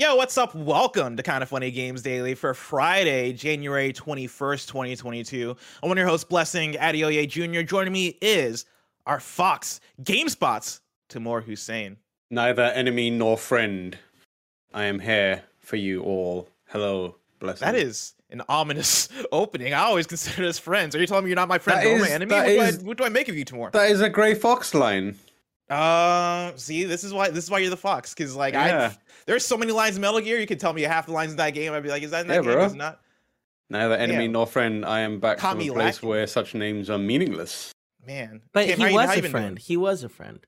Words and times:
Yo, 0.00 0.14
what's 0.14 0.38
up? 0.38 0.54
Welcome 0.54 1.14
to 1.18 1.22
Kind 1.22 1.42
of 1.42 1.50
Funny 1.50 1.70
Games 1.70 2.00
Daily 2.00 2.34
for 2.34 2.54
Friday, 2.54 3.34
January 3.34 3.92
21st, 3.92 4.66
2022. 4.66 5.54
I'm 5.82 5.88
one 5.90 5.98
of 5.98 6.00
your 6.00 6.08
hosts, 6.08 6.24
Blessing 6.24 6.72
Adeoye 6.72 7.28
Jr. 7.28 7.60
Joining 7.60 7.92
me 7.92 8.16
is 8.22 8.64
our 9.04 9.20
Fox 9.20 9.78
GameSpots, 10.02 10.80
Tamoor 11.10 11.42
Hussain. 11.42 11.98
Neither 12.30 12.62
enemy 12.62 13.10
nor 13.10 13.36
friend. 13.36 13.98
I 14.72 14.84
am 14.84 15.00
here 15.00 15.42
for 15.58 15.76
you 15.76 16.00
all. 16.02 16.48
Hello, 16.70 17.16
Blessing. 17.38 17.66
That 17.66 17.74
is 17.74 18.14
an 18.30 18.40
ominous 18.48 19.10
opening. 19.32 19.74
I 19.74 19.80
always 19.80 20.06
consider 20.06 20.48
us 20.48 20.58
friends. 20.58 20.96
Are 20.96 20.98
you 20.98 21.06
telling 21.06 21.24
me 21.24 21.28
you're 21.28 21.36
not 21.36 21.48
my 21.48 21.58
friend 21.58 21.78
That 21.80 21.86
or 21.86 21.96
is- 21.96 22.00
my 22.00 22.08
enemy? 22.08 22.34
What, 22.34 22.48
is- 22.48 22.78
do 22.78 22.84
I, 22.84 22.88
what 22.88 22.96
do 22.96 23.04
I 23.04 23.10
make 23.10 23.28
of 23.28 23.36
you, 23.36 23.44
Timur? 23.44 23.70
That 23.72 23.90
is 23.90 24.00
a 24.00 24.08
Grey 24.08 24.34
Fox 24.34 24.72
line. 24.72 25.18
Uh, 25.70 26.52
see, 26.56 26.84
this 26.84 27.04
is 27.04 27.12
why 27.12 27.30
this 27.30 27.44
is 27.44 27.50
why 27.50 27.58
you're 27.60 27.70
the 27.70 27.76
Fox, 27.76 28.12
because 28.12 28.34
like 28.34 28.54
Yeah. 28.54 28.90
I 28.92 28.96
there's 29.26 29.44
so 29.46 29.56
many 29.56 29.72
lines 29.72 29.96
in 29.96 30.02
Metal 30.02 30.20
Gear. 30.20 30.38
You 30.38 30.46
could 30.46 30.60
tell 30.60 30.72
me 30.72 30.82
half 30.82 31.06
the 31.06 31.12
lines 31.12 31.30
in 31.30 31.36
that 31.36 31.50
game. 31.50 31.72
I'd 31.72 31.82
be 31.82 31.88
like, 31.88 32.02
is 32.02 32.10
that 32.10 32.22
in 32.22 32.26
that 32.28 32.34
Yeah, 32.34 32.40
game? 32.42 32.52
bro. 32.54 32.64
Is 32.64 32.74
not? 32.74 33.00
Neither 33.68 33.94
enemy 33.94 34.24
Damn. 34.24 34.32
nor 34.32 34.46
friend. 34.48 34.84
I 34.84 35.00
am 35.00 35.20
back 35.20 35.38
Caught 35.38 35.52
from 35.52 35.60
a 35.60 35.70
place 35.70 35.94
lacking. 35.96 36.08
where 36.08 36.26
such 36.26 36.54
names 36.54 36.90
are 36.90 36.98
meaningless. 36.98 37.70
Man, 38.04 38.40
But 38.52 38.66
Tim, 38.66 38.78
he 38.80 38.88
you- 38.88 38.94
was 38.94 39.16
a 39.16 39.22
friend. 39.22 39.32
doing? 39.56 39.56
He 39.58 39.76
was 39.76 40.02
a 40.02 40.08
friend. 40.08 40.40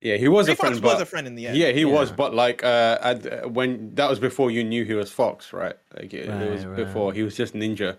Yeah, 0.00 0.16
he 0.16 0.28
was 0.28 0.46
Grey 0.46 0.54
a 0.54 0.56
friend, 0.56 0.74
Fox 0.76 0.80
but 0.80 0.92
was 0.94 1.02
a 1.02 1.06
friend 1.06 1.26
in 1.26 1.34
the 1.34 1.48
end. 1.48 1.58
yeah, 1.58 1.72
he 1.72 1.84
was. 1.84 2.10
But 2.10 2.32
like, 2.34 2.64
uh, 2.64 2.96
at, 3.02 3.50
when 3.52 3.94
that 3.96 4.08
was 4.08 4.18
before 4.18 4.50
you 4.50 4.64
knew 4.64 4.84
he 4.86 4.94
was 4.94 5.10
Fox, 5.12 5.52
right? 5.52 5.76
Like 5.94 6.14
it, 6.14 6.26
it 6.26 6.50
was 6.50 6.64
Right, 6.64 6.76
before 6.76 7.12
he 7.12 7.22
was 7.22 7.36
just 7.36 7.52
ninja. 7.52 7.98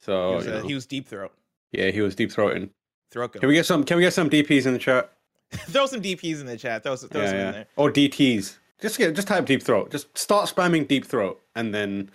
So 0.00 0.34
was, 0.36 0.46
you 0.46 0.52
uh, 0.52 0.62
he 0.62 0.74
was 0.74 0.86
deep 0.86 1.06
throat. 1.06 1.32
yeah, 1.70 1.90
he 1.92 2.00
was 2.00 2.16
deep 2.16 2.32
throating. 2.32 2.70
Throat 3.12 3.34
Can 3.34 3.46
we 3.46 3.54
get 3.54 3.64
some? 3.66 3.84
Can 3.84 3.96
we 3.98 4.02
get 4.02 4.12
some 4.12 4.28
DPS 4.28 4.66
in 4.66 4.72
the 4.72 4.80
chat? 4.80 5.12
throw 5.52 5.86
some 5.86 6.02
DPs 6.02 6.40
in 6.40 6.46
the 6.46 6.56
chat. 6.56 6.82
Throw, 6.82 6.96
some- 6.96 7.08
throw 7.08 7.22
yeah, 7.22 7.28
some 7.28 7.36
yeah. 7.38 7.46
in 7.48 7.52
there. 7.52 7.66
Or 7.76 7.90
DTs. 7.90 8.56
Just 8.80 8.98
get 8.98 9.14
just 9.14 9.28
type 9.28 9.46
deep 9.46 9.62
throat. 9.62 9.90
Just 9.90 10.16
start 10.16 10.48
spamming 10.54 10.86
deep 10.86 11.06
throat, 11.06 11.40
and 11.54 11.74
then 11.74 12.10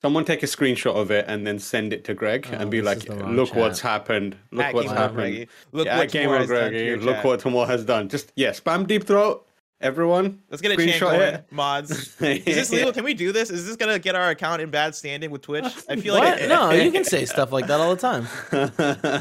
someone 0.00 0.24
take 0.24 0.42
a 0.44 0.46
screenshot 0.46 0.94
of 0.94 1.10
it 1.10 1.24
and 1.26 1.44
then 1.46 1.58
send 1.58 1.92
it 1.92 2.04
to 2.04 2.14
Greg 2.14 2.46
Oh, 2.52 2.54
and 2.56 2.70
be 2.70 2.82
like, 2.82 2.98
is 2.98 3.04
the 3.06 3.16
wrong 3.16 3.34
"Look 3.34 3.48
chat. 3.48 3.56
what's 3.58 3.80
happened. 3.80 4.36
Look 4.52 4.66
At 4.66 4.74
what's 4.74 4.86
Gamer 4.88 5.00
happened." 5.00 5.16
Greggy. 5.16 5.48
Look 5.72 5.86
yeah, 5.86 5.96
what 5.96 6.04
at 6.06 6.12
Gamer 6.12 6.24
Tamoor 6.26 6.38
has 6.38 6.48
done 6.48 6.58
to 6.64 6.70
Greggy. 6.70 6.96
Look 7.04 7.14
chat. 7.16 7.24
what 7.24 7.40
Tamoor 7.40 7.66
has 7.66 7.84
done. 7.84 8.08
Just 8.08 8.32
yeah, 8.36 8.50
spam 8.50 8.86
deep 8.86 9.04
throat. 9.06 9.44
Everyone, 9.84 10.40
Let's 10.48 10.62
get 10.62 10.72
a 10.72 10.76
chant 10.76 10.90
screenshot 10.92 11.00
going, 11.12 11.34
it. 11.34 11.44
mods. 11.52 11.90
Is 12.22 12.44
this 12.44 12.72
legal? 12.72 12.90
Can 12.90 13.04
we 13.04 13.12
do 13.12 13.32
this? 13.32 13.50
Is 13.50 13.66
this 13.66 13.76
gonna 13.76 13.98
get 13.98 14.14
our 14.14 14.30
account 14.30 14.62
in 14.62 14.70
bad 14.70 14.94
standing 14.94 15.30
with 15.30 15.42
Twitch? 15.42 15.64
I 15.90 15.96
feel 15.96 16.14
What? 16.14 16.40
like 16.40 16.48
no, 16.48 16.70
you 16.70 16.90
can 16.90 17.04
say 17.04 17.24
stuff 17.26 17.52
like 17.52 17.66
that 17.66 17.78
all 17.80 17.94
the 17.94 18.00
time. 18.00 18.26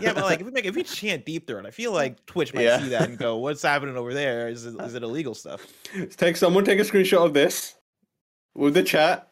yeah, 0.01 0.13
but 0.13 0.23
like 0.23 0.39
if 0.39 0.45
we 0.45 0.51
make 0.53 0.63
if 0.63 0.73
we 0.75 0.83
chant 0.83 1.25
deep 1.25 1.47
throat, 1.47 1.65
I 1.65 1.71
feel 1.71 1.91
like 1.91 2.25
Twitch 2.25 2.53
might 2.53 2.63
Yeah. 2.63 2.79
see 2.81 2.87
that 2.89 3.09
and 3.09 3.17
go, 3.17 3.35
"What's 3.37 3.61
happening 3.61 3.97
over 3.97 4.13
there? 4.13 4.47
Is 4.47 4.65
it, 4.65 4.79
is 4.81 4.95
it 4.95 5.03
illegal 5.03 5.33
stuff?" 5.35 5.67
take 6.15 6.37
someone 6.37 6.63
take 6.63 6.79
a 6.79 6.83
screenshot 6.83 7.25
of 7.25 7.33
this 7.33 7.75
with 8.55 8.73
the 8.73 8.83
chat, 8.83 9.27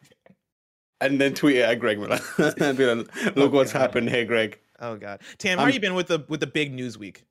and 1.00 1.18
then 1.18 1.32
tweet 1.32 1.56
it 1.56 1.62
at 1.62 1.80
Greg 1.80 1.98
Miller. 1.98 2.20
and 2.58 2.76
be 2.76 2.84
like, 2.94 3.36
"Look 3.36 3.52
what's 3.54 3.72
God. 3.72 3.78
happened 3.80 4.10
here, 4.10 4.26
Greg." 4.26 4.58
Oh 4.80 4.96
god, 4.96 5.22
Tam, 5.38 5.56
how 5.56 5.64
Um, 5.64 5.70
you 5.70 5.80
been 5.80 5.94
with 5.94 6.08
the 6.08 6.26
with 6.28 6.40
the 6.40 6.46
big 6.46 6.74
news 6.74 6.98
week? 6.98 7.24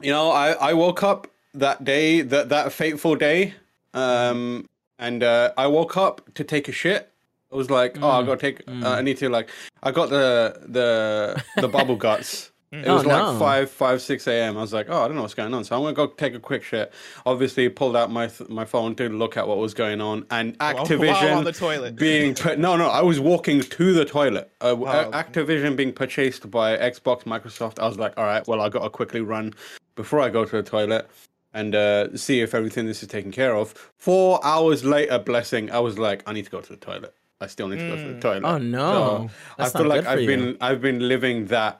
You 0.00 0.12
know, 0.12 0.30
I, 0.30 0.52
I 0.52 0.74
woke 0.74 1.02
up 1.02 1.26
that 1.54 1.84
day, 1.84 2.20
that 2.22 2.48
that 2.50 2.72
fateful 2.72 3.16
day, 3.16 3.54
um, 3.94 4.66
and 4.98 5.22
uh, 5.22 5.52
I 5.56 5.66
woke 5.66 5.96
up 5.96 6.32
to 6.34 6.44
take 6.44 6.68
a 6.68 6.72
shit. 6.72 7.10
I 7.52 7.56
was 7.56 7.70
like, 7.70 7.96
oh, 8.02 8.10
I 8.10 8.22
Mm, 8.22 8.26
gotta 8.26 8.36
take. 8.40 8.66
mm. 8.66 8.84
Uh, 8.84 8.90
I 8.90 9.02
need 9.02 9.16
to 9.18 9.28
like. 9.28 9.50
I 9.82 9.90
got 9.90 10.10
the 10.10 10.58
the 10.66 11.42
the 11.60 11.68
bubble 11.76 11.96
guts. 11.96 12.52
It 12.70 12.86
Oh, 12.86 12.96
was 12.96 13.06
like 13.06 13.24
no. 13.24 13.38
five 13.38 13.70
five 13.70 14.02
six 14.02 14.26
a.m. 14.28 14.58
I 14.58 14.60
was 14.60 14.74
like, 14.74 14.88
oh, 14.90 15.02
I 15.02 15.06
don't 15.08 15.16
know 15.16 15.22
what's 15.22 15.32
going 15.32 15.54
on, 15.54 15.64
so 15.64 15.74
I'm 15.74 15.80
gonna 15.82 15.94
go 15.94 16.08
take 16.08 16.34
a 16.34 16.38
quick 16.38 16.62
shit. 16.62 16.92
Obviously, 17.24 17.66
pulled 17.70 17.96
out 17.96 18.10
my 18.10 18.26
th- 18.26 18.50
my 18.50 18.66
phone 18.66 18.94
to 18.96 19.08
look 19.08 19.38
at 19.38 19.48
what 19.48 19.56
was 19.56 19.72
going 19.72 20.02
on, 20.02 20.26
and 20.30 20.56
Activision 20.58 21.06
while 21.28 21.38
on 21.38 21.44
the 21.44 21.52
toilet. 21.52 21.96
being 21.96 22.34
put. 22.34 22.58
No, 22.58 22.76
no, 22.76 22.88
I 22.90 23.00
was 23.00 23.18
walking 23.20 23.62
to 23.62 23.92
the 23.94 24.04
toilet. 24.04 24.52
Uh, 24.60 24.76
Wow. 24.78 25.10
Activision 25.12 25.74
being 25.76 25.94
purchased 25.94 26.50
by 26.50 26.76
Xbox, 26.76 27.24
Microsoft. 27.24 27.78
I 27.78 27.88
was 27.88 27.98
like, 27.98 28.12
all 28.18 28.24
right, 28.24 28.46
well, 28.46 28.60
I 28.60 28.68
gotta 28.68 28.90
quickly 28.90 29.22
run 29.22 29.54
before 29.96 30.20
I 30.20 30.28
go 30.28 30.44
to 30.44 30.56
the 30.56 30.62
toilet 30.62 31.08
and 31.58 31.74
uh, 31.74 32.16
see 32.16 32.40
if 32.40 32.54
everything 32.54 32.86
this 32.86 33.02
is 33.02 33.08
taken 33.08 33.32
care 33.32 33.54
of. 33.62 33.66
Four 33.96 34.38
hours 34.52 34.84
later, 34.84 35.18
blessing, 35.18 35.70
I 35.70 35.80
was 35.88 35.98
like, 35.98 36.22
I 36.28 36.32
need 36.32 36.44
to 36.44 36.50
go 36.50 36.60
to 36.60 36.72
the 36.76 36.76
toilet. 36.90 37.14
I 37.40 37.46
still 37.54 37.68
need 37.68 37.78
to 37.80 37.88
go 37.88 37.96
to 37.96 38.08
the 38.14 38.20
toilet. 38.20 38.44
Oh 38.44 38.58
no, 38.58 39.30
So, 39.58 39.64
I 39.64 39.68
feel 39.70 39.86
like 39.94 40.06
I've 40.06 40.20
you. 40.22 40.26
been 40.32 40.56
I've 40.60 40.80
been 40.80 41.00
living 41.14 41.46
that 41.46 41.76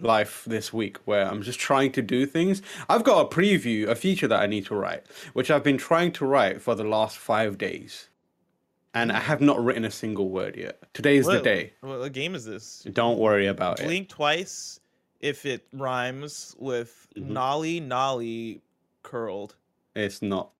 life 0.00 0.44
this 0.46 0.72
week 0.72 0.96
where 1.04 1.24
I'm 1.30 1.42
just 1.42 1.58
trying 1.58 1.92
to 1.92 2.02
do 2.02 2.26
things. 2.26 2.62
I've 2.88 3.04
got 3.04 3.18
a 3.26 3.28
preview, 3.38 3.88
a 3.88 3.94
feature 3.94 4.28
that 4.28 4.40
I 4.40 4.46
need 4.46 4.66
to 4.66 4.74
write, 4.74 5.02
which 5.32 5.50
I've 5.50 5.64
been 5.70 5.78
trying 5.78 6.12
to 6.18 6.26
write 6.26 6.60
for 6.60 6.74
the 6.74 6.84
last 6.84 7.16
five 7.18 7.56
days. 7.58 8.08
And 8.96 9.10
I 9.10 9.18
have 9.30 9.40
not 9.40 9.58
written 9.64 9.84
a 9.84 9.90
single 9.90 10.28
word 10.28 10.54
yet. 10.56 10.76
Today 10.94 11.16
is 11.16 11.26
the 11.26 11.40
day. 11.40 11.72
What, 11.80 11.98
what 11.98 12.12
game 12.12 12.34
is 12.36 12.44
this? 12.44 12.86
Don't 12.92 13.18
worry 13.18 13.48
about 13.48 13.80
it. 13.80 13.86
Blink 13.86 14.08
twice 14.08 14.78
if 15.20 15.44
it 15.46 15.66
rhymes 15.72 16.54
with 16.58 16.92
Mhm. 17.16 17.30
nolly 17.38 17.80
nolly 17.80 18.60
curled. 19.04 19.54
It's 19.94 20.20
not. 20.22 20.50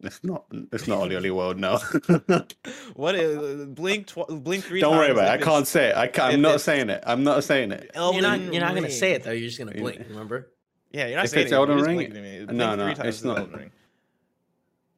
It's 0.00 0.22
not. 0.22 0.44
It's 0.72 0.86
not 0.86 0.98
Oli 0.98 1.16
Oli 1.16 1.30
World. 1.38 1.58
No. 1.58 1.78
What 2.94 3.14
is 3.16 3.66
blink? 3.66 4.06
Tw- 4.08 4.26
blink 4.28 4.64
three. 4.64 4.80
Don't 4.80 4.96
worry 4.96 5.08
times 5.08 5.18
about 5.18 5.34
it. 5.34 5.42
I 5.42 5.44
can't 5.44 5.66
say 5.66 5.88
it. 5.90 5.96
I 5.96 6.06
can't, 6.06 6.34
I'm 6.34 6.40
not 6.42 6.48
it's- 6.50 6.62
saying 6.64 6.90
it. 6.90 7.02
I'm 7.06 7.24
not 7.24 7.42
saying 7.44 7.72
it. 7.72 7.90
You're 7.94 8.20
not. 8.22 8.40
You're 8.40 8.60
not 8.62 8.74
gonna 8.74 8.90
say 8.90 9.12
it 9.12 9.24
though. 9.24 9.32
You're 9.32 9.48
just 9.48 9.58
gonna 9.58 9.72
blink. 9.72 10.04
Remember, 10.08 10.52
Yeah, 10.92 11.06
you're 11.06 11.16
not 11.16 11.24
If 11.24 11.30
saying 11.32 11.42
it's 11.44 11.52
it. 11.52 11.56
Elden 11.56 11.78
you're 11.78 11.86
just 11.86 11.88
Ring- 11.88 11.96
blinking 12.12 12.46
to 12.46 12.52
me. 12.52 12.56
No, 12.58 12.74
no, 12.76 12.86
it's 12.88 13.24
not. 13.24 13.38
Elden 13.38 13.52
Ring. 13.58 13.70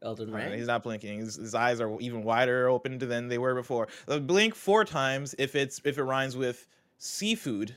Elden 0.03 0.35
Uh, 0.35 0.37
Ring. 0.37 0.59
he's 0.59 0.67
not 0.67 0.83
blinking. 0.83 1.21
His, 1.21 1.37
his 1.37 1.55
eyes 1.55 1.81
are 1.81 1.99
even 2.01 2.23
wider 2.25 2.69
opened 2.69 3.01
than 3.01 3.29
they 3.29 3.39
were 3.39 3.55
before. 3.55 3.89
Uh, 4.09 4.19
blink 4.19 4.55
four 4.55 4.85
times 4.85 5.35
if 5.39 5.55
it's 5.55 5.81
if 5.85 5.97
it 5.99 6.03
rhymes 6.03 6.37
with 6.37 6.67
seafood. 6.99 7.75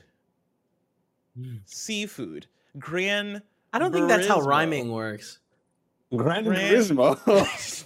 Mm. 1.38 1.60
Seafood. 1.66 2.46
Gran. 2.78 3.42
I 3.72 3.78
don't 3.78 3.92
think 3.92 4.08
that's 4.08 4.26
how 4.26 4.40
Burismo. 4.40 4.46
rhyming 4.46 4.92
works. 4.92 5.38
Gran 6.14 6.44
Gran- 6.44 6.72
Turismo. 6.72 7.18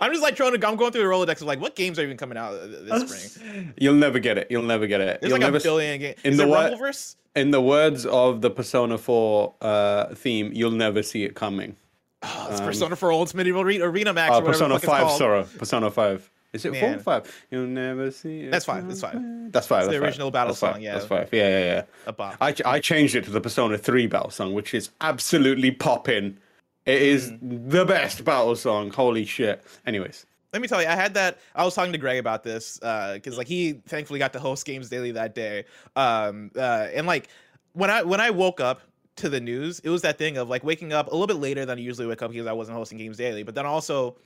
I'm 0.00 0.10
just 0.12 0.22
like 0.22 0.36
trying 0.36 0.58
to. 0.58 0.68
I'm 0.68 0.76
going 0.76 0.92
through 0.92 1.02
the 1.02 1.08
Rolodex 1.08 1.36
of 1.40 1.42
like 1.46 1.60
what 1.60 1.74
games 1.74 1.98
are 1.98 2.02
even 2.02 2.16
coming 2.18 2.36
out 2.36 2.52
this 2.60 3.32
spring. 3.32 3.72
You'll 3.78 3.94
never 3.94 4.18
get 4.18 4.36
it. 4.36 4.48
You'll 4.50 4.62
never 4.62 4.86
get 4.86 5.00
it. 5.00 5.20
There's 5.20 5.30
You'll 5.30 5.38
like 5.40 5.46
never 5.46 5.56
a 5.56 5.60
s- 5.60 5.62
billion 5.62 5.98
games. 6.00 6.16
in 6.22 6.32
Is 6.32 6.36
the 6.38 6.44
there 6.44 6.50
what- 6.78 7.14
In 7.34 7.50
the 7.50 7.60
words 7.62 8.04
of 8.04 8.42
the 8.42 8.50
Persona 8.50 8.98
4 8.98 9.54
uh, 9.62 10.14
theme, 10.14 10.50
you'll 10.52 10.70
never 10.72 11.02
see 11.02 11.24
it 11.24 11.34
coming. 11.34 11.76
Oh, 12.22 12.48
it's 12.50 12.60
Um, 12.60 12.66
Persona 12.66 12.96
4 12.96 13.12
Ultimate 13.12 13.46
Arena, 13.48 13.84
Arena 13.86 14.12
Max. 14.12 14.30
Uh, 14.30 14.34
or 14.34 14.42
whatever 14.42 14.52
Persona 14.52 14.74
the 14.74 14.80
fuck 14.80 15.00
5, 15.00 15.06
it's 15.08 15.18
sorry. 15.18 15.44
Persona 15.58 15.90
5. 15.90 16.30
Is 16.52 16.64
it 16.64 16.74
4 16.76 16.94
or 16.94 16.98
5? 16.98 17.44
You'll 17.50 17.66
never 17.66 18.10
see 18.10 18.40
it. 18.40 18.50
That's 18.50 18.64
five, 18.64 18.86
that's 18.88 19.00
five. 19.00 19.18
That's 19.52 19.66
5. 19.66 19.78
It's 19.78 19.88
the 19.88 19.94
five, 19.94 20.02
original 20.02 20.30
battle 20.30 20.48
that's 20.48 20.60
five, 20.60 20.74
song, 20.74 20.82
yeah. 20.82 20.94
That's 20.94 21.06
5. 21.06 21.28
Yeah, 21.32 21.48
yeah, 21.48 21.64
yeah. 21.64 21.82
A 22.06 22.12
bop. 22.12 22.36
I, 22.40 22.54
I 22.64 22.80
changed 22.80 23.14
it 23.14 23.24
to 23.24 23.30
the 23.30 23.40
Persona 23.40 23.78
3 23.78 24.06
battle 24.08 24.30
song, 24.30 24.52
which 24.52 24.74
is 24.74 24.90
absolutely 25.00 25.70
popping. 25.70 26.38
It 26.86 27.02
is 27.02 27.30
Mm. 27.30 27.70
the 27.70 27.84
best 27.84 28.24
battle 28.24 28.56
song. 28.56 28.90
Holy 28.90 29.24
shit. 29.24 29.62
Anyways. 29.86 30.26
let 30.52 30.60
me 30.60 30.66
tell 30.66 30.82
you, 30.82 30.88
I 30.88 30.96
had 30.96 31.14
that. 31.14 31.38
I 31.54 31.64
was 31.64 31.74
talking 31.74 31.92
to 31.92 31.98
Greg 31.98 32.18
about 32.18 32.42
this 32.42 32.78
because 32.78 33.38
like 33.38 33.46
he 33.46 33.74
thankfully 33.86 34.18
got 34.18 34.32
to 34.32 34.40
host 34.40 34.64
Games 34.66 34.88
Daily 34.88 35.12
that 35.12 35.34
day. 35.34 35.64
Um, 35.94 36.50
uh, 36.56 36.88
and 36.92 37.06
like 37.06 37.28
when 37.74 37.90
I 37.90 38.02
when 38.02 38.20
I 38.20 38.30
woke 38.30 38.60
up 38.60 38.80
to 39.16 39.28
the 39.28 39.38
news, 39.40 39.78
it 39.80 39.90
was 39.90 40.02
that 40.02 40.18
thing 40.18 40.38
of 40.38 40.48
like 40.48 40.64
waking 40.64 40.92
up 40.92 41.06
a 41.08 41.10
little 41.10 41.26
bit 41.28 41.36
later 41.36 41.64
than 41.66 41.78
I 41.78 41.80
usually 41.82 42.06
wake 42.08 42.22
up 42.22 42.32
because 42.32 42.46
I 42.48 42.52
wasn't 42.52 42.76
hosting 42.78 42.98
Games 42.98 43.18
Daily, 43.18 43.42
but 43.44 43.54
then 43.54 43.66
also 43.66 44.16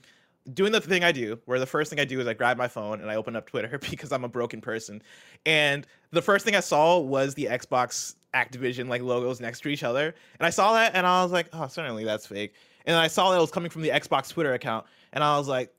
doing 0.53 0.71
the 0.71 0.81
thing 0.81 1.03
I 1.03 1.11
do, 1.11 1.39
where 1.45 1.59
the 1.59 1.65
first 1.65 1.89
thing 1.89 1.99
I 1.99 2.05
do 2.05 2.19
is 2.19 2.27
I 2.27 2.33
grab 2.33 2.57
my 2.57 2.67
phone 2.67 3.01
and 3.01 3.09
I 3.09 3.15
open 3.15 3.35
up 3.35 3.47
Twitter 3.47 3.79
because 3.89 4.11
I'm 4.11 4.23
a 4.23 4.29
broken 4.29 4.61
person. 4.61 5.01
And 5.45 5.87
the 6.11 6.21
first 6.21 6.45
thing 6.45 6.55
I 6.55 6.59
saw 6.59 6.99
was 6.99 7.33
the 7.33 7.45
Xbox 7.45 8.15
Activision 8.33 8.87
like 8.87 9.01
logos 9.01 9.39
next 9.39 9.61
to 9.61 9.69
each 9.69 9.83
other. 9.83 10.13
And 10.39 10.45
I 10.45 10.49
saw 10.49 10.73
that 10.73 10.93
and 10.95 11.07
I 11.07 11.23
was 11.23 11.31
like, 11.31 11.47
oh, 11.53 11.67
certainly 11.67 12.03
that's 12.03 12.27
fake. 12.27 12.53
And 12.85 12.93
then 12.93 13.01
I 13.01 13.07
saw 13.07 13.31
that 13.31 13.37
it 13.37 13.41
was 13.41 13.51
coming 13.51 13.71
from 13.71 13.81
the 13.81 13.89
Xbox 13.89 14.29
Twitter 14.29 14.53
account. 14.53 14.85
And 15.13 15.23
I 15.23 15.37
was 15.37 15.47
like, 15.47 15.73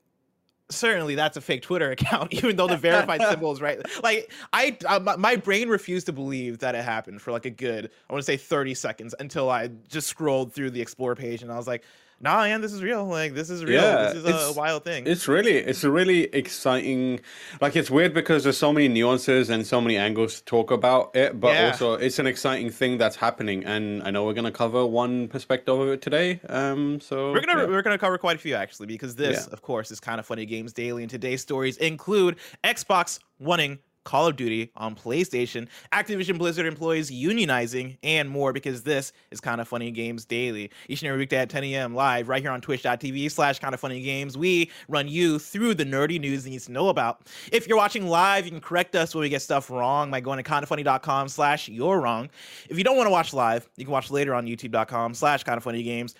certainly 0.69 1.15
that's 1.15 1.37
a 1.37 1.41
fake 1.41 1.61
Twitter 1.61 1.91
account, 1.91 2.33
even 2.33 2.55
though 2.55 2.67
the 2.67 2.77
verified 2.77 3.21
symbol 3.29 3.51
is 3.51 3.61
right. 3.61 3.79
Like 4.03 4.31
I, 4.51 4.77
uh, 4.85 4.99
my, 4.99 5.15
my 5.15 5.35
brain 5.37 5.69
refused 5.69 6.07
to 6.07 6.13
believe 6.13 6.59
that 6.59 6.75
it 6.75 6.83
happened 6.83 7.21
for 7.21 7.31
like 7.31 7.45
a 7.45 7.49
good, 7.49 7.89
I 8.09 8.13
want 8.13 8.21
to 8.21 8.25
say 8.25 8.37
30 8.37 8.73
seconds 8.73 9.15
until 9.19 9.49
I 9.49 9.69
just 9.87 10.07
scrolled 10.07 10.51
through 10.51 10.71
the 10.71 10.81
explore 10.81 11.15
page 11.15 11.41
and 11.41 11.51
I 11.51 11.57
was 11.57 11.67
like, 11.67 11.83
nah, 12.19 12.43
man, 12.43 12.61
this 12.61 12.73
is 12.73 12.81
real. 12.83 13.05
Like 13.05 13.33
this 13.33 13.49
is 13.49 13.63
real. 13.63 13.81
Yeah, 13.81 14.03
this 14.09 14.15
is 14.15 14.25
a, 14.25 14.29
it's- 14.29 14.55
wild 14.55 14.83
thing. 14.83 15.05
It's 15.07 15.27
really, 15.27 15.53
it's 15.57 15.83
a 15.83 15.91
really 15.91 16.23
exciting. 16.33 17.19
Like 17.61 17.75
it's 17.75 17.89
weird 17.91 18.13
because 18.13 18.43
there's 18.43 18.57
so 18.57 18.73
many 18.73 18.87
nuances 18.87 19.49
and 19.49 19.65
so 19.65 19.79
many 19.79 19.97
angles 19.97 20.39
to 20.39 20.45
talk 20.45 20.71
about 20.71 21.15
it, 21.15 21.39
but 21.39 21.53
Yeah. 21.53 21.67
also 21.67 21.93
it's 21.93 22.19
an 22.19 22.27
exciting 22.27 22.69
thing 22.71 22.97
that's 22.97 23.15
happening. 23.15 23.63
And 23.65 24.01
I 24.03 24.09
know 24.09 24.25
we're 24.25 24.33
gonna 24.33 24.51
cover 24.51 24.85
one 24.85 25.27
perspective 25.27 25.79
of 25.79 25.87
it 25.89 26.01
today. 26.01 26.39
Um, 26.49 26.99
so 26.99 27.31
We're 27.31 27.41
gonna 27.41 27.61
yeah. 27.63 27.67
we're 27.69 27.81
gonna 27.81 27.97
cover 27.97 28.17
quite 28.17 28.35
a 28.35 28.39
few 28.39 28.55
actually 28.55 28.87
because 28.87 29.15
this, 29.15 29.45
Yeah. 29.47 29.53
of 29.53 29.61
course, 29.61 29.91
is 29.91 29.99
kind 29.99 30.19
of 30.19 30.25
funny 30.25 30.45
games 30.45 30.73
daily. 30.73 31.03
And 31.03 31.09
today's 31.09 31.41
stories 31.41 31.77
include 31.77 32.37
Xbox 32.63 33.19
wanting 33.39 33.79
Call 34.07 34.27
of 34.27 34.37
Duty 34.37 34.71
on 34.77 34.95
PlayStation, 34.95 35.67
Activision 35.91 36.37
Blizzard 36.37 36.65
employees 36.65 37.11
unionizing, 37.11 37.97
and 38.01 38.29
more. 38.29 38.53
Because 38.53 38.83
this 38.83 39.11
is 39.31 39.41
kind 39.41 39.59
of 39.59 39.67
funny 39.67 39.91
games 39.91 40.23
daily. 40.23 40.71
Each 40.87 41.01
and 41.01 41.09
every 41.09 41.19
weekday 41.19 41.39
at 41.39 41.49
10 41.49 41.65
a.m. 41.65 41.93
live 41.93 42.29
right 42.29 42.41
here 42.41 42.51
on 42.51 42.61
Twitch.tv 42.61 43.29
slash 43.29 43.59
kind 43.59 43.73
of 43.73 43.81
funny 43.81 44.01
games. 44.01 44.37
We 44.37 44.71
run 44.87 45.09
you 45.09 45.39
through 45.39 45.73
the 45.73 45.83
nerdy 45.83 46.19
news 46.19 46.45
you 46.45 46.51
need 46.51 46.61
to 46.61 46.71
know 46.71 46.87
about. 46.87 47.27
If 47.51 47.67
you're 47.67 47.77
watching 47.77 48.07
live, 48.07 48.45
you 48.45 48.51
can 48.51 48.61
correct 48.61 48.95
us 48.95 49.13
when 49.13 49.23
we 49.23 49.29
get 49.29 49.41
stuff 49.41 49.69
wrong 49.69 50.09
by 50.09 50.21
going 50.21 50.41
to 50.41 50.49
kindoffunny.com 50.49 51.27
slash 51.27 51.67
you're 51.67 51.99
wrong. 51.99 52.29
If 52.69 52.77
you 52.77 52.85
don't 52.85 52.95
want 52.95 53.07
to 53.07 53.11
watch 53.11 53.33
live, 53.33 53.69
you 53.75 53.83
can 53.83 53.91
watch 53.91 54.09
later 54.09 54.33
on 54.33 54.45
youtube.com 54.45 55.15
slash 55.15 55.43
kind 55.43 55.57
of 55.57 55.63
funny 55.63 55.83
games, 55.83 56.15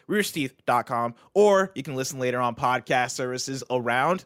or 1.33 1.71
you 1.73 1.83
can 1.83 1.95
listen 1.95 2.19
later 2.19 2.41
on 2.41 2.55
podcast 2.55 3.11
services 3.11 3.63
around 3.69 4.25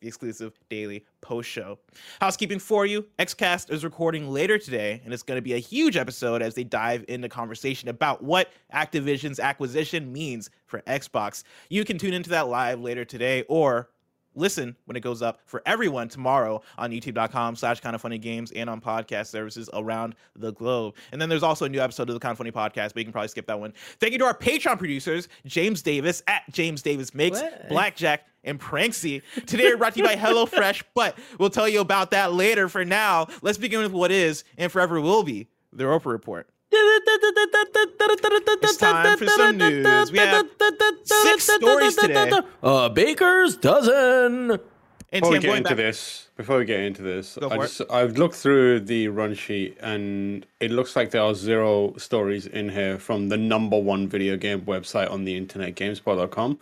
the 0.00 0.08
exclusive 0.08 0.52
daily 0.68 1.04
post 1.20 1.48
show. 1.48 1.78
Housekeeping 2.20 2.58
for 2.58 2.86
you 2.86 3.06
Xcast 3.18 3.70
is 3.72 3.84
recording 3.84 4.30
later 4.30 4.58
today, 4.58 5.00
and 5.04 5.12
it's 5.12 5.22
going 5.22 5.38
to 5.38 5.42
be 5.42 5.54
a 5.54 5.58
huge 5.58 5.96
episode 5.96 6.42
as 6.42 6.54
they 6.54 6.64
dive 6.64 7.04
into 7.08 7.28
conversation 7.28 7.88
about 7.88 8.22
what 8.22 8.50
Activision's 8.72 9.40
acquisition 9.40 10.12
means 10.12 10.50
for 10.66 10.80
Xbox. 10.82 11.42
You 11.68 11.84
can 11.84 11.98
tune 11.98 12.14
into 12.14 12.30
that 12.30 12.48
live 12.48 12.80
later 12.80 13.04
today 13.04 13.44
or 13.48 13.88
listen 14.38 14.76
when 14.86 14.96
it 14.96 15.00
goes 15.00 15.20
up 15.20 15.40
for 15.44 15.62
everyone 15.66 16.08
tomorrow 16.08 16.62
on 16.78 16.90
youtube.com 16.90 17.56
slash 17.56 17.80
kind 17.80 17.94
of 17.94 18.00
funny 18.00 18.18
games 18.18 18.50
and 18.52 18.70
on 18.70 18.80
podcast 18.80 19.26
services 19.26 19.68
around 19.74 20.14
the 20.36 20.52
globe. 20.52 20.94
And 21.12 21.20
then 21.20 21.28
there's 21.28 21.42
also 21.42 21.64
a 21.64 21.68
new 21.68 21.80
episode 21.80 22.08
of 22.08 22.14
the 22.14 22.20
kind 22.20 22.32
of 22.32 22.38
funny 22.38 22.52
podcast 22.52 22.94
but 22.94 22.98
you 22.98 23.04
can 23.04 23.12
probably 23.12 23.28
skip 23.28 23.46
that 23.46 23.58
one. 23.60 23.74
Thank 24.00 24.12
you 24.12 24.18
to 24.20 24.24
our 24.24 24.36
patreon 24.36 24.78
producers 24.78 25.28
james 25.44 25.82
davis 25.82 26.22
at 26.26 26.42
james 26.52 26.80
davis 26.82 27.12
makes 27.14 27.40
What? 27.40 27.68
blackjack 27.68 28.26
and 28.44 28.58
pranksy. 28.60 29.22
Today 29.46 29.64
we're 29.64 29.76
brought 29.76 29.94
to 29.94 29.98
you 29.98 30.04
by 30.06 30.14
hellofresh 30.16 30.82
but 30.94 31.18
we'll 31.38 31.50
tell 31.50 31.68
you 31.68 31.80
about 31.80 32.12
that 32.12 32.32
later. 32.32 32.68
For 32.68 32.84
now 32.84 33.26
let's 33.42 33.58
begin 33.58 33.82
with 33.82 33.92
what 33.92 34.10
is 34.10 34.44
and 34.56 34.70
forever 34.70 35.00
will 35.00 35.24
be 35.24 35.48
the 35.72 35.86
roper 35.86 36.08
report 36.10 36.48
It's 38.60 38.76
time 38.76 39.18
for 39.18 39.26
some 39.26 39.56
news. 39.56 40.12
We 40.12 40.18
have 40.18 40.46
six 41.04 41.44
stories 41.44 41.96
today. 41.96 42.30
A 42.62 42.90
baker's 42.90 43.56
dozen. 43.56 44.50
and 44.52 44.60
Before 45.10 45.30
we 45.30 45.38
get 45.38 45.56
into 45.56 45.68
back, 45.70 45.76
this, 45.76 46.28
before 46.36 46.58
we 46.58 46.64
get 46.66 46.80
into 46.80 47.02
this, 47.02 47.38
Go 47.40 47.48
I 47.48 47.56
for 47.56 47.62
just, 47.62 47.80
I've 47.90 48.18
looked 48.18 48.34
through 48.34 48.80
the 48.80 49.08
run 49.08 49.34
sheet 49.34 49.78
and 49.80 50.44
it 50.60 50.70
looks 50.70 50.94
like 50.96 51.10
there 51.10 51.22
are 51.22 51.34
zero 51.34 51.94
stories 51.96 52.46
in 52.46 52.68
here 52.68 52.98
from 52.98 53.28
the 53.28 53.36
number 53.38 53.78
one 53.78 54.06
video 54.08 54.36
game 54.36 54.60
website 54.62 55.10
on 55.10 55.24
the 55.24 55.34
internet, 55.36 55.74
GameSpot.com. 55.76 56.58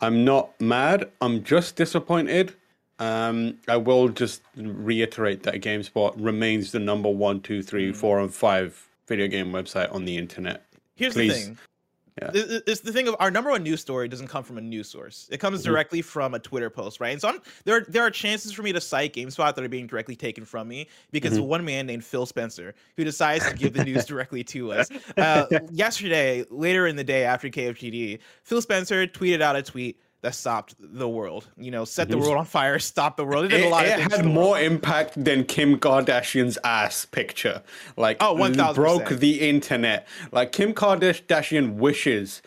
I'm 0.00 0.24
not 0.24 0.58
mad. 0.60 1.10
I'm 1.20 1.44
just 1.44 1.76
disappointed. 1.76 2.54
Um, 2.98 3.58
I 3.68 3.76
will 3.76 4.08
just 4.08 4.42
reiterate 4.56 5.42
that 5.42 5.56
GameSpot 5.56 6.14
remains 6.16 6.72
the 6.72 6.78
number 6.78 7.10
one, 7.10 7.40
two, 7.40 7.60
Mm. 7.60 7.94
four, 7.96 8.20
and 8.20 8.32
five 8.32 8.88
video 9.12 9.28
game 9.28 9.52
website 9.52 9.92
on 9.94 10.04
the 10.06 10.16
internet. 10.16 10.64
Here's 10.96 11.12
Please. 11.12 11.28
the 11.28 11.44
thing. 11.44 11.58
Yeah. 12.20 12.30
It's 12.66 12.80
the 12.80 12.92
thing 12.92 13.08
of 13.08 13.16
our 13.20 13.30
number 13.30 13.50
one 13.50 13.62
news 13.62 13.80
story 13.80 14.06
doesn't 14.06 14.28
come 14.28 14.44
from 14.44 14.58
a 14.58 14.60
news 14.60 14.88
source. 14.88 15.28
It 15.32 15.38
comes 15.38 15.60
Mhm. 15.62 15.64
directly 15.64 16.02
from 16.02 16.34
a 16.34 16.38
Twitter 16.38 16.68
post, 16.68 17.00
right? 17.00 17.10
And 17.12 17.20
so 17.20 17.28
I'm, 17.28 17.40
there, 17.64 17.76
are, 17.78 17.86
there 17.88 18.02
are 18.02 18.10
chances 18.10 18.52
for 18.52 18.62
me 18.62 18.70
to 18.72 18.80
cite 18.82 19.14
GameSpot 19.14 19.54
that 19.54 19.64
are 19.64 19.68
being 19.68 19.86
directly 19.86 20.14
taken 20.14 20.44
from 20.44 20.68
me 20.68 20.88
because 21.10 21.32
Mhm. 21.34 21.38
of 21.38 21.44
one 21.44 21.64
man 21.64 21.86
named 21.86 22.04
Phil 22.04 22.26
Spencer 22.26 22.74
who 22.98 23.04
decides 23.04 23.48
to 23.48 23.54
give 23.56 23.72
the 23.72 23.84
news 23.84 24.04
directly 24.12 24.44
to 24.44 24.72
us. 24.72 24.88
Uh, 25.16 25.46
yesterday, 25.70 26.44
later 26.50 26.86
in 26.86 26.96
the 26.96 27.04
day 27.04 27.24
after 27.24 27.48
KFGD, 27.48 28.18
Phil 28.44 28.60
Spencer 28.60 29.06
tweeted 29.06 29.40
out 29.40 29.56
a 29.56 29.62
tweet 29.62 29.98
that 30.22 30.34
stopped 30.34 30.74
the 30.78 31.08
world. 31.08 31.48
You 31.58 31.70
know, 31.70 31.84
set 31.84 32.08
the 32.08 32.16
world 32.16 32.36
on 32.36 32.44
fire, 32.44 32.78
stopped 32.78 33.16
the 33.16 33.24
world. 33.24 33.46
It 33.46 33.48
did 33.48 33.60
It, 33.62 33.66
a 33.66 33.68
lot 33.68 33.84
it 33.84 33.98
had 33.98 34.12
for 34.12 34.18
the 34.18 34.22
world. 34.24 34.34
more 34.34 34.60
impact 34.60 35.22
than 35.22 35.44
Kim 35.44 35.78
Kardashian's 35.78 36.56
ass 36.64 37.04
picture. 37.04 37.62
Like, 37.96 38.18
Oh, 38.20 38.34
1000%. 38.34 38.74
broke 38.76 39.08
the 39.08 39.48
internet. 39.48 40.06
Like, 40.30 40.52
Kim 40.52 40.72
Kardashian 40.74 41.74
wishes 41.74 42.40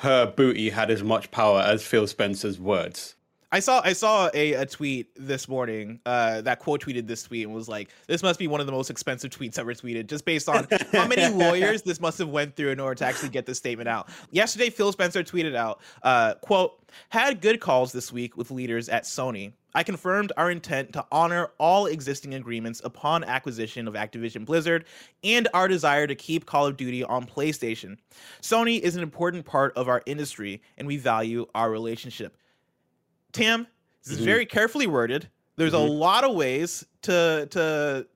her 0.00 0.26
booty 0.26 0.70
had 0.70 0.90
as 0.90 1.02
much 1.02 1.30
power 1.32 1.60
as 1.60 1.82
Phil 1.82 2.06
Spencer's 2.06 2.60
words. 2.60 3.15
I 3.52 3.60
saw 3.60 3.80
I 3.84 3.92
saw 3.92 4.28
a, 4.34 4.54
a 4.54 4.66
tweet 4.66 5.08
this 5.14 5.48
morning 5.48 6.00
uh, 6.04 6.40
that 6.40 6.58
quote 6.58 6.82
tweeted 6.82 7.06
this 7.06 7.22
tweet 7.22 7.46
and 7.46 7.54
was 7.54 7.68
like, 7.68 7.90
"This 8.08 8.22
must 8.22 8.40
be 8.40 8.48
one 8.48 8.60
of 8.60 8.66
the 8.66 8.72
most 8.72 8.90
expensive 8.90 9.30
tweets 9.30 9.56
ever 9.56 9.72
tweeted, 9.72 10.08
just 10.08 10.24
based 10.24 10.48
on 10.48 10.66
how 10.92 11.06
many 11.06 11.28
lawyers 11.34 11.82
this 11.82 12.00
must 12.00 12.18
have 12.18 12.28
went 12.28 12.56
through 12.56 12.70
in 12.70 12.80
order 12.80 12.96
to 12.96 13.04
actually 13.04 13.28
get 13.28 13.46
this 13.46 13.58
statement 13.58 13.88
out." 13.88 14.08
Yesterday, 14.32 14.68
Phil 14.68 14.90
Spencer 14.90 15.22
tweeted 15.22 15.54
out, 15.54 15.80
uh, 16.02 16.34
"quote 16.42 16.82
Had 17.10 17.40
good 17.40 17.60
calls 17.60 17.92
this 17.92 18.12
week 18.12 18.36
with 18.36 18.50
leaders 18.50 18.88
at 18.88 19.04
Sony. 19.04 19.52
I 19.74 19.84
confirmed 19.84 20.32
our 20.36 20.50
intent 20.50 20.92
to 20.94 21.06
honor 21.12 21.50
all 21.58 21.86
existing 21.86 22.34
agreements 22.34 22.80
upon 22.82 23.22
acquisition 23.22 23.86
of 23.86 23.94
Activision 23.94 24.44
Blizzard 24.44 24.86
and 25.22 25.46
our 25.54 25.68
desire 25.68 26.06
to 26.06 26.14
keep 26.14 26.46
Call 26.46 26.66
of 26.66 26.76
Duty 26.76 27.04
on 27.04 27.26
PlayStation. 27.26 27.98
Sony 28.40 28.80
is 28.80 28.96
an 28.96 29.02
important 29.02 29.44
part 29.44 29.76
of 29.76 29.86
our 29.86 30.02
industry, 30.04 30.62
and 30.76 30.88
we 30.88 30.96
value 30.96 31.46
our 31.54 31.70
relationship." 31.70 32.36
Tim, 33.36 33.66
this 34.02 34.14
is 34.14 34.20
Mhm. 34.20 34.24
very 34.24 34.46
carefully 34.46 34.86
worded. 34.86 35.28
There's 35.56 35.74
a 35.74 35.78
Mhm. 35.78 35.98
lot 35.98 36.24
of 36.24 36.34
ways 36.34 36.84
to 37.02 37.46
to 37.50 38.06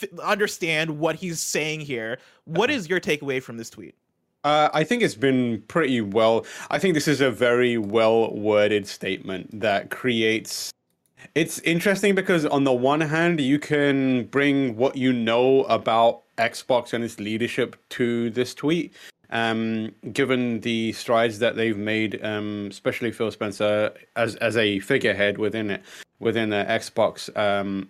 f- 0.00 0.18
understand 0.20 0.98
what 0.98 1.16
he's 1.16 1.40
saying 1.40 1.80
here. 1.80 2.18
What 2.44 2.70
Uh-huh. 2.70 2.78
is 2.78 2.88
your 2.88 3.00
takeaway 3.00 3.42
from 3.42 3.56
this 3.56 3.70
tweet? 3.70 3.94
Uh, 4.44 4.68
I 4.74 4.82
think 4.82 5.02
it's 5.04 5.14
been 5.14 5.62
pretty 5.68 6.00
well. 6.00 6.44
I 6.70 6.78
think 6.80 6.94
this 6.94 7.06
is 7.06 7.20
a 7.20 7.30
very 7.30 7.78
well 7.78 8.34
worded 8.34 8.88
statement 8.88 9.60
that 9.60 9.90
creates. 9.90 10.72
It's 11.36 11.60
interesting 11.60 12.16
because, 12.16 12.44
on 12.46 12.64
the 12.64 12.72
one 12.72 13.00
hand, 13.02 13.40
you 13.40 13.60
can 13.60 14.24
bring 14.24 14.76
what 14.76 14.96
you 14.96 15.12
know 15.12 15.62
about 15.64 16.22
Xbox 16.36 16.92
and 16.92 17.04
its 17.04 17.20
leadership 17.20 17.76
to 17.90 18.30
this 18.30 18.52
tweet. 18.54 18.92
Um, 19.32 19.94
given 20.12 20.60
the 20.60 20.92
strides 20.92 21.38
that 21.38 21.56
they've 21.56 21.76
made, 21.76 22.22
um, 22.22 22.68
especially 22.70 23.12
Phil 23.12 23.30
Spencer 23.30 23.92
as 24.14 24.36
as 24.36 24.58
a 24.58 24.78
figurehead 24.80 25.38
within 25.38 25.70
it, 25.70 25.82
within 26.20 26.52
uh, 26.52 26.66
Xbox, 26.66 27.34
um, 27.36 27.88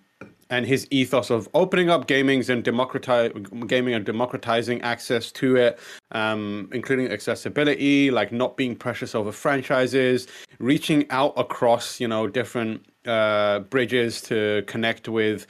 and 0.51 0.67
his 0.67 0.87
ethos 0.91 1.31
of 1.31 1.49
opening 1.55 1.91
up 1.91 2.07
gamings 2.07 2.49
and 2.49 2.63
democratize 2.63 3.33
gaming 3.67 3.95
and 3.95 4.05
democratizing 4.05 4.81
access 4.83 5.33
to 5.33 5.57
it, 5.57 5.81
um, 6.13 6.69
including 6.73 7.11
accessibility, 7.11 8.11
like 8.11 8.31
not 8.31 8.57
being 8.57 8.77
precious 8.77 9.15
over 9.15 9.33
franchises, 9.33 10.29
reaching 10.61 11.11
out 11.11 11.33
across 11.37 11.99
you 11.99 12.07
know 12.07 12.29
different 12.29 12.85
uh, 13.07 13.61
bridges 13.61 14.21
to 14.21 14.63
connect 14.67 15.09
with 15.09 15.47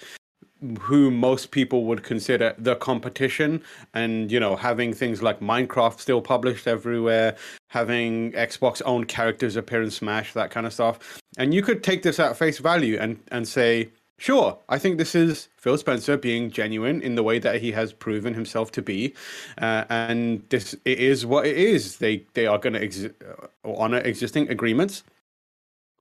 who 0.80 1.10
most 1.10 1.50
people 1.50 1.84
would 1.84 2.02
consider 2.02 2.54
the 2.58 2.76
competition. 2.76 3.62
And 3.94 4.30
you 4.30 4.40
know 4.40 4.56
having 4.56 4.92
things 4.92 5.22
like 5.22 5.40
minecraft 5.40 6.00
still 6.00 6.20
published 6.20 6.66
everywhere 6.66 7.36
having 7.68 8.32
xbox 8.32 8.82
owned 8.84 9.08
characters 9.08 9.56
appear 9.56 9.82
in 9.82 9.90
smash 9.90 10.32
that 10.34 10.50
kind 10.50 10.66
of 10.66 10.72
stuff. 10.72 11.22
And 11.38 11.54
you 11.54 11.62
could 11.62 11.82
take 11.82 12.02
this 12.02 12.20
at 12.20 12.36
face 12.36 12.58
value 12.58 12.98
and 12.98 13.18
and 13.28 13.48
say 13.48 13.90
sure 14.18 14.58
i 14.68 14.78
think 14.78 14.98
this 14.98 15.14
is 15.14 15.48
phil 15.56 15.76
spencer 15.78 16.16
being 16.16 16.50
genuine 16.50 17.00
in 17.02 17.14
the 17.14 17.22
way 17.22 17.38
that 17.38 17.60
he 17.60 17.72
has 17.72 17.92
proven 17.92 18.34
himself 18.34 18.70
to 18.72 18.82
be. 18.82 19.14
Uh, 19.58 19.84
and 19.88 20.44
this 20.50 20.74
it 20.84 20.98
is 20.98 21.24
what 21.24 21.46
it 21.46 21.56
is. 21.56 21.98
They 21.98 22.24
they 22.34 22.46
are 22.46 22.58
going 22.58 22.74
to 22.74 23.08
uh, 23.08 23.46
honor 23.64 23.98
existing 23.98 24.48
agreements 24.50 25.02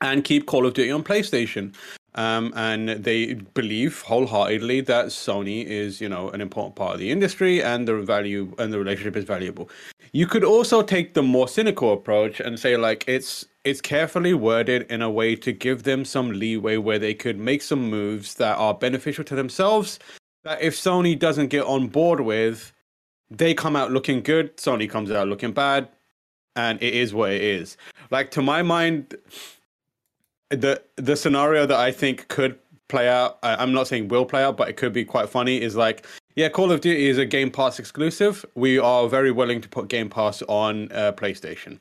and 0.01 0.23
keep 0.23 0.47
Call 0.47 0.65
of 0.65 0.73
Duty 0.73 0.91
on 0.91 1.03
PlayStation. 1.03 1.73
Um, 2.15 2.51
and 2.57 2.89
they 2.89 3.35
believe 3.35 4.01
wholeheartedly 4.01 4.81
that 4.81 5.07
Sony 5.07 5.65
is, 5.65 6.01
you 6.01 6.09
know, 6.09 6.29
an 6.29 6.41
important 6.41 6.75
part 6.75 6.95
of 6.95 6.99
the 6.99 7.09
industry 7.09 7.63
and 7.63 7.87
the 7.87 8.01
value 8.01 8.53
and 8.59 8.73
the 8.73 8.79
relationship 8.79 9.15
is 9.15 9.23
valuable. 9.23 9.69
You 10.11 10.27
could 10.27 10.43
also 10.43 10.81
take 10.81 11.13
the 11.13 11.23
more 11.23 11.47
cynical 11.47 11.93
approach 11.93 12.41
and 12.41 12.59
say 12.59 12.75
like 12.75 13.05
it's 13.07 13.45
it's 13.63 13.79
carefully 13.79 14.33
worded 14.33 14.91
in 14.91 15.01
a 15.01 15.09
way 15.09 15.35
to 15.35 15.53
give 15.53 15.83
them 15.83 16.03
some 16.03 16.31
leeway 16.31 16.77
where 16.77 16.99
they 16.99 17.13
could 17.13 17.37
make 17.37 17.61
some 17.61 17.89
moves 17.89 18.33
that 18.35 18.57
are 18.57 18.73
beneficial 18.73 19.23
to 19.23 19.35
themselves 19.35 19.99
that 20.43 20.61
if 20.61 20.75
Sony 20.75 21.17
doesn't 21.17 21.47
get 21.47 21.65
on 21.65 21.87
board 21.87 22.21
with, 22.21 22.73
they 23.29 23.53
come 23.53 23.75
out 23.75 23.91
looking 23.91 24.21
good, 24.21 24.57
Sony 24.57 24.89
comes 24.89 25.11
out 25.11 25.27
looking 25.27 25.51
bad, 25.51 25.87
and 26.55 26.81
it 26.81 26.93
is 26.93 27.13
what 27.13 27.31
it 27.31 27.41
is. 27.41 27.77
Like 28.09 28.31
to 28.31 28.41
my 28.41 28.61
mind, 28.61 29.15
the 30.51 30.81
the 30.97 31.15
scenario 31.15 31.65
that 31.65 31.79
I 31.79 31.91
think 31.91 32.27
could 32.27 32.57
play 32.87 33.07
out, 33.07 33.39
I'm 33.41 33.71
not 33.71 33.87
saying 33.87 34.09
will 34.09 34.25
play 34.25 34.43
out, 34.43 34.57
but 34.57 34.69
it 34.69 34.77
could 34.77 34.93
be 34.93 35.05
quite 35.05 35.29
funny. 35.29 35.61
Is 35.61 35.75
like, 35.75 36.05
yeah, 36.35 36.49
Call 36.49 36.71
of 36.71 36.81
Duty 36.81 37.07
is 37.07 37.17
a 37.17 37.25
Game 37.25 37.49
Pass 37.49 37.79
exclusive. 37.79 38.45
We 38.55 38.77
are 38.77 39.07
very 39.07 39.31
willing 39.31 39.61
to 39.61 39.69
put 39.69 39.87
Game 39.87 40.09
Pass 40.09 40.41
on 40.43 40.91
uh, 40.91 41.13
PlayStation. 41.13 41.79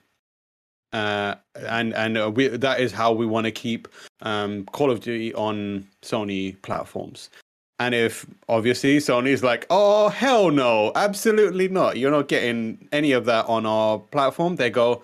Uh, 0.93 1.35
and 1.55 1.95
and 1.95 2.19
uh, 2.19 2.31
we, 2.31 2.49
that 2.49 2.81
is 2.81 2.93
how 2.93 3.13
we 3.13 3.27
want 3.27 3.45
to 3.45 3.53
keep 3.53 3.89
um, 4.23 4.65
Call 4.67 4.91
of 4.91 5.01
Duty 5.01 5.35
on 5.35 5.87
Sony 6.03 6.61
platforms. 6.63 7.31
And 7.79 7.95
if 7.95 8.27
obviously 8.49 8.99
Sony's 8.99 9.43
like, 9.43 9.67
oh 9.71 10.11
hell 10.11 10.51
no, 10.51 10.93
absolutely 10.97 11.67
not, 11.69 11.97
you're 11.97 12.11
not 12.11 12.29
getting 12.29 12.87
any 12.93 13.13
of 13.13 13.25
that 13.25 13.47
on 13.47 13.65
our 13.65 13.99
platform, 13.99 14.57
they 14.57 14.69
go, 14.69 15.03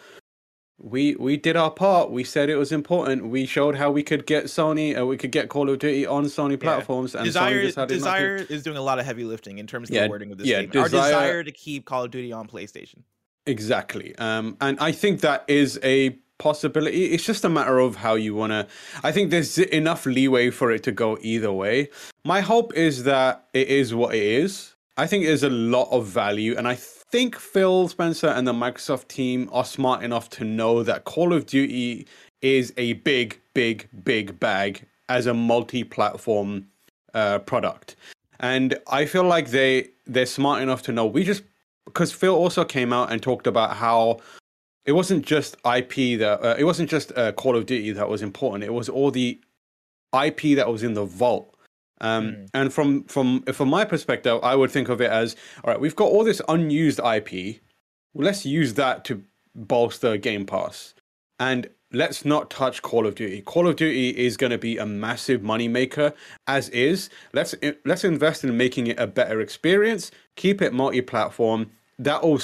we 0.78 1.14
we 1.16 1.36
did 1.36 1.56
our 1.56 1.70
part. 1.70 2.10
We 2.10 2.22
said 2.24 2.50
it 2.50 2.56
was 2.56 2.70
important. 2.72 3.26
We 3.28 3.46
showed 3.46 3.76
how 3.76 3.90
we 3.90 4.02
could 4.02 4.26
get 4.26 4.44
Sony, 4.44 4.98
uh, 4.98 5.06
we 5.06 5.16
could 5.16 5.32
get 5.32 5.48
Call 5.48 5.70
of 5.70 5.78
Duty 5.78 6.06
on 6.06 6.24
Sony 6.24 6.60
platforms. 6.60 7.14
Yeah. 7.14 7.20
And 7.20 7.26
Desire, 7.26 7.86
Desire 7.86 8.36
is 8.36 8.62
doing 8.62 8.76
a 8.76 8.82
lot 8.82 8.98
of 8.98 9.06
heavy 9.06 9.24
lifting 9.24 9.58
in 9.58 9.66
terms 9.66 9.88
of 9.88 9.94
Yeah, 9.94 10.04
the 10.04 10.10
wording 10.10 10.32
of 10.32 10.38
this 10.38 10.46
yeah, 10.46 10.58
statement. 10.58 10.76
Our 10.76 10.88
Desire- 10.88 11.10
desire 11.10 11.44
to 11.44 11.52
keep 11.52 11.84
Call 11.86 12.04
of 12.04 12.10
Duty 12.10 12.32
on 12.32 12.46
PlayStation. 12.46 13.02
Exactly. 13.46 14.16
Um, 14.18 14.56
and 14.60 14.78
I 14.80 14.92
think 14.92 15.20
that 15.20 15.44
is 15.48 15.78
a 15.82 16.10
possibility. 16.38 17.06
It's 17.06 17.24
just 17.24 17.44
a 17.44 17.48
matter 17.48 17.78
of 17.78 17.96
how 17.96 18.14
you 18.14 18.34
want 18.34 18.50
to. 18.52 18.66
I 19.02 19.12
think 19.12 19.30
there's 19.30 19.56
enough 19.58 20.04
leeway 20.04 20.50
for 20.50 20.70
it 20.70 20.82
to 20.82 20.92
go 20.92 21.16
either 21.22 21.52
way. 21.52 21.88
My 22.24 22.40
hope 22.40 22.74
is 22.74 23.04
that 23.04 23.46
it 23.54 23.68
is 23.68 23.94
what 23.94 24.14
it 24.14 24.22
is. 24.22 24.74
I 24.98 25.06
think 25.06 25.24
there's 25.24 25.42
a 25.42 25.50
lot 25.50 25.88
of 25.90 26.06
value, 26.06 26.56
and 26.56 26.66
I 26.66 26.74
think 27.10 27.36
Phil 27.36 27.88
Spencer 27.88 28.28
and 28.28 28.46
the 28.46 28.52
Microsoft 28.52 29.08
team 29.08 29.48
are 29.52 29.64
smart 29.64 30.02
enough 30.02 30.28
to 30.30 30.44
know 30.44 30.82
that 30.82 31.04
Call 31.04 31.32
of 31.32 31.46
Duty 31.46 32.06
is 32.42 32.72
a 32.76 32.94
big, 32.94 33.40
big, 33.54 33.88
big 34.04 34.38
bag 34.38 34.84
as 35.08 35.26
a 35.26 35.34
multi-platform 35.34 36.66
uh, 37.14 37.38
product, 37.40 37.96
and 38.40 38.78
I 38.88 39.06
feel 39.06 39.24
like 39.24 39.50
they 39.50 39.88
they're 40.06 40.26
smart 40.26 40.62
enough 40.62 40.82
to 40.82 40.92
know 40.92 41.06
we 41.06 41.24
just 41.24 41.42
because 41.86 42.12
Phil 42.12 42.34
also 42.34 42.64
came 42.64 42.92
out 42.92 43.10
and 43.10 43.22
talked 43.22 43.46
about 43.46 43.76
how 43.76 44.18
it 44.84 44.92
wasn't 44.92 45.24
just 45.24 45.56
IP 45.64 46.18
that 46.18 46.44
uh, 46.44 46.56
it 46.58 46.64
wasn't 46.64 46.90
just 46.90 47.16
uh, 47.16 47.32
Call 47.32 47.56
of 47.56 47.66
Duty 47.66 47.92
that 47.92 48.08
was 48.08 48.22
important. 48.22 48.64
It 48.64 48.72
was 48.72 48.88
all 48.88 49.10
the 49.10 49.40
IP 50.12 50.56
that 50.56 50.68
was 50.68 50.82
in 50.82 50.94
the 50.94 51.04
vault. 51.04 51.55
Um, 52.00 52.26
Mm. 52.26 52.48
And 52.54 52.72
from 52.72 53.04
from 53.04 53.42
from 53.42 53.68
my 53.68 53.84
perspective, 53.84 54.38
I 54.42 54.54
would 54.54 54.70
think 54.70 54.88
of 54.88 55.00
it 55.00 55.10
as 55.10 55.36
all 55.64 55.70
right. 55.72 55.80
We've 55.80 55.96
got 55.96 56.06
all 56.06 56.24
this 56.24 56.42
unused 56.48 57.00
IP. 57.00 57.60
Let's 58.14 58.44
use 58.46 58.74
that 58.74 59.04
to 59.06 59.22
bolster 59.54 60.16
Game 60.16 60.46
Pass, 60.46 60.94
and 61.38 61.68
let's 61.92 62.24
not 62.24 62.50
touch 62.50 62.82
Call 62.82 63.06
of 63.06 63.14
Duty. 63.14 63.42
Call 63.42 63.66
of 63.68 63.76
Duty 63.76 64.10
is 64.10 64.36
going 64.36 64.50
to 64.50 64.58
be 64.58 64.76
a 64.78 64.86
massive 64.86 65.40
moneymaker 65.40 66.12
as 66.46 66.68
is. 66.70 67.08
Let's 67.32 67.54
let's 67.84 68.04
invest 68.04 68.44
in 68.44 68.56
making 68.56 68.88
it 68.88 68.98
a 68.98 69.06
better 69.06 69.40
experience. 69.40 70.10
Keep 70.36 70.62
it 70.62 70.72
multi-platform. 70.72 71.70
That 71.98 72.22
will 72.22 72.40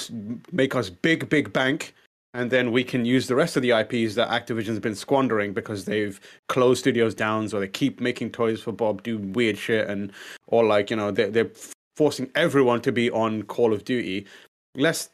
make 0.51 0.75
us 0.75 0.89
big, 0.89 1.29
big 1.29 1.53
bank, 1.53 1.93
and 2.33 2.49
then 2.49 2.71
we 2.71 2.83
can 2.83 3.05
use 3.05 3.27
the 3.27 3.35
rest 3.35 3.55
of 3.55 3.61
the 3.61 3.71
IPs 3.71 4.15
that 4.15 4.29
Activision's 4.29 4.79
been 4.79 4.95
squandering 4.95 5.53
because 5.53 5.85
they've 5.85 6.19
closed 6.49 6.79
studios 6.79 7.13
down, 7.13 7.45
or 7.53 7.59
they 7.59 7.67
keep 7.67 8.01
making 8.01 8.31
toys 8.31 8.61
for 8.61 8.71
Bob, 8.71 9.03
do 9.03 9.19
weird 9.19 9.57
shit, 9.57 9.87
and 9.87 10.11
or 10.47 10.63
like 10.63 10.89
you 10.89 10.95
know 10.95 11.11
they're, 11.11 11.29
they're 11.29 11.51
forcing 11.95 12.29
everyone 12.35 12.81
to 12.81 12.91
be 12.91 13.11
on 13.11 13.43
Call 13.43 13.73
of 13.73 13.85
Duty. 13.85 14.25
Let's 14.75 15.09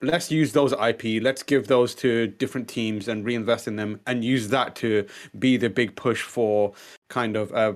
let's 0.00 0.30
use 0.30 0.52
those 0.52 0.72
IP. 0.72 1.22
Let's 1.22 1.42
give 1.42 1.66
those 1.66 1.94
to 1.96 2.28
different 2.28 2.68
teams 2.68 3.08
and 3.08 3.24
reinvest 3.24 3.68
in 3.68 3.76
them, 3.76 4.00
and 4.06 4.24
use 4.24 4.48
that 4.48 4.74
to 4.76 5.06
be 5.38 5.58
the 5.58 5.68
big 5.68 5.94
push 5.94 6.22
for 6.22 6.72
kind 7.10 7.36
of 7.36 7.52
uh, 7.52 7.74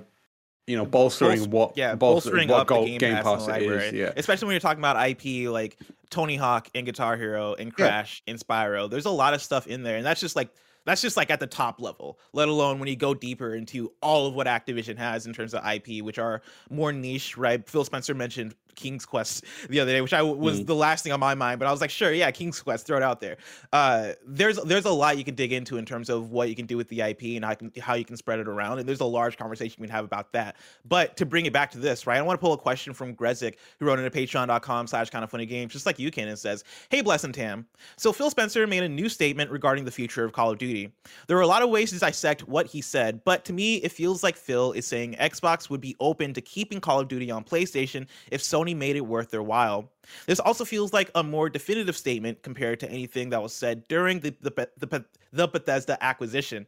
you 0.71 0.77
know 0.77 0.87
bolstering 0.87 1.39
Bolst- 1.39 1.51
what 1.51 1.77
yeah, 1.77 1.95
bolstering 1.95 2.47
bolstering 2.47 2.49
what 2.49 2.61
up 2.61 2.67
Go- 2.69 2.85
the 2.85 2.97
Game, 2.99 3.15
Pass, 3.17 3.25
Pass 3.25 3.43
in 3.45 3.49
library. 3.51 3.87
is. 3.89 3.93
Yeah. 3.93 4.13
Especially 4.17 4.47
when 4.47 4.53
you're 4.55 4.61
talking 4.61 4.81
about 4.81 4.97
IP 5.09 5.49
like 5.51 5.77
Tony 6.11 6.37
Hawk 6.37 6.69
and 6.75 6.87
Guitar 6.87 7.17
Hero 7.17 7.55
and 7.55 7.69
Yeah. 7.77 7.87
Crash 7.87 8.23
and 8.27 8.39
Spyro. 8.39 8.89
There's 8.89 9.07
a 9.07 9.11
lot 9.11 9.35
of 9.35 9.43
stuff 9.43 9.67
in 9.67 9.83
there, 9.83 9.97
and 9.97 10.07
that's 10.07 10.21
just 10.21 10.37
like 10.37 10.51
that's 10.87 11.03
just 11.03 11.17
like 11.17 11.31
at 11.31 11.41
the 11.41 11.47
top 11.47 11.81
level. 11.81 12.19
Let 12.33 12.49
alone 12.49 12.79
when 12.79 12.89
you 12.89 12.97
go 12.97 13.13
deeper 13.13 13.55
into 13.55 13.93
all 14.01 14.27
of 14.27 14.35
what 14.35 14.47
Activision 14.47 14.97
has 14.97 15.27
in 15.27 15.35
terms 15.35 15.53
of 15.53 15.63
IP, 15.67 16.03
which 16.03 16.19
are 16.19 16.41
more 16.71 16.91
niche, 16.93 17.37
right? 17.37 17.69
Phil 17.69 17.85
Spencer 17.85 18.15
mentioned 18.15 18.55
King's 18.81 19.05
Quest 19.07 19.45
the 19.69 19.79
other 19.81 19.93
day, 19.93 20.01
which 20.01 20.13
I 20.13 20.23
was 20.23 20.61
Mm. 20.61 20.67
the 20.67 20.75
last 20.75 21.05
thing 21.05 21.13
on 21.13 21.21
my 21.21 21.35
mind, 21.35 21.59
but 21.59 21.69
I 21.69 21.71
was 21.71 21.81
like, 21.81 21.91
sure, 21.91 22.13
yeah, 22.13 22.31
King's 22.31 22.61
Quest, 22.61 22.87
throw 22.87 22.97
it 22.97 23.03
out 23.03 23.21
there. 23.21 23.37
Uh, 23.73 24.13
there's 24.27 24.57
there's 24.65 24.85
a 24.87 24.91
lot 24.93 25.19
you 25.19 25.25
can 25.25 25.35
dig 25.35 25.53
into 25.53 25.77
in 25.77 25.85
terms 25.85 26.09
of 26.09 26.31
what 26.31 26.49
you 26.49 26.55
can 26.57 26.67
do 26.67 26.77
with 26.77 26.89
the 26.89 27.01
IP 27.03 27.37
and 27.37 27.45
how, 27.45 27.55
can, 27.55 27.71
how 27.81 27.95
you 27.95 28.05
can 28.05 28.17
spread 28.17 28.39
it 28.41 28.49
around, 28.49 28.79
and 28.79 28.89
there's 28.89 29.01
a 29.01 29.05
large 29.05 29.37
conversation 29.37 29.77
we 29.81 29.87
can 29.87 29.95
have 29.95 30.05
about 30.05 30.33
that. 30.33 30.57
But 30.89 31.17
to 31.19 31.27
bring 31.27 31.47
it 31.47 31.53
back 31.53 31.71
to 31.73 31.79
this, 31.79 32.07
right? 32.07 32.19
I 32.19 32.23
want 32.23 32.39
to 32.41 32.45
pull 32.45 32.53
a 32.53 32.59
question 32.59 32.93
from 32.95 33.15
Grezik, 33.15 33.55
who 33.79 33.87
wrote 33.87 33.99
into 33.99 34.11
patreon.com 34.11 34.87
slash 34.87 35.11
kind 35.11 35.23
of 35.25 35.31
funny 35.31 35.47
games, 35.47 35.73
just 35.73 35.87
like 35.87 35.99
you 35.99 36.11
can, 36.11 36.29
and 36.29 36.39
says, 36.39 36.65
Hey, 36.89 37.01
Bless 37.03 37.25
and 37.25 37.35
Tam. 37.35 37.67
So 37.97 38.13
Phil 38.13 38.31
Spencer 38.31 38.67
made 38.67 38.83
a 38.83 38.89
new 38.89 39.09
statement 39.09 39.51
regarding 39.51 39.85
the 39.85 39.91
future 39.91 40.25
of 40.25 40.33
Call 40.33 40.51
of 40.51 40.59
Duty. 40.59 40.93
There 41.27 41.37
are 41.37 41.43
a 41.43 41.47
lot 41.47 41.63
of 41.63 41.71
ways 41.71 41.91
to 41.93 41.99
dissect 41.99 42.49
what 42.49 42.67
he 42.67 42.81
said, 42.81 43.23
but 43.25 43.45
to 43.45 43.53
me, 43.53 43.77
it 43.77 43.93
feels 43.93 44.23
like 44.23 44.37
Phil 44.37 44.73
is 44.73 44.87
saying 44.87 45.15
Xbox 45.21 45.69
would 45.71 45.81
be 45.81 45.97
open 46.01 46.33
to 46.35 46.41
keeping 46.41 46.81
Call 46.81 47.01
of 47.01 47.09
Duty 47.09 47.31
on 47.31 47.45
PlayStation 47.45 48.07
if 48.31 48.43
Sony 48.43 48.70
made 48.75 48.97
it 48.97 49.07
worth 49.07 49.31
their 49.31 49.43
while. 49.43 49.91
This 50.27 50.41
also 50.41 50.65
feels 50.65 50.93
like 50.93 51.11
a 51.15 51.23
more 51.23 51.49
definitive 51.49 51.97
statement 51.97 52.43
compared 52.43 52.81
to 52.81 52.91
anything 52.91 53.31
that 53.31 53.43
was 53.43 53.53
said 53.53 53.87
during 53.89 54.21
the 54.21 54.35
the, 54.41 54.69
the, 54.79 55.05
the 55.33 55.49
Bethesda 55.49 56.03
acquisition. 56.03 56.67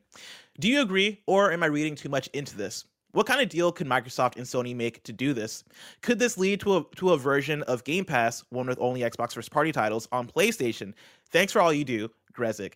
Do 0.61 0.69
you 0.69 0.83
agree, 0.83 1.23
or 1.27 1.53
am 1.53 1.63
I 1.63 1.67
reading 1.67 1.95
too 1.95 2.09
much 2.09 2.29
into 2.29 2.57
this? 2.57 2.85
What 3.13 3.27
kind 3.27 3.43
of 3.43 3.51
deal 3.51 3.73
could 3.73 3.87
Microsoft 3.87 4.37
and 4.37 4.47
Sony 4.47 4.75
make 4.75 5.03
to 5.05 5.13
do 5.13 5.35
this? 5.35 5.65
Could 6.01 6.19
this 6.19 6.39
lead 6.39 6.61
to 6.61 6.79
a 6.79 6.85
to 6.97 7.11
a 7.11 7.19
version 7.19 7.63
of 7.65 7.85
Game 7.85 8.05
Pass, 8.05 8.43
one 8.51 8.67
with 8.67 8.79
only 8.81 9.01
Xbox 9.01 9.35
first 9.35 9.51
party 9.51 9.73
titles 9.73 10.09
on 10.13 10.27
PlayStation? 10.27 10.95
Thanks 11.31 11.53
for 11.53 11.61
all 11.61 11.73
you 11.73 11.85
do, 11.85 12.11
Grezik. 12.35 12.75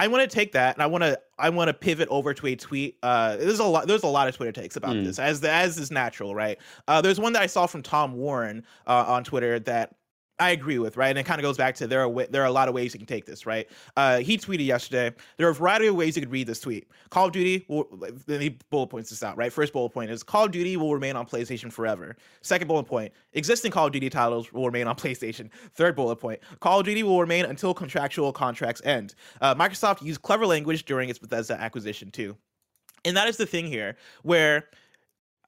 I 0.00 0.06
want 0.08 0.28
to 0.28 0.34
take 0.34 0.52
that 0.52 0.76
and 0.76 0.82
I 0.82 0.86
want 0.86 1.02
to 1.04 1.18
I 1.38 1.50
want 1.50 1.68
to 1.68 1.74
pivot 1.74 2.08
over 2.08 2.32
to 2.34 2.46
a 2.48 2.56
tweet. 2.56 2.98
Uh, 3.02 3.36
there's 3.36 3.58
a 3.58 3.64
lot 3.64 3.86
there's 3.88 4.04
a 4.04 4.08
lot 4.08 4.28
of 4.28 4.36
Twitter 4.36 4.52
takes 4.52 4.76
about 4.76 4.94
Mm. 4.96 5.04
this 5.04 5.18
as 5.18 5.42
as 5.44 5.78
is 5.78 5.90
natural, 5.90 6.34
right? 6.34 6.58
Uh, 6.86 7.00
there's 7.00 7.18
one 7.20 7.32
that 7.32 7.42
I 7.42 7.46
saw 7.46 7.66
from 7.66 7.82
Tom 7.82 8.14
Warren 8.14 8.64
uh, 8.86 9.04
on 9.08 9.24
Twitter 9.24 9.58
that 9.60 9.94
I 10.40 10.50
agree 10.50 10.78
with, 10.78 10.96
right? 10.96 11.08
And 11.08 11.18
it 11.18 11.24
kind 11.24 11.40
of 11.40 11.42
goes 11.42 11.56
back 11.56 11.74
to 11.76 11.86
there 11.86 12.06
are 12.06 12.26
there 12.26 12.42
are 12.42 12.46
a 12.46 12.52
lot 12.52 12.68
of 12.68 12.74
ways 12.74 12.94
you 12.94 13.00
can 13.00 13.06
take 13.06 13.26
this, 13.26 13.44
right? 13.44 13.68
Uh, 13.96 14.18
he 14.18 14.38
tweeted 14.38 14.66
yesterday. 14.66 15.12
There 15.36 15.46
are 15.48 15.50
a 15.50 15.54
variety 15.54 15.88
of 15.88 15.96
ways 15.96 16.16
you 16.16 16.22
could 16.22 16.30
read 16.30 16.46
this 16.46 16.60
tweet. 16.60 16.88
Call 17.10 17.26
of 17.26 17.32
Duty, 17.32 17.64
will, 17.68 17.88
then 18.26 18.40
he 18.40 18.50
bullet 18.70 18.86
points 18.86 19.10
this 19.10 19.22
out, 19.22 19.36
right? 19.36 19.52
First 19.52 19.72
bullet 19.72 19.90
point 19.90 20.10
is 20.10 20.22
Call 20.22 20.44
of 20.44 20.52
Duty 20.52 20.76
will 20.76 20.94
remain 20.94 21.16
on 21.16 21.26
PlayStation 21.26 21.72
forever. 21.72 22.16
Second 22.42 22.68
bullet 22.68 22.84
point: 22.84 23.12
existing 23.32 23.72
Call 23.72 23.86
of 23.86 23.92
Duty 23.92 24.08
titles 24.10 24.52
will 24.52 24.66
remain 24.66 24.86
on 24.86 24.96
PlayStation. 24.96 25.50
Third 25.74 25.96
bullet 25.96 26.16
point: 26.16 26.40
Call 26.60 26.80
of 26.80 26.86
Duty 26.86 27.02
will 27.02 27.20
remain 27.20 27.44
until 27.44 27.74
contractual 27.74 28.32
contracts 28.32 28.80
end. 28.84 29.14
Uh, 29.40 29.54
Microsoft 29.54 30.02
used 30.02 30.22
clever 30.22 30.46
language 30.46 30.84
during 30.84 31.08
its 31.08 31.18
Bethesda 31.18 31.60
acquisition 31.60 32.10
too, 32.12 32.36
and 33.04 33.16
that 33.16 33.26
is 33.26 33.36
the 33.36 33.46
thing 33.46 33.66
here, 33.66 33.96
where 34.22 34.68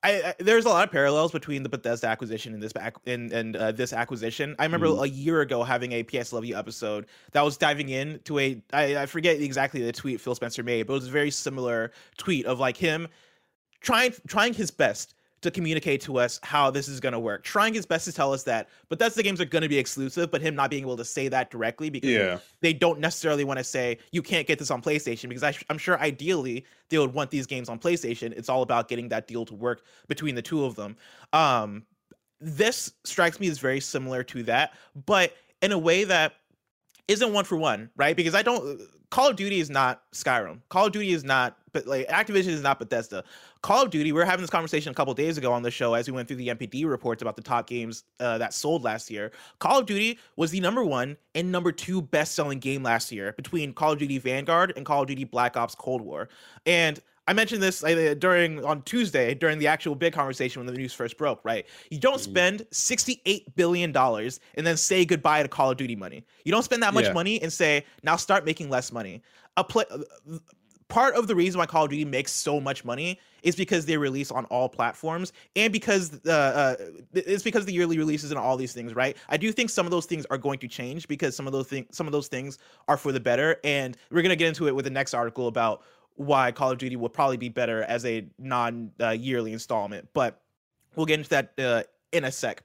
I, 0.03 0.11
I 0.23 0.35
there's 0.39 0.65
a 0.65 0.69
lot 0.71 0.87
of 0.89 0.93
parallels 0.93 1.31
between 1.33 1.63
the 1.63 1.69
Bethesda 1.69 2.07
acquisition 2.07 2.55
and 2.55 2.63
this 2.63 2.73
back 2.73 2.97
and 3.07 3.33
and 3.33 3.55
uh, 3.57 3.73
this 3.73 3.93
acquisition. 3.93 4.57
I 4.59 4.65
remember 4.65 4.87
Mhm. 4.89 5.03
a 5.03 5.09
year 5.09 5.41
ago 5.43 5.63
having 5.63 5.93
a 5.93 6.03
PS 6.03 6.33
Love 6.33 6.45
You 6.45 6.57
episode 6.57 7.07
that 7.33 7.43
was 7.43 7.57
diving 7.57 7.89
in 7.91 8.19
to 8.25 8.39
a 8.39 8.63
I, 8.73 8.97
I 8.99 9.07
forget 9.07 9.41
exactly 9.41 9.83
the 9.83 9.93
tweet 9.93 10.21
Phil 10.21 10.35
Spencer 10.35 10.63
made, 10.63 10.87
but 10.87 10.95
it 10.95 10.97
was 11.01 11.09
a 11.09 11.11
very 11.11 11.31
similar 11.31 11.93
tweet 12.17 12.47
of 12.47 12.59
like 12.59 12.77
him 12.77 13.09
trying 13.81 14.15
trying 14.27 14.55
his 14.55 14.71
best 14.71 15.15
to 15.43 15.51
communicate 15.51 16.01
to 16.03 16.19
us 16.19 16.39
how 16.43 16.71
this 16.71 16.89
is 16.89 17.01
going 17.01 17.13
to 17.13 17.19
work, 17.19 17.43
trying 17.43 17.73
his 17.73 17.87
best 17.87 18.05
to 18.05 18.13
tell 18.13 18.33
us 18.33 18.43
that 18.43 18.69
Bethesda 18.89 19.23
games 19.23 19.41
are 19.41 19.47
going 19.47 19.63
to 19.63 19.69
be 19.69 19.79
exclusive, 19.79 20.31
but 20.31 20.43
him 20.43 20.55
not 20.55 20.71
being 20.71 20.83
able 20.83 20.97
to 20.97 21.05
say 21.05 21.29
that 21.29 21.51
directly 21.51 21.89
because 21.89 22.11
Yeah. 22.11 22.39
they 22.61 22.73
don't 22.73 23.01
necessarily 23.01 23.45
want 23.45 23.59
to 23.59 23.65
say 23.65 23.99
you 24.13 24.23
can't 24.23 24.47
get 24.47 24.59
this 24.59 24.71
on 24.71 24.83
PlayStation 24.83 25.29
because 25.29 25.43
I, 25.43 25.55
am 25.71 25.79
sure 25.79 25.99
ideally 25.99 26.65
they 26.91 26.99
would 26.99 27.15
want 27.15 27.31
these 27.31 27.47
games 27.47 27.69
on 27.69 27.79
PlayStation. 27.79 28.33
It's 28.33 28.49
all 28.49 28.63
about 28.63 28.89
getting 28.89 29.09
that 29.09 29.27
deal 29.27 29.45
to 29.47 29.55
work 29.55 29.83
between 30.09 30.35
the 30.35 30.43
two 30.43 30.65
of 30.65 30.75
them. 30.77 30.97
Um, 31.33 31.85
this 32.41 32.93
strikes 33.05 33.41
me 33.41 33.49
as 33.49 33.59
very 33.59 33.81
similar 33.81 34.23
to 34.25 34.43
that, 34.45 34.75
but 35.07 35.35
in 35.63 35.73
a 35.73 35.79
way 35.79 36.05
that 36.05 36.35
isn't 37.09 37.33
one 37.33 37.45
for 37.45 37.57
one, 37.57 37.91
right? 37.97 38.17
Because 38.17 38.35
I 38.35 38.43
don't. 38.43 38.81
Call 39.11 39.29
of 39.29 39.37
Duty 39.37 39.59
is 39.59 39.69
not 39.69 40.03
Skyrim. 40.13 40.61
Call 40.69 40.87
of 40.87 40.93
Duty 40.93 41.11
is 41.11 41.25
not 41.25 41.57
but 41.73 41.87
like 41.87 42.09
Activision 42.09 42.49
is 42.49 42.63
not 42.63 42.79
Bethesda. 42.79 43.25
Call 43.63 43.83
of 43.83 43.91
Duty, 43.91 44.13
we 44.13 44.19
were 44.19 44.25
having 44.25 44.43
this 44.43 44.51
conversation 44.51 44.91
a 44.91 44.95
couple 44.95 45.13
days 45.15 45.39
ago 45.39 45.53
on 45.53 45.63
the 45.63 45.71
show 45.71 45.95
as 45.95 46.09
we 46.09 46.13
went 46.15 46.29
through 46.29 46.37
the 46.39 46.49
NPD 46.49 46.89
reports 46.89 47.23
about 47.23 47.37
the 47.37 47.43
top 47.43 47.67
games 47.67 48.05
uh, 48.21 48.39
that 48.39 48.55
sold 48.55 48.83
last 48.85 49.11
year. 49.11 49.33
Call 49.59 49.79
of 49.81 49.87
Duty 49.87 50.19
was 50.37 50.51
the 50.51 50.61
number 50.61 50.85
one 50.85 51.17
and 51.35 51.51
number 51.53 51.73
two 51.73 52.01
best 52.03 52.35
selling 52.35 52.59
game 52.59 52.83
last 52.83 53.13
year 53.13 53.33
between 53.33 53.73
Call 53.73 53.93
of 53.93 53.99
Duty 53.99 54.19
Vanguard 54.19 54.73
and 54.77 54.85
Call 54.87 55.03
of 55.03 55.09
Duty 55.09 55.25
Black 55.25 55.57
Ops 55.57 55.75
Cold 55.75 56.03
War. 56.03 56.29
And 56.67 57.01
I 57.29 57.33
mentioned 57.33 57.63
this 57.63 57.81
during 58.19 58.65
on 58.65 58.83
Tuesday 58.83 59.35
during 59.35 59.61
the 59.61 59.69
actual 59.69 59.95
big 59.95 60.13
conversation 60.13 60.59
when 60.59 60.67
the 60.67 60.77
news 60.77 60.93
first 60.93 61.17
broke. 61.17 61.41
Right, 61.45 61.65
you 61.91 61.99
don't 62.01 62.15
Mm-hmm. 62.15 62.31
spend 62.33 62.67
sixty-eight 62.73 63.55
billion 63.55 63.93
dollars 63.93 64.41
and 64.57 64.67
then 64.67 64.77
say 64.77 65.05
goodbye 65.05 65.43
to 65.45 65.49
Call 65.49 65.71
of 65.71 65.77
Duty 65.77 65.95
money. 65.95 66.25
You 66.45 66.51
don't 66.51 66.65
spend 66.65 66.83
that 66.83 66.93
much 66.93 67.05
Yeah. 67.05 67.13
money 67.13 67.41
and 67.41 67.53
say 67.53 67.85
now 68.03 68.17
start 68.17 68.45
making 68.45 68.69
less 68.69 68.91
money. 68.91 69.23
A 69.57 69.63
play, 69.63 69.85
uh, 69.93 69.99
part 70.91 71.15
of 71.15 71.27
the 71.27 71.35
reason 71.35 71.59
why 71.59 71.67
Call 71.67 71.85
of 71.85 71.91
Duty 71.91 72.05
makes 72.05 72.33
so 72.33 72.61
much 72.61 72.85
money 72.85 73.19
is 73.43 73.57
because 73.57 73.87
they 73.87 73.97
release 73.97 74.31
on 74.31 74.45
all 74.47 74.69
platforms 74.69 75.33
and 75.57 75.73
because 75.73 76.21
uh, 76.27 76.31
uh, 76.31 76.77
it's 77.15 77.43
because 77.43 77.65
the 77.65 77.73
yearly 77.73 77.97
releases 77.97 78.31
and 78.31 78.39
all 78.39 78.57
these 78.57 78.75
things, 78.75 78.95
right? 78.95 79.17
I 79.29 79.39
do 79.39 79.51
think 79.53 79.71
some 79.71 79.87
of 79.87 79.91
those 79.91 80.05
things 80.05 80.27
are 80.31 80.37
going 80.37 80.59
to 80.59 80.69
change 80.69 81.09
because 81.09 81.35
some 81.35 81.47
of 81.47 81.53
those 81.53 81.69
things 81.69 81.87
some 81.97 82.07
of 82.07 82.13
those 82.13 82.29
things 82.29 82.59
are 82.89 82.99
for 82.99 83.13
the 83.13 83.21
better, 83.21 83.57
and 83.65 83.97
we're 84.11 84.23
gonna 84.23 84.37
get 84.37 84.49
into 84.49 84.69
it 84.69 84.75
with 84.75 84.85
the 84.85 84.91
next 84.91 85.15
article 85.15 85.47
about 85.47 85.83
why 86.17 86.53
Call 86.53 86.71
of 86.71 86.79
Duty 86.79 86.97
will 86.97 87.09
probably 87.09 87.39
be 87.39 87.49
better 87.49 87.83
as 87.85 88.05
a 88.05 88.27
non 88.39 88.91
uh, 89.01 89.11
yearly 89.11 89.53
installment, 89.53 90.09
but 90.13 90.43
we'll 90.97 91.07
get 91.07 91.19
into 91.21 91.31
that 91.31 91.53
uh, 91.59 91.83
in 92.13 92.25
a 92.25 92.33
sec. 92.33 92.63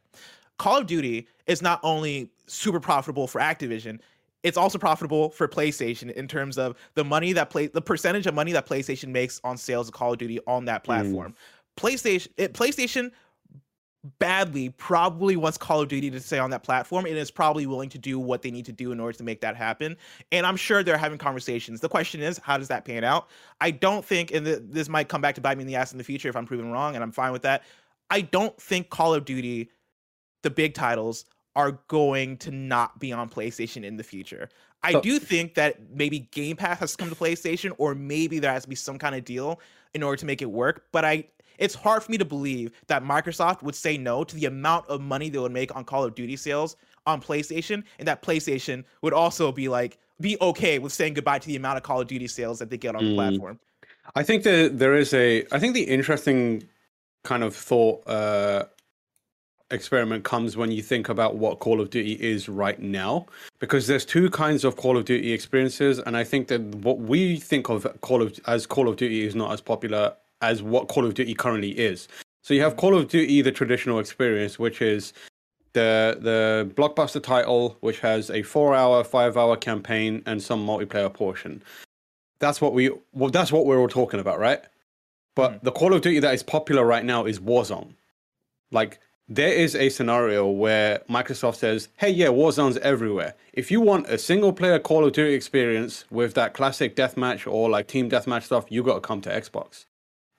Call 0.58 0.80
of 0.80 0.88
Duty 0.88 1.28
is 1.48 1.62
not 1.62 1.80
only 1.84 2.32
super 2.48 2.80
profitable 2.80 3.28
for 3.28 3.40
Activision, 3.40 4.00
it's 4.46 4.58
also 4.58 4.78
profitable 4.78 5.32
for 5.32 5.48
PlayStation 5.48 6.12
in 6.12 6.28
terms 6.28 6.60
of 6.60 6.76
the 6.94 7.04
money 7.04 7.34
that 7.34 7.50
play 7.50 7.66
the 7.66 7.82
percentage 7.82 8.28
of 8.28 8.36
money 8.36 8.52
that 8.52 8.68
PlayStation 8.68 9.10
makes 9.10 9.42
on 9.44 9.58
sales 9.58 9.88
of 9.88 9.96
Call 9.96 10.14
of 10.14 10.20
Duty 10.20 10.40
on 10.46 10.66
that 10.66 10.82
hmm. 10.82 10.86
platform. 10.86 11.36
PlayStation 11.76 12.28
it, 12.38 12.54
PlayStation 12.54 13.12
badly 14.20 14.70
probably 14.70 15.36
wants 15.36 15.58
Call 15.58 15.82
of 15.82 15.88
Duty 15.88 16.12
to 16.12 16.20
stay 16.20 16.38
on 16.38 16.52
that 16.52 16.62
platform 16.62 17.08
and 17.08 17.18
is 17.18 17.32
probably 17.32 17.66
willing 17.66 17.90
to 17.90 17.98
do 17.98 18.20
what 18.20 18.44
they 18.44 18.52
need 18.52 18.66
to 18.66 18.72
do 18.72 18.92
in 18.92 19.00
order 19.00 19.18
to 19.18 19.24
make 19.24 19.42
that 19.42 19.56
happen. 19.56 19.98
And 20.32 20.46
I'm 20.46 20.58
sure 20.58 20.84
they're 20.84 20.96
having 20.96 21.18
conversations. 21.18 21.82
The 21.82 21.90
question 21.90 22.22
is, 22.22 22.38
how 22.38 22.60
does 22.60 22.68
that 22.68 22.86
pan 22.86 23.04
out? 23.04 23.30
I 23.62 23.72
don't 23.72 24.06
think, 24.06 24.32
and 24.32 24.46
th- 24.46 24.60
this 24.62 24.90
might 24.90 25.10
come 25.10 25.22
back 25.22 25.34
to 25.36 25.42
bite 25.42 25.58
me 25.58 25.64
in 25.64 25.68
the 25.68 25.76
ass 25.76 25.92
in 25.92 25.98
the 25.98 26.04
future 26.04 26.30
if 26.30 26.36
I'm 26.36 26.46
proven 26.46 26.72
wrong, 26.72 26.94
and 26.94 27.04
I'm 27.04 27.12
fine 27.12 27.32
with 27.32 27.42
that. 27.42 27.64
I 28.12 28.22
don't 28.22 28.56
think 28.62 28.92
Call 28.92 29.16
of 29.16 29.26
Duty, 29.26 29.72
the 30.44 30.52
big 30.52 30.76
titles, 30.76 31.26
are 31.56 31.74
going 31.88 32.38
to 32.38 32.52
not 32.52 33.00
be 33.00 33.12
on 33.14 33.30
PlayStation 33.30 33.84
in 33.84 33.98
the 33.98 34.04
future. 34.04 34.50
I 34.84 34.92
So- 34.94 35.02
do 35.02 35.20
think 35.20 35.56
that 35.56 35.90
maybe 35.92 36.20
Game 36.32 36.56
Pass 36.56 36.80
has 36.80 36.92
to 36.92 36.98
come 36.98 37.10
to 37.10 37.16
PlayStation, 37.16 37.74
or 37.78 37.96
maybe 37.96 38.40
there 38.40 38.52
has 38.52 38.64
to 38.64 38.70
be 38.70 38.76
some 38.76 39.00
kind 39.00 39.16
of 39.16 39.24
deal 39.26 39.60
in 39.94 40.04
order 40.04 40.18
to 40.18 40.26
make 40.26 40.42
it 40.42 40.52
work. 40.52 40.86
But 40.92 41.06
I, 41.06 41.26
it's 41.58 41.74
hard 41.74 42.04
for 42.04 42.12
me 42.12 42.18
to 42.18 42.26
believe 42.26 42.72
that 42.88 43.04
Microsoft 43.04 43.64
would 43.64 43.76
say 43.76 43.98
no 43.98 44.24
to 44.26 44.36
the 44.36 44.46
amount 44.46 44.88
of 44.88 45.02
money 45.02 45.30
they 45.30 45.40
would 45.40 45.54
make 45.54 45.76
on 45.76 45.86
Call 45.86 46.04
of 46.04 46.14
Duty 46.14 46.36
sales 46.36 46.76
on 47.08 47.22
PlayStation, 47.22 47.84
and 48.00 48.08
that 48.08 48.22
PlayStation 48.22 48.84
would 49.02 49.14
also 49.14 49.52
be 49.52 49.68
like 49.70 49.98
be 50.22 50.38
okay 50.42 50.80
with 50.80 50.94
saying 50.94 51.14
goodbye 51.14 51.40
to 51.40 51.48
the 51.48 51.56
amount 51.56 51.78
of 51.78 51.84
Call 51.84 52.02
of 52.02 52.08
Duty 52.08 52.28
sales 52.28 52.60
that 52.60 52.70
they 52.70 52.78
get 52.78 52.96
on 52.96 53.04
the 53.04 53.12
Mm. 53.12 53.16
platform. 53.16 53.60
I 54.16 54.24
think 54.24 54.44
that 54.44 54.78
there 54.78 54.96
is 54.96 55.14
a. 55.14 55.46
I 55.52 55.60
think 55.60 55.74
the 55.74 55.84
interesting 55.84 56.64
kind 57.24 57.44
of 57.44 57.56
thought 57.56 58.08
uh, 58.08 58.66
experiment 59.76 60.24
comes 60.24 60.58
when 60.58 60.72
you 60.72 60.82
think 60.82 61.10
about 61.10 61.36
what 61.36 61.60
Call 61.60 61.80
of 61.80 61.92
Duty 61.92 62.14
is 62.14 62.50
right 62.50 62.80
now, 62.80 63.28
because 63.60 63.86
there's 63.86 64.06
two 64.06 64.32
kinds 64.32 64.64
of 64.64 64.76
Call 64.76 64.98
of 64.98 65.06
Duty 65.06 65.32
experiences, 65.32 66.00
and 66.00 66.18
I 66.18 66.24
think 66.24 66.48
that 66.48 66.62
what 66.78 66.98
we 66.98 67.38
think 67.38 67.70
of 67.70 67.86
Call 68.02 68.24
of 68.24 68.40
as 68.48 68.66
Call 68.66 68.90
of 68.90 68.96
Duty 68.96 69.24
is 69.24 69.36
not 69.36 69.52
as 69.52 69.62
popular 69.62 70.16
as 70.42 70.64
what 70.64 70.88
Call 70.88 71.06
of 71.06 71.14
Duty 71.14 71.36
currently 71.36 71.72
is. 71.78 72.08
So 72.42 72.54
you 72.54 72.62
have 72.62 72.78
Call 72.78 72.98
of 72.98 73.08
Duty, 73.08 73.42
the 73.44 73.52
traditional 73.52 74.00
experience, 74.00 74.58
which 74.58 74.82
is 74.82 75.14
the 75.74 76.18
the 76.20 76.72
blockbuster 76.76 77.22
title, 77.22 77.78
which 77.82 78.00
has 78.00 78.32
a 78.32 78.42
four-hour, 78.42 79.04
five-hour 79.04 79.58
campaign 79.58 80.24
and 80.26 80.42
some 80.42 80.66
multiplayer 80.66 81.14
portion. 81.14 81.62
That's 82.40 82.60
what 82.62 82.74
we 82.74 82.90
well, 83.14 83.30
that's 83.30 83.52
what 83.52 83.66
we're 83.66 83.80
all 83.80 83.88
talking 83.88 84.20
about, 84.20 84.40
right? 84.40 84.64
But 85.36 85.52
hmm. 85.52 85.58
the 85.64 85.72
Call 85.72 85.94
of 85.94 86.02
Duty 86.02 86.20
that 86.20 86.34
is 86.34 86.44
popular 86.44 86.86
right 86.86 87.06
now 87.06 87.26
is 87.26 87.40
Warzone. 87.40 87.94
Like 88.72 89.00
there 89.28 89.54
is 89.54 89.76
a 89.76 89.90
scenario 89.90 90.48
where 90.48 91.00
Microsoft 91.10 91.56
says, 91.56 91.90
"Hey, 91.98 92.12
yeah, 92.12 92.28
Warzone's 92.28 92.78
everywhere. 92.78 93.34
If 93.54 93.72
you 93.72 93.82
want 93.82 94.08
a 94.08 94.18
single-player 94.18 94.80
Call 94.80 95.06
of 95.06 95.14
Duty 95.14 95.34
experience 95.34 96.06
with 96.12 96.34
that 96.36 96.54
classic 96.54 96.96
deathmatch 96.96 97.52
or 97.52 97.70
like 97.70 97.88
team 97.88 98.10
deathmatch 98.10 98.44
stuff, 98.44 98.66
you 98.70 98.84
got 98.84 98.96
to 98.96 99.02
come 99.02 99.22
to 99.22 99.30
Xbox." 99.30 99.86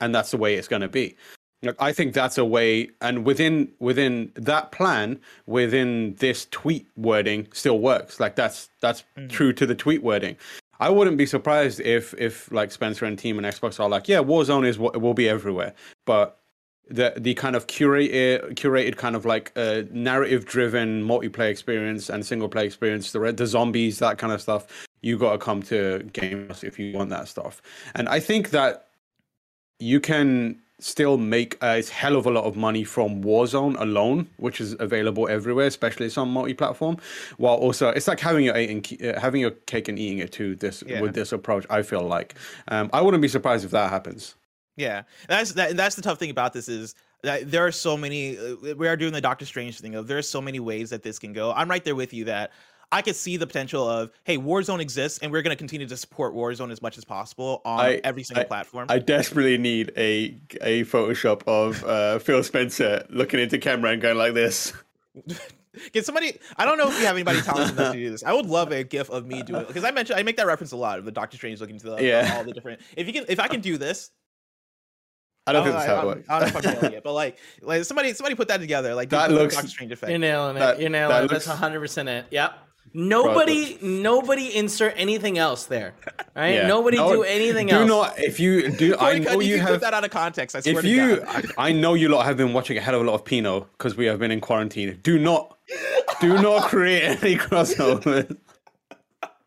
And 0.00 0.14
that's 0.14 0.30
the 0.30 0.36
way 0.36 0.54
it's 0.56 0.68
going 0.68 0.82
to 0.82 0.88
be. 0.88 1.16
Like, 1.62 1.76
I 1.78 1.92
think 1.92 2.12
that's 2.12 2.38
a 2.38 2.44
way, 2.44 2.90
and 3.00 3.24
within 3.24 3.72
within 3.80 4.30
that 4.34 4.72
plan, 4.72 5.18
within 5.46 6.14
this 6.18 6.46
tweet 6.50 6.86
wording, 6.96 7.48
still 7.52 7.78
works. 7.80 8.20
Like 8.20 8.36
that's 8.36 8.68
that's 8.80 9.04
mm. 9.18 9.28
true 9.30 9.52
to 9.54 9.66
the 9.66 9.74
tweet 9.74 10.02
wording. 10.02 10.36
I 10.78 10.90
wouldn't 10.90 11.16
be 11.16 11.26
surprised 11.26 11.80
if 11.80 12.14
if 12.18 12.52
like 12.52 12.70
Spencer 12.70 13.06
and 13.06 13.18
team 13.18 13.38
and 13.38 13.46
Xbox 13.46 13.80
are 13.80 13.88
like, 13.88 14.06
yeah, 14.06 14.18
Warzone 14.18 14.66
is 14.66 14.78
what 14.78 15.00
will 15.00 15.14
be 15.14 15.28
everywhere, 15.28 15.72
but 16.04 16.38
the 16.88 17.14
the 17.16 17.34
kind 17.34 17.56
of 17.56 17.66
curated 17.66 18.54
curated 18.54 18.96
kind 18.96 19.16
of 19.16 19.24
like 19.24 19.52
uh, 19.56 19.82
narrative 19.90 20.44
driven 20.44 21.02
multiplayer 21.02 21.50
experience 21.50 22.08
and 22.08 22.24
single 22.24 22.48
player 22.48 22.64
experience, 22.66 23.12
the 23.12 23.32
the 23.32 23.46
zombies, 23.46 23.98
that 23.98 24.18
kind 24.18 24.32
of 24.32 24.40
stuff. 24.40 24.66
You 25.02 25.18
got 25.18 25.32
to 25.32 25.38
come 25.38 25.62
to 25.64 26.08
games 26.12 26.64
if 26.64 26.78
you 26.78 26.96
want 26.96 27.10
that 27.10 27.28
stuff, 27.28 27.60
and 27.94 28.08
I 28.08 28.20
think 28.20 28.50
that 28.50 28.88
you 29.78 30.00
can 30.00 30.60
still 30.78 31.16
make 31.16 31.56
a 31.62 31.82
hell 31.86 32.16
of 32.16 32.26
a 32.26 32.30
lot 32.30 32.44
of 32.44 32.56
money 32.56 32.84
from 32.84 33.22
Warzone 33.22 33.80
alone, 33.80 34.28
which 34.36 34.60
is 34.60 34.76
available 34.78 35.26
everywhere, 35.28 35.66
especially 35.66 36.10
some 36.10 36.30
multi-platform. 36.30 36.98
While 37.38 37.54
also, 37.54 37.88
it's 37.88 38.06
like 38.06 38.20
having 38.20 38.44
your 38.44 38.56
eating, 38.56 38.84
uh, 39.06 39.18
having 39.18 39.40
your 39.40 39.52
cake 39.52 39.88
and 39.88 39.98
eating 39.98 40.18
it 40.18 40.32
too. 40.32 40.54
This 40.54 40.82
Yeah. 40.86 41.00
with 41.00 41.14
this 41.14 41.32
approach, 41.32 41.64
I 41.70 41.82
feel 41.82 42.02
like 42.02 42.34
um, 42.68 42.90
I 42.92 43.00
wouldn't 43.00 43.22
be 43.22 43.28
surprised 43.28 43.64
if 43.64 43.70
that 43.70 43.90
happens. 43.90 44.34
Yeah, 44.76 45.02
that's 45.28 45.52
that. 45.52 45.76
That's 45.76 45.94
the 45.96 46.02
tough 46.02 46.18
thing 46.18 46.30
about 46.30 46.52
this 46.52 46.68
is 46.68 46.94
that 47.22 47.50
there 47.50 47.66
are 47.66 47.72
so 47.72 47.96
many. 47.96 48.36
Uh, 48.36 48.74
we 48.76 48.86
are 48.88 48.96
doing 48.96 49.12
the 49.12 49.20
Doctor 49.20 49.46
Strange 49.46 49.80
thing 49.80 49.94
of 49.94 50.06
there 50.06 50.18
are 50.18 50.22
so 50.22 50.40
many 50.40 50.60
ways 50.60 50.90
that 50.90 51.02
this 51.02 51.18
can 51.18 51.32
go. 51.32 51.52
I'm 51.52 51.68
right 51.70 51.82
there 51.84 51.94
with 51.94 52.12
you 52.12 52.24
that 52.26 52.52
I 52.92 53.00
could 53.00 53.16
see 53.16 53.36
the 53.38 53.46
potential 53.46 53.88
of 53.88 54.10
hey, 54.24 54.36
Warzone 54.36 54.80
exists, 54.80 55.18
and 55.20 55.32
we're 55.32 55.40
going 55.42 55.54
to 55.54 55.58
continue 55.58 55.86
to 55.88 55.96
support 55.96 56.34
Warzone 56.34 56.70
as 56.70 56.82
much 56.82 56.98
as 56.98 57.04
possible 57.06 57.62
on 57.64 57.80
I- 57.80 58.00
every 58.04 58.22
single 58.22 58.42
I- 58.42 58.46
platform. 58.48 58.86
I 58.90 58.98
desperately 58.98 59.56
need 59.56 59.92
a 59.96 60.38
a 60.60 60.84
Photoshop 60.84 61.42
of 61.46 61.82
uh, 61.84 62.18
Phil 62.20 62.42
Spencer 62.42 63.06
looking 63.08 63.40
into 63.40 63.58
camera 63.58 63.92
and 63.92 64.02
going 64.02 64.18
like 64.18 64.34
this. 64.34 64.74
Can 65.92 66.02
somebody? 66.04 66.38
I 66.56 66.64
don't 66.64 66.78
know 66.78 66.88
if 66.88 66.98
you 66.98 67.04
have 67.04 67.16
anybody 67.16 67.40
talented 67.42 67.76
enough 67.78 67.92
to 67.92 67.98
do 67.98 68.10
this. 68.10 68.22
I 68.24 68.32
would 68.32 68.46
love 68.46 68.72
a 68.72 68.82
GIF 68.82 69.10
of 69.10 69.26
me 69.26 69.42
doing 69.42 69.60
it 69.62 69.68
because 69.68 69.84
I 69.84 69.90
mentioned 69.90 70.18
I 70.18 70.22
make 70.22 70.36
that 70.38 70.46
reference 70.46 70.72
a 70.72 70.76
lot 70.76 70.98
of 70.98 71.04
the 71.04 71.12
Doctor 71.12 71.36
Strange 71.36 71.60
looking 71.60 71.78
to 71.80 71.90
the 71.90 71.96
Yeah. 72.02 72.34
all 72.36 72.44
the 72.44 72.52
different. 72.52 72.80
If 72.96 73.06
you 73.06 73.12
can, 73.12 73.24
if 73.28 73.38
I 73.38 73.46
can 73.48 73.60
do 73.60 73.76
this, 73.76 74.10
I 75.46 75.52
don't 75.52 75.62
I 75.62 75.64
think 75.64 75.76
don't, 75.76 75.86
that's 75.86 75.86
how 75.86 76.00
it 76.02 76.06
works. 76.16 76.28
I 76.28 76.40
don't 76.40 76.52
know 76.52 76.58
if 76.58 76.66
I'm 76.66 76.74
nailing 76.74 76.92
it, 76.98 77.02
but 77.04 77.12
like, 77.12 77.38
like 77.62 77.84
somebody, 77.84 78.12
somebody 78.14 78.34
put 78.34 78.48
that 78.48 78.58
together. 78.60 78.94
Like 78.94 79.10
That 79.10 79.28
the 79.28 79.34
looks- 79.36 79.54
Doctor 79.54 79.68
Strange 79.68 79.92
effect. 79.92 80.10
You're 80.10 80.18
nailing 80.18 80.56
it. 80.56 80.60
That- 80.60 80.80
You're 80.80 80.90
nailing 80.90 81.10
that 81.10 81.24
it. 81.24 81.30
That's 81.30 81.46
100 81.46 81.80
percent 81.80 82.08
it. 82.08 82.26
Yep. 82.30 82.58
Nobody, 82.94 83.78
nobody 83.82 84.56
insert 84.56 84.94
anything 84.96 85.36
else 85.38 85.66
there. 85.66 85.94
Right? 86.36 86.54
Yeah. 86.56 86.66
Nobody 86.66 86.98
No, 86.98 87.10
do 87.10 87.22
anything 87.22 87.68
do 87.68 87.74
else. 87.74 87.82
Do 87.84 87.88
not 87.88 88.18
if 88.18 88.38
you 88.38 88.70
do. 88.70 88.94
I 88.94 88.98
Corey 88.98 89.20
know 89.20 89.30
Cuddy, 89.30 89.46
you 89.46 89.54
you 89.54 89.60
have 89.60 89.68
put 89.70 89.80
that 89.80 89.94
out 89.94 90.04
of 90.04 90.10
context. 90.10 90.54
I 90.54 90.60
swear 90.60 90.74
if 90.74 90.80
to 90.82 90.88
you 90.88 91.16
God. 91.16 91.46
I, 91.56 91.68
I 91.68 91.72
know 91.72 91.94
you 91.94 92.10
lot 92.10 92.26
have 92.26 92.36
been 92.36 92.52
watching 92.52 92.76
a 92.76 92.80
hell 92.82 92.94
of 92.94 93.00
a 93.00 93.04
lot 93.04 93.14
of 93.14 93.24
Pinot 93.24 93.66
because 93.78 93.96
we 93.96 94.04
have 94.04 94.18
been 94.18 94.30
in 94.30 94.42
quarantine. 94.42 95.00
Do 95.02 95.18
not 95.18 95.56
do 96.20 96.34
not 96.42 96.64
create 96.68 97.04
any 97.04 97.36
crossovers. 97.36 98.36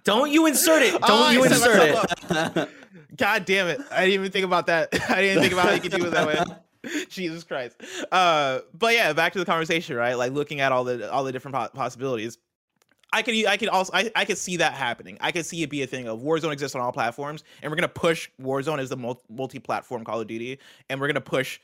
Don't 0.03 0.31
you 0.31 0.47
insert 0.47 0.81
it. 0.81 0.93
Don't 0.93 1.03
Oh, 1.03 1.29
you 1.29 1.43
insert 1.43 2.07
it. 2.57 2.69
God 3.19 3.45
damn 3.45 3.67
it! 3.67 3.81
I 3.91 4.05
didn't 4.05 4.13
even 4.13 4.31
think 4.31 4.45
about 4.45 4.67
that. 4.67 4.89
I 5.09 5.21
didn't 5.21 5.41
think 5.41 5.53
about 5.53 5.65
how 5.65 5.73
you 5.73 5.81
could 5.81 5.91
do 5.91 6.05
it 6.05 6.11
that 6.11 6.25
way. 6.25 6.41
Jesus 7.09 7.43
Christ. 7.43 7.75
Uh, 8.11 8.59
but 8.73 8.93
yeah, 8.93 9.11
back 9.11 9.33
to 9.33 9.39
the 9.39 9.45
conversation, 9.45 9.97
right? 9.97 10.13
Like 10.13 10.31
looking 10.31 10.61
at 10.61 10.71
all 10.71 10.85
the 10.85 11.11
all 11.11 11.23
the 11.23 11.31
different 11.31 11.55
po- 11.55 11.69
possibilities. 11.73 12.37
I 13.11 13.21
could 13.21 13.45
I 13.45 13.57
could 13.57 13.69
also 13.69 13.91
I, 13.93 14.09
I 14.15 14.23
could 14.23 14.37
see 14.37 14.57
that 14.57 14.73
happening. 14.73 15.17
I 15.19 15.31
could 15.31 15.45
see 15.45 15.61
it 15.63 15.69
be 15.69 15.81
a 15.81 15.87
thing 15.87 16.07
of 16.07 16.19
Warzone 16.21 16.53
exists 16.53 16.75
on 16.75 16.81
all 16.81 16.91
platforms, 16.91 17.43
and 17.61 17.71
we're 17.71 17.75
gonna 17.75 17.89
push 17.89 18.29
Warzone 18.41 18.79
as 18.79 18.89
the 18.89 18.97
mul- 18.97 19.21
multi-platform 19.29 20.05
Call 20.05 20.21
of 20.21 20.27
Duty, 20.27 20.59
and 20.89 21.01
we're 21.01 21.07
gonna 21.07 21.19
push 21.19 21.59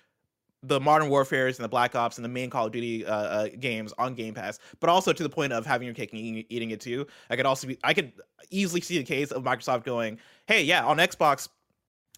the 0.63 0.79
Modern 0.79 1.09
Warfare's 1.09 1.59
and 1.59 1.63
the 1.63 1.69
Black 1.69 1.95
Ops 1.95 2.17
and 2.17 2.25
the 2.25 2.29
main 2.29 2.49
Call 2.49 2.65
of 2.65 2.71
Duty 2.71 3.05
uh, 3.05 3.13
uh, 3.13 3.47
games 3.59 3.93
on 3.99 4.15
Game 4.15 4.33
Pass, 4.33 4.59
but 4.79 4.89
also 4.89 5.13
to 5.13 5.23
the 5.23 5.29
point 5.29 5.53
of 5.53 5.65
having 5.65 5.85
your 5.85 5.93
cake 5.93 6.11
and 6.11 6.19
eating, 6.19 6.45
eating 6.49 6.71
it 6.71 6.81
too. 6.81 7.05
I 7.29 7.35
could 7.35 7.45
also 7.45 7.67
be 7.67 7.77
I 7.83 7.93
could 7.93 8.11
easily 8.49 8.81
see 8.81 8.97
the 8.97 9.03
case 9.03 9.31
of 9.31 9.43
Microsoft 9.43 9.83
going, 9.83 10.17
"Hey, 10.47 10.63
yeah, 10.63 10.85
on 10.85 10.97
Xbox, 10.97 11.49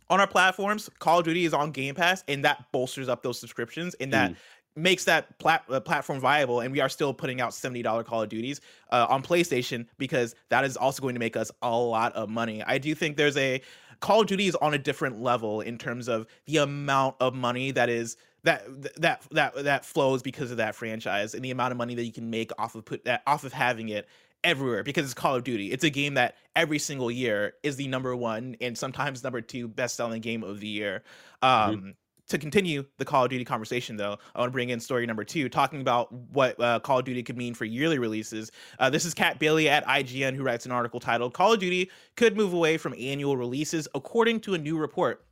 on 0.09 0.19
our 0.19 0.27
platforms, 0.27 0.89
Call 0.99 1.19
of 1.19 1.25
Duty 1.25 1.45
is 1.45 1.53
on 1.53 1.71
Game 1.71 1.95
Pass, 1.95 2.23
and 2.27 2.45
that 2.45 2.65
bolsters 2.71 3.09
up 3.09 3.23
those 3.23 3.39
subscriptions, 3.39 3.93
and 3.95 4.11
that 4.13 4.35
makes 4.75 5.05
that 5.05 5.37
plat- 5.39 5.63
uh, 5.69 5.79
platform 5.79 6.19
viable. 6.19 6.59
And 6.61 6.71
we 6.71 6.79
are 6.79 6.89
still 6.89 7.13
putting 7.13 7.41
out 7.41 7.53
seventy 7.53 7.81
dollar 7.81 8.03
Call 8.03 8.21
of 8.23 8.29
Duties 8.29 8.61
uh, 8.91 9.07
on 9.09 9.23
PlayStation 9.23 9.87
because 9.97 10.35
that 10.49 10.63
is 10.63 10.77
also 10.77 11.01
going 11.01 11.15
to 11.15 11.19
make 11.19 11.35
us 11.35 11.51
a 11.61 11.77
lot 11.77 12.13
of 12.13 12.29
money. 12.29 12.63
I 12.63 12.77
do 12.77 12.93
think 12.95 13.17
there's 13.17 13.37
a 13.37 13.61
Call 13.99 14.21
of 14.21 14.27
Duty 14.27 14.47
is 14.47 14.55
on 14.55 14.73
a 14.73 14.77
different 14.77 15.21
level 15.21 15.61
in 15.61 15.77
terms 15.77 16.07
of 16.07 16.27
the 16.45 16.57
amount 16.57 17.15
of 17.19 17.33
money 17.33 17.71
that 17.71 17.89
is 17.89 18.17
that 18.43 18.63
that 19.01 19.23
that 19.31 19.63
that 19.63 19.85
flows 19.85 20.21
because 20.21 20.51
of 20.51 20.57
that 20.57 20.75
franchise 20.75 21.33
and 21.33 21.43
the 21.43 21.51
amount 21.51 21.71
of 21.71 21.77
money 21.77 21.95
that 21.95 22.05
you 22.05 22.13
can 22.13 22.29
make 22.29 22.51
off 22.59 22.75
of 22.75 22.85
put 22.85 23.03
that 23.05 23.23
off 23.25 23.43
of 23.43 23.51
having 23.51 23.89
it 23.89 24.07
everywhere 24.47 24.83
because 24.83 25.05
it's 25.05 25.13
Call 25.13 25.35
of 25.35 25.43
Duty. 25.43 25.71
It's 25.71 25.83
a 25.83 25.89
game 25.89 26.15
that 26.15 26.35
every 26.55 26.79
single 26.79 27.11
year 27.11 27.53
is 27.63 27.75
the 27.75 27.87
number 27.87 28.15
one 28.15 28.55
and 28.61 28.77
sometimes 28.77 29.23
number 29.23 29.41
two 29.41 29.67
best 29.67 29.95
selling 29.95 30.21
game 30.21 30.43
of 30.43 30.59
the 30.59 30.67
year. 30.67 31.03
Mm-hmm. 31.43 31.69
Um, 31.69 31.77
mm-hmm 31.77 31.89
to 32.29 32.37
continue 32.37 32.85
the 32.97 33.05
Call 33.05 33.23
of 33.23 33.29
Duty 33.29 33.45
conversation, 33.45 33.95
though, 33.95 34.17
I 34.35 34.39
want 34.39 34.49
to 34.49 34.53
bring 34.53 34.69
in 34.69 34.79
story 34.79 35.05
number 35.05 35.23
two, 35.23 35.47
talking 35.49 35.81
about 35.81 36.11
what 36.11 36.59
uh, 36.59 36.79
Call 36.79 36.99
of 36.99 37.05
Duty 37.05 37.23
could 37.23 37.37
mean 37.37 37.53
for 37.53 37.65
yearly 37.65 37.99
releases. 37.99 38.51
Uh, 38.79 38.89
this 38.89 39.05
is 39.05 39.13
Kat 39.13 39.39
Bailey 39.39 39.69
at 39.69 39.85
IGN 39.85 40.35
who 40.35 40.43
writes 40.43 40.65
an 40.65 40.71
article 40.71 40.99
titled 40.99 41.33
Call 41.33 41.53
of 41.53 41.59
Duty 41.59 41.89
Could 42.15 42.35
Move 42.35 42.53
Away 42.53 42.77
from 42.77 42.93
Annual 42.99 43.37
Releases, 43.37 43.87
according 43.95 44.41
to 44.41 44.55
a 44.55 44.57
new 44.57 44.77
report. 44.77 45.23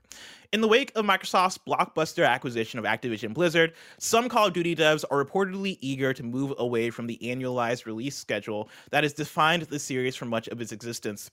In 0.53 0.61
the 0.61 0.67
wake 0.67 0.91
of 0.95 1.05
Microsoft's 1.05 1.57
blockbuster 1.57 2.27
acquisition 2.27 2.79
of 2.79 2.85
Activision 2.85 3.33
Blizzard, 3.33 3.73
some 3.99 4.29
Call 4.29 4.47
of 4.47 4.53
Duty 4.53 4.75
devs 4.75 5.03
are 5.11 5.23
reportedly 5.23 5.77
eager 5.81 6.13
to 6.13 6.23
move 6.23 6.53
away 6.57 6.89
from 6.89 7.07
the 7.07 7.19
annualized 7.21 7.85
release 7.85 8.15
schedule 8.15 8.69
that 8.91 9.03
has 9.03 9.13
defined 9.13 9.63
the 9.63 9.79
series 9.79 10.15
for 10.15 10.25
much 10.25 10.47
of 10.47 10.61
its 10.61 10.71
existence. 10.71 11.29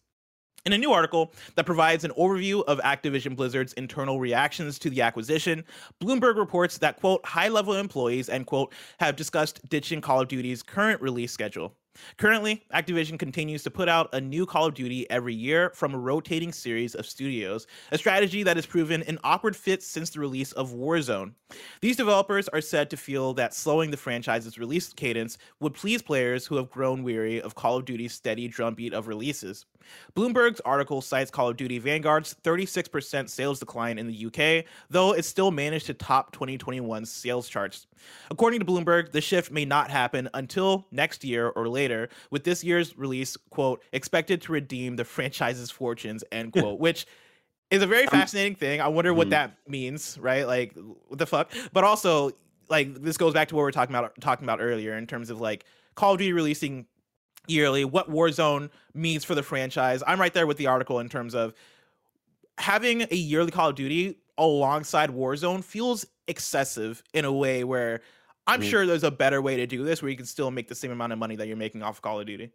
In 0.65 0.73
a 0.73 0.79
new 0.79 0.93
article 0.93 1.33
that 1.57 1.67
provides 1.67 2.05
an 2.05 2.13
overview 2.13 2.65
of 2.65 2.79
Activision 2.81 3.35
Blizzard's 3.35 3.73
internal 3.73 4.21
reactions 4.21 4.79
to 4.79 4.91
the 4.91 5.03
acquisition, 5.03 5.65
Bloomberg 6.01 6.37
reports 6.37 6.79
that, 6.79 7.01
quote, 7.01 7.25
high 7.27 7.49
level 7.49 7.75
employees, 7.75 8.29
end 8.29 8.47
quote, 8.47 8.73
have 9.01 9.17
discussed 9.17 9.69
ditching 9.69 10.01
Call 10.01 10.21
of 10.21 10.29
Duty's 10.29 10.63
current 10.63 11.01
release 11.01 11.33
schedule. 11.33 11.75
Currently, 12.17 12.65
Activision 12.75 13.19
continues 13.19 13.63
to 13.65 13.71
put 13.71 13.89
out 13.89 14.09
a 14.13 14.21
new 14.21 14.47
Call 14.47 14.67
of 14.67 14.75
Duty 14.75 15.09
every 15.11 15.35
year 15.35 15.71
from 15.75 15.95
a 15.95 15.99
rotating 15.99 16.53
series 16.53 16.95
of 16.95 17.07
studios, 17.07 17.67
a 17.91 17.99
strategy 17.99 18.43
that 18.43 18.57
has 18.57 18.67
proven 18.67 19.03
an 19.03 19.19
awkward 19.25 19.57
fit 19.57 19.83
since 19.83 20.11
the 20.11 20.21
release 20.21 20.53
of 20.53 20.73
Warzone. 20.73 21.33
These 21.81 21.97
developers 21.97 22.49
are 22.49 22.61
said 22.61 22.91
to 22.91 22.97
feel 22.97 23.35
that 23.35 23.55
slowing 23.55 23.91
the 23.91 23.97
franchise's 23.97 24.59
release 24.59 24.93
cadence 24.93 25.39
would 25.61 25.75
please 25.75 26.03
players 26.03 26.47
who 26.47 26.57
have 26.57 26.71
grown 26.71 27.03
weary 27.03 27.41
of 27.41 27.55
Call 27.55 27.77
of 27.77 27.85
Duty's 27.85 28.15
steady 28.15 28.49
drumbeat 28.49 28.95
of 28.95 29.09
releases. 29.09 29.67
Bloomberg's 30.15 30.61
article 30.61 31.01
cites 31.01 31.31
Call 31.31 31.49
of 31.49 31.57
Duty 31.57 31.79
Vanguard's 31.79 32.35
36% 32.43 33.29
sales 33.29 33.59
decline 33.59 33.99
in 33.99 34.07
the 34.07 34.27
UK, 34.27 34.65
though 34.91 35.13
it 35.13 35.25
still 35.25 35.51
managed 35.51 35.87
to 35.87 35.95
top 35.95 36.35
2021's 36.35 37.11
sales 37.11 37.49
charts. 37.49 37.87
According 38.31 38.61
to 38.61 38.67
Bloomberg, 38.67 39.13
the 39.13 39.21
shift 39.21 39.51
may 39.51 39.65
not 39.65 39.91
happen 39.91 40.29
until 40.35 40.87
next 40.91 41.25
year 41.25 41.49
or 41.49 41.69
later, 41.69 42.09
with 42.31 42.45
this 42.45 42.65
year's 42.65 42.97
release, 42.99 43.37
quote, 43.51 43.83
expected 43.93 44.43
to 44.43 44.53
redeem 44.53 44.97
the 44.97 45.05
franchise's 45.05 45.71
fortunes, 45.71 46.25
end 46.33 46.53
quote, 46.53 46.79
which 46.79 47.07
is 47.71 47.83
a 47.83 47.87
very 47.87 48.07
fascinating 48.07 48.55
thing. 48.55 48.81
I 48.81 48.89
wonder 48.89 49.15
what 49.15 49.29
mm. 49.29 49.31
that 49.31 49.57
means, 49.67 50.19
right? 50.19 50.47
Like, 50.47 50.77
what 51.09 51.19
the 51.19 51.27
fuck? 51.27 51.51
But 51.73 51.85
also, 51.85 52.33
like, 52.69 52.95
this 53.03 53.17
goes 53.17 53.33
back 53.33 53.49
to 53.49 53.57
what 53.57 53.63
we 53.63 53.69
are 53.69 53.73
talking 53.73 53.95
about 53.95 54.21
talking 54.21 54.45
about 54.45 54.61
earlier 54.61 54.97
in 54.97 55.07
terms 55.07 55.31
of 55.31 55.41
like 55.41 55.65
Call 55.95 56.13
of 56.13 56.19
Duty 56.19 56.33
releasing 56.33 56.87
yearly, 57.47 57.85
what 57.85 58.11
Warzone 58.11 58.71
means 58.95 59.25
for 59.25 59.35
the 59.35 59.43
franchise. 59.43 60.03
I'm 60.07 60.21
right 60.21 60.33
there 60.33 60.47
with 60.47 60.57
the 60.57 60.67
article 60.67 61.01
in 61.01 61.09
terms 61.09 61.35
of 61.35 61.55
having 62.59 63.03
a 63.03 63.15
yearly 63.15 63.51
Call 63.51 63.71
of 63.71 63.75
Duty 63.75 64.19
alongside 64.39 65.11
Warzone 65.11 65.63
feels 65.63 66.07
excessive 66.29 67.03
in 67.13 67.25
a 67.25 67.33
way 67.33 67.65
where 67.65 68.01
I'm 68.47 68.61
mm-hmm. 68.61 68.71
sure 68.71 68.87
there's 68.87 69.05
a 69.05 69.11
better 69.11 69.41
way 69.41 69.57
to 69.57 69.67
do 69.67 69.85
this 69.85 70.03
where 70.03 70.11
you 70.11 70.17
can 70.17 70.27
still 70.27 70.51
make 70.51 70.69
the 70.69 70.75
same 70.75 70.91
amount 70.91 71.13
of 71.13 71.19
money 71.19 71.37
that 71.37 71.47
you're 71.47 71.57
making 71.57 71.83
off 71.83 72.03
Call 72.03 72.21
of 72.21 72.27
Duty. 72.27 72.51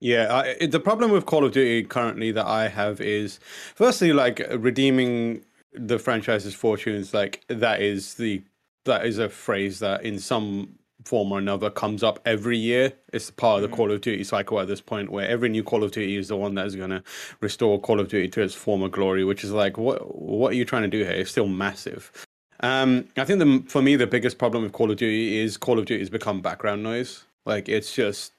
Yeah, 0.00 0.54
I, 0.60 0.66
the 0.66 0.80
problem 0.80 1.10
with 1.10 1.26
Call 1.26 1.44
of 1.44 1.52
Duty 1.52 1.86
currently 1.86 2.32
that 2.32 2.46
I 2.46 2.68
have 2.68 3.02
is, 3.02 3.38
firstly, 3.74 4.14
like 4.14 4.40
redeeming 4.50 5.44
the 5.72 5.98
franchise's 5.98 6.54
fortunes. 6.54 7.12
Like 7.12 7.44
that 7.48 7.82
is 7.82 8.14
the 8.14 8.42
that 8.84 9.04
is 9.04 9.18
a 9.18 9.28
phrase 9.28 9.78
that 9.80 10.02
in 10.02 10.18
some 10.18 10.78
form 11.04 11.32
or 11.32 11.38
another 11.38 11.70
comes 11.70 12.02
up 12.02 12.20
every 12.24 12.58
year. 12.58 12.92
It's 13.12 13.30
part 13.30 13.56
of 13.56 13.62
the 13.62 13.68
mm-hmm. 13.68 13.76
Call 13.76 13.92
of 13.92 14.00
Duty 14.00 14.24
cycle 14.24 14.60
at 14.60 14.68
this 14.68 14.80
point, 14.80 15.10
where 15.10 15.28
every 15.28 15.48
new 15.48 15.62
Call 15.62 15.84
of 15.84 15.92
Duty 15.92 16.16
is 16.16 16.28
the 16.28 16.36
one 16.36 16.54
that 16.54 16.66
is 16.66 16.76
going 16.76 16.90
to 16.90 17.02
restore 17.40 17.80
Call 17.80 18.00
of 18.00 18.08
Duty 18.08 18.28
to 18.28 18.42
its 18.42 18.54
former 18.54 18.88
glory. 18.88 19.24
Which 19.24 19.44
is 19.44 19.52
like, 19.52 19.78
what 19.78 20.14
what 20.14 20.52
are 20.52 20.56
you 20.56 20.64
trying 20.64 20.82
to 20.82 20.88
do 20.88 21.04
here? 21.04 21.12
It's 21.12 21.30
still 21.30 21.48
massive. 21.48 22.10
Um, 22.60 23.08
I 23.16 23.24
think 23.24 23.38
the 23.38 23.64
for 23.68 23.82
me 23.82 23.96
the 23.96 24.06
biggest 24.06 24.38
problem 24.38 24.62
with 24.62 24.72
Call 24.72 24.90
of 24.90 24.96
Duty 24.96 25.38
is 25.38 25.56
Call 25.56 25.78
of 25.78 25.86
Duty 25.86 26.00
has 26.00 26.10
become 26.10 26.40
background 26.40 26.82
noise. 26.82 27.24
Like 27.46 27.68
it's 27.68 27.94
just 27.94 28.32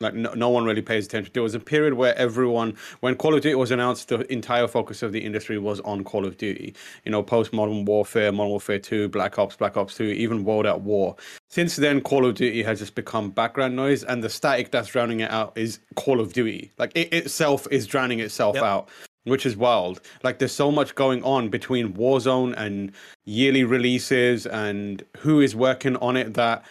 like 0.00 0.14
no, 0.14 0.32
no 0.34 0.50
one 0.50 0.64
really 0.64 0.82
pays 0.82 1.06
attention. 1.06 1.30
There 1.32 1.42
was 1.42 1.54
a 1.54 1.60
period 1.60 1.94
where 1.94 2.16
everyone, 2.18 2.76
when 3.00 3.14
Call 3.14 3.34
of 3.34 3.42
Duty 3.42 3.54
was 3.54 3.70
announced, 3.70 4.08
the 4.08 4.30
entire 4.30 4.68
focus 4.68 5.02
of 5.02 5.12
the 5.12 5.24
industry 5.24 5.58
was 5.58 5.80
on 5.80 6.04
Call 6.04 6.26
of 6.26 6.36
Duty. 6.36 6.74
You 7.04 7.12
know, 7.12 7.22
post 7.22 7.52
Modern 7.52 7.84
Warfare, 7.84 8.32
Modern 8.32 8.50
Warfare 8.50 8.78
Two, 8.78 9.08
Black 9.08 9.38
Ops, 9.38 9.56
Black 9.56 9.76
Ops 9.76 9.94
Two, 9.94 10.04
even 10.04 10.44
World 10.44 10.66
at 10.66 10.82
War. 10.82 11.16
Since 11.48 11.76
then, 11.76 12.00
Call 12.00 12.26
of 12.26 12.34
Duty 12.34 12.62
has 12.62 12.78
just 12.78 12.94
become 12.94 13.30
background 13.30 13.74
noise, 13.74 14.04
and 14.04 14.22
the 14.22 14.28
static 14.28 14.70
that's 14.70 14.88
drowning 14.88 15.20
it 15.20 15.30
out 15.30 15.56
is 15.56 15.78
Call 15.94 16.20
of 16.20 16.32
Duty. 16.32 16.72
Like 16.78 16.92
it 16.94 17.12
itself 17.12 17.66
is 17.70 17.86
drowning 17.86 18.20
itself 18.20 18.56
yep. 18.56 18.64
out 18.64 18.88
which 19.24 19.44
is 19.44 19.56
wild. 19.56 20.00
Like 20.22 20.38
there's 20.38 20.52
so 20.52 20.70
much 20.70 20.94
going 20.94 21.22
on 21.24 21.48
between 21.48 21.94
Warzone 21.94 22.54
and 22.56 22.92
yearly 23.24 23.64
releases 23.64 24.46
and 24.46 25.04
who 25.18 25.40
is 25.40 25.56
working 25.56 25.96
on 25.96 26.16
it 26.16 26.34
that 26.34 26.64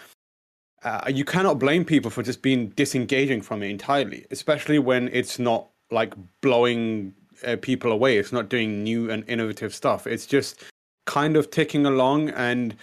uh, 0.86 1.10
you 1.10 1.26
cannot 1.26 1.60
blame 1.60 1.84
people 1.84 2.12
for 2.12 2.24
just 2.24 2.42
being 2.42 2.70
disengaging 2.70 3.42
from 3.42 3.64
it 3.64 3.70
entirely, 3.70 4.26
especially 4.30 4.80
when 4.80 5.10
it's 5.12 5.40
not 5.40 5.68
like 5.92 6.14
blowing 6.42 7.14
uh, 7.46 7.58
people 7.62 7.92
away. 7.92 8.18
It's 8.18 8.32
not 8.32 8.50
doing 8.50 8.84
new 8.84 9.10
and 9.10 9.28
innovative 9.28 9.74
stuff. 9.74 10.06
It's 10.06 10.28
just 10.28 10.64
kind 11.08 11.36
of 11.36 11.50
ticking 11.50 11.86
along 11.86 12.30
and 12.30 12.76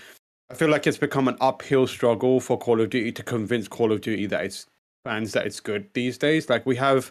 I 0.51 0.55
feel 0.55 0.69
like 0.69 0.87
it's 0.87 0.99
become 0.99 1.29
an 1.29 1.37
uphill 1.41 1.87
struggle 1.87 2.39
for 2.39 2.59
Call 2.59 2.81
of 2.81 2.91
Duty 2.91 3.11
to 3.13 3.23
convince 3.23 3.69
Call 3.69 3.91
of 3.91 4.03
Duty 4.03 4.27
that 4.27 4.45
it's 4.45 4.67
fans 5.05 5.33
that 5.33 5.47
it's 5.47 5.61
good 5.61 5.89
these 5.95 6.19
days. 6.19 6.51
Like 6.51 6.67
we 6.67 6.77
have 6.77 7.11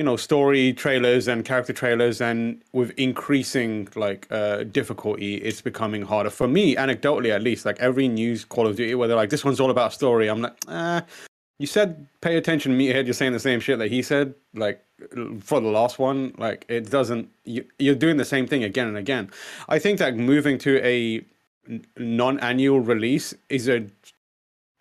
you 0.00 0.04
know 0.04 0.16
story 0.16 0.72
trailers 0.72 1.28
and 1.28 1.44
character 1.44 1.74
trailers 1.74 2.22
and 2.22 2.62
with 2.72 2.90
increasing 2.96 3.86
like 3.94 4.26
uh 4.30 4.64
difficulty 4.64 5.34
it's 5.34 5.60
becoming 5.60 6.00
harder. 6.00 6.30
For 6.30 6.48
me 6.48 6.74
anecdotally 6.74 7.28
at 7.34 7.42
least 7.42 7.66
like 7.66 7.78
every 7.80 8.08
news 8.08 8.46
call 8.46 8.66
of 8.66 8.76
duty 8.76 8.94
where 8.94 9.08
they're 9.08 9.16
like 9.18 9.28
this 9.28 9.44
one's 9.44 9.60
all 9.60 9.70
about 9.70 9.92
story 9.92 10.28
i'm 10.28 10.40
like 10.40 10.56
ah. 10.68 11.04
You 11.58 11.66
said 11.66 12.06
pay 12.22 12.38
attention 12.38 12.78
meathead 12.78 13.04
you're 13.04 13.12
saying 13.12 13.34
the 13.34 13.46
same 13.50 13.60
shit 13.60 13.78
that 13.78 13.90
he 13.90 14.00
said 14.00 14.34
like 14.54 14.82
for 15.40 15.60
the 15.60 15.68
last 15.68 15.98
one 15.98 16.32
like 16.38 16.64
it 16.68 16.88
doesn't 16.88 17.28
you, 17.44 17.66
you're 17.78 17.94
doing 17.94 18.16
the 18.16 18.24
same 18.24 18.46
thing 18.46 18.64
again 18.64 18.88
and 18.88 18.96
again. 18.96 19.30
I 19.68 19.78
think 19.78 19.98
that 19.98 20.16
moving 20.16 20.56
to 20.60 20.82
a 20.82 21.22
non-annual 21.98 22.80
release 22.80 23.34
is 23.50 23.68
a 23.68 23.84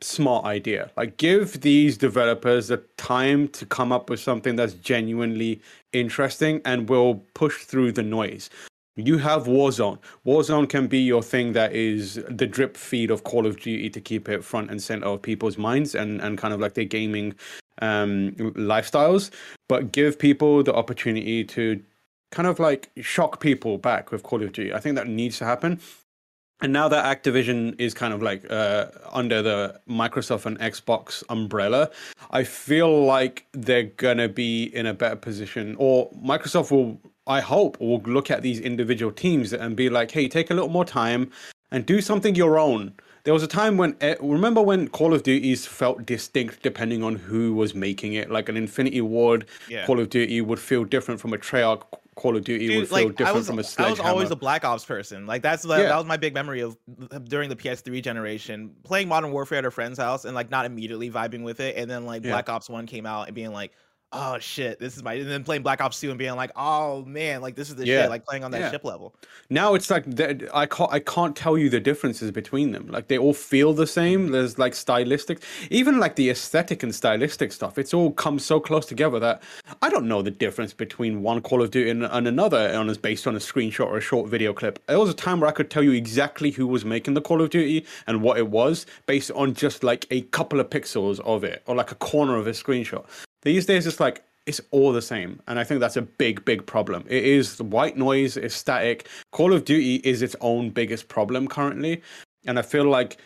smart 0.01 0.45
idea. 0.45 0.91
Like 0.97 1.17
give 1.17 1.61
these 1.61 1.97
developers 1.97 2.67
the 2.67 2.77
time 2.97 3.47
to 3.49 3.65
come 3.65 3.91
up 3.91 4.09
with 4.09 4.19
something 4.19 4.55
that's 4.55 4.73
genuinely 4.73 5.61
interesting 5.93 6.61
and 6.65 6.89
will 6.89 7.15
push 7.33 7.63
through 7.63 7.93
the 7.93 8.03
noise. 8.03 8.49
You 8.95 9.17
have 9.19 9.45
Warzone. 9.45 9.99
Warzone 10.25 10.67
can 10.67 10.87
be 10.87 10.99
your 10.99 11.23
thing 11.23 11.53
that 11.53 11.73
is 11.73 12.15
the 12.29 12.45
drip 12.45 12.75
feed 12.75 13.11
of 13.11 13.23
Call 13.23 13.45
of 13.45 13.57
Duty 13.59 13.89
to 13.89 14.01
keep 14.01 14.27
it 14.27 14.43
front 14.43 14.69
and 14.69 14.81
center 14.81 15.07
of 15.07 15.21
people's 15.21 15.57
minds 15.57 15.95
and, 15.95 16.21
and 16.21 16.37
kind 16.37 16.53
of 16.53 16.59
like 16.59 16.73
their 16.73 16.85
gaming 16.85 17.33
um, 17.81 18.31
lifestyles. 18.31 19.31
But 19.69 19.93
give 19.93 20.19
people 20.19 20.63
the 20.63 20.73
opportunity 20.73 21.45
to 21.45 21.81
kind 22.31 22.47
of 22.47 22.59
like 22.59 22.89
shock 22.99 23.39
people 23.39 23.77
back 23.77 24.11
with 24.11 24.23
Call 24.23 24.43
of 24.43 24.51
Duty. 24.51 24.73
I 24.73 24.79
think 24.79 24.95
that 24.95 25.07
needs 25.07 25.37
to 25.39 25.45
happen 25.45 25.79
and 26.61 26.73
now 26.73 26.89
that 26.89 27.05
Activision 27.05 27.75
is 27.79 27.93
kind 27.93 28.13
of 28.13 28.21
like 28.21 28.49
uh, 28.51 28.87
under 29.11 29.41
the 29.41 29.79
Microsoft 29.89 30.45
and 30.45 30.59
Xbox 30.59 31.23
umbrella, 31.29 31.89
I 32.31 32.43
feel 32.43 33.05
like 33.05 33.45
they're 33.53 33.83
gonna 33.83 34.27
be 34.27 34.63
in 34.75 34.85
a 34.85 34.93
better 34.93 35.15
position, 35.15 35.75
or 35.79 36.11
Microsoft 36.11 36.71
will, 36.71 36.99
I 37.27 37.39
hope, 37.39 37.79
will 37.79 38.01
look 38.01 38.29
at 38.29 38.41
these 38.41 38.59
individual 38.59 39.11
teams 39.11 39.53
and 39.53 39.75
be 39.75 39.89
like, 39.89 40.11
"Hey, 40.11 40.27
take 40.27 40.51
a 40.51 40.53
little 40.53 40.69
more 40.69 40.85
time 40.85 41.31
and 41.71 41.85
do 41.85 42.01
something 42.01 42.35
your 42.35 42.59
own." 42.59 42.93
There 43.23 43.33
was 43.33 43.43
a 43.43 43.47
time 43.47 43.77
when 43.77 43.95
eh, 44.01 44.15
remember 44.21 44.61
when 44.61 44.87
Call 44.87 45.13
of 45.13 45.23
Duties 45.23 45.65
felt 45.65 46.05
distinct 46.05 46.63
depending 46.63 47.03
on 47.03 47.15
who 47.15 47.53
was 47.53 47.75
making 47.75 48.13
it. 48.13 48.31
Like 48.31 48.49
an 48.49 48.57
Infinity 48.57 49.01
Ward 49.01 49.45
yeah. 49.69 49.85
Call 49.85 49.99
of 49.99 50.09
Duty 50.09 50.41
would 50.41 50.59
feel 50.59 50.83
different 50.83 51.19
from 51.21 51.33
a 51.33 51.37
Treyarch 51.37 51.83
Call 52.19 52.35
of 52.35 52.43
Duty 52.43 52.67
Dude, 52.67 52.77
would 52.77 52.89
feel 52.89 53.07
like, 53.07 53.15
different 53.15 53.37
was, 53.37 53.47
from 53.47 53.59
a 53.59 53.63
sledgehammer. 53.63 54.01
I 54.01 54.11
was 54.11 54.11
always 54.11 54.31
a 54.31 54.35
Black 54.35 54.65
Ops 54.65 54.83
person. 54.83 55.25
Like 55.25 55.41
that's 55.41 55.65
yeah. 55.65 55.77
that 55.77 55.95
was 55.95 56.05
my 56.05 56.17
big 56.17 56.33
memory 56.33 56.61
of 56.61 56.77
during 57.25 57.49
the 57.49 57.55
PS3 57.55 58.03
generation, 58.03 58.75
playing 58.83 59.07
Modern 59.07 59.31
Warfare 59.31 59.59
at 59.59 59.65
a 59.65 59.71
friend's 59.71 59.97
house 59.97 60.25
and 60.25 60.35
like 60.35 60.51
not 60.51 60.65
immediately 60.65 61.09
vibing 61.09 61.43
with 61.43 61.59
it, 61.59 61.77
and 61.77 61.89
then 61.89 62.05
like 62.05 62.23
yeah. 62.23 62.31
Black 62.31 62.49
Ops 62.49 62.69
One 62.69 62.85
came 62.85 63.05
out 63.05 63.27
and 63.27 63.35
being 63.35 63.53
like, 63.53 63.71
oh 64.11 64.39
shit, 64.39 64.79
this 64.79 64.97
is 64.97 65.03
my, 65.03 65.13
and 65.13 65.29
then 65.29 65.43
playing 65.43 65.61
Black 65.61 65.81
Ops 65.81 65.99
2 65.99 66.09
and 66.09 66.17
being 66.17 66.35
like, 66.35 66.51
oh 66.55 67.03
man, 67.05 67.41
like 67.41 67.55
this 67.55 67.69
is 67.69 67.75
the 67.75 67.85
Yeah. 67.85 68.01
shit, 68.03 68.09
like 68.09 68.25
playing 68.25 68.43
on 68.43 68.51
that 68.51 68.61
Yeah. 68.61 68.71
ship 68.71 68.83
level. 68.83 69.13
Now 69.49 69.75
it's 69.75 69.89
like 69.91 70.03
that- 70.15 70.43
I 70.53 70.65
can't 70.65 70.91
I 70.91 70.99
can't 70.99 71.35
tell 71.35 71.57
you 71.57 71.69
the 71.69 71.79
differences 71.79 72.31
between 72.31 72.71
them. 72.71 72.87
Like 72.87 73.07
they 73.07 73.17
all 73.17 73.33
feel 73.33 73.73
the 73.73 73.85
same. 73.85 74.23
Mm-hmm. 74.23 74.31
There's 74.31 74.57
like 74.57 74.73
stylistic, 74.73 75.43
even 75.69 75.99
like 75.99 76.15
the 76.15 76.29
aesthetic 76.29 76.81
and 76.81 76.93
stylistic 76.93 77.51
stuff. 77.51 77.77
It's 77.77 77.93
all 77.93 78.11
comes 78.11 78.43
so 78.43 78.59
close 78.59 78.85
together 78.87 79.19
that 79.19 79.43
I 79.81 79.89
don't 79.89 80.07
know 80.07 80.21
the 80.21 80.31
difference 80.31 80.73
between 80.73 81.21
one 81.21 81.41
Call 81.41 81.61
of 81.61 81.69
Duty 81.71 81.89
and, 81.91 82.03
and 82.05 82.27
another 82.27 82.73
on 82.75 82.89
is 82.89 82.97
based 82.97 83.27
on 83.27 83.35
a 83.35 83.39
screenshot 83.39 83.85
or 83.85 83.97
a 83.97 84.01
short 84.01 84.29
video 84.29 84.53
clip. 84.53 84.79
There 84.87 84.99
was 84.99 85.09
a 85.09 85.13
time 85.13 85.39
where 85.39 85.49
I 85.49 85.53
could 85.53 85.69
tell 85.69 85.83
you 85.83 85.91
exactly 85.91 86.51
who 86.51 86.65
was 86.65 86.83
making 86.83 87.13
the 87.13 87.21
Call 87.21 87.41
of 87.41 87.49
Duty 87.51 87.85
and 88.07 88.21
what 88.23 88.37
it 88.39 88.47
was 88.49 88.85
based 89.05 89.29
on 89.31 89.53
just 89.53 89.83
like 89.83 90.07
a 90.09 90.21
couple 90.21 90.59
of 90.59 90.69
pixels 90.69 91.19
of 91.21 91.43
it 91.43 91.61
or 91.67 91.75
like 91.75 91.91
a 91.91 91.95
corner 91.95 92.35
of 92.37 92.47
a 92.47 92.51
screenshot. 92.51 93.05
These 93.41 93.65
days 93.65 93.87
it's 93.87 93.99
like 93.99 94.23
it's 94.45 94.61
all 94.71 94.91
the 94.91 95.01
same 95.01 95.39
and 95.47 95.59
i 95.59 95.63
think 95.63 95.79
that's 95.79 95.97
a 95.97 96.01
big 96.01 96.43
big 96.45 96.65
problem. 96.65 97.03
It 97.07 97.23
is 97.23 97.57
the 97.57 97.63
white 97.63 97.97
noise 97.97 98.37
is 98.37 98.53
static. 98.53 99.07
Call 99.31 99.53
of 99.53 99.65
duty 99.65 99.95
is 99.97 100.21
its 100.21 100.35
own 100.41 100.71
biggest 100.71 101.07
problem 101.07 101.47
currently 101.47 102.01
and 102.45 102.57
i 102.57 102.61
feel 102.61 102.85
like 102.85 103.17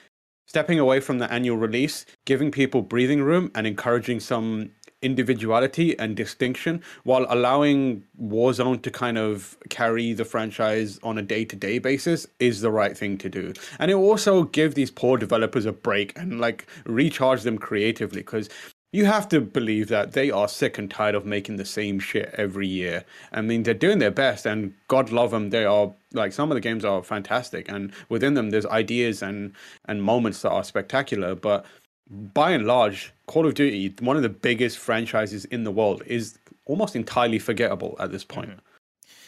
stepping 0.48 0.80
away 0.80 1.00
from 1.00 1.20
the 1.20 1.32
annual 1.32 1.58
release 1.58 2.06
giving 2.26 2.52
people 2.52 2.82
breathing 2.82 3.22
room 3.22 3.52
and 3.56 3.66
encouraging 3.66 4.20
some 4.20 4.70
individuality 5.04 5.98
and 6.00 6.16
distinction 6.16 6.82
while 7.04 7.26
allowing 7.30 8.04
warzone 8.20 8.82
to 8.82 8.90
kind 8.90 9.18
of 9.18 9.58
carry 9.70 10.14
the 10.14 10.26
franchise 10.26 11.00
on 11.04 11.18
a 11.18 11.22
day-to-day 11.22 11.78
basis 11.78 12.26
is 12.40 12.62
the 12.62 12.72
right 12.72 12.98
thing 12.98 13.18
to 13.18 13.30
do. 13.30 13.54
And 13.80 13.92
it 13.92 13.96
will 13.96 14.10
also 14.10 14.44
give 14.44 14.74
these 14.74 14.90
poor 14.90 15.18
developers 15.18 15.66
a 15.66 15.74
break 15.74 16.18
and 16.18 16.40
like 16.40 16.66
recharge 16.86 17.44
them 17.44 17.58
creatively 17.58 18.22
because 18.22 18.50
you 18.94 19.06
have 19.06 19.28
to 19.30 19.42
believe 19.42 19.88
that 19.88 20.12
they 20.12 20.30
are 20.30 20.48
sick 20.48 20.78
and 20.78 20.90
tired 20.90 21.16
of 21.16 21.26
making 21.26 21.58
the 21.58 21.66
same 21.66 22.00
shit 22.00 22.34
every 22.38 22.68
year. 22.68 23.04
I 23.32 23.42
mean, 23.42 23.64
they're 23.64 23.74
doing 23.74 23.98
their 23.98 24.12
best, 24.12 24.46
and 24.46 24.74
God 24.88 25.12
love 25.12 25.32
them. 25.32 25.50
They 25.50 25.66
are 25.66 25.92
like 26.14 26.32
some 26.32 26.52
of 26.52 26.56
the 26.56 26.62
games 26.62 26.86
are 26.86 27.04
fantastic, 27.04 27.68
and 27.68 27.92
within 28.08 28.36
them, 28.36 28.52
there's 28.52 28.68
ideas 28.68 29.24
and 29.24 29.54
and 29.86 30.02
moments 30.02 30.44
that 30.44 30.52
are 30.52 30.64
spectacular. 30.64 31.34
But 31.34 31.66
by 32.10 32.52
and 32.52 32.68
large, 32.68 33.12
Call 33.26 33.48
of 33.48 33.56
Duty, 33.56 33.96
one 34.00 34.16
of 34.16 34.22
the 34.22 34.30
biggest 34.30 34.78
franchises 34.78 35.46
in 35.46 35.64
the 35.64 35.72
world, 35.72 36.04
is 36.06 36.38
almost 36.66 36.96
entirely 36.96 37.40
forgettable 37.40 37.96
at 38.00 38.12
this 38.12 38.24
point. 38.24 38.52
Mm-hmm. 38.52 38.60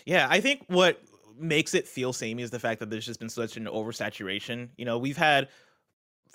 Yeah, 0.06 0.28
I 0.30 0.41
think 0.41 0.63
what 0.67 1.01
makes 1.39 1.73
it 1.73 1.88
feel 1.88 2.13
samey 2.13 2.43
is 2.43 2.51
the 2.51 2.60
fact 2.60 2.80
that 2.80 2.91
there's 2.91 3.06
just 3.06 3.19
been 3.19 3.30
such 3.30 3.58
an 3.58 3.65
oversaturation. 3.65 4.69
You 4.78 4.86
know, 4.86 4.99
we've 4.99 5.17
had 5.17 5.49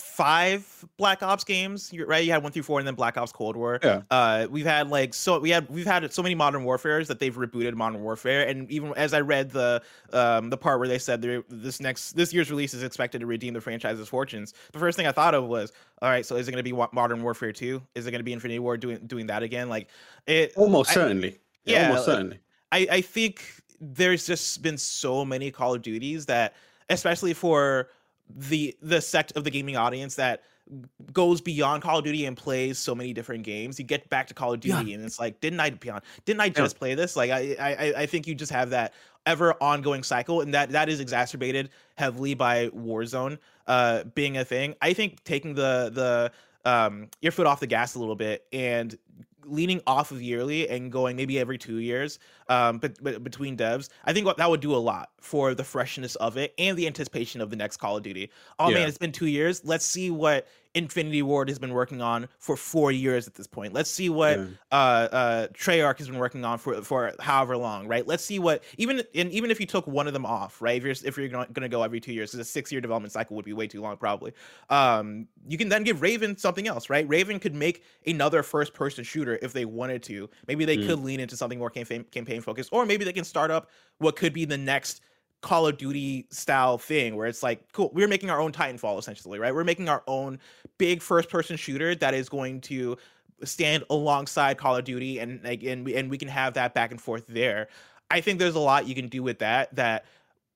five 0.01 0.85
Black 0.97 1.23
Ops 1.23 1.45
games, 1.45 1.93
right? 2.07 2.25
You 2.25 2.33
had 2.33 2.43
one 2.43 2.53
through 2.53 2.63
four, 2.63 2.79
and 2.79 2.87
then 2.87 2.95
Black 2.95 3.17
Ops 3.17 3.33
Cold 3.33 3.57
War. 3.57 3.79
Yeah. 3.83 4.03
Uh, 4.11 4.47
we've 4.51 4.67
had 4.67 4.89
like 4.89 5.15
so 5.15 5.39
we 5.39 5.51
had 5.51 5.69
we've 5.71 5.87
had 5.87 6.13
so 6.13 6.23
many 6.23 6.35
Modern 6.35 6.65
Warfares 6.65 7.09
that 7.09 7.19
they've 7.19 7.35
rebooted 7.35 7.75
Modern 7.75 8.03
Warfare, 8.03 8.47
and 8.49 8.71
even 8.71 8.93
as 8.97 9.15
I 9.15 9.21
read 9.21 9.51
the 9.51 9.83
um 10.13 10.51
the 10.51 10.57
part 10.57 10.79
where 10.79 10.89
they 10.89 10.99
said 10.99 11.23
this 11.49 11.81
next 11.81 12.13
this 12.13 12.33
year's 12.33 12.51
release 12.51 12.75
is 12.75 12.83
expected 12.83 13.21
to 13.21 13.27
redeem 13.27 13.55
the 13.55 13.61
franchise's 13.61 14.09
fortunes, 14.09 14.55
the 14.73 14.79
first 14.79 14.97
thing 14.97 15.07
I 15.07 15.13
thought 15.13 15.35
of 15.35 15.45
was, 15.45 15.73
all 16.03 16.09
right, 16.11 16.25
so 16.25 16.37
is 16.37 16.49
it 16.49 16.53
going 16.53 16.65
to 16.65 16.69
be 16.69 16.73
Modern 16.93 17.23
Warfare 17.23 17.53
two? 17.53 17.83
Is 17.95 18.07
it 18.07 18.11
going 18.11 18.21
to 18.21 18.25
be 18.25 18.33
Infinity 18.33 18.59
Ward 18.59 18.81
doing 18.81 18.99
doing 19.07 19.27
that 19.27 19.43
again? 19.43 19.69
Like 19.69 19.89
it 20.27 20.53
Almost 20.57 20.91
I- 20.91 20.95
certainly. 20.95 21.39
yeah, 21.65 21.89
almost 21.89 22.09
like- 22.09 22.15
certainly. 22.17 22.39
I, 22.73 22.87
I 22.91 23.01
think 23.01 23.43
there's 23.81 24.27
just 24.27 24.63
been 24.63 24.79
so 24.79 25.25
many 25.25 25.51
Call 25.51 25.75
of 25.75 25.83
Duties 25.83 26.27
that, 26.27 26.55
especially 26.89 27.35
for 27.35 27.89
the 28.37 28.77
the 28.83 29.01
sect 29.01 29.33
of 29.37 29.45
the 29.45 29.51
gaming 29.51 29.77
audience 29.77 30.15
that 30.17 30.43
goes 31.13 31.41
beyond 31.41 31.83
Call 31.83 31.99
of 31.99 32.05
Duty 32.05 32.27
and 32.27 32.37
plays 32.37 32.79
so 32.79 32.95
many 32.95 33.13
different 33.13 33.43
games. 33.43 33.79
You 33.79 33.85
get 33.85 34.09
back 34.09 34.29
to 34.29 34.35
Call 34.35 34.53
of 34.53 34.61
Duty 34.61 34.95
and 34.95 35.05
it's 35.05 35.19
like, 35.19 35.41
didn't 35.41 35.61
I 35.61 35.71
beyond? 35.71 36.03
Didn't 36.25 36.41
I 36.41 36.49
just 36.49 36.79
play 36.79 36.95
this? 36.95 37.17
Like 37.17 37.31
I, 37.31 37.57
I 37.59 38.03
I 38.03 38.07
think 38.07 38.27
you 38.27 38.35
just 38.35 38.53
have 38.53 38.71
that 38.71 38.95
ever 39.27 39.55
ongoing 39.61 40.03
cycle, 40.03 40.41
and 40.41 40.55
that 40.55 40.71
that 40.71 40.89
is 40.89 41.01
exacerbated 41.01 41.71
heavily 41.97 42.35
by 42.35 42.69
Warzone 42.69 43.39
uh 43.67 44.05
being 44.15 44.37
a 44.37 44.45
thing. 44.45 44.75
I 44.81 44.93
think 44.93 45.23
taking 45.25 45.55
the 45.55 45.91
the 45.93 46.33
um 46.71 47.09
your 47.21 47.33
foot 47.33 47.47
off 47.47 47.61
the 47.61 47.67
gas 47.67 47.95
a 47.95 47.99
little 47.99 48.17
bit 48.17 48.47
and 48.53 48.97
leaning 49.45 49.81
off 49.87 50.11
of 50.11 50.21
yearly 50.23 50.69
and 50.69 50.91
going 50.93 51.17
maybe 51.17 51.39
every 51.39 51.59
two 51.59 51.79
years 51.79 52.19
um 52.49 52.79
but, 52.79 53.03
but 53.03 53.23
between 53.25 53.57
devs 53.57 53.89
i 54.05 54.13
think 54.13 54.27
that 54.37 54.51
would 54.51 54.61
do 54.61 54.75
a 54.75 54.77
lot 54.77 55.11
for 55.21 55.55
the 55.55 55.65
freshness 55.65 56.15
of 56.17 56.37
it 56.37 56.53
and 56.59 56.77
the 56.77 56.87
anticipation 56.87 57.41
of 57.41 57.51
the 57.51 57.57
next 57.57 57.79
call 57.79 57.97
of 57.97 58.03
duty 58.03 58.31
oh 58.59 58.69
Yeah. 58.69 58.79
man 58.79 58.89
it's 58.89 58.99
been 58.99 59.13
two 59.13 59.27
years 59.27 59.65
let's 59.65 59.85
see 59.85 60.11
what 60.11 60.47
infinity 60.75 61.21
ward 61.21 61.49
has 61.49 61.59
been 61.59 61.73
working 61.73 62.01
on 62.01 62.29
for 62.39 62.57
four 62.57 62.93
years 62.93 63.27
at 63.27 63.35
this 63.35 63.47
point. 63.49 63.73
Let's 63.73 63.91
see 63.91 64.09
what 64.09 64.39
Yeah. 64.39 64.47
uh 64.71 64.75
uh 64.75 65.47
treyarch 65.49 65.99
has 65.99 66.07
been 66.09 66.19
working 66.19 66.45
on 66.45 66.59
for 66.59 66.81
for 66.83 67.13
however 67.19 67.57
long 67.57 67.89
right? 67.89 68.07
Let's 68.07 68.25
see 68.25 68.39
what 68.39 68.63
even 68.79 69.03
and 69.15 69.33
even 69.33 69.51
if 69.51 69.59
you 69.59 69.67
took 69.67 69.87
one 69.89 70.07
of 70.07 70.13
them 70.13 70.25
off 70.25 70.63
right? 70.63 70.77
If 70.77 70.85
you're 70.85 71.09
if 71.09 71.17
you're 71.19 71.29
gonna, 71.29 71.49
gonna 71.53 71.69
go 71.69 71.83
every 71.83 71.99
two 72.01 72.13
years 72.13 72.31
because 72.31 72.47
a 72.47 72.49
six 72.51 72.71
year 72.71 72.81
development 72.81 73.13
cycle 73.13 73.35
would 73.37 73.45
be 73.45 73.53
way 73.53 73.67
too 73.67 73.81
long 73.81 73.97
probably. 73.97 74.33
Um 74.69 75.27
you 75.49 75.59
can 75.59 75.69
then 75.69 75.83
give 75.83 76.03
raven 76.03 76.37
something 76.37 76.69
else 76.69 76.89
right? 76.89 77.09
Raven 77.09 77.41
could 77.41 77.55
make 77.55 77.83
another 78.07 78.43
first 78.45 78.73
person 78.73 79.03
shooter 79.03 79.39
if 79.43 79.53
they 79.53 79.65
wanted 79.65 80.03
to. 80.05 80.31
Maybe 80.47 80.65
they 80.65 80.77
Mm. 80.79 80.87
could 80.87 80.99
lean 81.01 81.19
into 81.21 81.37
something 81.37 81.59
more 81.59 81.71
campaign 81.71 82.05
campaign 82.05 82.41
focused 82.41 82.71
or 82.73 82.87
maybe 82.87 83.05
they 83.05 83.13
can 83.13 83.25
start 83.25 83.51
up 83.51 83.71
what 83.99 84.15
could 84.15 84.33
be 84.33 84.45
the 84.45 84.57
next 84.59 85.01
Call 85.41 85.67
of 85.67 85.79
Duty 85.79 86.27
style 86.31 86.79
thing 86.79 87.17
where 87.17 87.27
it's 87.27 87.43
like, 87.43 87.73
cool, 87.73 87.91
we're 87.95 88.09
making 88.09 88.31
our 88.31 88.41
own 88.41 88.53
Titanfall 88.53 88.99
essentially, 88.99 89.39
right? 89.39 89.55
We're 89.55 89.65
making 89.65 89.89
our 89.89 90.03
own 90.07 90.39
big 90.79 91.03
first 91.03 91.31
person 91.31 91.57
shooter 91.57 91.95
that 91.95 92.15
is 92.15 92.29
going 92.29 92.61
to 92.63 92.97
stand 93.45 93.85
alongside 93.89 94.59
Call 94.59 94.77
of 94.77 94.85
Duty 94.85 95.19
and 95.19 95.43
like 95.43 95.63
and 95.63 95.85
we, 95.85 95.97
and 95.97 96.11
we 96.11 96.19
can 96.19 96.29
have 96.29 96.55
that 96.55 96.75
back 96.75 96.91
and 96.91 97.01
forth 97.01 97.27
there. 97.27 97.69
I 98.11 98.21
think 98.21 98.39
there's 98.39 98.55
a 98.55 98.61
lot 98.61 98.87
you 98.87 98.95
can 98.95 99.09
do 99.09 99.23
with 99.23 99.39
that 99.39 99.75
that 99.77 100.05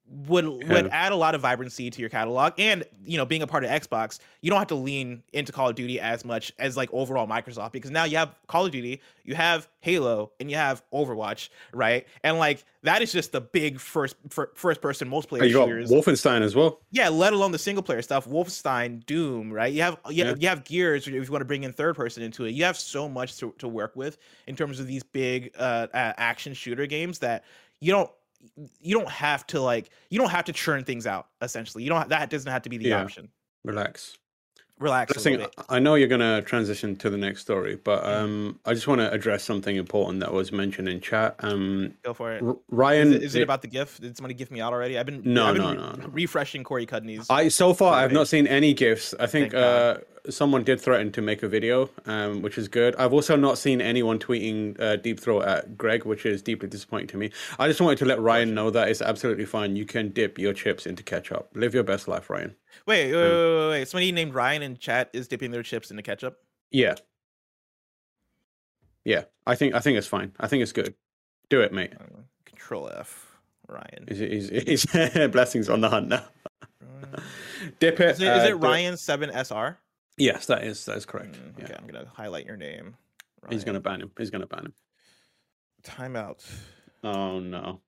would 0.06 0.44
would 0.46 0.86
add 0.88 1.12
a 1.12 1.16
lot 1.16 1.34
of 1.34 1.40
vibrancy 1.40 1.90
to 1.90 2.00
your 2.00 2.10
catalog 2.10 2.52
and 2.58 2.84
you 3.06 3.16
know 3.16 3.24
being 3.24 3.40
a 3.40 3.46
part 3.46 3.64
of 3.64 3.70
Xbox 3.70 4.18
you 4.42 4.50
don't 4.50 4.58
have 4.58 4.68
to 4.68 4.74
lean 4.74 5.22
into 5.32 5.50
Call 5.50 5.70
of 5.70 5.74
Duty 5.74 5.98
as 5.98 6.26
much 6.26 6.52
as 6.58 6.76
like 6.76 6.92
overall 6.92 7.26
Microsoft 7.26 7.72
because 7.72 7.90
now 7.90 8.04
you 8.04 8.18
have 8.18 8.34
Call 8.46 8.66
of 8.66 8.70
Duty 8.72 9.00
you 9.24 9.34
have 9.34 9.66
Halo 9.80 10.30
and 10.38 10.50
you 10.50 10.56
have 10.56 10.82
Overwatch 10.92 11.48
right 11.72 12.06
and 12.22 12.38
like 12.38 12.64
that 12.82 13.00
is 13.00 13.12
just 13.12 13.32
the 13.32 13.40
big 13.40 13.80
first 13.80 14.16
fir- 14.28 14.52
first 14.54 14.82
person 14.82 15.08
multiplayer 15.08 15.40
And 15.40 15.50
you 15.50 15.56
got 15.56 15.68
shooters 15.68 15.90
Wolfenstein 15.90 16.42
as 16.42 16.54
well. 16.54 16.80
yeah, 16.90 17.08
let 17.08 17.32
alone 17.32 17.52
the 17.52 17.58
single 17.58 17.82
player 17.82 18.02
stuff, 18.02 18.28
Wolfenstein, 18.28 19.06
Doom, 19.06 19.50
right? 19.50 19.72
You 19.72 19.80
have 19.82 19.98
you, 20.10 20.22
Yeah. 20.24 20.34
you 20.38 20.48
have 20.48 20.64
Gears 20.64 21.08
if 21.08 21.14
you 21.14 21.32
want 21.32 21.40
to 21.40 21.46
bring 21.46 21.64
in 21.64 21.72
third 21.72 21.96
person 21.96 22.22
into 22.22 22.44
it. 22.44 22.50
You 22.50 22.64
have 22.64 22.76
so 22.76 23.08
much 23.08 23.38
to, 23.38 23.54
to 23.58 23.68
work 23.68 23.96
with 23.96 24.18
in 24.46 24.54
terms 24.54 24.80
of 24.80 24.86
these 24.86 25.02
big 25.02 25.52
uh, 25.58 25.86
uh, 25.94 26.12
action 26.18 26.52
shooter 26.52 26.84
games 26.86 27.20
that 27.20 27.44
you 27.80 27.90
don't 27.90 28.10
you 28.80 28.94
don't 28.98 29.08
have 29.10 29.46
to 29.48 29.60
like 29.60 29.90
you 30.10 30.18
don't 30.18 30.30
have 30.30 30.44
to 30.46 30.52
churn 30.52 30.84
things 30.84 31.06
out. 31.06 31.28
Essentially, 31.42 31.82
you 31.84 31.88
don't 31.90 32.08
that 32.08 32.30
doesn't 32.30 32.50
have 32.50 32.62
to 32.62 32.68
be 32.70 32.78
the 32.78 32.88
Yeah. 32.88 33.02
option. 33.02 33.28
Relax. 33.64 34.18
Relax 34.80 35.12
a 35.12 35.14
Blessing. 35.14 35.46
I 35.68 35.78
know 35.78 35.94
you're 35.94 36.08
going 36.08 36.20
to 36.20 36.42
transition 36.42 36.96
to 36.96 37.08
the 37.08 37.16
next 37.16 37.42
story, 37.42 37.76
but 37.76 38.04
um, 38.04 38.58
I 38.64 38.74
just 38.74 38.88
want 38.88 39.00
to 39.00 39.10
address 39.12 39.44
something 39.44 39.76
important 39.76 40.20
that 40.20 40.32
was 40.32 40.50
mentioned 40.50 40.88
in 40.88 41.00
chat. 41.00 41.36
Um, 41.40 41.94
Go 42.02 42.12
for 42.12 42.32
it. 42.32 42.42
R- 42.42 42.92
Is 42.94 43.10
it, 43.12 43.22
is 43.22 43.34
it 43.36 43.42
about 43.42 43.62
the 43.62 43.68
GIF? 43.68 44.00
Did 44.00 44.16
somebody 44.16 44.34
gift 44.34 44.50
me 44.50 44.60
out 44.60 44.72
already? 44.72 44.98
I've 44.98 45.06
been 45.06 45.22
No, 45.24 45.46
I've 45.46 45.54
been 45.54 45.62
no, 45.62 45.70
re- 45.70 45.76
no, 45.76 45.92
no. 45.92 46.08
refreshing 46.08 46.64
Corey 46.64 46.86
Cudney's. 46.86 47.26
I 47.30 47.48
so 47.48 47.72
far 47.72 47.94
I've 47.94 48.12
not 48.12 48.26
seen 48.28 48.46
any 48.48 48.74
gifts. 48.74 49.14
I 49.20 49.26
think 49.26 49.54
uh, 49.54 49.98
someone 50.28 50.64
did 50.64 50.80
threaten 50.80 51.12
to 51.12 51.22
make 51.22 51.42
a 51.44 51.48
video, 51.48 51.88
um, 52.06 52.42
which 52.42 52.58
is 52.58 52.66
good. 52.66 52.96
I've 52.96 53.12
also 53.12 53.36
not 53.36 53.58
seen 53.58 53.80
anyone 53.80 54.18
tweeting 54.18 54.78
uh, 54.80 54.96
deep 54.96 55.20
throat 55.20 55.44
at 55.44 55.78
Greg, 55.78 56.04
which 56.04 56.26
is 56.26 56.42
deeply 56.42 56.68
disappointing 56.68 57.06
to 57.08 57.16
me. 57.16 57.30
I 57.60 57.68
just 57.68 57.80
wanted 57.80 57.98
to 57.98 58.06
let 58.06 58.20
Ryan 58.20 58.54
know 58.54 58.70
that 58.70 58.88
it's 58.88 59.00
absolutely 59.02 59.44
fine. 59.44 59.76
You 59.76 59.84
can 59.86 60.08
dip 60.10 60.36
your 60.38 60.52
chips 60.52 60.84
into 60.84 61.02
ketchup. 61.04 61.48
Live 61.54 61.74
your 61.74 61.84
best 61.84 62.08
life, 62.08 62.28
Ryan. 62.28 62.56
Wait, 62.86 63.12
wait, 63.12 63.22
wait, 63.22 63.56
wait, 63.56 63.68
wait. 63.70 63.88
Somebody 63.88 64.12
named 64.12 64.34
Ryan 64.34 64.62
in 64.62 64.76
chat 64.76 65.10
is 65.12 65.28
dipping 65.28 65.50
their 65.50 65.62
chips 65.62 65.90
into 65.90 66.02
ketchup. 66.02 66.38
Yeah, 66.70 66.94
yeah. 69.04 69.24
I 69.46 69.54
think 69.54 69.74
I 69.74 69.80
think 69.80 69.98
it's 69.98 70.06
fine. 70.06 70.32
I 70.40 70.46
think 70.48 70.62
it's 70.62 70.72
good. 70.72 70.94
Do 71.50 71.60
it, 71.60 71.72
mate. 71.72 71.92
Uh, 71.98 72.04
Control 72.44 72.90
F, 72.96 73.36
Ryan. 73.68 74.04
Is 74.08 74.20
is 74.20 74.50
is 74.50 74.86
blessings 75.32 75.68
on 75.68 75.80
the 75.80 75.90
hunt 75.90 76.08
now? 76.08 76.24
Dip 77.78 78.00
it. 78.00 78.10
Is 78.10 78.20
it, 78.20 78.28
is 78.28 78.44
uh, 78.44 78.48
it 78.48 78.52
Ryan 78.54 78.96
Seven 78.96 79.30
SR? 79.30 79.78
Yes, 80.16 80.46
that 80.46 80.64
is 80.64 80.84
that 80.86 80.96
is 80.96 81.06
correct. 81.06 81.34
Mm, 81.34 81.62
okay, 81.62 81.72
Yeah. 81.72 81.78
I'm 81.80 81.86
gonna 81.86 82.06
highlight 82.14 82.46
your 82.46 82.56
name. 82.56 82.96
He's 83.50 83.64
gonna 83.64 83.80
ban 83.80 84.00
him. 84.00 84.10
He's 84.16 84.30
gonna 84.30 84.46
ban 84.46 84.66
him. 84.66 84.74
timeout. 85.82 86.44
Oh 87.02 87.38
no. 87.40 87.80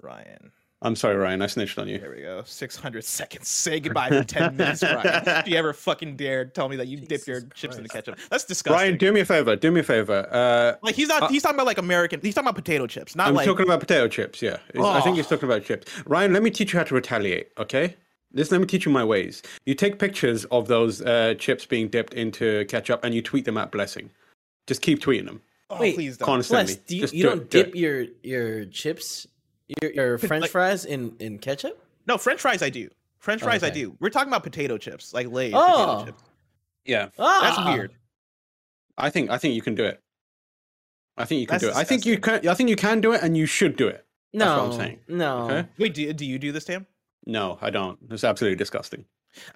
Ryan. 0.00 0.52
I'm 0.84 0.96
sorry, 0.96 1.16
Ryan. 1.16 1.42
I 1.42 1.46
snitched 1.46 1.78
on 1.78 1.86
you. 1.88 1.98
There 1.98 2.10
we 2.10 2.22
go. 2.22 2.42
600 2.44 3.04
seconds. 3.04 3.48
Say 3.48 3.78
goodbye 3.80 4.08
for 4.08 4.24
10 4.24 4.56
minutes, 4.56 4.82
Ryan. 4.82 5.22
If 5.26 5.48
you 5.48 5.56
ever 5.56 5.72
fucking 5.72 6.16
dare 6.16 6.44
tell 6.44 6.68
me 6.68 6.76
that 6.76 6.88
you 6.88 6.98
dip 6.98 7.26
your 7.26 7.40
Jesus 7.40 7.54
chips 7.54 7.76
in 7.76 7.82
the 7.84 7.88
Christ. 7.88 8.06
ketchup, 8.06 8.20
that's 8.30 8.44
disgusting. 8.44 8.78
Ryan, 8.80 8.98
do 8.98 9.12
me 9.12 9.20
a 9.20 9.24
favor. 9.24 9.54
Do 9.56 9.70
me 9.70 9.80
a 9.80 9.84
favor. 9.84 10.26
Uh, 10.30 10.74
like 10.82 10.94
he's 10.96 11.08
not. 11.08 11.22
uh, 11.24 11.28
he's 11.28 11.42
talking 11.42 11.56
about 11.56 11.66
like 11.66 11.78
American. 11.78 12.20
He's 12.20 12.34
talking 12.34 12.48
about 12.48 12.56
potato 12.56 12.86
chips, 12.86 13.14
not 13.14 13.28
I'm 13.28 13.34
like. 13.34 13.46
talking 13.46 13.64
about 13.64 13.80
potato 13.80 14.08
chips. 14.08 14.42
Yeah, 14.42 14.58
It's- 14.70 14.84
I 14.84 15.00
think 15.00 15.14
Oh. 15.14 15.16
he's 15.18 15.26
talking 15.28 15.48
about 15.48 15.64
chips. 15.64 15.86
Ryan, 16.06 16.32
let 16.32 16.42
me 16.42 16.50
teach 16.50 16.72
you 16.72 16.78
how 16.78 16.84
to 16.84 16.94
retaliate. 16.94 17.50
Okay. 17.58 17.96
This 18.34 18.50
let 18.50 18.60
me 18.60 18.66
teach 18.66 18.86
you 18.86 18.90
my 18.92 19.04
ways. 19.04 19.42
You 19.66 19.74
take 19.74 19.98
pictures 19.98 20.46
of 20.46 20.66
those 20.66 21.02
uh, 21.02 21.34
chips 21.38 21.66
being 21.66 21.88
dipped 21.88 22.14
into 22.14 22.64
ketchup 22.64 23.04
and 23.04 23.14
you 23.14 23.20
tweet 23.20 23.44
them 23.44 23.58
at 23.58 23.70
Blessing. 23.70 24.08
Just 24.66 24.80
keep 24.80 25.00
tweeting 25.02 25.26
them. 25.26 25.42
Oh, 25.68 25.78
Wait, 25.78 25.94
please 25.94 26.16
don't. 26.16 26.26
constantly. 26.26 26.74
Bless, 26.74 26.76
do 26.86 26.96
you, 26.96 27.02
you 27.02 27.08
do 27.08 27.22
don't 27.28 27.38
it, 27.42 27.50
do 27.50 27.58
it. 27.60 27.64
dip 27.64 27.74
your 27.74 28.04
your 28.22 28.64
chips, 28.66 29.26
your, 29.80 29.92
your 29.92 30.18
French 30.18 30.42
like- 30.42 30.50
fries 30.50 30.84
in 30.84 31.16
in 31.20 31.38
ketchup? 31.38 31.78
No, 32.06 32.18
French 32.18 32.40
fries 32.40 32.62
I 32.62 32.68
do. 32.70 32.88
French 33.18 33.42
fries 33.42 33.62
I 33.62 33.70
do. 33.70 33.96
We're 34.00 34.10
talking 34.10 34.28
about 34.28 34.42
potato 34.42 34.76
chips, 34.78 35.14
like 35.14 35.28
Lay's 35.28 35.52
Oh. 35.54 35.96
potato 35.98 36.04
chips. 36.06 36.22
Yeah, 36.84 37.08
Ah, 37.18 37.40
That's 37.56 37.76
weird. 37.76 37.92
I 38.98 39.08
think 39.10 39.30
I 39.30 39.38
think 39.38 39.54
you 39.54 39.62
can 39.62 39.74
do 39.76 39.84
it. 39.84 40.00
I 41.16 41.24
think 41.24 41.40
you 41.40 41.46
can 41.46 41.54
That's 41.54 41.64
do 41.64 41.70
it. 41.70 41.76
I 41.76 41.84
think 41.84 42.04
you 42.06 42.18
can. 42.18 42.48
I 42.48 42.54
think 42.54 42.68
you 42.70 42.76
can 42.76 43.00
do 43.00 43.12
it, 43.12 43.22
and 43.22 43.36
you 43.36 43.46
should 43.46 43.76
do 43.76 43.86
it. 43.88 44.04
No, 44.32 44.44
That's 44.46 44.60
what 44.60 44.66
I'm 44.66 44.72
saying. 44.80 44.98
no. 45.08 45.38
Okay. 45.50 45.68
Wait, 45.78 45.94
do, 45.94 46.12
do 46.12 46.24
you 46.26 46.38
do 46.38 46.52
this, 46.52 46.64
Tam? 46.64 46.86
No, 47.26 47.58
I 47.60 47.70
don't. 47.70 47.98
It's 48.10 48.24
absolutely 48.24 48.56
disgusting. 48.56 49.04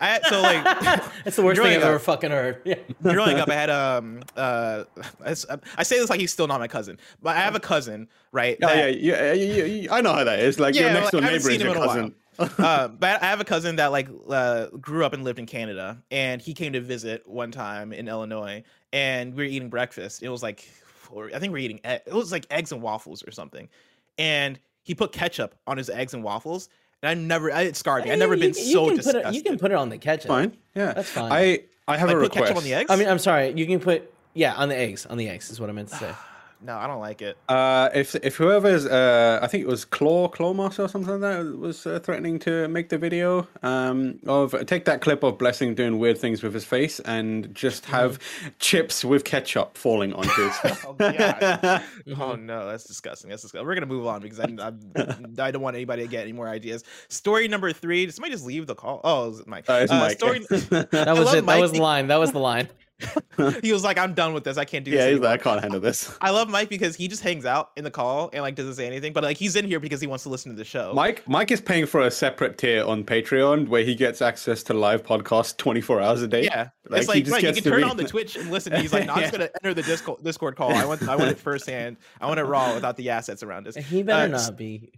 I 0.00 0.20
so 0.28 0.40
like 0.42 0.64
That's 1.24 1.36
the 1.36 1.42
worst 1.42 1.56
thing 1.60 1.64
growing 1.64 1.76
I've 1.76 1.82
ever 1.82 1.96
up- 1.96 2.02
fucking 2.02 2.30
heard. 2.30 2.62
Yeah. 2.64 2.76
growing 3.02 3.38
up, 3.38 3.48
I 3.48 3.54
had 3.54 3.70
um 3.70 4.22
uh 4.36 4.84
I, 5.24 5.30
s- 5.30 5.46
I 5.76 5.82
say 5.82 5.98
this 5.98 6.10
like 6.10 6.20
he's 6.20 6.32
still 6.32 6.46
not 6.46 6.60
my 6.60 6.68
cousin, 6.68 6.98
but 7.22 7.36
I 7.36 7.40
have 7.40 7.54
a 7.54 7.60
cousin, 7.60 8.08
right? 8.32 8.56
Oh 8.62 8.72
yeah, 8.72 8.86
yeah, 8.86 9.32
yeah, 9.32 9.54
yeah, 9.54 9.64
yeah, 9.64 9.94
I 9.94 10.00
know 10.00 10.12
how 10.12 10.24
that 10.24 10.38
is. 10.40 10.58
Like 10.58 10.74
Yeah, 10.74 10.82
your 10.82 10.92
next 10.92 11.10
door 11.10 11.20
I 11.20 11.24
haven't 11.24 11.42
neighbor 11.42 11.50
is 11.50 11.62
your 11.62 11.74
cousin. 11.74 12.14
uh, 12.38 12.88
but 12.88 13.22
I 13.22 13.26
have 13.26 13.40
a 13.40 13.44
cousin 13.44 13.76
that 13.76 13.92
like 13.92 14.08
uh, 14.28 14.66
grew 14.80 15.04
up 15.06 15.14
and 15.14 15.24
lived 15.24 15.38
in 15.38 15.46
Canada, 15.46 16.02
and 16.10 16.40
he 16.42 16.52
came 16.52 16.74
to 16.74 16.80
visit 16.82 17.26
one 17.26 17.50
time 17.50 17.94
in 17.94 18.08
Illinois, 18.08 18.62
and 18.92 19.34
we 19.34 19.44
were 19.44 19.48
eating 19.48 19.70
breakfast. 19.70 20.22
It 20.22 20.28
was 20.28 20.42
like, 20.42 20.68
or 21.10 21.30
I 21.34 21.38
think 21.38 21.54
we 21.54 21.60
are 21.60 21.62
eating, 21.62 21.80
it 21.84 22.12
was 22.12 22.32
like 22.32 22.44
eggs 22.50 22.72
and 22.72 22.82
waffles 22.82 23.22
or 23.26 23.30
something, 23.30 23.70
and 24.18 24.58
he 24.82 24.94
put 24.94 25.12
ketchup 25.12 25.54
on 25.66 25.78
his 25.78 25.88
eggs 25.88 26.12
and 26.12 26.22
waffles, 26.22 26.68
and 27.02 27.10
I 27.10 27.14
never, 27.14 27.52
I, 27.52 27.62
it 27.62 27.76
scarred 27.76 28.04
me. 28.04 28.10
I've 28.12 28.18
never 28.18 28.34
You- 28.34 28.40
been 28.40 28.48
you 28.54 28.72
so 28.72 28.86
can 28.86 28.96
disgusted. 28.96 29.22
Put 29.24 29.32
it, 29.34 29.36
you 29.36 29.42
can 29.42 29.58
put 29.58 29.70
it 29.70 29.74
on 29.74 29.88
the 29.88 29.98
ketchup. 29.98 30.28
Fine. 30.28 30.56
Yeah, 30.74 30.92
That's 30.92 31.10
fine. 31.10 31.32
I 31.32 31.60
I 31.88 31.96
have 31.96 32.08
like 32.08 32.16
a 32.16 32.20
put 32.20 32.22
request. 32.22 32.44
ketchup 32.44 32.56
on 32.58 32.64
the 32.64 32.74
eggs. 32.74 32.90
I 32.90 32.96
mean, 32.96 33.08
I'm 33.08 33.18
sorry. 33.18 33.52
You 33.52 33.66
can 33.66 33.80
put 33.80 34.12
yeah 34.34 34.54
on 34.54 34.68
the 34.68 34.76
eggs. 34.76 35.06
On 35.06 35.16
the 35.16 35.28
eggs 35.28 35.50
is 35.50 35.60
what 35.60 35.68
I 35.70 35.72
meant 35.72 35.88
to 35.88 35.96
say. 35.96 36.10
no, 36.62 36.76
I 36.76 36.86
don't 36.86 37.00
like 37.00 37.22
it. 37.22 37.36
Uh, 37.48 37.90
if 37.94 38.14
if 38.16 38.36
whoever's 38.36 38.86
uh, 38.86 39.38
I 39.42 39.46
think 39.46 39.62
it 39.62 39.66
was 39.66 39.84
Claw 39.84 40.28
Clawmaster 40.28 40.84
or 40.84 40.88
something 40.88 41.20
like 41.20 41.20
that 41.20 41.58
was 41.58 41.86
uh, 41.86 41.98
threatening 42.00 42.38
to 42.40 42.66
make 42.68 42.88
the 42.88 42.98
video 42.98 43.46
um 43.62 44.18
of 44.26 44.54
take 44.66 44.84
that 44.86 45.00
clip 45.00 45.22
of 45.22 45.38
Blessing 45.38 45.74
doing 45.74 45.98
weird 45.98 46.18
things 46.18 46.42
with 46.42 46.54
his 46.54 46.64
face 46.64 46.98
and 47.00 47.54
just 47.54 47.84
have 47.86 48.18
chips 48.58 49.04
with 49.04 49.24
ketchup 49.24 49.76
falling 49.76 50.12
onto 50.12 50.30
his 50.30 50.56
face. 50.58 50.76
Oh, 50.86 50.92
God. 50.94 51.82
oh 52.18 52.36
no, 52.36 52.66
that's 52.66 52.84
disgusting. 52.84 53.30
That's 53.30 53.42
disgusting. 53.42 53.66
We're 53.66 53.74
gonna 53.74 53.86
move 53.86 54.06
on 54.06 54.20
because 54.20 54.38
I'm, 54.40 54.58
I'm, 54.60 55.34
I 55.38 55.50
don't 55.50 55.62
want 55.62 55.76
anybody 55.76 56.02
to 56.02 56.08
get 56.08 56.22
any 56.22 56.32
more 56.32 56.48
ideas. 56.48 56.84
Story 57.08 57.48
number 57.48 57.72
three. 57.72 58.06
Did 58.06 58.14
Somebody 58.14 58.32
just 58.32 58.46
leave 58.46 58.66
the 58.66 58.74
call. 58.74 59.00
Oh, 59.04 59.30
it's 59.30 59.46
Mike. 59.46 59.68
Uh, 59.68 59.80
it's 59.82 59.92
Uh, 59.92 59.98
Mike. 59.98 60.16
Story. 60.18 60.38
That 60.48 61.14
was 61.16 61.26
love 61.26 61.34
it. 61.36 61.46
That 61.46 61.60
was 61.60 61.72
the 61.72 61.82
line. 61.82 62.06
That 62.08 62.16
was 62.16 62.32
the 62.32 62.38
line. 62.38 62.68
he 63.62 63.72
was 63.72 63.84
like, 63.84 63.98
"I'm 63.98 64.14
done 64.14 64.32
with 64.32 64.44
this. 64.44 64.56
I 64.56 64.64
can't 64.64 64.84
do 64.84 64.90
yeah, 64.90 64.96
this." 64.96 65.04
Yeah, 65.04 65.08
he's 65.08 65.16
anymore." 65.16 65.30
like, 65.30 65.40
I 65.40 65.50
can't 65.50 65.60
handle 65.60 65.80
this. 65.80 66.16
I 66.20 66.30
love 66.30 66.48
Mike 66.48 66.70
because 66.70 66.96
he 66.96 67.08
just 67.08 67.22
hangs 67.22 67.44
out 67.44 67.70
in 67.76 67.84
the 67.84 67.90
call 67.90 68.30
and 68.32 68.42
like 68.42 68.54
doesn't 68.54 68.74
say 68.74 68.86
anything, 68.86 69.12
but 69.12 69.22
like 69.22 69.36
he's 69.36 69.54
in 69.54 69.66
here 69.66 69.80
because 69.80 70.00
he 70.00 70.06
wants 70.06 70.22
to 70.24 70.30
listen 70.30 70.50
to 70.52 70.56
the 70.56 70.64
show. 70.64 70.92
Mike 70.94 71.22
Mike 71.28 71.50
is 71.50 71.60
paying 71.60 71.84
for 71.84 72.00
a 72.00 72.10
separate 72.10 72.56
tier 72.56 72.84
on 72.84 73.04
Patreon 73.04 73.68
where 73.68 73.84
he 73.84 73.94
gets 73.94 74.22
access 74.22 74.62
to 74.64 74.74
live 74.74 75.02
podcasts 75.02 75.56
24 75.56 76.00
hours 76.00 76.22
a 76.22 76.28
day. 76.28 76.44
Yeah, 76.44 76.68
Like, 76.88 77.02
it's 77.02 77.12
he 77.12 77.18
like 77.18 77.24
just 77.24 77.32
right, 77.32 77.42
you 77.44 77.62
can 77.62 77.72
turn 77.72 77.82
be- 77.82 77.90
on 77.90 77.96
the 77.98 78.04
Twitch 78.08 78.36
and 78.36 78.50
listen. 78.50 78.72
He's 78.74 78.92
like, 78.92 79.06
"No, 79.06 79.14
I'm 79.14 79.20
just 79.20 79.32
gonna 79.32 79.50
enter 79.62 79.74
the 79.74 79.82
Discord 79.82 80.22
Discord 80.24 80.56
call. 80.56 80.72
I 80.72 80.86
want 80.86 81.06
I 81.06 81.16
want 81.16 81.30
it 81.30 81.38
firsthand. 81.38 81.98
I 82.20 82.26
want 82.26 82.40
it 82.40 82.44
raw 82.44 82.74
without 82.74 82.96
the 82.96 83.10
assets 83.10 83.42
around 83.42 83.68
us." 83.68 83.76
He 83.76 84.02
better 84.02 84.34
Uh, 84.34 84.38
not 84.38 84.56
be 84.56 84.92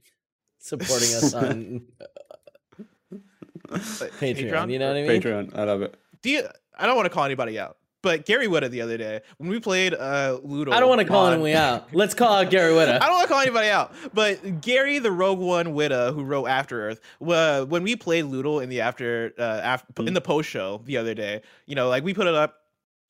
supporting 0.61 1.15
us 1.15 1.35
on 1.35 1.83
Patreon. 3.69 4.71
You 4.73 4.79
know 4.79 4.89
what 4.89 4.97
I 4.97 5.03
mean? 5.07 5.21
Patreon. 5.23 5.59
I 5.59 5.65
love 5.65 5.83
it. 5.83 5.95
Do 6.23 6.31
you, 6.31 6.43
I 6.77 6.87
don't 6.87 6.97
want 6.97 7.07
to 7.07 7.11
call 7.11 7.25
anybody 7.25 7.59
out, 7.59 7.77
but 8.03 8.27
Gary 8.27 8.47
Whitta 8.47 8.71
the 8.71 8.81
other 8.81 8.97
day 8.97 9.21
when 9.39 9.49
we 9.51 9.61
played 9.61 9.95
uh 9.95 10.39
Ludo. 10.43 10.73
I 10.73 10.81
don't 10.81 10.89
want 10.89 11.01
to 11.01 11.07
call 11.07 11.27
on- 11.27 11.35
anyone 11.35 11.53
out. 11.53 11.89
Let's 11.93 12.15
call 12.15 12.33
out 12.35 12.51
Gary 12.51 12.73
Whitta. 12.73 12.97
I 13.03 13.07
don't 13.07 13.15
want 13.15 13.29
to 13.29 13.33
call 13.33 13.43
anybody 13.43 13.69
out, 13.69 13.93
but 14.15 14.61
Gary, 14.61 14.99
the 14.99 15.11
Rogue 15.11 15.39
One 15.39 15.69
Whitta, 15.75 16.15
who 16.15 16.23
wrote 16.25 16.47
After 16.47 16.89
Earth, 16.89 17.01
uh, 17.27 17.65
when 17.65 17.83
we 17.83 17.97
played 17.97 18.25
Ludo 18.25 18.61
in 18.61 18.69
the 18.69 18.81
after, 18.81 19.33
uh, 19.39 19.43
after 19.43 20.03
in 20.05 20.15
the 20.15 20.21
post 20.21 20.49
show 20.49 20.81
the 20.85 20.97
other 20.97 21.15
day, 21.15 21.43
you 21.67 21.75
know, 21.75 21.89
like 21.89 22.05
we 22.05 22.15
put 22.15 22.27
it 22.27 22.35
up. 22.35 22.55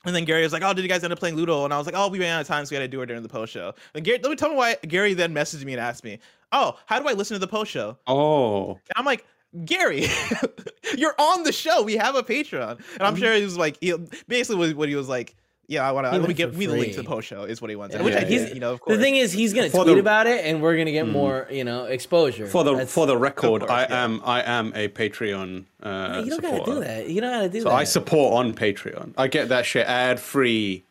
And 0.04 0.14
then 0.14 0.24
Gary 0.24 0.42
was 0.42 0.52
like, 0.52 0.62
"Oh, 0.62 0.72
did 0.72 0.82
you 0.82 0.88
guys 0.88 1.02
end 1.02 1.12
up 1.12 1.18
playing 1.18 1.34
Ludo?" 1.34 1.64
And 1.64 1.74
I 1.74 1.76
was 1.76 1.84
like, 1.84 1.96
"Oh, 1.96 2.08
we 2.08 2.20
ran 2.20 2.36
out 2.36 2.40
of 2.40 2.46
time, 2.46 2.64
so 2.64 2.70
we 2.70 2.80
had 2.80 2.88
to 2.90 2.96
do 2.96 3.02
it 3.02 3.06
during 3.06 3.22
the 3.22 3.28
post 3.28 3.52
show." 3.52 3.74
And 3.94 4.04
Gary, 4.04 4.20
let 4.22 4.30
me 4.30 4.36
tell 4.36 4.48
me 4.48 4.54
why 4.54 4.76
Gary 4.86 5.12
then 5.12 5.34
messaged 5.34 5.64
me 5.64 5.72
and 5.72 5.80
asked 5.80 6.04
me, 6.04 6.20
"Oh, 6.52 6.78
how 6.86 7.00
do 7.00 7.08
I 7.08 7.14
listen 7.14 7.34
to 7.34 7.40
the 7.40 7.48
post 7.48 7.70
show?" 7.72 7.98
Oh. 8.06 8.70
And 8.74 8.80
I'm 8.94 9.04
like, 9.04 9.26
Gary, 9.64 10.06
you're 10.96 11.14
on 11.18 11.42
the 11.42 11.52
show. 11.52 11.82
We 11.82 11.96
have 11.96 12.14
a 12.14 12.22
Patreon, 12.22 12.70
and 12.72 12.78
Mm-hmm. 12.78 13.02
I'm 13.02 13.16
sure 13.16 13.34
he 13.34 13.42
was 13.42 13.56
like, 13.56 13.78
he, 13.80 13.94
basically 14.26 14.68
what, 14.68 14.76
what 14.76 14.88
he 14.88 14.94
was 14.94 15.08
like. 15.08 15.34
Yeah, 15.70 15.86
I 15.86 15.92
want 15.92 16.06
to. 16.06 16.12
Let 16.12 16.22
me 16.22 16.26
went 16.28 16.36
get 16.38 16.54
me 16.54 16.64
the 16.64 16.72
link 16.72 16.94
to 16.94 17.02
the 17.02 17.04
post 17.08 17.28
show 17.28 17.42
is 17.42 17.60
what 17.60 17.68
he 17.68 17.76
wants, 17.76 17.94
Yeah, 17.94 18.00
which 18.02 18.14
yeah, 18.14 18.24
did. 18.24 18.48
yeah. 18.48 18.54
You 18.54 18.60
know, 18.60 18.72
of 18.72 18.80
course. 18.80 18.96
The 18.96 19.02
thing 19.02 19.16
is, 19.16 19.32
he's 19.32 19.52
gonna 19.52 19.68
For 19.68 19.84
tweet 19.84 19.96
the- 19.96 20.00
about 20.00 20.26
it, 20.26 20.42
and 20.46 20.62
we're 20.62 20.78
gonna 20.78 20.92
get 20.92 21.06
more, 21.06 21.46
you 21.50 21.62
know, 21.62 21.84
exposure. 21.84 22.46
For 22.46 22.64
the 22.64 22.72
That's- 22.72 22.90
for 22.90 23.06
the 23.06 23.18
record, 23.18 23.60
course, 23.60 23.70
I 23.70 23.82
yeah. 23.82 24.04
am 24.04 24.22
I 24.24 24.42
am 24.44 24.72
a 24.74 24.88
Patreon 24.88 25.66
uh 25.82 26.22
you 26.24 26.30
don't 26.30 26.40
gotta 26.40 26.64
do 26.64 26.80
that. 26.80 27.10
You 27.10 27.20
don't 27.20 27.32
gotta 27.32 27.48
do 27.50 27.60
So 27.60 27.68
that. 27.68 27.74
I 27.74 27.84
support 27.84 28.32
on 28.34 28.54
Patreon. 28.54 29.12
I 29.18 29.28
get 29.28 29.50
that 29.50 29.66
shit 29.66 29.86
ad 29.86 30.18
free. 30.18 30.84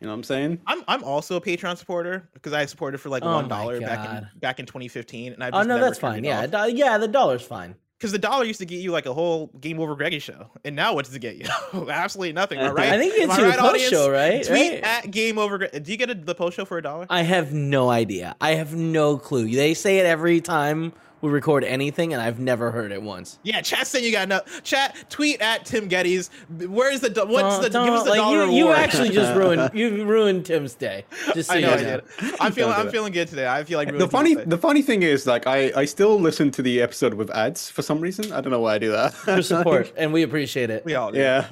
You 0.00 0.06
know 0.06 0.12
what 0.12 0.18
I'm 0.18 0.24
saying? 0.24 0.60
I'm 0.66 0.82
I'm 0.86 1.02
also 1.04 1.36
a 1.36 1.40
Patreon 1.40 1.78
supporter 1.78 2.28
because 2.34 2.52
I 2.52 2.66
supported 2.66 2.98
for 2.98 3.08
like 3.08 3.22
Oh 3.24 3.32
one 3.32 3.48
my 3.48 3.78
back 3.78 4.10
in 4.10 4.28
back 4.40 4.60
in 4.60 4.66
2015, 4.66 5.32
and 5.32 5.42
I 5.42 5.48
oh 5.54 5.62
no, 5.62 5.80
that's 5.80 5.98
fine. 5.98 6.22
Yeah, 6.22 6.46
do- 6.46 6.70
yeah, 6.76 6.98
the 6.98 7.08
dollar's 7.08 7.40
fine. 7.40 7.76
Because 7.98 8.12
the 8.12 8.18
dollar 8.18 8.44
used 8.44 8.60
to 8.60 8.66
get 8.66 8.76
you 8.76 8.92
like 8.92 9.06
a 9.06 9.12
whole 9.12 9.48
Game 9.60 9.80
Over 9.80 9.96
Greggy 9.96 10.20
show, 10.20 10.50
and 10.64 10.76
now 10.76 10.94
what 10.94 11.04
does 11.04 11.14
it 11.14 11.18
get 11.18 11.36
you? 11.36 11.46
Absolutely 11.90 12.32
nothing. 12.32 12.58
Right? 12.60 12.90
I 12.90 12.98
think 12.98 13.14
I 13.14 13.18
your 13.38 13.48
right, 13.48 13.58
post 13.58 13.70
audience? 13.70 13.90
show, 13.90 14.10
right? 14.10 14.44
Tweet 14.44 14.72
Right? 14.74 14.82
at 14.84 15.10
Game 15.10 15.36
Over. 15.38 15.58
Do 15.66 15.90
you 15.90 15.96
get 15.98 16.08
a, 16.10 16.14
the 16.14 16.34
post 16.34 16.56
show 16.56 16.64
for 16.64 16.78
a 16.78 16.82
dollar? 16.82 17.06
I 17.10 17.22
have 17.22 17.52
no 17.52 17.90
idea. 17.90 18.36
I 18.40 18.52
have 18.52 18.74
no 18.74 19.16
clue. 19.18 19.50
They 19.50 19.74
say 19.74 19.98
it 19.98 20.06
every 20.06 20.40
time 20.40 20.92
we 21.20 21.30
record 21.30 21.64
anything, 21.64 22.12
and 22.12 22.22
I've 22.22 22.38
never 22.38 22.70
heard 22.70 22.92
it 22.92 23.02
once. 23.02 23.38
Yeah, 23.42 23.60
chat 23.60 23.86
saying 23.86 24.04
you 24.04 24.12
got 24.12 24.28
no 24.28 24.40
chat. 24.62 24.94
Tweet 25.10 25.40
at 25.40 25.64
Tim 25.64 25.88
Gettys. 25.88 26.30
Where's 26.68 27.00
the 27.00 27.10
do- 27.10 27.26
what's 27.26 27.54
Don't- 27.56 27.62
the 27.62 27.70
don't- 27.70 27.86
give 27.86 27.94
us 27.94 28.04
the 28.04 28.10
like, 28.10 28.18
dollar 28.18 28.44
you, 28.46 28.52
you 28.52 28.68
actually 28.72 29.10
just 29.10 29.34
ruined 29.36 29.70
you 29.74 30.04
ruined 30.04 30.46
Tim's 30.46 30.74
day. 30.74 31.04
Just 31.34 31.50
so 31.50 31.56
I 31.56 31.60
know 31.60 31.68
you 31.68 31.74
I 31.74 31.76
did. 31.82 32.04
I'm 32.40 32.52
feeling 32.52 32.72
Don't 32.72 32.80
I'm 32.80 32.88
it. 32.88 32.92
feeling 32.92 33.12
good 33.12 33.28
today. 33.28 33.48
I 33.48 33.64
feel 33.64 33.78
like 33.78 33.96
The 33.96 34.08
funny 34.08 34.34
the 34.34 34.58
funny 34.58 34.82
thing 34.82 35.02
is 35.02 35.26
like 35.26 35.46
I 35.46 35.72
I 35.74 35.84
still 35.84 36.20
listen 36.20 36.50
to 36.52 36.62
the 36.62 36.80
episode 36.82 37.14
with 37.14 37.30
ads 37.30 37.68
for 37.70 37.82
some 37.82 38.00
reason. 38.00 38.32
I 38.32 38.40
don't 38.40 38.50
know 38.52 38.60
why 38.60 38.74
I 38.74 38.78
do 38.78 38.92
that. 38.92 39.12
for 39.14 39.42
support, 39.42 39.92
and 39.96 40.12
we 40.12 40.22
appreciate 40.22 40.70
it. 40.70 40.84
we 40.84 40.94
all 40.94 41.10
do. 41.12 41.18
yeah. 41.18 41.48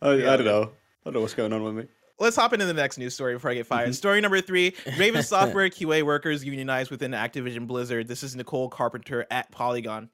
I, 0.00 0.12
Yeah, 0.14 0.32
I 0.32 0.36
don't 0.36 0.46
know. 0.46 0.62
I 0.62 1.04
don't 1.10 1.14
know 1.14 1.20
what's 1.22 1.34
going 1.34 1.52
on 1.52 1.64
with 1.64 1.74
me. 1.74 1.86
Let's 2.18 2.36
hop 2.36 2.52
into 2.52 2.66
the 2.66 2.74
next 2.74 2.98
news 2.98 3.14
story 3.14 3.34
before 3.34 3.50
I 3.50 3.54
get 3.54 3.64
Mm-hmm. 3.66 3.74
fired. 3.74 3.94
Story 3.94 4.20
number 4.20 4.40
three 4.40 4.74
Raven 4.98 5.22
Software 5.24 5.68
QA 5.68 6.02
workers 6.02 6.44
unionized 6.44 6.90
within 6.90 7.12
Activision 7.12 7.66
Blizzard. 7.66 8.08
This 8.08 8.22
is 8.22 8.34
Nicole 8.36 8.68
Carpenter 8.68 9.26
at 9.30 9.50
Polygon. 9.50 10.10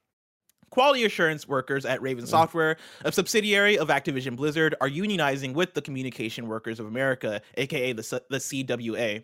Quality 0.75 1.05
assurance 1.05 1.47
workers 1.47 1.85
at. 1.85 2.01
Raven 2.01 2.27
Software, 2.27 2.75
a 3.05 3.11
subsidiary 3.13 3.77
of 3.77 3.87
Activision 3.87 4.35
Blizzard, 4.35 4.75
are 4.81 4.89
unionizing 4.89 5.53
with 5.53 5.73
the 5.73 5.81
Communication 5.81 6.49
Workers 6.49 6.81
of 6.81 6.85
America, 6.85 7.41
aka 7.55 7.93
the, 7.93 8.03
C- 8.03 8.19
the 8.29 8.39
CWA. 8.39 9.23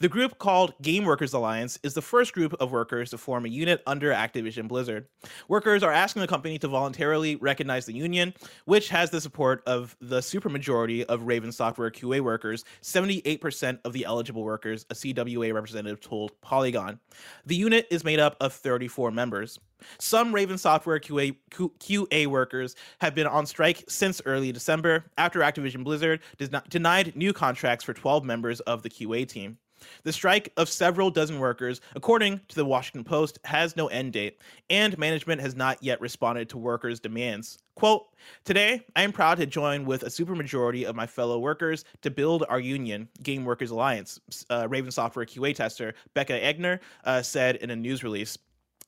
The 0.00 0.08
group 0.08 0.38
called 0.38 0.74
Game 0.82 1.04
Workers 1.04 1.34
Alliance 1.34 1.78
is 1.84 1.94
the 1.94 2.02
first 2.02 2.32
group 2.32 2.52
of 2.58 2.72
workers 2.72 3.10
to 3.10 3.18
form 3.18 3.44
a 3.44 3.48
unit 3.48 3.80
under 3.86 4.10
Activision 4.10 4.66
Blizzard. 4.66 5.06
Workers 5.46 5.84
are 5.84 5.92
asking 5.92 6.22
the 6.22 6.26
company 6.26 6.58
to 6.58 6.66
voluntarily 6.66 7.36
recognize 7.36 7.86
the 7.86 7.94
union, 7.94 8.34
which 8.64 8.88
has 8.88 9.10
the 9.10 9.20
support 9.20 9.62
of 9.68 9.96
the 10.00 10.18
supermajority 10.18 11.04
of 11.04 11.22
Raven 11.22 11.52
Software 11.52 11.92
QA 11.92 12.20
workers, 12.22 12.64
78% 12.82 13.78
of 13.84 13.92
the 13.92 14.04
eligible 14.04 14.42
workers, 14.42 14.84
a 14.90 14.94
CWA 14.94 15.54
representative 15.54 16.00
told 16.00 16.32
Polygon. 16.40 16.98
The 17.46 17.54
unit 17.54 17.86
is 17.88 18.02
made 18.02 18.18
up 18.18 18.36
of 18.40 18.52
34 18.52 19.12
members. 19.12 19.60
Some 19.98 20.34
Raven 20.34 20.58
Software 20.58 21.00
QA, 21.00 21.36
QA 21.50 22.26
workers 22.26 22.76
have 23.00 23.14
been 23.14 23.26
on 23.26 23.46
strike 23.46 23.84
since 23.88 24.22
early 24.24 24.52
December 24.52 25.04
after 25.16 25.40
Activision 25.40 25.84
Blizzard 25.84 26.20
denied 26.68 27.16
new 27.16 27.32
contracts 27.32 27.84
for 27.84 27.94
12 27.94 28.24
members 28.24 28.60
of 28.60 28.82
the 28.82 28.90
QA 28.90 29.26
team. 29.26 29.58
The 30.02 30.12
strike 30.12 30.52
of 30.56 30.68
several 30.68 31.10
dozen 31.10 31.38
workers, 31.38 31.80
according 31.94 32.40
to 32.48 32.56
the 32.56 32.64
Washington 32.64 33.04
Post, 33.04 33.38
has 33.44 33.76
no 33.76 33.86
end 33.88 34.12
date, 34.12 34.40
and 34.70 34.98
management 34.98 35.40
has 35.40 35.54
not 35.54 35.82
yet 35.82 36.00
responded 36.00 36.48
to 36.50 36.58
workers' 36.58 37.00
demands. 37.00 37.58
Quote, 37.74 38.06
Today, 38.44 38.84
I 38.96 39.02
am 39.02 39.12
proud 39.12 39.38
to 39.38 39.46
join 39.46 39.84
with 39.84 40.02
a 40.02 40.06
supermajority 40.06 40.84
of 40.84 40.96
my 40.96 41.06
fellow 41.06 41.38
workers 41.38 41.84
to 42.02 42.10
build 42.10 42.44
our 42.48 42.58
union, 42.58 43.08
Game 43.22 43.44
Workers 43.44 43.70
Alliance, 43.70 44.20
uh, 44.50 44.66
Raven 44.68 44.90
Software 44.90 45.24
QA 45.24 45.54
tester 45.54 45.94
Becca 46.14 46.40
Egner 46.40 46.80
uh, 47.04 47.22
said 47.22 47.56
in 47.56 47.70
a 47.70 47.76
news 47.76 48.02
release. 48.02 48.36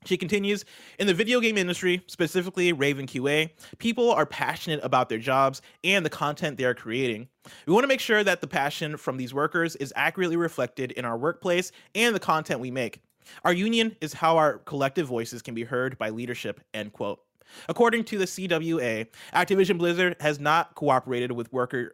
She 0.06 0.16
continues 0.16 0.64
In 0.98 1.06
the 1.06 1.12
video 1.12 1.40
game 1.40 1.58
industry, 1.58 2.02
specifically 2.06 2.72
Raven 2.72 3.06
QA, 3.06 3.50
people 3.76 4.10
are 4.10 4.24
passionate 4.24 4.80
about 4.82 5.10
their 5.10 5.18
jobs 5.18 5.60
and 5.84 6.06
the 6.06 6.10
content 6.10 6.56
they 6.56 6.64
are 6.64 6.74
creating. 6.74 7.28
We 7.66 7.74
want 7.74 7.84
to 7.84 7.88
make 7.88 8.00
sure 8.00 8.24
that 8.24 8.40
the 8.40 8.46
passion 8.46 8.96
from 8.96 9.18
these 9.18 9.34
workers 9.34 9.76
is 9.76 9.92
accurately 9.94 10.38
reflected 10.38 10.92
in 10.92 11.04
our 11.04 11.18
workplace 11.18 11.70
and 11.94 12.14
the 12.14 12.20
content 12.20 12.60
we 12.60 12.70
make. 12.70 13.02
Our 13.44 13.52
union 13.52 13.94
is 14.00 14.14
how 14.14 14.38
our 14.38 14.58
collective 14.58 15.06
voices 15.06 15.42
can 15.42 15.54
be 15.54 15.64
heard 15.64 15.98
by 15.98 16.08
leadership. 16.08 16.62
End 16.72 16.94
quote. 16.94 17.20
According 17.68 18.04
to 18.04 18.16
the 18.16 18.24
CWA, 18.24 19.06
Activision 19.34 19.76
Blizzard 19.76 20.16
has 20.20 20.40
not 20.40 20.74
cooperated 20.76 21.32
with 21.32 21.52
worker, 21.52 21.92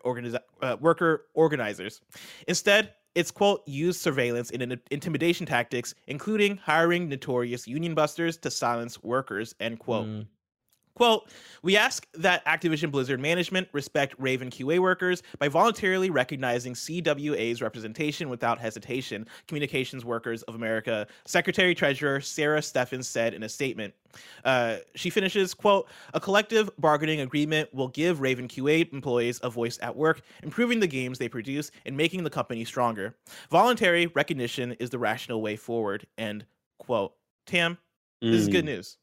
uh, 0.63 0.77
worker 0.81 1.25
organizers. 1.35 2.01
Instead, 2.47 2.93
it's 3.17 3.31
quote 3.31 3.67
used 3.67 4.01
surveillance 4.01 4.51
and 4.51 4.63
in- 4.63 4.81
intimidation 4.91 5.47
tactics, 5.47 5.95
including 6.07 6.59
hiring 6.59 7.09
notorious 7.09 7.67
union 7.67 7.95
busters 7.95 8.37
to 8.37 8.51
silence 8.51 9.03
workers. 9.03 9.55
End 9.59 9.79
quote. 9.79 10.07
Mm. 10.07 10.27
Quote, 10.97 11.29
we 11.63 11.77
ask 11.77 12.07
that 12.15 12.43
Activision 12.47 12.91
Blizzard 12.91 13.21
management 13.21 13.69
respect 13.73 14.15
Raven 14.19 14.49
QA 14.49 14.79
workers 14.79 15.23
by 15.39 15.47
voluntarily 15.47 16.09
recognizing 16.09 16.73
CWA's 16.73 17.61
representation 17.61 18.31
without 18.31 18.59
hesitation, 18.59 19.27
Communications 19.47 20.07
Workers 20.07 20.43
of 20.45 20.55
America 20.55 21.07
Secretary 21.27 21.75
Treasurer 21.75 22.23
Sarah 22.23 22.63
Steffens 22.63 23.07
said 23.07 23.35
in 23.35 23.43
a 23.43 23.49
statement. 23.49 23.93
Uh, 24.47 24.77
she 24.95 25.11
finishes, 25.11 25.53
quote, 25.53 25.87
a 26.15 26.21
collective 26.21 26.71
bargaining 26.79 27.21
agreement 27.21 27.73
will 27.75 27.89
give 27.89 28.23
Raven 28.23 28.49
QA 28.49 28.91
employees 28.91 29.39
a 29.43 29.51
voice 29.51 29.79
at 29.83 29.95
work, 29.95 30.23
improving 30.43 30.81
the 30.81 30.87
games 30.87 31.19
they 31.19 31.29
produce 31.29 31.71
and 31.85 31.95
making 31.95 32.25
the 32.25 32.31
company 32.31 32.65
stronger. 32.65 33.15
Voluntary 33.51 34.07
recognition 34.07 34.73
is 34.81 34.89
the 34.89 34.99
rational 34.99 35.43
way 35.43 35.57
forward, 35.57 36.07
end 36.17 36.47
quote. 36.79 37.13
Tam, 37.45 37.77
this 38.23 38.41
is 38.41 38.49
good 38.49 38.65
Mm. 38.65 38.69
news. 38.77 38.97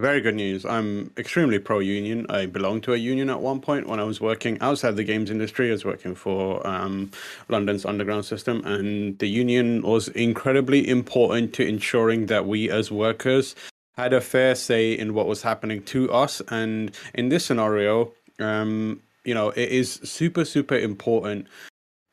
Very 0.00 0.22
good 0.22 0.34
news. 0.34 0.64
I'm 0.64 1.12
extremely 1.18 1.58
pro 1.58 1.80
union. 1.80 2.24
I 2.30 2.46
belonged 2.46 2.84
to 2.84 2.94
a 2.94 2.96
union 2.96 3.28
at 3.28 3.42
one 3.42 3.60
point 3.60 3.86
when 3.86 4.00
I 4.00 4.04
was 4.04 4.18
working 4.18 4.58
outside 4.62 4.96
the 4.96 5.04
games 5.04 5.30
industry. 5.30 5.68
I 5.68 5.72
was 5.72 5.84
working 5.84 6.14
for 6.14 6.66
um, 6.66 7.10
London's 7.50 7.84
underground 7.84 8.24
system, 8.24 8.64
and 8.64 9.18
the 9.18 9.26
union 9.26 9.82
was 9.82 10.08
incredibly 10.08 10.88
important 10.88 11.52
to 11.56 11.68
ensuring 11.68 12.26
that 12.26 12.46
we 12.46 12.70
as 12.70 12.90
workers 12.90 13.54
had 13.98 14.14
a 14.14 14.22
fair 14.22 14.54
say 14.54 14.94
in 14.94 15.12
what 15.12 15.26
was 15.26 15.42
happening 15.42 15.82
to 15.82 16.10
us. 16.10 16.40
And 16.48 16.92
in 17.12 17.28
this 17.28 17.44
scenario, 17.44 18.10
um, 18.38 19.02
you 19.24 19.34
know, 19.34 19.50
it 19.50 19.68
is 19.68 20.00
super, 20.02 20.46
super 20.46 20.78
important. 20.78 21.46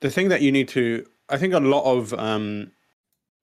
The 0.01 0.11
thing 0.11 0.27
that 0.27 0.41
you 0.41 0.51
need 0.51 0.67
to, 0.69 1.07
I 1.29 1.37
think, 1.37 1.53
a 1.53 1.61
lot 1.61 1.85
of 1.85 2.13
um, 2.15 2.69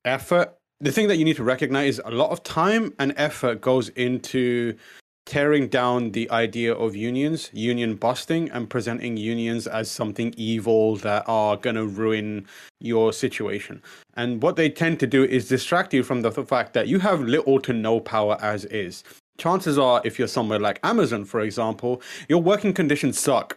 effort 0.05 0.59
the 0.85 0.93
thing 0.93 1.09
that 1.09 1.17
you 1.17 1.25
need 1.25 1.37
to 1.37 1.45
recognize 1.45 1.95
is 1.95 2.03
a 2.05 2.11
lot 2.11 2.31
of 2.31 2.43
time 2.43 2.93
and 2.99 3.15
effort 3.17 3.63
goes 3.63 3.89
into 3.91 4.77
tearing 5.25 5.67
down 5.67 6.13
the 6.13 6.31
idea 6.31 6.75
of 6.75 6.95
unions, 6.95 7.49
union 7.55 7.95
busting, 7.95 8.51
and 8.51 8.69
presenting 8.69 9.17
unions 9.17 9.67
as 9.67 9.91
something 9.91 10.35
evil 10.37 10.97
that 10.97 11.25
are 11.27 11.57
going 11.57 11.77
to 11.77 11.87
ruin 11.87 12.47
your 12.81 13.15
situation. 13.15 13.83
And 14.13 14.43
what 14.43 14.57
they 14.57 14.69
tend 14.69 15.01
to 15.01 15.07
do 15.07 15.25
is 15.25 15.49
distract 15.49 15.95
you 15.95 16.03
from 16.03 16.21
the 16.21 16.31
fact 16.31 16.75
that 16.75 16.87
you 16.87 16.99
have 16.99 17.23
little 17.23 17.59
to 17.61 17.73
no 17.73 17.99
power 17.99 18.37
as 18.43 18.67
is. 18.67 19.05
Chances 19.39 19.79
are, 19.79 20.03
if 20.05 20.19
you're 20.19 20.29
somewhere 20.29 20.61
like 20.61 20.81
Amazon, 20.83 21.25
for 21.25 21.41
example, 21.41 22.03
your 22.29 22.43
working 22.43 22.75
conditions 22.75 23.19
suck 23.19 23.57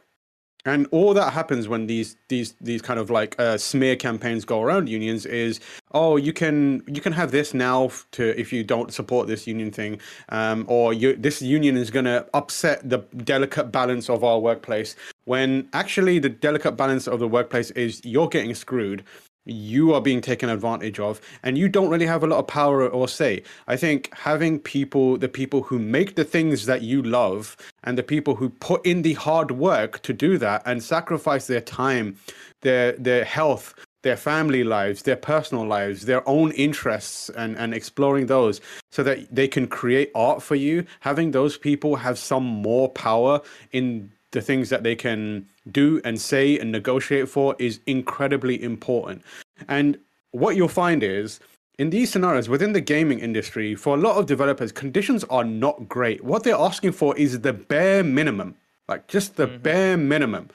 and 0.65 0.87
all 0.91 1.13
that 1.13 1.31
happens 1.31 1.67
when 1.67 1.87
these 1.87 2.17
these 2.27 2.55
these 2.59 2.81
kind 2.81 2.99
of 2.99 3.09
like 3.09 3.35
uh, 3.39 3.57
smear 3.57 3.95
campaigns 3.95 4.43
go 4.45 4.61
around 4.61 4.89
unions 4.89 5.25
is 5.25 5.59
oh 5.93 6.17
you 6.17 6.33
can 6.33 6.83
you 6.87 7.01
can 7.01 7.13
have 7.13 7.31
this 7.31 7.53
now 7.53 7.89
to 8.11 8.39
if 8.39 8.51
you 8.51 8.63
don't 8.63 8.93
support 8.93 9.27
this 9.27 9.47
union 9.47 9.71
thing 9.71 9.99
um, 10.29 10.65
or 10.67 10.93
you 10.93 11.15
this 11.15 11.41
union 11.41 11.77
is 11.77 11.89
going 11.89 12.05
to 12.05 12.25
upset 12.33 12.87
the 12.87 12.99
delicate 13.23 13.71
balance 13.71 14.09
of 14.09 14.23
our 14.23 14.39
workplace 14.39 14.95
when 15.25 15.67
actually 15.73 16.19
the 16.19 16.29
delicate 16.29 16.73
balance 16.73 17.07
of 17.07 17.19
the 17.19 17.27
workplace 17.27 17.71
is 17.71 18.01
you're 18.03 18.29
getting 18.29 18.53
screwed 18.53 19.03
you 19.49 19.93
are 19.93 20.01
being 20.01 20.21
taken 20.21 20.49
advantage 20.49 20.99
of 20.99 21.21
and 21.43 21.57
you 21.57 21.69
don't 21.69 21.89
really 21.89 22.05
have 22.05 22.23
a 22.23 22.27
lot 22.27 22.39
of 22.39 22.47
power 22.47 22.87
or 22.87 23.07
say. 23.07 23.43
I 23.67 23.77
think 23.77 24.13
having 24.13 24.59
people 24.59 25.17
the 25.17 25.29
people 25.29 25.63
who 25.63 25.79
make 25.79 26.15
the 26.15 26.23
things 26.23 26.65
that 26.65 26.81
you 26.81 27.01
love 27.01 27.55
and 27.83 27.97
the 27.97 28.03
people 28.03 28.35
who 28.35 28.49
put 28.49 28.85
in 28.85 29.01
the 29.01 29.13
hard 29.13 29.51
work 29.51 30.01
to 30.03 30.13
do 30.13 30.37
that 30.37 30.61
and 30.65 30.83
sacrifice 30.83 31.47
their 31.47 31.61
time 31.61 32.17
their 32.61 32.93
their 32.93 33.23
health 33.23 33.73
their 34.03 34.17
family 34.17 34.63
lives 34.63 35.03
their 35.03 35.15
personal 35.15 35.65
lives 35.65 36.05
their 36.05 36.27
own 36.27 36.51
interests 36.51 37.29
and 37.29 37.57
and 37.57 37.73
exploring 37.73 38.27
those 38.27 38.61
so 38.91 39.03
that 39.03 39.33
they 39.33 39.47
can 39.47 39.67
create 39.67 40.11
art 40.15 40.41
for 40.41 40.55
you. 40.55 40.83
Having 41.01 41.31
those 41.31 41.57
people 41.57 41.95
have 41.95 42.17
some 42.17 42.43
more 42.43 42.89
power 42.89 43.41
in 43.71 44.11
the 44.37 44.41
things 44.43 44.69
that 44.69 44.83
they 44.83 44.95
can 44.95 45.49
do 45.71 45.99
and 46.05 46.21
say 46.21 46.59
and 46.59 46.71
negotiate 46.71 47.27
for 47.27 47.55
is 47.57 47.79
incredibly 47.87 48.61
important. 48.61 49.23
And 49.67 49.97
what 50.29 50.55
you'll 50.55 50.67
find 50.67 51.01
is 51.01 51.39
in 51.79 51.89
these 51.89 52.11
scenarios 52.11 52.47
within 52.47 52.73
the 52.73 52.81
gaming 52.81 53.17
industry, 53.17 53.73
for 53.73 53.95
a 53.95 53.99
lot 53.99 54.15
of 54.17 54.27
developers, 54.27 54.71
conditions 54.71 55.23
are 55.23 55.43
not 55.43 55.89
great. 55.89 56.23
What 56.23 56.43
they're 56.43 56.55
asking 56.69 56.91
for 56.91 57.17
is 57.17 57.41
the 57.41 57.51
bare 57.53 58.03
minimum, 58.03 58.53
like 58.87 59.07
just 59.07 59.37
the 59.37 59.47
mm-hmm. 59.47 59.63
bare 59.63 59.97
minimum. 59.97 60.49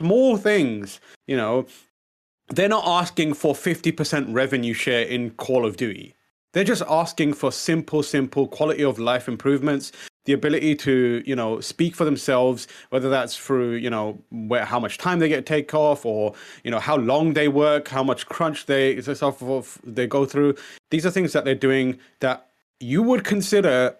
Small 0.00 0.36
things, 0.36 1.00
you 1.28 1.36
know, 1.36 1.66
they're 2.48 2.68
not 2.68 2.86
asking 2.88 3.34
for 3.34 3.54
50% 3.54 4.34
revenue 4.34 4.74
share 4.74 5.02
in 5.02 5.30
Call 5.30 5.64
of 5.64 5.76
Duty. 5.76 6.16
They're 6.54 6.64
just 6.64 6.82
asking 6.88 7.34
for 7.34 7.52
simple, 7.52 8.02
simple 8.02 8.48
quality 8.48 8.82
of 8.82 8.98
life 8.98 9.28
improvements, 9.28 9.92
the 10.28 10.34
ability 10.34 10.74
to, 10.74 11.22
you 11.24 11.34
know, 11.34 11.58
speak 11.58 11.96
for 11.96 12.04
themselves, 12.04 12.68
whether 12.90 13.08
that's 13.08 13.34
through, 13.34 13.76
you 13.76 13.88
know, 13.88 14.18
where 14.30 14.66
how 14.66 14.78
much 14.78 14.98
time 14.98 15.20
they 15.20 15.28
get 15.28 15.36
to 15.36 15.54
take 15.54 15.72
off, 15.72 16.04
or 16.04 16.34
you 16.64 16.70
know 16.70 16.78
how 16.78 16.98
long 16.98 17.32
they 17.32 17.48
work, 17.48 17.88
how 17.88 18.02
much 18.02 18.26
crunch 18.26 18.66
they 18.66 18.96
they 18.96 20.06
go 20.06 20.26
through. 20.26 20.54
These 20.90 21.06
are 21.06 21.10
things 21.10 21.32
that 21.32 21.46
they're 21.46 21.54
doing 21.54 21.98
that 22.20 22.48
you 22.78 23.02
would 23.02 23.24
consider 23.24 23.96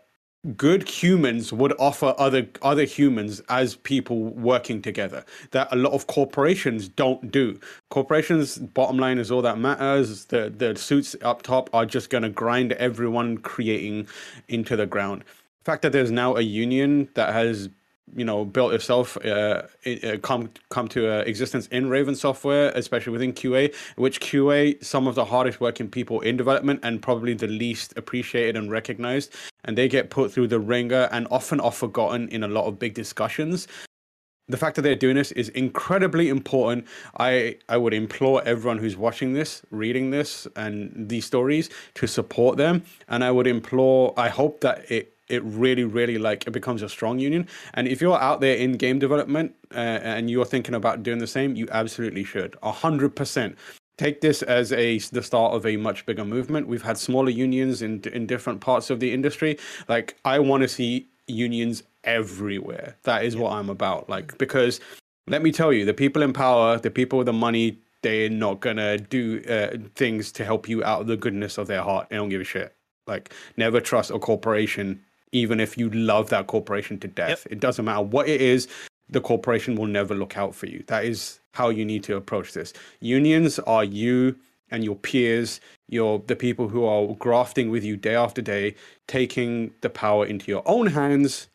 good 0.54 0.86
humans 0.86 1.50
would 1.50 1.72
offer 1.78 2.14
other 2.18 2.46
other 2.60 2.84
humans 2.84 3.40
as 3.48 3.76
people 3.76 4.24
working 4.24 4.82
together 4.82 5.24
that 5.52 5.66
a 5.72 5.76
lot 5.76 5.94
of 5.94 6.06
corporations 6.08 6.88
don't 6.88 7.32
do. 7.32 7.58
Corporations 7.88 8.58
bottom 8.58 8.98
line 8.98 9.16
is 9.18 9.30
all 9.30 9.40
that 9.40 9.58
matters. 9.58 10.26
The 10.26 10.52
the 10.54 10.76
suits 10.76 11.16
up 11.22 11.40
top 11.40 11.70
are 11.72 11.86
just 11.86 12.10
going 12.10 12.22
to 12.22 12.28
grind 12.28 12.72
everyone 12.72 13.38
creating 13.38 14.08
into 14.46 14.76
the 14.76 14.86
ground 14.86 15.24
the 15.60 15.64
fact 15.64 15.82
that 15.82 15.92
there's 15.92 16.10
now 16.10 16.36
a 16.36 16.40
union 16.40 17.08
that 17.14 17.32
has 17.32 17.68
you 18.16 18.24
know 18.24 18.44
built 18.44 18.72
itself 18.72 19.16
uh, 19.24 19.62
uh, 19.86 20.16
come 20.22 20.50
come 20.70 20.88
to 20.88 21.12
uh, 21.12 21.20
existence 21.20 21.66
in 21.68 21.88
Raven 21.88 22.14
software, 22.14 22.70
especially 22.74 23.12
within 23.12 23.32
QA, 23.32 23.74
which 23.96 24.20
QA 24.20 24.82
some 24.84 25.06
of 25.06 25.14
the 25.14 25.24
hardest 25.24 25.60
working 25.60 25.88
people 25.88 26.20
in 26.20 26.36
development 26.36 26.80
and 26.82 27.02
probably 27.02 27.34
the 27.34 27.48
least 27.48 27.96
appreciated 27.96 28.56
and 28.56 28.70
recognized, 28.70 29.34
and 29.64 29.76
they 29.76 29.88
get 29.88 30.10
put 30.10 30.32
through 30.32 30.48
the 30.48 30.60
ringer 30.60 31.08
and 31.12 31.26
often 31.30 31.60
are 31.60 31.72
forgotten 31.72 32.28
in 32.28 32.42
a 32.42 32.48
lot 32.48 32.66
of 32.66 32.78
big 32.78 32.94
discussions. 32.94 33.68
The 34.50 34.56
fact 34.56 34.76
that 34.76 34.82
they're 34.82 34.96
doing 34.96 35.16
this 35.16 35.30
is 35.32 35.50
incredibly 35.50 36.30
important. 36.30 36.86
I 37.18 37.58
I 37.68 37.76
would 37.76 37.92
implore 37.92 38.42
everyone 38.46 38.78
who's 38.78 38.96
watching 38.96 39.34
this, 39.34 39.62
reading 39.70 40.10
this, 40.10 40.46
and 40.56 41.08
these 41.08 41.26
stories 41.26 41.68
to 41.94 42.06
support 42.06 42.56
them. 42.56 42.84
And 43.08 43.22
I 43.22 43.30
would 43.30 43.46
implore, 43.46 44.14
I 44.16 44.30
hope 44.30 44.60
that 44.60 44.90
it 44.90 45.17
it 45.28 45.42
really, 45.44 45.84
really 45.84 46.18
like 46.18 46.46
it 46.46 46.52
becomes 46.52 46.82
a 46.82 46.88
strong 46.88 47.18
union. 47.18 47.46
And 47.74 47.86
if 47.88 48.00
you're 48.00 48.18
out 48.18 48.40
there 48.40 48.56
in 48.56 48.72
game 48.72 48.98
development 48.98 49.54
uh, 49.74 49.78
and 49.78 50.30
you're 50.30 50.44
thinking 50.44 50.74
about 50.74 51.02
doing 51.02 51.18
the 51.18 51.26
same, 51.26 51.56
you 51.56 51.68
absolutely 51.70 52.24
should. 52.24 52.56
A 52.62 52.72
hundred 52.72 53.14
percent. 53.14 53.56
Take 53.96 54.20
this 54.20 54.42
as 54.42 54.72
a 54.72 54.98
the 54.98 55.22
start 55.22 55.54
of 55.54 55.66
a 55.66 55.76
much 55.76 56.06
bigger 56.06 56.24
movement. 56.24 56.68
We've 56.68 56.82
had 56.82 56.96
smaller 56.96 57.30
unions 57.30 57.82
in 57.82 58.02
in 58.12 58.26
different 58.26 58.60
parts 58.60 58.90
of 58.90 59.00
the 59.00 59.12
industry. 59.12 59.58
Like 59.88 60.16
I 60.24 60.38
want 60.38 60.62
to 60.62 60.68
see 60.68 61.08
unions 61.26 61.82
everywhere. 62.04 62.96
That 63.02 63.24
is 63.24 63.36
what 63.36 63.52
I'm 63.52 63.68
about. 63.68 64.08
Like 64.08 64.38
because 64.38 64.80
let 65.28 65.42
me 65.42 65.52
tell 65.52 65.72
you, 65.72 65.84
the 65.84 65.94
people 65.94 66.22
in 66.22 66.32
power, 66.32 66.78
the 66.78 66.90
people 66.90 67.18
with 67.18 67.26
the 67.26 67.32
money, 67.32 67.78
they're 68.02 68.30
not 68.30 68.60
gonna 68.60 68.98
do 68.98 69.42
uh, 69.48 69.76
things 69.94 70.32
to 70.32 70.44
help 70.44 70.68
you 70.68 70.82
out 70.84 71.02
of 71.02 71.06
the 71.06 71.16
goodness 71.16 71.58
of 71.58 71.66
their 71.66 71.82
heart. 71.82 72.08
They 72.08 72.16
don't 72.16 72.28
give 72.28 72.40
a 72.40 72.44
shit. 72.44 72.74
Like 73.06 73.32
never 73.56 73.80
trust 73.80 74.10
a 74.10 74.18
corporation, 74.18 75.02
even 75.32 75.60
if 75.60 75.76
you 75.76 75.90
love 75.90 76.30
that 76.30 76.46
corporation 76.46 76.98
to 77.00 77.08
death. 77.08 77.46
It 77.50 77.60
doesn't 77.60 77.84
matter 77.84 78.02
what 78.02 78.28
it 78.28 78.40
is. 78.40 78.68
The 79.10 79.20
corporation 79.20 79.74
will 79.74 79.86
never 79.86 80.14
look 80.14 80.36
out 80.36 80.54
for 80.54 80.66
you. 80.66 80.84
That 80.86 81.04
is 81.04 81.40
how 81.54 81.70
you 81.70 81.84
need 81.84 82.04
to 82.04 82.16
approach 82.16 82.52
this. 82.52 82.72
Unions 83.00 83.58
are 83.60 83.84
you 83.84 84.36
and 84.70 84.84
your 84.84 84.96
peers, 84.96 85.60
your 85.88 86.22
the 86.26 86.36
people 86.36 86.68
who 86.68 86.84
are 86.84 87.14
grafting 87.14 87.70
with 87.70 87.84
you 87.84 87.96
day 87.96 88.14
after 88.14 88.42
day, 88.42 88.74
taking 89.06 89.72
the 89.80 89.90
power 89.90 90.26
into 90.26 90.50
your 90.50 90.62
own 90.66 90.88
hands 90.88 91.48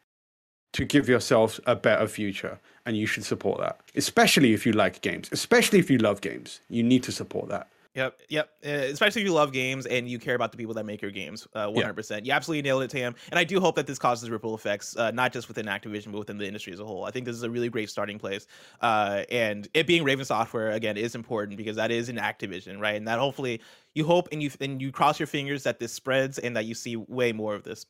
to 0.74 0.86
give 0.86 1.07
yourself 1.07 1.59
a 1.65 1.76
better 1.76 2.07
future. 2.07 2.59
And 2.86 2.97
you 2.97 3.05
should 3.05 3.24
support 3.24 3.61
that, 3.61 3.80
especially 3.95 4.53
if 4.53 4.65
you 4.65 4.74
like 4.74 4.99
games, 5.01 5.30
especially 5.32 5.80
if 5.80 5.89
you 5.89 5.99
love 5.99 6.19
games. 6.19 6.59
You 6.69 6.84
need 6.84 7.03
to 7.03 7.13
support 7.13 7.47
that. 7.49 7.69
Yep, 7.95 8.21
yep. 8.29 8.49
Uh, 8.65 8.69
especially 8.69 9.21
if 9.21 9.27
you 9.27 9.33
love 9.33 9.51
games 9.51 9.85
and 9.85 10.09
you 10.09 10.17
care 10.17 10.33
about 10.33 10.51
the 10.51 10.57
people 10.57 10.73
that 10.73 10.85
make 10.85 11.01
your 11.01 11.11
games. 11.11 11.47
Uh, 11.53 11.67
100%. 11.67 12.25
You 12.25 12.31
absolutely 12.31 12.63
nailed 12.63 12.81
it, 12.81 12.89
Tam. 12.89 13.13
And 13.31 13.37
I 13.37 13.43
do 13.43 13.59
hope 13.59 13.75
that 13.75 13.85
this 13.85 13.99
causes 13.99 14.29
ripple 14.31 14.55
effects, 14.55 14.97
uh, 14.97 15.11
not 15.11 15.31
just 15.31 15.47
within 15.47 15.67
Activision, 15.67 16.11
but 16.11 16.17
within 16.19 16.37
the 16.39 16.47
industry 16.47 16.73
as 16.73 16.79
a 16.79 16.85
whole. 16.85 17.05
I 17.05 17.11
think 17.11 17.25
this 17.25 17.35
is 17.35 17.43
a 17.43 17.49
really 17.49 17.69
great 17.69 17.89
starting 17.91 18.17
place. 18.17 18.47
Uh, 18.81 19.23
and 19.29 19.67
it 19.75 19.85
being 19.85 20.03
Raven 20.03 20.25
Software 20.25 20.71
again 20.71 20.97
is 20.97 21.13
important 21.13 21.57
because 21.57 21.75
that 21.75 21.91
is 21.91 22.09
an 22.09 22.17
Activision, 22.17 22.79
right? 22.79 22.95
And 22.95 23.07
that 23.07 23.19
hopefully 23.19 23.61
you 23.93 24.05
hope 24.05 24.27
and 24.31 24.41
you 24.41 24.49
and 24.59 24.81
you 24.81 24.91
cross 24.91 25.19
your 25.19 25.27
fingers 25.27 25.63
that 25.63 25.79
this 25.79 25.93
spreads 25.93 26.39
and 26.39 26.55
that 26.55 26.65
you 26.65 26.73
see 26.73 26.95
way 26.95 27.31
more 27.31 27.53
of 27.53 27.63
this. 27.63 27.85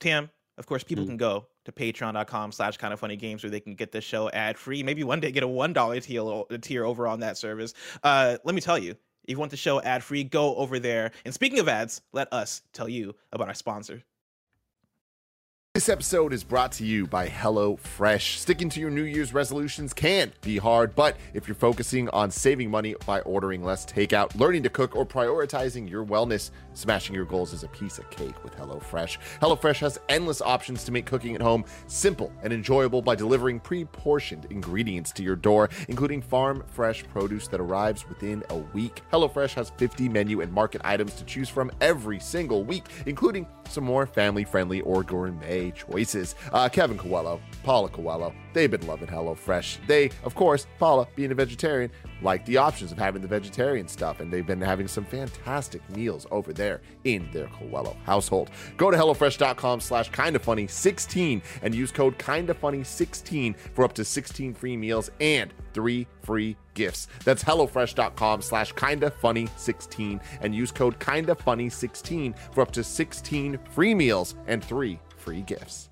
Tam, 0.00 0.28
of 0.58 0.66
course, 0.66 0.82
people 0.82 1.06
can 1.06 1.16
go 1.16 1.46
to 1.64 1.72
patreon.com 1.72 2.52
slash 2.52 2.76
kind 2.78 2.92
of 2.92 2.98
funny 2.98 3.16
games 3.16 3.42
where 3.42 3.50
they 3.50 3.60
can 3.60 3.74
get 3.74 3.92
the 3.92 4.00
show 4.00 4.28
ad 4.30 4.58
free. 4.58 4.82
Maybe 4.82 5.04
one 5.04 5.20
day 5.20 5.30
get 5.30 5.42
a 5.42 5.48
$1 5.48 6.02
tier, 6.02 6.58
tier 6.58 6.84
over 6.84 7.06
on 7.06 7.20
that 7.20 7.38
service. 7.38 7.74
Uh, 8.02 8.36
let 8.44 8.54
me 8.54 8.60
tell 8.60 8.78
you, 8.78 8.94
If 9.24 9.32
you 9.32 9.38
want 9.38 9.50
the 9.50 9.56
show 9.56 9.80
ad 9.80 10.02
free, 10.02 10.24
go 10.24 10.56
over 10.56 10.78
there. 10.78 11.12
And 11.24 11.32
speaking 11.34 11.58
of 11.58 11.68
ads, 11.68 12.00
let 12.12 12.32
us 12.32 12.62
tell 12.72 12.88
you 12.88 13.14
about 13.32 13.48
our 13.48 13.54
sponsor. 13.54 14.02
This 15.72 15.88
episode 15.88 16.32
is 16.32 16.42
brought 16.42 16.72
to 16.72 16.84
you 16.84 17.06
by 17.06 17.28
HelloFresh. 17.28 18.38
Sticking 18.38 18.68
to 18.70 18.80
your 18.80 18.90
New 18.90 19.04
Year's 19.04 19.32
resolutions 19.32 19.94
can 19.94 20.32
be 20.40 20.56
hard, 20.56 20.96
but 20.96 21.16
if 21.32 21.46
you're 21.46 21.54
focusing 21.54 22.08
on 22.08 22.32
saving 22.32 22.72
money 22.72 22.96
by 23.06 23.20
ordering 23.20 23.62
less 23.62 23.86
takeout, 23.86 24.34
learning 24.34 24.64
to 24.64 24.68
cook, 24.68 24.96
or 24.96 25.06
prioritizing 25.06 25.88
your 25.88 26.04
wellness, 26.04 26.50
smashing 26.74 27.14
your 27.14 27.24
goals 27.24 27.52
is 27.52 27.62
a 27.62 27.68
piece 27.68 27.98
of 27.98 28.10
cake 28.10 28.42
with 28.42 28.56
HelloFresh. 28.56 29.18
HelloFresh 29.40 29.78
has 29.78 30.00
endless 30.08 30.42
options 30.42 30.82
to 30.82 30.90
make 30.90 31.06
cooking 31.06 31.36
at 31.36 31.40
home 31.40 31.64
simple 31.86 32.32
and 32.42 32.52
enjoyable 32.52 33.00
by 33.00 33.14
delivering 33.14 33.60
pre 33.60 33.84
portioned 33.84 34.48
ingredients 34.50 35.12
to 35.12 35.22
your 35.22 35.36
door, 35.36 35.70
including 35.86 36.20
farm 36.20 36.64
fresh 36.66 37.04
produce 37.04 37.46
that 37.46 37.60
arrives 37.60 38.08
within 38.08 38.42
a 38.50 38.56
week. 38.56 39.02
HelloFresh 39.12 39.54
has 39.54 39.70
50 39.70 40.08
menu 40.08 40.40
and 40.40 40.52
market 40.52 40.80
items 40.82 41.14
to 41.14 41.24
choose 41.24 41.48
from 41.48 41.70
every 41.80 42.18
single 42.18 42.64
week, 42.64 42.86
including 43.06 43.46
some 43.68 43.84
more 43.84 44.04
family 44.04 44.42
friendly 44.42 44.80
or 44.80 45.04
gourmet 45.04 45.59
choices. 45.70 46.34
Uh, 46.52 46.68
Kevin 46.68 46.96
Coelho, 46.96 47.40
Paula 47.62 47.88
Coelho, 47.88 48.32
they've 48.52 48.70
been 48.70 48.86
loving 48.86 49.08
HelloFresh. 49.08 49.86
They, 49.86 50.10
of 50.24 50.34
course, 50.34 50.66
Paula, 50.78 51.06
being 51.14 51.30
a 51.30 51.34
vegetarian, 51.34 51.90
like 52.22 52.44
the 52.46 52.56
options 52.56 52.92
of 52.92 52.98
having 52.98 53.22
the 53.22 53.28
vegetarian 53.28 53.88
stuff, 53.88 54.20
and 54.20 54.32
they've 54.32 54.46
been 54.46 54.60
having 54.60 54.88
some 54.88 55.04
fantastic 55.04 55.88
meals 55.90 56.26
over 56.30 56.52
there 56.52 56.80
in 57.04 57.28
their 57.32 57.46
Coelho 57.48 57.96
household. 58.04 58.50
Go 58.76 58.90
to 58.90 58.96
HelloFresh.com 58.96 59.80
slash 59.80 60.10
kindafunny16 60.10 61.42
and 61.62 61.74
use 61.74 61.90
code 61.90 62.18
kindafunny16 62.18 63.56
for 63.74 63.84
up 63.84 63.92
to 63.94 64.04
16 64.04 64.54
free 64.54 64.76
meals 64.76 65.10
and 65.20 65.52
three 65.72 66.06
free 66.22 66.56
gifts. 66.74 67.08
That's 67.24 67.44
HelloFresh.com 67.44 68.42
slash 68.42 68.72
kindafunny16 68.74 70.20
and 70.40 70.54
use 70.54 70.72
code 70.72 70.98
kindafunny16 70.98 72.34
for 72.52 72.62
up 72.62 72.70
to 72.72 72.84
16 72.84 73.58
free 73.70 73.94
meals 73.94 74.34
and 74.46 74.64
three 74.64 75.00
free 75.30 75.42
gifts. 75.42 75.88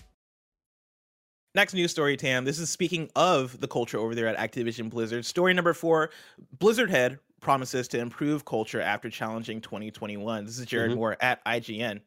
Next 1.55 1.73
news 1.73 1.93
story, 1.93 2.17
Tam. 2.17 2.45
This 2.45 2.59
is 2.59 2.71
speaking 2.71 3.09
of 3.15 3.61
the 3.61 3.69
culture 3.69 3.97
over 3.97 4.13
there 4.13 4.27
at 4.27 4.37
Activision 4.37 4.91
Blizzard. 4.91 5.25
Story 5.25 5.55
number 5.55 5.73
four 5.75 6.11
Blizzard 6.59 6.91
head 6.91 7.21
promises 7.41 7.87
to 7.89 8.01
improve 8.01 8.45
culture 8.45 8.81
after 8.81 9.09
challenging 9.09 9.61
2021. 9.61 10.45
This 10.45 10.59
is 10.59 10.67
Jared 10.67 10.91
mm-hmm. 10.91 10.99
Moore 10.99 11.17
at 11.21 11.45
IGN. 11.45 12.01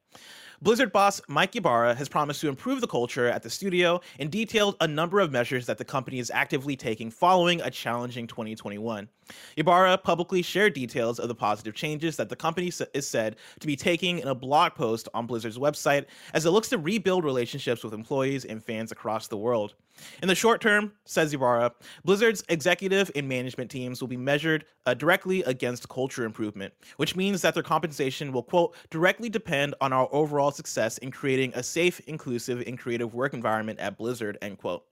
Blizzard 0.63 0.91
boss 0.91 1.19
Mike 1.27 1.55
Ybarra 1.55 1.95
has 1.95 2.07
promised 2.07 2.39
to 2.41 2.47
improve 2.47 2.81
the 2.81 2.87
culture 2.87 3.27
at 3.27 3.41
the 3.41 3.49
studio 3.49 3.99
and 4.19 4.29
detailed 4.29 4.75
a 4.79 4.87
number 4.87 5.19
of 5.19 5.31
measures 5.31 5.65
that 5.65 5.79
the 5.79 5.83
company 5.83 6.19
is 6.19 6.29
actively 6.29 6.75
taking 6.75 7.09
following 7.09 7.59
a 7.61 7.71
challenging 7.71 8.27
2021. 8.27 9.09
Ybarra 9.57 9.97
publicly 9.97 10.43
shared 10.43 10.73
details 10.73 11.17
of 11.17 11.29
the 11.29 11.33
positive 11.33 11.73
changes 11.73 12.15
that 12.15 12.29
the 12.29 12.35
company 12.35 12.71
is 12.93 13.07
said 13.07 13.37
to 13.59 13.65
be 13.65 13.75
taking 13.75 14.19
in 14.19 14.27
a 14.27 14.35
blog 14.35 14.75
post 14.75 15.09
on 15.15 15.25
Blizzard's 15.25 15.57
website 15.57 16.05
as 16.35 16.45
it 16.45 16.51
looks 16.51 16.69
to 16.69 16.77
rebuild 16.77 17.23
relationships 17.23 17.83
with 17.83 17.95
employees 17.95 18.45
and 18.45 18.63
fans 18.63 18.91
across 18.91 19.27
the 19.27 19.37
world. 19.37 19.73
In 20.21 20.27
the 20.27 20.35
short 20.35 20.61
term, 20.61 20.93
says 21.05 21.33
Ybarra, 21.33 21.71
Blizzard's 22.05 22.43
executive 22.49 23.11
and 23.15 23.27
management 23.27 23.71
teams 23.71 24.01
will 24.01 24.07
be 24.07 24.17
measured 24.17 24.65
uh, 24.85 24.93
directly 24.93 25.43
against 25.43 25.89
culture 25.89 26.25
improvement, 26.25 26.73
which 26.97 27.15
means 27.15 27.41
that 27.41 27.53
their 27.53 27.63
compensation 27.63 28.31
will, 28.31 28.43
quote, 28.43 28.75
directly 28.89 29.29
depend 29.29 29.75
on 29.81 29.93
our 29.93 30.09
overall 30.11 30.51
success 30.51 30.97
in 30.99 31.11
creating 31.11 31.51
a 31.55 31.63
safe, 31.63 31.99
inclusive, 32.01 32.63
and 32.65 32.77
creative 32.79 33.13
work 33.13 33.33
environment 33.33 33.79
at 33.79 33.97
Blizzard, 33.97 34.37
end 34.41 34.57
quote. 34.57 34.83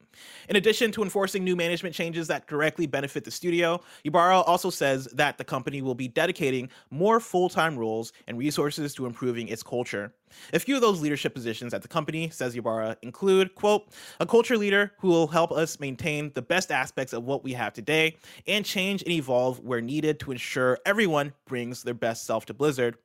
In 0.49 0.55
addition 0.55 0.91
to 0.93 1.03
enforcing 1.03 1.43
new 1.43 1.55
management 1.55 1.95
changes 1.95 2.27
that 2.27 2.47
directly 2.47 2.87
benefit 2.87 3.23
the 3.23 3.31
studio, 3.31 3.81
Ybarra 4.03 4.41
also 4.41 4.69
says 4.69 5.05
that 5.13 5.37
the 5.37 5.43
company 5.43 5.81
will 5.81 5.95
be 5.95 6.07
dedicating 6.07 6.69
more 6.89 7.19
full 7.19 7.49
time 7.49 7.77
roles 7.77 8.13
and 8.27 8.37
resources 8.37 8.93
to 8.95 9.05
improving 9.05 9.47
its 9.47 9.63
culture. 9.63 10.13
A 10.53 10.59
few 10.59 10.75
of 10.75 10.81
those 10.81 11.01
leadership 11.01 11.33
positions 11.33 11.73
at 11.73 11.81
the 11.81 11.87
company, 11.87 12.29
says 12.29 12.55
Ybarra, 12.55 12.97
include, 13.01 13.55
quote, 13.55 13.89
a 14.19 14.25
culture 14.25 14.57
leader 14.57 14.91
who 14.99 15.07
will 15.07 15.27
help 15.27 15.51
us 15.51 15.79
maintain 15.79 16.31
the 16.35 16.41
best 16.41 16.71
aspects 16.71 17.13
of 17.13 17.23
what 17.23 17.43
we 17.43 17.53
have 17.53 17.73
today 17.73 18.17
and 18.47 18.65
change 18.65 19.01
and 19.03 19.11
evolve 19.11 19.59
where 19.59 19.81
needed 19.81 20.19
to 20.19 20.31
ensure 20.31 20.77
everyone 20.85 21.33
brings 21.45 21.83
their 21.83 21.93
best 21.93 22.25
self 22.25 22.45
to 22.45 22.53
Blizzard. 22.53 22.97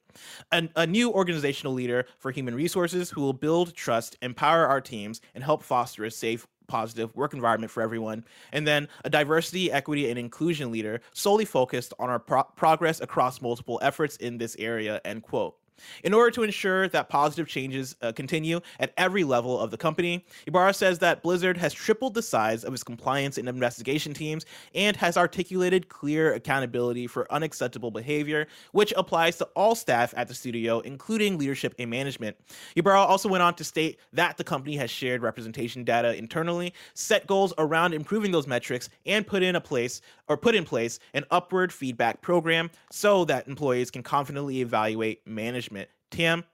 An, 0.53 0.71
a 0.77 0.87
new 0.87 1.11
organizational 1.11 1.73
leader 1.73 2.07
for 2.19 2.31
human 2.31 2.55
resources 2.55 3.11
who 3.11 3.21
will 3.21 3.33
build 3.33 3.75
trust, 3.75 4.17
empower 4.23 4.67
our 4.67 4.81
teams, 4.81 5.21
and 5.35 5.43
help 5.43 5.63
foster 5.63 6.05
a 6.05 6.11
safe, 6.11 6.47
positive 6.67 7.15
work 7.15 7.35
environment 7.35 7.71
for 7.71 7.83
everyone. 7.83 8.25
And 8.53 8.67
then 8.67 8.89
a 9.05 9.11
diversity, 9.11 9.71
equity, 9.73 10.11
and 10.11 10.19
inclusion 10.19 10.71
leader 10.71 11.01
solely 11.13 11.45
focused 11.45 11.95
on 11.99 12.11
our 12.11 12.19
pro- 12.19 12.45
progress 12.57 13.01
across 13.01 13.41
multiple 13.41 13.79
efforts 13.83 14.17
in 14.17 14.39
this 14.39 14.57
area, 14.59 15.01
end 15.05 15.23
quote. 15.23 15.57
In 16.03 16.15
order 16.15 16.31
to 16.33 16.43
ensure 16.43 16.89
that 16.89 17.09
positive 17.09 17.49
changes 17.49 17.97
uh, 18.03 18.13
continue 18.13 18.61
at 18.81 18.93
every 18.97 19.25
level 19.25 19.59
of 19.59 19.71
the 19.71 19.77
company, 19.77 20.25
Ybarra 20.47 20.75
says 20.75 20.99
that 21.01 21.23
Blizzard 21.23 21.57
has 21.57 21.73
tripled 21.73 22.15
the 22.15 22.23
size 22.23 22.65
of 22.65 22.73
its 22.73 22.85
compliance 22.85 23.39
and 23.39 23.49
investigation 23.49 24.15
teams 24.15 24.47
and 24.75 24.97
has 24.97 25.17
articulated 25.17 25.89
clear 25.89 26.35
accountability 26.35 27.07
for 27.07 27.31
unacceptable 27.33 27.91
behavior, 27.91 28.47
which 28.73 28.93
applies 28.97 29.37
to 29.39 29.45
all 29.57 29.75
staff 29.75 30.15
at 30.17 30.29
the 30.29 30.35
studio, 30.35 30.81
including 30.81 31.39
leadership 31.39 31.75
and 31.79 31.91
management. 31.91 32.37
Ybarra 32.77 33.01
also 33.01 33.29
went 33.29 33.43
on 33.43 33.55
to 33.55 33.65
state 33.65 33.99
that 34.13 34.37
the 34.37 34.45
company 34.45 34.77
has 34.77 34.91
shared 34.91 35.23
representation 35.23 35.85
data 35.85 36.17
internally, 36.17 36.73
set 36.95 37.27
goals 37.27 37.53
around 37.59 37.95
improving 37.95 38.31
those 38.33 38.47
metrics, 38.47 38.89
and 39.07 39.27
put 39.27 39.43
in 39.43 39.57
a 39.57 39.61
place 39.61 40.01
or 40.29 40.37
put 40.37 40.55
in 40.55 40.65
place 40.65 40.99
an 41.15 41.25
upward 41.31 41.73
feedback 41.73 42.21
program 42.23 42.71
so 42.91 43.25
that 43.25 43.47
employees 43.49 43.91
can 43.91 44.03
confidently 44.03 44.61
evaluate 44.61 45.27
management. 45.27 45.64
Tim, 46.11 46.45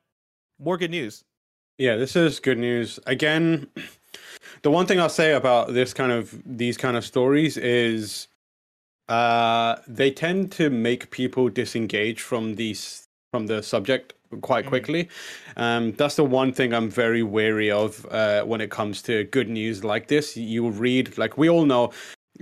more 0.58 0.76
good 0.76 0.90
news. 0.90 1.24
Yeah, 1.78 1.96
this 1.96 2.14
is 2.16 2.40
good 2.40 2.58
news. 2.58 2.98
Again, 3.06 3.66
the 4.62 4.70
one 4.70 4.86
thing 4.86 5.00
I'll 5.00 5.08
say 5.08 5.32
about 5.32 5.72
this 5.72 5.94
kind 5.94 6.12
of 6.12 6.40
these 6.44 6.76
kind 6.76 6.96
of 6.96 7.04
stories 7.04 7.56
is 7.56 8.28
uh 9.08 9.76
they 9.88 10.10
tend 10.10 10.52
to 10.52 10.70
make 10.70 11.10
people 11.10 11.48
disengage 11.48 12.20
from 12.20 12.54
these 12.54 13.08
from 13.32 13.46
the 13.46 13.62
subject 13.62 14.14
quite 14.42 14.66
quickly. 14.66 15.08
Um 15.56 15.92
that's 15.92 16.16
the 16.16 16.24
one 16.24 16.52
thing 16.52 16.74
I'm 16.74 16.90
very 16.90 17.22
wary 17.22 17.70
of 17.70 18.06
uh 18.10 18.44
when 18.44 18.60
it 18.60 18.70
comes 18.70 19.02
to 19.02 19.24
good 19.24 19.48
news 19.48 19.82
like 19.82 20.08
this. 20.08 20.36
You 20.36 20.70
read 20.70 21.16
like 21.18 21.38
we 21.38 21.48
all 21.48 21.64
know 21.64 21.92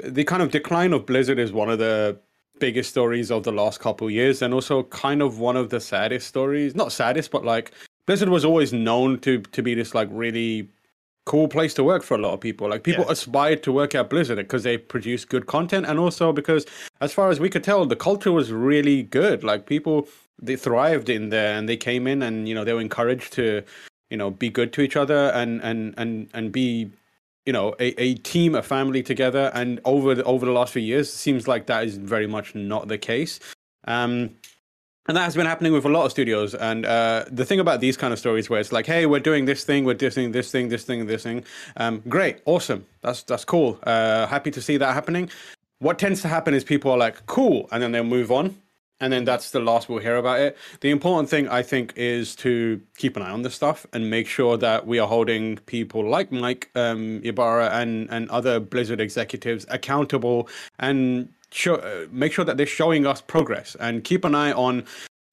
the 0.03 0.25
kind 0.25 0.43
of 0.43 0.51
decline 0.51 0.93
of 0.93 1.07
Blizzard 1.07 1.39
is 1.39 1.53
one 1.53 1.71
of 1.71 1.79
the 1.79 2.19
biggest 2.61 2.91
stories 2.91 3.31
of 3.31 3.43
the 3.45 3.53
last 3.53 3.81
couple 3.81 4.11
years 4.11 4.43
and 4.43 4.53
also 4.55 4.83
kind 4.85 5.23
of 5.23 5.39
one 5.39 5.57
of 5.57 5.71
the 5.71 5.81
saddest 5.81 6.27
stories 6.27 6.75
not 6.75 6.93
saddest 6.93 7.31
but 7.31 7.45
like 7.45 7.73
blizzard 8.07 8.29
was 8.29 8.45
always 8.45 8.73
known 8.73 9.19
to 9.21 9.41
to 9.41 9.63
be 9.63 9.75
this 9.75 9.95
like 9.95 10.09
really 10.11 10.69
cool 11.27 11.47
place 11.47 11.75
to 11.75 11.85
work 11.85 12.03
for 12.03 12.15
a 12.15 12.19
lot 12.19 12.33
of 12.33 12.41
people 12.41 12.69
like 12.69 12.83
people 12.83 13.05
Yeah. 13.05 13.13
aspired 13.13 13.63
to 13.65 13.73
work 13.73 13.95
at 13.95 14.09
blizzard 14.09 14.39
because 14.39 14.63
they 14.63 14.79
produce 14.79 15.25
good 15.27 15.47
content 15.47 15.85
and 15.87 15.99
also 15.99 16.33
because 16.33 16.65
as 17.01 17.13
far 17.13 17.29
as 17.31 17.39
we 17.39 17.51
could 17.51 17.63
tell 17.63 17.85
the 17.85 17.97
culture 17.97 18.33
was 18.33 18.51
really 18.51 19.03
good 19.03 19.45
like 19.45 19.67
people 19.67 20.09
they 20.41 20.57
thrived 20.57 21.09
in 21.11 21.29
there 21.29 21.57
and 21.59 21.69
they 21.69 21.77
came 21.77 22.07
in 22.07 22.23
and 22.23 22.49
you 22.49 22.55
know 22.55 22.65
they 22.65 22.73
were 22.73 22.81
encouraged 22.81 23.33
to 23.35 23.63
you 24.09 24.17
know 24.17 24.31
be 24.31 24.49
good 24.49 24.73
to 24.73 24.81
each 24.81 24.97
other 24.97 25.31
and 25.35 25.61
and 25.63 25.93
and 25.99 26.29
and 26.33 26.51
be 26.51 26.91
you 27.49 27.53
know 27.53 27.75
a, 27.81 27.99
a 27.99 28.15
team 28.17 28.55
a 28.55 28.63
family 28.63 29.03
together 29.03 29.51
and 29.55 29.81
over 29.87 30.15
the 30.15 30.23
over 30.25 30.45
the 30.45 30.53
last 30.53 30.71
few 30.75 30.83
years 30.83 31.11
seems 31.11 31.49
like 31.49 31.65
that 31.65 31.83
is 31.83 31.97
very 31.97 32.27
much 32.27 32.55
not 32.55 32.89
the 32.89 32.99
case. 32.99 33.41
Um 33.87 34.13
and 35.07 35.17
that 35.17 35.25
has 35.25 35.35
been 35.35 35.47
happening 35.47 35.73
with 35.73 35.87
a 35.87 35.89
lot 35.89 36.05
of 36.05 36.11
studios. 36.11 36.55
And 36.55 36.85
uh 36.85 37.25
the 37.33 37.47
thing 37.47 37.59
about 37.59 37.81
these 37.81 37.97
kind 37.97 38.13
of 38.13 38.19
stories 38.19 38.51
where 38.51 38.61
it's 38.61 38.71
like 38.71 38.85
hey 38.85 39.07
we're 39.07 39.27
doing 39.31 39.47
this 39.47 39.65
thing 39.65 39.87
we're 39.87 39.95
doing 39.95 40.33
this 40.33 40.51
thing 40.53 40.69
this 40.69 40.85
thing 40.85 41.07
this 41.07 41.23
thing 41.23 41.43
um 41.79 42.03
great 42.07 42.37
awesome. 42.45 42.85
That's 43.01 43.23
that's 43.23 43.47
cool. 43.47 43.79
Uh 43.85 44.27
happy 44.27 44.51
to 44.51 44.61
see 44.61 44.77
that 44.77 44.93
happening. 44.93 45.31
What 45.79 45.99
tends 45.99 46.21
to 46.23 46.29
happen 46.29 46.53
is 46.53 46.65
people 46.65 46.91
are 46.91 46.99
like 46.99 47.25
cool 47.25 47.67
and 47.73 47.83
then 47.83 47.93
they'll 47.93 48.15
move 48.19 48.31
on 48.31 48.57
and 49.01 49.13
then 49.13 49.25
that's 49.25 49.51
the 49.51 49.61
last 49.61 49.89
we'll 49.89 50.01
hear 50.01 50.17
about 50.17 50.41
it. 50.41 50.57
The 50.81 50.91
important 50.91 51.29
thing, 51.29 51.49
I 51.49 51.63
think, 51.63 51.93
is 51.97 52.35
to 52.37 52.81
keep 52.97 53.17
an 53.17 53.23
eye 53.23 53.31
on 53.31 53.43
this 53.43 53.55
stuff 53.55 53.87
and 53.93 54.11
make 54.11 54.27
sure 54.27 54.57
that 54.57 54.87
we 54.87 54.99
are 54.99 55.07
holding 55.07 55.57
people 55.67 56.09
like 56.09 56.33
Mike 56.33 56.71
um, 56.75 57.21
Ybarra 57.25 57.71
and 57.71 58.11
and 58.11 58.29
other 58.31 58.61
Blizzard 58.61 59.01
executives 59.01 59.67
accountable 59.69 60.49
and 60.79 61.29
show, 61.51 61.77
uh, 61.77 62.07
make 62.11 62.33
sure 62.33 62.45
that 62.45 62.57
they're 62.57 62.67
showing 62.67 63.07
us 63.07 63.21
progress 63.21 63.77
and 63.81 64.05
keep 64.05 64.25
an 64.25 64.35
eye 64.35 64.53
on. 64.53 64.85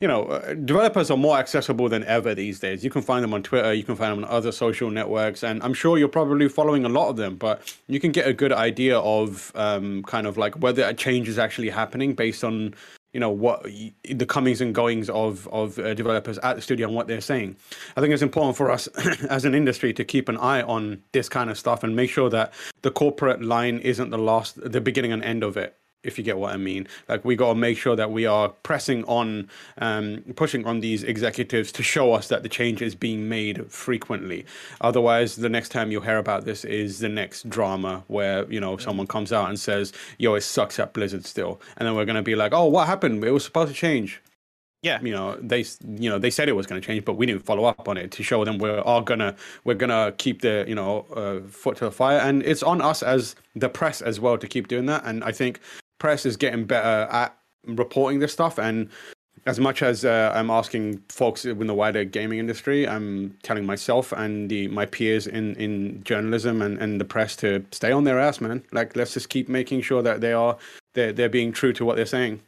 You 0.02 0.10
know, 0.10 0.26
uh, 0.26 0.54
developers 0.54 1.10
are 1.10 1.18
more 1.18 1.38
accessible 1.38 1.88
than 1.88 2.04
ever 2.04 2.36
these 2.36 2.60
days. 2.60 2.84
You 2.84 2.90
can 2.90 3.02
find 3.02 3.24
them 3.24 3.34
on 3.34 3.42
Twitter, 3.42 3.74
you 3.74 3.84
can 3.84 3.96
find 3.96 4.12
them 4.12 4.26
on 4.26 4.30
other 4.30 4.52
social 4.52 4.92
networks, 4.92 5.42
and 5.42 5.64
I'm 5.64 5.74
sure 5.74 5.98
you're 5.98 6.10
probably 6.10 6.50
following 6.50 6.84
a 6.84 6.90
lot 6.90 7.10
of 7.10 7.16
them. 7.16 7.38
But 7.38 7.74
you 7.88 8.02
can 8.02 8.12
get 8.12 8.28
a 8.28 8.34
good 8.34 8.52
idea 8.52 9.00
of 9.00 9.54
um, 9.56 10.04
kind 10.04 10.28
of 10.28 10.38
like 10.38 10.56
whether 10.56 10.84
a 10.84 10.94
change 10.94 11.30
is 11.30 11.40
actually 11.40 11.70
happening 11.70 12.14
based 12.14 12.44
on 12.44 12.76
you 13.16 13.22
know 13.22 13.30
what 13.30 13.64
the 13.64 14.26
comings 14.26 14.60
and 14.60 14.76
goings 14.76 15.10
of 15.10 15.48
of 15.48 15.80
uh, 15.80 15.94
developers 15.94 16.38
at 16.40 16.58
the 16.58 16.62
studio 16.62 16.86
and 16.86 16.94
what 16.98 17.08
they're 17.08 17.22
saying. 17.22 17.56
I 17.96 18.02
think 18.02 18.14
it's 18.14 18.22
important 18.22 18.58
for 18.58 18.70
us 18.70 18.88
as 19.30 19.46
an 19.46 19.56
industry 19.56 19.94
to 19.94 20.04
keep 20.04 20.28
an 20.28 20.36
eye 20.36 20.62
on 20.62 21.02
this 21.14 21.30
kind 21.30 21.50
of 21.50 21.58
stuff 21.58 21.82
and 21.82 21.96
make 21.96 22.10
sure 22.10 22.30
that 22.30 22.52
the 22.82 22.92
corporate 22.92 23.42
line 23.42 23.80
isn't 23.80 24.10
the 24.10 24.18
last, 24.18 24.60
the 24.70 24.82
beginning 24.82 25.14
and 25.14 25.24
end 25.24 25.44
of 25.44 25.56
it. 25.56 25.78
If 26.06 26.18
you 26.18 26.24
get 26.24 26.38
what 26.38 26.54
I 26.54 26.58
mean. 26.58 26.88
Like 27.10 27.26
we 27.26 27.36
got 27.36 27.50
to 27.50 27.56
make 27.56 27.78
sure 27.78 27.96
that 27.96 28.12
we 28.12 28.26
are 28.26 28.50
pressing 28.50 29.04
on, 29.06 29.50
um, 29.80 30.24
pushing 30.36 30.66
on 30.66 30.80
these 30.80 31.04
executives 31.04 31.72
to 31.74 31.84
show 31.84 32.14
us 32.14 32.28
that 32.30 32.44
the 32.44 32.50
change 32.50 32.82
is 32.82 32.96
being 32.96 33.28
made 33.28 33.72
frequently. 33.72 34.46
Otherwise, 34.82 35.36
the 35.36 35.50
next 35.50 35.70
time 35.70 35.92
you'll 35.92 36.02
hear 36.02 36.18
about 36.18 36.46
this 36.46 36.66
is 36.66 37.00
the 37.00 37.10
next 37.10 37.50
drama 37.50 38.04
where 38.08 38.50
you 38.52 38.60
know 38.60 38.78
someone 38.78 39.08
comes 39.08 39.34
out 39.34 39.50
and 39.50 39.60
says, 39.60 39.94
"Yo, 40.18 40.36
it 40.36 40.42
sucks 40.42 40.80
at 40.80 40.94
Blizzard 40.94 41.26
still," 41.26 41.62
and 41.78 41.88
then 41.88 41.96
we're 41.96 42.06
gonna 42.06 42.22
be 42.24 42.36
like, 42.36 42.54
"Oh, 42.54 42.66
what 42.66 42.88
happened? 42.88 43.24
It 43.24 43.32
was 43.32 43.44
supposed 43.44 43.72
to 43.72 43.78
change." 43.78 44.22
Yeah. 44.86 45.02
you 45.02 45.12
know 45.12 45.36
they 45.42 45.66
you 45.98 46.12
know 46.12 46.20
they 46.20 46.30
said 46.30 46.48
it 46.48 46.52
was 46.52 46.68
going 46.68 46.80
to 46.80 46.86
change 46.86 47.06
but 47.06 47.14
we 47.14 47.26
didn't 47.26 47.44
follow 47.44 47.66
up 47.66 47.90
on 47.90 47.98
it 47.98 48.12
to 48.12 48.22
show 48.22 48.46
them 48.46 48.60
we're 48.60 48.82
all 48.82 49.02
gonna 49.02 49.36
we're 49.64 49.74
gonna 49.74 50.14
keep 50.20 50.42
the 50.42 50.64
you 50.68 50.76
know 50.76 51.08
uh, 51.16 51.40
foot 51.50 51.78
to 51.78 51.86
the 51.86 51.92
fire 51.92 52.20
and 52.20 52.44
it's 52.44 52.62
on 52.62 52.82
us 52.82 53.02
as 53.02 53.36
the 53.56 53.68
press 53.68 54.00
as 54.04 54.20
well 54.20 54.38
to 54.38 54.48
keep 54.48 54.68
doing 54.68 54.86
that 54.86 55.04
and 55.04 55.24
i 55.24 55.32
think 55.32 55.60
press 56.00 56.26
is 56.26 56.38
getting 56.38 56.66
better 56.66 57.10
at 57.12 57.38
reporting 57.66 58.20
this 58.20 58.34
stuff 58.34 58.60
and 58.60 58.90
as 59.48 59.60
much 59.60 59.82
as 59.82 60.06
uh, 60.06 60.32
i'm 60.36 60.50
asking 60.50 61.02
folks 61.10 61.46
in 61.46 61.68
the 61.68 61.74
wider 61.74 62.04
gaming 62.04 62.40
industry 62.40 62.88
i'm 62.88 63.36
telling 63.44 63.66
myself 63.66 64.12
and 64.12 64.50
the 64.50 64.68
my 64.70 64.86
peers 64.86 65.28
in 65.28 65.56
in 65.56 66.04
journalism 66.04 66.62
and, 66.62 66.78
and 66.78 67.02
the 67.02 67.06
press 67.06 67.36
to 67.36 67.64
stay 67.72 67.92
on 67.92 68.04
their 68.04 68.20
ass 68.20 68.40
man. 68.42 68.64
Like 68.72 68.96
let's 68.96 69.14
just 69.14 69.30
keep 69.30 69.50
making 69.50 69.82
sure 69.82 70.02
that 70.02 70.22
they 70.22 70.34
are 70.34 70.58
they're, 70.94 71.12
they're 71.12 71.30
being 71.30 71.52
true 71.52 71.74
to 71.74 71.86
what 71.86 71.96
they're 71.96 72.06
saying 72.06 72.42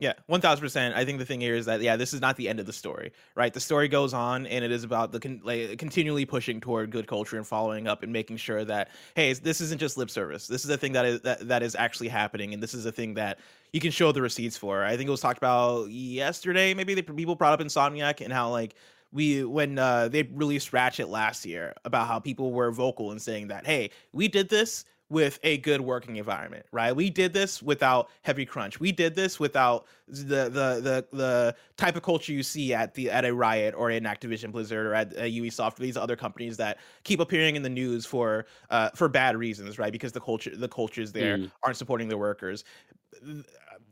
Yeah, 0.00 0.14
one 0.26 0.40
thousand 0.40 0.60
percent. 0.60 0.96
I 0.96 1.04
think 1.04 1.18
the 1.18 1.24
thing 1.24 1.40
here 1.40 1.54
is 1.54 1.66
that 1.66 1.80
yeah, 1.80 1.96
this 1.96 2.12
is 2.12 2.20
not 2.20 2.36
the 2.36 2.48
end 2.48 2.58
of 2.58 2.66
the 2.66 2.72
story, 2.72 3.12
right? 3.36 3.54
The 3.54 3.60
story 3.60 3.86
goes 3.86 4.12
on, 4.12 4.44
and 4.46 4.64
it 4.64 4.72
is 4.72 4.82
about 4.82 5.12
the 5.12 5.20
con- 5.20 5.40
like, 5.44 5.78
continually 5.78 6.26
pushing 6.26 6.60
toward 6.60 6.90
good 6.90 7.06
culture 7.06 7.36
and 7.36 7.46
following 7.46 7.86
up 7.86 8.02
and 8.02 8.12
making 8.12 8.38
sure 8.38 8.64
that 8.64 8.90
hey, 9.14 9.32
this 9.34 9.60
isn't 9.60 9.78
just 9.78 9.96
lip 9.96 10.10
service. 10.10 10.48
This 10.48 10.64
is 10.64 10.70
a 10.70 10.76
thing 10.76 10.92
that 10.92 11.04
is 11.04 11.20
that, 11.20 11.46
that 11.46 11.62
is 11.62 11.76
actually 11.76 12.08
happening, 12.08 12.52
and 12.52 12.62
this 12.62 12.74
is 12.74 12.86
a 12.86 12.92
thing 12.92 13.14
that 13.14 13.38
you 13.72 13.80
can 13.80 13.92
show 13.92 14.10
the 14.10 14.20
receipts 14.20 14.56
for. 14.56 14.84
I 14.84 14.96
think 14.96 15.06
it 15.06 15.12
was 15.12 15.20
talked 15.20 15.38
about 15.38 15.88
yesterday. 15.90 16.74
Maybe 16.74 16.94
the 16.94 17.02
people 17.02 17.36
brought 17.36 17.52
up 17.52 17.64
Insomniac 17.64 18.20
and 18.20 18.32
how 18.32 18.50
like 18.50 18.74
we 19.12 19.44
when 19.44 19.78
uh, 19.78 20.08
they 20.08 20.24
released 20.24 20.72
Ratchet 20.72 21.08
last 21.08 21.46
year 21.46 21.72
about 21.84 22.08
how 22.08 22.18
people 22.18 22.52
were 22.52 22.72
vocal 22.72 23.12
in 23.12 23.20
saying 23.20 23.46
that 23.48 23.64
hey, 23.64 23.90
we 24.12 24.26
did 24.26 24.48
this 24.48 24.84
with 25.14 25.38
a 25.42 25.58
good 25.58 25.80
working 25.80 26.16
environment, 26.16 26.66
right? 26.72 26.94
We 26.94 27.08
did 27.08 27.32
this 27.32 27.62
without 27.62 28.10
heavy 28.22 28.44
crunch. 28.44 28.80
We 28.80 28.92
did 28.92 29.14
this 29.14 29.40
without 29.40 29.86
the 30.08 30.44
the 30.50 30.80
the 30.82 31.06
the 31.12 31.56
type 31.78 31.96
of 31.96 32.02
culture 32.02 32.32
you 32.32 32.42
see 32.42 32.74
at 32.74 32.94
the 32.94 33.10
at 33.10 33.24
a 33.24 33.32
Riot 33.32 33.74
or 33.74 33.88
an 33.90 34.04
Activision 34.04 34.52
Blizzard 34.52 34.86
or 34.86 34.94
at 34.94 35.12
a 35.14 35.32
Ubisoft, 35.32 35.76
these 35.76 35.96
other 35.96 36.16
companies 36.16 36.56
that 36.58 36.78
keep 37.04 37.20
appearing 37.20 37.56
in 37.56 37.62
the 37.62 37.70
news 37.70 38.04
for 38.04 38.44
uh 38.70 38.90
for 38.94 39.08
bad 39.08 39.36
reasons, 39.36 39.78
right? 39.78 39.92
Because 39.92 40.12
the 40.12 40.20
culture 40.20 40.54
the 40.54 40.68
cultures 40.68 41.12
there 41.12 41.38
Mm. 41.38 41.50
aren't 41.62 41.76
supporting 41.78 42.08
their 42.08 42.18
workers. 42.18 42.64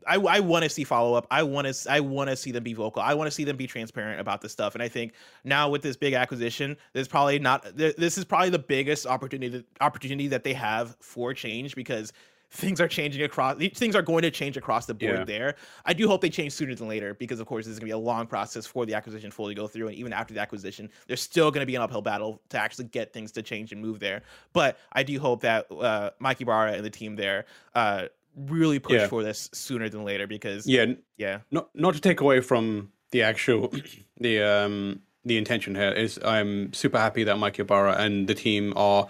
I, 0.07 0.15
I 0.15 0.39
want 0.39 0.63
to 0.63 0.69
see 0.69 0.83
follow 0.83 1.13
up. 1.13 1.27
I 1.31 1.43
want 1.43 1.67
to 1.73 1.91
I 1.91 1.99
want 1.99 2.29
to 2.29 2.35
see 2.35 2.51
them 2.51 2.63
be 2.63 2.73
vocal. 2.73 3.01
I 3.01 3.13
want 3.13 3.27
to 3.27 3.31
see 3.31 3.43
them 3.43 3.57
be 3.57 3.67
transparent 3.67 4.19
about 4.19 4.41
this 4.41 4.51
stuff. 4.51 4.73
And 4.75 4.83
I 4.83 4.87
think 4.87 5.13
now 5.43 5.69
with 5.69 5.81
this 5.81 5.95
big 5.97 6.13
acquisition, 6.13 6.77
there's 6.93 7.07
probably 7.07 7.39
not 7.39 7.65
this 7.75 8.17
is 8.17 8.25
probably 8.25 8.49
the 8.49 8.59
biggest 8.59 9.05
opportunity 9.05 9.63
opportunity 9.81 10.27
that 10.27 10.43
they 10.43 10.53
have 10.53 10.95
for 10.99 11.33
change 11.33 11.75
because 11.75 12.13
things 12.55 12.79
are 12.79 12.87
changing 12.87 13.23
across 13.23 13.57
things 13.73 13.95
are 13.95 14.03
going 14.03 14.21
to 14.21 14.29
change 14.29 14.57
across 14.57 14.85
the 14.85 14.93
board 14.93 15.17
Yeah. 15.17 15.23
there. 15.23 15.55
I 15.85 15.93
do 15.93 16.07
hope 16.07 16.21
they 16.21 16.29
change 16.29 16.53
sooner 16.53 16.75
than 16.75 16.87
later 16.87 17.15
because 17.15 17.39
of 17.39 17.47
course 17.47 17.65
this 17.65 17.73
is 17.73 17.79
going 17.79 17.87
to 17.89 17.95
be 17.95 17.99
a 17.99 18.05
long 18.05 18.27
process 18.27 18.67
for 18.67 18.85
the 18.85 18.93
acquisition 18.93 19.31
fully 19.31 19.55
go 19.55 19.65
through 19.65 19.87
and 19.87 19.95
even 19.97 20.13
after 20.13 20.35
the 20.35 20.39
acquisition 20.39 20.87
there's 21.07 21.19
still 21.21 21.49
going 21.49 21.61
to 21.63 21.65
be 21.65 21.73
an 21.75 21.81
uphill 21.81 22.03
battle 22.03 22.41
to 22.49 22.59
actually 22.59 22.85
get 22.85 23.11
things 23.11 23.31
to 23.31 23.41
change 23.41 23.71
and 23.71 23.81
move 23.81 23.99
there. 23.99 24.21
But 24.53 24.77
I 24.91 25.01
do 25.01 25.19
hope 25.19 25.41
that 25.41 25.65
uh 25.71 26.11
Mike 26.19 26.41
Ybarra 26.41 26.73
and 26.73 26.85
the 26.85 26.91
team 26.91 27.15
there 27.15 27.45
uh 27.73 28.05
really 28.35 28.79
push 28.79 28.93
Yeah. 28.93 29.07
for 29.07 29.23
this 29.23 29.49
sooner 29.53 29.89
than 29.89 30.03
later 30.03 30.27
because 30.27 30.65
yeah 30.67 30.85
yeah. 31.17 31.39
not 31.51 31.69
not 31.75 31.93
to 31.93 32.01
take 32.01 32.21
away 32.21 32.41
from 32.41 32.91
the 33.11 33.21
actual 33.23 33.71
the 34.19 34.41
um 34.41 35.01
the 35.25 35.37
intention 35.37 35.73
here 35.73 35.91
is 35.91 36.19
I'm 36.25 36.73
super 36.73 36.97
happy 36.99 37.23
that 37.23 37.37
Mike 37.37 37.57
Ybarra 37.57 37.93
and 37.93 38.27
the 38.27 38.33
team 38.35 38.73
are 38.75 39.07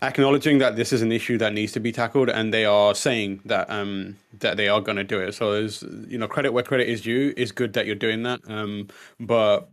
acknowledging 0.00 0.56
that 0.58 0.76
this 0.76 0.90
is 0.90 1.02
an 1.02 1.12
issue 1.12 1.36
that 1.38 1.52
needs 1.52 1.72
to 1.72 1.80
be 1.80 1.92
tackled 1.92 2.30
and 2.30 2.54
they 2.54 2.64
are 2.64 2.94
saying 2.94 3.40
that 3.44 3.68
um 3.68 4.16
that 4.38 4.56
they 4.56 4.68
are 4.68 4.80
going 4.80 4.96
to 4.96 5.04
do 5.04 5.20
it. 5.20 5.32
So 5.34 5.52
there's 5.52 5.82
you 6.08 6.16
know 6.16 6.28
credit 6.28 6.52
where 6.52 6.62
credit 6.64 6.88
is 6.88 7.02
due. 7.02 7.34
Is 7.36 7.52
good 7.52 7.74
that 7.74 7.86
you're 7.86 7.94
doing 7.94 8.22
that 8.22 8.40
um 8.48 8.88
but 9.18 9.68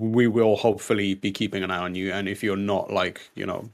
we 0.00 0.26
will 0.26 0.56
hopefully 0.56 1.14
be 1.14 1.30
keeping 1.30 1.62
an 1.62 1.70
eye 1.70 1.78
on 1.78 1.94
you. 1.94 2.12
And 2.12 2.28
if 2.28 2.42
you're 2.42 2.56
not 2.56 2.92
like 2.92 3.20
you 3.36 3.46
know 3.46 3.70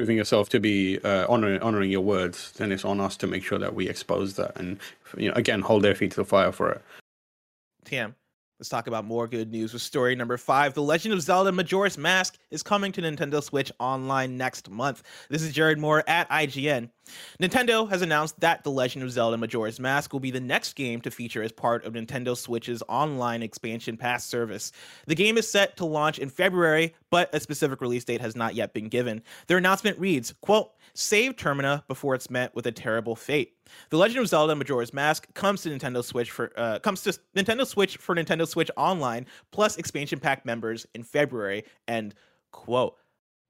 proving 0.00 0.16
yourself 0.16 0.48
to 0.48 0.58
be 0.58 0.98
uh, 1.04 1.26
honoring 1.28 1.60
honoring 1.60 1.90
your 1.90 2.00
words 2.00 2.52
then 2.52 2.72
it's 2.72 2.86
on 2.86 3.00
us 3.00 3.18
to 3.18 3.26
make 3.26 3.44
sure 3.44 3.58
that 3.58 3.74
we 3.74 3.86
expose 3.86 4.32
that 4.34 4.58
and 4.58 4.78
you 5.18 5.28
know 5.28 5.34
again 5.34 5.60
hold 5.60 5.82
their 5.82 5.94
feet 5.94 6.10
to 6.10 6.16
the 6.16 6.24
fire 6.24 6.50
for 6.50 6.70
it 6.70 6.82
Tam. 7.84 8.14
Let's 8.58 8.68
talk 8.68 8.86
about 8.88 9.06
more 9.06 9.26
good 9.26 9.50
news 9.50 9.72
with 9.72 9.80
story 9.80 10.14
number 10.14 10.36
five. 10.36 10.74
The 10.74 10.82
Legend 10.82 11.14
of 11.14 11.22
Zelda 11.22 11.50
Majora's 11.50 11.96
Mask 11.96 12.36
is 12.50 12.62
coming 12.62 12.92
to 12.92 13.00
Nintendo 13.00 13.42
Switch 13.42 13.72
Online 13.80 14.36
next 14.36 14.68
month. 14.68 15.02
This 15.30 15.40
is 15.40 15.54
Jared 15.54 15.78
Moore 15.78 16.04
at 16.06 16.28
IGN. 16.28 16.90
Nintendo 17.40 17.88
has 17.88 18.02
announced 18.02 18.38
that 18.40 18.64
The 18.64 18.70
Legend 18.70 19.04
of 19.04 19.10
Zelda 19.10 19.36
Majora's 19.36 19.80
Mask 19.80 20.12
will 20.12 20.20
be 20.20 20.30
the 20.30 20.40
next 20.40 20.74
game 20.74 21.00
to 21.00 21.10
feature 21.10 21.42
as 21.42 21.52
part 21.52 21.84
of 21.84 21.94
Nintendo 21.94 22.36
Switch's 22.36 22.82
online 22.88 23.42
expansion 23.42 23.96
pass 23.96 24.24
service. 24.24 24.72
The 25.06 25.14
game 25.14 25.38
is 25.38 25.50
set 25.50 25.76
to 25.78 25.84
launch 25.84 26.18
in 26.18 26.28
February, 26.28 26.94
but 27.10 27.34
a 27.34 27.40
specific 27.40 27.80
release 27.80 28.04
date 28.04 28.20
has 28.20 28.36
not 28.36 28.54
yet 28.54 28.74
been 28.74 28.88
given. 28.88 29.22
Their 29.46 29.58
announcement 29.58 29.98
reads, 29.98 30.34
quote, 30.40 30.72
save 30.94 31.36
Termina 31.36 31.86
before 31.88 32.14
it's 32.14 32.30
met 32.30 32.54
with 32.54 32.66
a 32.66 32.72
terrible 32.72 33.16
fate. 33.16 33.54
The 33.90 33.96
Legend 33.96 34.20
of 34.20 34.28
Zelda 34.28 34.54
Majora's 34.54 34.92
Mask 34.92 35.32
comes 35.34 35.62
to 35.62 35.70
Nintendo 35.70 36.02
Switch 36.02 36.30
for 36.30 36.52
uh, 36.56 36.80
comes 36.80 37.02
to 37.02 37.18
Nintendo 37.36 37.66
Switch 37.66 37.96
for 37.96 38.14
Nintendo 38.14 38.46
Switch 38.46 38.70
Online 38.76 39.26
plus 39.52 39.76
expansion 39.76 40.18
pack 40.18 40.44
members 40.44 40.86
in 40.94 41.02
February. 41.02 41.64
End 41.86 42.14
quote. 42.50 42.96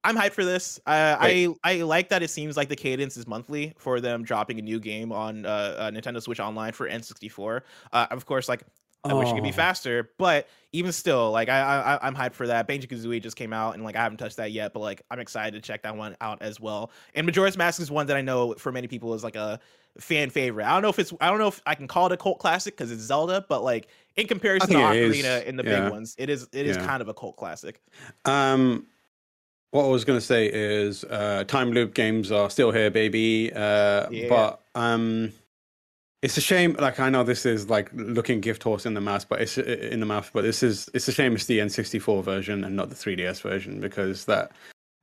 I'm 0.03 0.15
hyped 0.17 0.31
for 0.33 0.43
this. 0.43 0.79
Uh, 0.87 1.15
I 1.19 1.47
I 1.63 1.81
like 1.83 2.09
that 2.09 2.23
it 2.23 2.29
seems 2.29 2.57
like 2.57 2.69
the 2.69 2.75
cadence 2.75 3.17
is 3.17 3.27
monthly 3.27 3.73
for 3.77 4.01
them 4.01 4.23
dropping 4.23 4.57
a 4.59 4.61
new 4.61 4.79
game 4.79 5.11
on 5.11 5.45
uh, 5.45 5.49
uh, 5.77 5.91
Nintendo 5.91 6.21
Switch 6.21 6.39
Online 6.39 6.73
for 6.73 6.89
N64. 6.89 7.61
Uh, 7.93 8.07
of 8.09 8.25
course, 8.25 8.49
like 8.49 8.63
I 9.03 9.13
wish 9.13 9.29
it 9.29 9.33
could 9.33 9.43
be 9.43 9.49
Oh. 9.49 9.53
faster, 9.53 10.11
but 10.17 10.47
even 10.73 10.91
still, 10.91 11.31
like 11.31 11.49
I, 11.49 11.59
I 11.61 12.07
I'm 12.07 12.15
hyped 12.15 12.33
for 12.33 12.47
that. 12.47 12.67
Banjo 12.67 12.87
Kazooie 12.87 13.21
just 13.21 13.35
came 13.35 13.53
out, 13.53 13.75
and 13.75 13.83
like 13.83 13.95
I 13.95 14.01
haven't 14.03 14.17
touched 14.17 14.37
that 14.37 14.51
yet, 14.51 14.73
but 14.73 14.79
like 14.79 15.01
I'm 15.11 15.19
excited 15.19 15.53
to 15.53 15.61
check 15.67 15.83
that 15.83 15.95
one 15.95 16.15
out 16.21 16.41
as 16.41 16.59
well. 16.59 16.91
And 17.15 17.25
Majora's 17.25 17.57
Mask 17.57 17.81
is 17.81 17.91
one 17.91 18.07
that 18.07 18.17
I 18.17 18.21
know 18.21 18.53
for 18.57 18.71
many 18.71 18.87
people 18.87 19.13
is 19.13 19.23
like 19.23 19.35
a 19.35 19.59
fan 19.99 20.29
favorite. 20.29 20.65
I 20.65 20.73
don't 20.73 20.81
know 20.83 20.89
if 20.89 20.99
it's 20.99 21.13
I 21.19 21.29
don't 21.29 21.39
know 21.39 21.47
if 21.47 21.61
I 21.65 21.75
can 21.75 21.87
call 21.87 22.05
it 22.07 22.11
a 22.11 22.17
cult 22.17 22.39
classic 22.39 22.75
because 22.77 22.91
it's 22.91 23.01
Zelda, 23.01 23.45
but 23.49 23.63
like 23.63 23.87
in 24.15 24.27
comparison 24.27 24.69
to 24.71 24.91
it 24.91 24.95
is, 24.97 25.17
Ocarina 25.17 25.47
and 25.47 25.59
the 25.59 25.63
yeah. 25.63 25.81
big 25.81 25.91
ones, 25.91 26.15
it 26.17 26.29
is 26.29 26.47
it 26.53 26.65
is 26.67 26.77
Yeah. 26.77 26.85
kind 26.85 27.01
of 27.01 27.07
a 27.07 27.13
cult 27.13 27.37
classic. 27.37 27.81
Um, 28.25 28.85
what 29.71 29.85
I 29.85 29.87
was 29.87 30.05
going 30.05 30.19
to 30.19 30.25
say 30.25 30.47
is 30.47 31.03
uh, 31.05 31.45
time 31.45 31.71
loop 31.71 31.93
games 31.93 32.31
are 32.31 32.49
still 32.49 32.71
here, 32.71 32.91
baby. 32.91 33.51
Uh, 33.53 34.09
Yeah. 34.09 34.27
But 34.29 34.61
um, 34.75 35.33
it's 36.21 36.37
a 36.37 36.41
shame. 36.41 36.75
Like 36.77 36.99
I 36.99 37.09
know 37.09 37.23
this 37.23 37.45
is 37.45 37.69
like 37.69 37.89
looking 37.93 38.41
gift 38.41 38.63
horse 38.63 38.85
in 38.85 38.93
the 38.93 39.01
mouth, 39.01 39.27
but 39.27 39.41
it's 39.41 39.57
in 39.57 39.99
the 39.99 40.05
mouth. 40.05 40.29
But 40.33 40.43
this 40.43 40.61
is 40.61 40.89
it's 40.93 41.07
a 41.07 41.11
shame 41.11 41.33
it's 41.33 41.45
the 41.45 41.59
N64 41.59 42.23
version 42.23 42.63
and 42.63 42.75
not 42.75 42.89
the 42.89 42.95
3DS 42.95 43.41
version 43.41 43.79
because 43.79 44.25
that 44.25 44.51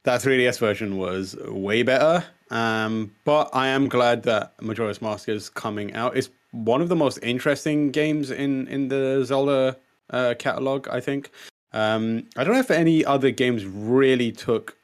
that 0.05 0.21
3DS 0.21 0.59
version 0.59 0.97
was 0.97 1.37
way 1.47 1.83
better. 1.83 2.25
Um, 2.51 3.13
but 3.25 3.51
I 3.53 3.69
am 3.69 3.89
glad 3.89 4.23
that 4.25 4.55
Majora's 4.63 5.03
Mask 5.03 5.29
is 5.29 5.49
coming 5.51 5.95
out. 5.95 6.17
It's 6.17 6.31
one 6.53 6.81
of 6.81 6.89
the 6.89 6.97
most 6.97 7.19
interesting 7.23 7.91
games 7.91 8.31
in 8.31 8.69
in 8.69 8.89
the 8.89 9.25
Zelda 9.25 9.77
uh, 10.11 10.35
catalog, 10.39 10.89
I 10.89 11.01
think. 11.01 11.31
Um, 11.79 12.27
I 12.37 12.43
don't 12.43 12.55
know 12.55 12.61
if 12.61 12.73
any 12.73 13.05
other 13.05 13.31
games 13.31 13.65
really 13.65 14.33
took 14.33 14.77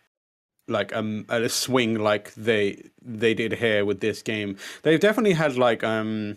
like 0.69 0.95
um, 0.95 1.27
a 1.29 1.49
swing 1.49 1.99
like 1.99 2.33
they 2.35 2.85
they 3.03 3.35
did 3.35 3.55
here 3.55 3.85
with 3.85 3.99
this 3.99 4.23
game. 4.23 4.57
They've 4.83 5.01
definitely 5.01 5.33
had 5.33 5.57
like 5.57 5.83
um 5.83 6.37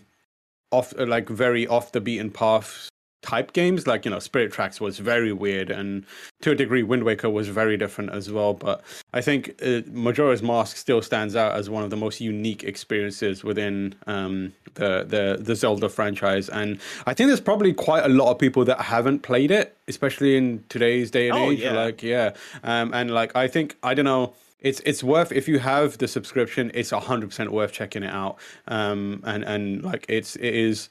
off 0.72 0.92
like 0.98 1.28
very 1.28 1.66
off 1.68 1.92
the 1.92 2.00
beaten 2.00 2.30
path 2.30 2.88
type 3.22 3.52
games 3.52 3.86
like 3.86 4.04
you 4.04 4.10
know 4.10 4.20
spirit 4.20 4.52
tracks 4.52 4.80
was 4.80 4.98
very 5.00 5.32
weird 5.32 5.70
and 5.70 6.04
to 6.40 6.52
a 6.52 6.54
degree 6.54 6.84
wind 6.84 7.02
waker 7.02 7.28
was 7.28 7.48
very 7.48 7.76
different 7.76 8.10
as 8.12 8.30
well 8.30 8.54
but 8.54 8.82
i 9.12 9.20
think 9.20 9.54
uh, 9.66 9.80
majora's 9.90 10.40
mask 10.42 10.76
still 10.76 11.02
stands 11.02 11.34
out 11.34 11.52
as 11.52 11.68
one 11.68 11.82
of 11.82 11.90
the 11.90 11.96
most 11.96 12.20
unique 12.20 12.62
experiences 12.62 13.42
within 13.42 13.92
um 14.06 14.52
the 14.74 15.04
the 15.08 15.36
the 15.42 15.56
zelda 15.56 15.88
franchise 15.88 16.48
and 16.48 16.78
i 17.06 17.12
think 17.14 17.26
there's 17.26 17.40
probably 17.40 17.72
quite 17.72 18.04
a 18.04 18.08
lot 18.08 18.30
of 18.30 18.38
people 18.38 18.64
that 18.64 18.80
haven't 18.80 19.20
played 19.20 19.50
it 19.50 19.76
especially 19.88 20.36
in 20.36 20.62
today's 20.68 21.10
day 21.10 21.28
and 21.28 21.36
Oh, 21.38 21.50
age 21.50 21.60
yeah. 21.60 21.72
like 21.72 22.02
yeah 22.02 22.34
um 22.62 22.94
and 22.94 23.10
like 23.10 23.34
i 23.34 23.48
think 23.48 23.76
i 23.82 23.94
don't 23.94 24.04
know 24.04 24.32
it's 24.60 24.80
it's 24.80 25.02
worth 25.04 25.32
if 25.32 25.48
you 25.48 25.58
have 25.58 25.98
the 25.98 26.08
subscription 26.08 26.70
it's 26.74 26.90
100% 26.92 27.48
worth 27.48 27.72
checking 27.72 28.02
it 28.04 28.12
out 28.12 28.38
um 28.68 29.22
and 29.24 29.42
and 29.44 29.82
like 29.82 30.04
it's 30.08 30.36
it 30.36 30.54
is 30.54 30.88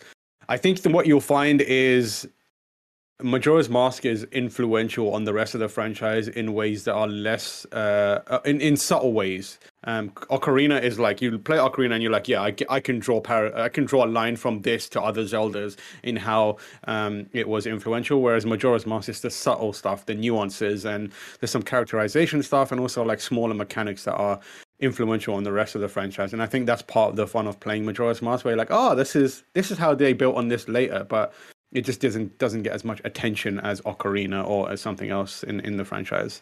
i 0.50 0.58
think 0.58 0.84
what 0.86 1.06
you'll 1.08 1.22
find 1.22 1.62
is 1.62 2.28
Majora's 3.24 3.68
Mask 3.68 4.06
is 4.06 4.26
influential 4.26 5.12
on 5.12 5.24
the 5.24 5.34
rest 5.34 5.56
of 5.56 5.60
the 5.60 5.68
franchise 5.68 6.28
in 6.28 6.54
ways 6.54 6.84
that 6.84 6.94
are 6.94 7.08
less, 7.08 7.66
uh, 7.72 8.22
uh, 8.28 8.40
in 8.46 8.62
in 8.62 8.78
subtle 8.78 9.12
ways. 9.12 9.58
Um, 9.86 10.12
Ocarina 10.30 10.80
is 10.80 11.00
like 11.00 11.20
you 11.20 11.40
play 11.40 11.58
Ocarina 11.58 11.94
and 11.94 12.04
you're 12.04 12.12
like, 12.12 12.28
yeah, 12.28 12.44
I, 12.44 12.54
I 12.70 12.80
can 12.80 13.00
draw 13.00 13.20
par- 13.20 13.58
I 13.58 13.70
can 13.70 13.86
draw 13.86 14.06
a 14.06 14.08
line 14.08 14.36
from 14.36 14.62
this 14.62 14.88
to 14.90 15.02
other 15.02 15.24
Zeldas 15.24 15.78
in 16.04 16.16
how 16.16 16.58
um, 16.84 17.28
it 17.34 17.50
was 17.50 17.66
influential. 17.66 18.22
Whereas 18.22 18.46
Majora's 18.46 18.86
Mask 18.86 19.10
is 19.10 19.22
the 19.22 19.32
subtle 19.32 19.74
stuff, 19.74 20.06
the 20.06 20.14
nuances, 20.14 20.86
and 20.86 21.12
there's 21.40 21.50
some 21.50 21.64
characterization 21.64 22.44
stuff, 22.44 22.72
and 22.72 22.80
also 22.80 23.04
like 23.04 23.20
smaller 23.20 23.56
mechanics 23.56 24.04
that 24.04 24.14
are 24.14 24.40
influential 24.80 25.36
on 25.36 25.44
the 25.44 25.52
rest 25.52 25.76
of 25.76 25.82
the 25.82 25.88
franchise. 25.88 26.34
And 26.34 26.42
I 26.42 26.46
think 26.46 26.66
that's 26.66 26.82
part 26.82 27.12
of 27.12 27.16
the 27.16 27.28
fun 27.28 27.48
of 27.48 27.60
playing 27.60 27.86
Majora's 27.86 28.22
Mask, 28.22 28.46
where 28.46 28.54
you're 28.54 28.58
like, 28.58 28.72
oh, 28.72 28.96
this 28.96 29.16
is 29.16 29.44
this 29.54 29.72
is 29.72 29.78
how 29.78 29.96
they 29.96 30.14
built 30.14 30.36
on 30.36 30.48
this 30.48 30.68
later, 30.68 31.06
but 31.08 31.34
it 31.72 31.82
just 31.82 32.02
doesn't 32.02 32.38
doesn't 32.38 32.64
get 32.64 32.74
as 32.74 32.84
much 32.84 33.02
attention 33.04 33.60
as 33.60 33.82
Ocarina 33.82 34.48
or 34.48 34.72
as 34.72 34.82
something 34.82 35.10
else 35.10 35.44
in 35.44 35.60
in 35.62 35.78
the 35.78 35.86
franchise. 35.86 36.42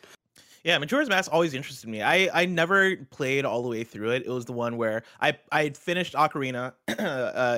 Yeah, 0.66 0.80
Majora's 0.80 1.08
Mask 1.10 1.32
always 1.32 1.54
interested 1.54 1.88
me. 1.88 2.02
I 2.02 2.28
I 2.34 2.46
never 2.48 2.96
played 3.12 3.46
all 3.46 3.62
the 3.62 3.70
way 3.70 3.84
through 3.84 4.14
it. 4.14 4.24
It 4.26 4.30
was 4.30 4.46
the 4.46 4.52
one 4.54 4.78
where 4.78 5.04
I 5.22 5.38
I 5.52 5.64
had 5.64 5.78
finished 5.78 6.16
Ocarina, 6.16 6.74
uh, 6.88 6.92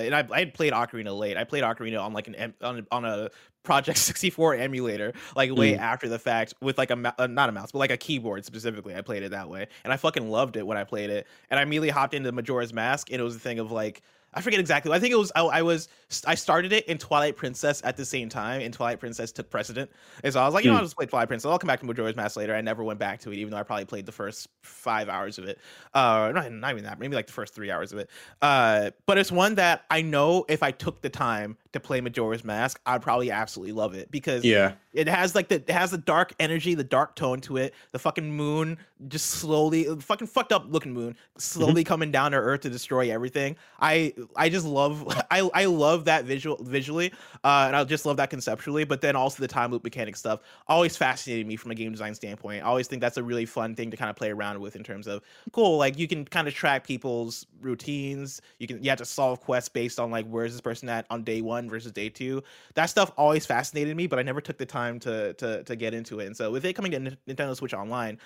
and 0.04 0.14
I 0.14 0.28
I 0.30 0.40
had 0.40 0.54
played 0.54 0.74
Ocarina 0.74 1.18
late. 1.18 1.38
I 1.38 1.46
played 1.46 1.64
Ocarina 1.64 2.04
on 2.04 2.12
like 2.12 2.28
an 2.28 2.54
on 2.62 2.80
a, 2.80 2.84
on 2.94 3.06
a 3.06 3.30
Project 3.64 3.98
64 4.12 4.56
emulator, 4.56 5.14
like 5.38 5.56
way 5.56 5.74
Mm. 5.74 5.80
after 5.80 6.10
the 6.10 6.20
fact, 6.20 6.54
with 6.62 6.78
like 6.78 6.92
a 6.92 7.16
uh, 7.18 7.28
not 7.28 7.48
a 7.48 7.54
mouse, 7.54 7.72
but 7.72 7.80
like 7.80 7.92
a 7.92 7.98
keyboard 7.98 8.44
specifically. 8.44 8.94
I 8.94 9.00
played 9.00 9.24
it 9.24 9.32
that 9.32 9.50
way, 9.50 9.68
and 9.86 9.94
I 9.94 9.96
fucking 9.96 10.30
loved 10.30 10.58
it 10.58 10.68
when 10.68 10.78
I 10.78 10.84
played 10.84 11.10
it. 11.10 11.28
And 11.50 11.58
I 11.62 11.64
immediately 11.64 11.90
hopped 11.90 12.14
into 12.14 12.34
Majora's 12.34 12.74
Mask, 12.74 13.10
and 13.10 13.22
it 13.22 13.24
was 13.24 13.38
a 13.38 13.40
thing 13.40 13.60
of 13.60 13.72
like. 13.72 14.02
I 14.34 14.42
forget 14.42 14.60
exactly. 14.60 14.92
I 14.92 15.00
think 15.00 15.14
it 15.14 15.18
was 15.18 15.32
I, 15.36 15.42
I 15.42 15.62
was 15.64 15.90
I 16.26 16.36
started 16.36 16.72
it 16.72 16.86
in 16.86 16.98
Twilight 16.98 17.36
Princess 17.36 17.82
at 17.84 17.98
the 17.98 18.06
same 18.06 18.30
time, 18.30 18.62
and 18.62 18.74
Twilight 18.74 19.00
Princess 19.00 19.32
took 19.32 19.50
precedent. 19.50 19.90
And 20.24 20.32
so 20.32 20.40
I 20.42 20.46
was 20.46 20.54
like, 20.54 20.64
you 20.64 20.70
know, 20.70 20.76
Hmm. 20.76 20.80
I'll 20.82 20.86
just 20.86 20.96
play 20.96 21.06
Twilight 21.08 21.28
Princess. 21.28 21.50
I'll 21.50 21.58
come 21.58 21.68
back 21.68 21.80
to 21.80 21.86
Majora's 21.86 22.16
Mask 22.16 22.38
later. 22.38 22.54
I 22.56 22.62
never 22.62 22.84
went 22.84 23.00
back 23.00 23.20
to 23.22 23.32
it, 23.32 23.38
even 23.38 23.52
though 23.52 23.58
I 23.58 23.64
probably 23.64 23.86
played 23.86 24.06
the 24.06 24.12
first 24.12 24.48
five 24.62 25.10
hours 25.10 25.38
of 25.40 25.46
it. 25.46 25.58
Uh, 25.94 26.32
not, 26.36 26.52
not 26.52 26.72
even 26.72 26.84
that, 26.84 27.00
maybe 27.00 27.16
like 27.16 27.28
the 27.28 27.34
first 27.34 27.56
three 27.56 27.72
hours 27.72 27.92
of 27.94 28.00
it. 28.00 28.10
Uh, 28.42 28.92
but 29.06 29.18
it's 29.18 29.32
one 29.32 29.56
that 29.56 29.86
I 29.90 30.02
know 30.02 30.46
if 30.50 30.62
I 30.62 30.72
took 30.72 31.02
the 31.02 31.10
time 31.10 31.58
to 31.74 31.80
play 31.80 32.02
Majora's 32.02 32.44
Mask, 32.44 32.80
I'd 32.86 33.02
probably 33.02 33.32
absolutely 33.32 33.74
love 33.74 33.94
it 33.94 34.12
because 34.12 34.44
Yeah, 34.44 34.74
it 34.94 35.08
has 35.08 35.36
like 35.36 35.48
the 35.48 35.56
it 35.56 35.70
has 35.70 35.92
the 35.92 35.98
dark 35.98 36.34
energy, 36.40 36.74
the 36.74 36.84
dark 36.84 37.16
tone 37.16 37.42
to 37.42 37.58
it. 37.58 37.74
The 37.92 38.00
fucking 38.00 38.32
moon 38.32 38.78
just 39.08 39.28
slowly, 39.28 39.84
fucking 40.00 40.28
fucked 40.28 40.52
up 40.52 40.66
looking 40.70 40.94
moon, 40.94 41.16
slowly 41.38 41.84
coming 41.84 42.12
down 42.12 42.32
to 42.32 42.38
Earth 42.38 42.62
to 42.62 42.70
destroy 42.70 43.12
everything. 43.12 43.56
I 43.80 44.14
I 44.36 44.50
just 44.50 44.66
love 44.66 45.08
I 45.32 45.50
I 45.54 45.66
love 45.66 46.06
that 46.06 46.26
visual 46.26 46.58
visually, 46.64 47.14
uh, 47.44 47.66
and 47.68 47.76
I 47.76 47.84
just 47.84 48.06
love 48.06 48.18
that 48.18 48.30
conceptually. 48.30 48.86
But 48.86 49.02
then 49.02 49.16
also 49.16 49.42
the 49.42 49.48
time 49.48 49.72
loop 49.72 49.84
mechanic 49.84 50.16
stuff 50.16 50.42
always 50.68 50.96
fascinated 50.96 51.48
me 51.48 51.56
from 51.56 51.72
a 51.72 51.76
game 51.76 51.92
design 51.92 52.16
standpoint. 52.16 52.64
I 52.64 52.68
always 52.68 52.88
think 52.88 53.02
that's 53.02 53.18
a 53.18 53.24
really 53.24 53.46
fun 53.46 53.76
thing 53.76 53.92
to 53.92 53.98
kind 53.98 54.10
of 54.10 54.16
play 54.16 54.32
around 54.32 54.60
with 54.60 54.76
in 54.76 54.84
terms 54.84 55.08
of 55.08 55.22
cool. 55.52 55.78
Like 55.78 55.98
you 55.98 56.08
can 56.08 56.26
kind 56.26 56.48
of 56.48 56.54
track 56.54 56.86
people's 56.86 57.46
routines. 57.62 58.42
You 58.60 58.68
can 58.68 58.84
you 58.84 58.90
have 58.90 59.00
to 59.00 59.06
solve 59.06 59.42
quests 59.42 59.70
based 59.70 60.00
on 60.00 60.12
like 60.12 60.26
where's 60.28 60.54
this 60.54 60.62
person 60.62 60.90
at 60.90 61.06
on 61.10 61.24
day 61.24 61.42
one 61.42 61.57
versus 61.66 61.92
day 61.92 62.10
two. 62.10 62.44
That 62.76 62.88
stuff 62.88 63.12
always 63.18 63.46
fascinated 63.46 63.96
me, 63.98 64.08
but 64.08 64.20
I 64.20 64.24
never 64.24 64.42
took 64.42 64.58
the 64.58 64.66
time 64.66 65.00
to 65.02 65.34
to 65.34 65.64
to 65.64 65.76
get 65.76 65.94
into 65.94 66.20
it. 66.20 66.26
And 66.28 66.36
so 66.38 66.52
with 66.52 66.66
it 66.66 66.74
coming 66.74 66.92
to 66.92 66.98
N- 66.98 67.18
Nintendo 67.28 67.56
Switch 67.56 67.74
Online, 67.74 68.18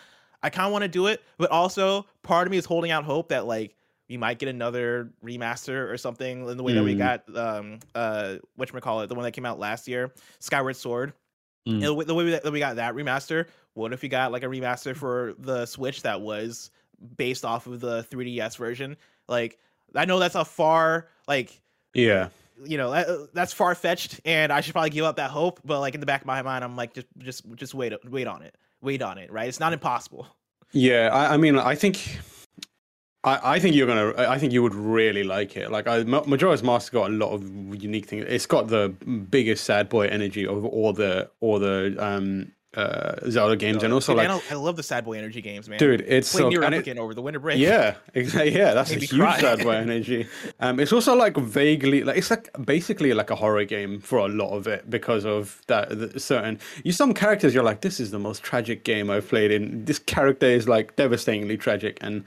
I 0.44 0.50
kind 0.50 0.66
of 0.66 0.72
want 0.72 0.84
to 0.84 0.88
do 0.90 1.08
it, 1.08 1.22
but 1.38 1.50
also 1.52 2.06
part 2.24 2.48
of 2.48 2.52
me 2.52 2.58
is 2.58 2.66
holding 2.66 2.92
out 2.92 3.04
hope 3.04 3.30
that 3.30 3.46
like 3.46 3.76
we 4.10 4.18
might 4.18 4.40
get 4.40 4.50
another 4.50 5.10
remaster 5.24 5.90
or 5.90 5.98
something 5.98 6.50
in 6.50 6.58
the 6.58 6.64
way 6.64 6.74
that 6.74 6.84
we 6.84 6.96
Mm. 6.96 6.98
got 6.98 7.38
um 7.38 7.80
uh 7.96 8.38
what 8.56 8.70
call 8.82 9.02
it 9.02 9.08
the 9.08 9.16
one 9.16 9.24
that 9.24 9.32
came 9.32 9.46
out 9.46 9.60
last 9.60 9.88
year, 9.88 10.12
Skyward 10.40 10.76
Sword. 10.76 11.14
Mm. 11.68 11.82
The 11.82 11.94
way- 11.94 12.06
the 12.06 12.16
way 12.16 12.30
that 12.32 12.52
we 12.52 12.60
got 12.60 12.76
that 12.78 12.96
remaster, 12.96 13.46
what 13.76 13.94
if 13.94 14.02
we 14.02 14.10
got 14.10 14.32
like 14.32 14.44
a 14.44 14.48
remaster 14.48 14.96
for 14.96 15.34
the 15.38 15.66
Switch 15.66 16.02
that 16.02 16.20
was 16.20 16.72
based 17.18 17.46
off 17.46 17.68
of 17.68 17.80
the 17.80 18.04
3DS 18.10 18.58
version? 18.58 18.98
Like 19.28 19.60
I 19.96 20.06
know 20.06 20.20
that's 20.20 20.36
a 20.36 20.44
far 20.44 21.08
like 21.28 21.62
yeah. 21.94 22.30
You 22.64 22.78
know 22.78 22.92
that, 22.92 23.34
that's 23.34 23.54
far 23.54 23.74
fetched, 23.76 24.22
and 24.26 24.52
I 24.52 24.62
should 24.62 24.74
probably 24.74 24.92
give 24.92 25.06
up 25.06 25.18
that 25.18 25.32
hope. 25.32 25.60
But 25.66 25.80
like 25.80 25.94
in 25.94 26.00
the 26.00 26.06
back 26.06 26.22
of 26.22 26.28
my 26.28 26.42
mind, 26.42 26.64
I'm 26.64 26.76
like 26.76 26.94
just 26.94 27.08
just 27.18 27.44
just 27.56 27.74
wait 27.74 27.94
wait 28.10 28.28
on 28.28 28.42
it, 28.42 28.56
wait 28.82 29.02
on 29.02 29.18
it. 29.18 29.32
Right? 29.32 29.48
It's 29.48 29.60
not 29.60 29.74
impossible. 29.74 30.28
Yeah, 30.74 31.10
I, 31.12 31.34
I 31.34 31.38
mean, 31.38 31.58
I 31.58 31.76
think, 31.76 32.20
I, 33.26 33.56
I 33.56 33.60
think 33.60 33.76
you're 33.76 33.88
gonna, 33.88 34.14
I 34.18 34.38
think 34.38 34.54
you 34.54 34.64
would 34.64 34.74
really 34.74 35.24
like 35.24 35.58
it. 35.58 35.70
Like, 35.70 35.86
I, 35.86 36.04
Ma- 36.04 36.24
Majora's 36.26 36.64
Mask 36.64 36.94
got 36.94 37.10
a 37.10 37.14
lot 37.14 37.32
of 37.34 37.44
unique 37.76 38.06
things. 38.06 38.26
It's 38.28 38.46
got 38.46 38.70
the 38.70 38.88
biggest 39.30 39.66
sad 39.66 39.90
boy 39.90 40.08
energy 40.08 40.48
of 40.48 40.64
all 40.64 40.94
the, 40.94 41.30
all 41.42 41.60
the 41.60 41.96
um 42.00 42.54
uh 42.74 43.30
Zelda 43.30 43.58
games, 43.58 43.84
and 43.84 43.94
also 43.94 44.14
Dude, 44.16 44.28
like, 44.30 44.52
I 44.52 44.56
love 44.56 44.78
the 44.78 44.84
sad 44.84 45.04
boy 45.04 45.18
energy 45.18 45.42
games, 45.42 45.68
man. 45.68 45.78
dude, 45.78 46.02
it's 46.02 46.32
Playing 46.32 46.56
so, 46.56 46.62
and 46.64 46.74
it- 46.76 46.98
over 46.98 47.14
the 47.14 47.22
winter 47.22 47.40
break. 47.40 47.60
Yeah, 47.60 47.96
exactly. 48.14 48.56
Yeah, 48.56 48.74
that's 48.78 48.92
a 48.92 48.96
huge 48.96 49.12
cry. 49.12 49.40
sad 49.40 49.60
boy 49.64 49.72
energy. 49.88 50.28
Um, 50.60 50.80
it's 50.80 50.94
also 50.94 51.14
like 51.16 51.36
vaguely 51.36 52.04
like 52.04 52.18
it's 52.18 52.30
like 52.30 52.50
basically 52.66 53.14
like 53.14 53.30
a 53.30 53.36
horror 53.36 53.66
game 53.66 54.00
for 54.00 54.20
a 54.20 54.28
lot 54.30 54.52
of 54.56 54.68
it 54.68 54.90
because 54.90 55.26
of 55.26 55.62
that 55.68 55.90
the 55.90 56.18
certain. 56.20 56.60
You 56.86 56.94
some 56.94 57.14
characters 57.14 57.54
you're 57.54 57.64
like 57.64 57.82
this 57.82 58.00
is 58.00 58.12
the 58.12 58.20
most 58.20 58.42
tragic 58.42 58.86
game 58.86 59.10
I've 59.10 59.28
played 59.28 59.52
in. 59.52 59.84
This 59.84 60.00
character 60.00 60.46
is 60.46 60.70
like 60.70 60.96
devastatingly 60.96 61.58
tragic, 61.58 61.98
and 62.02 62.24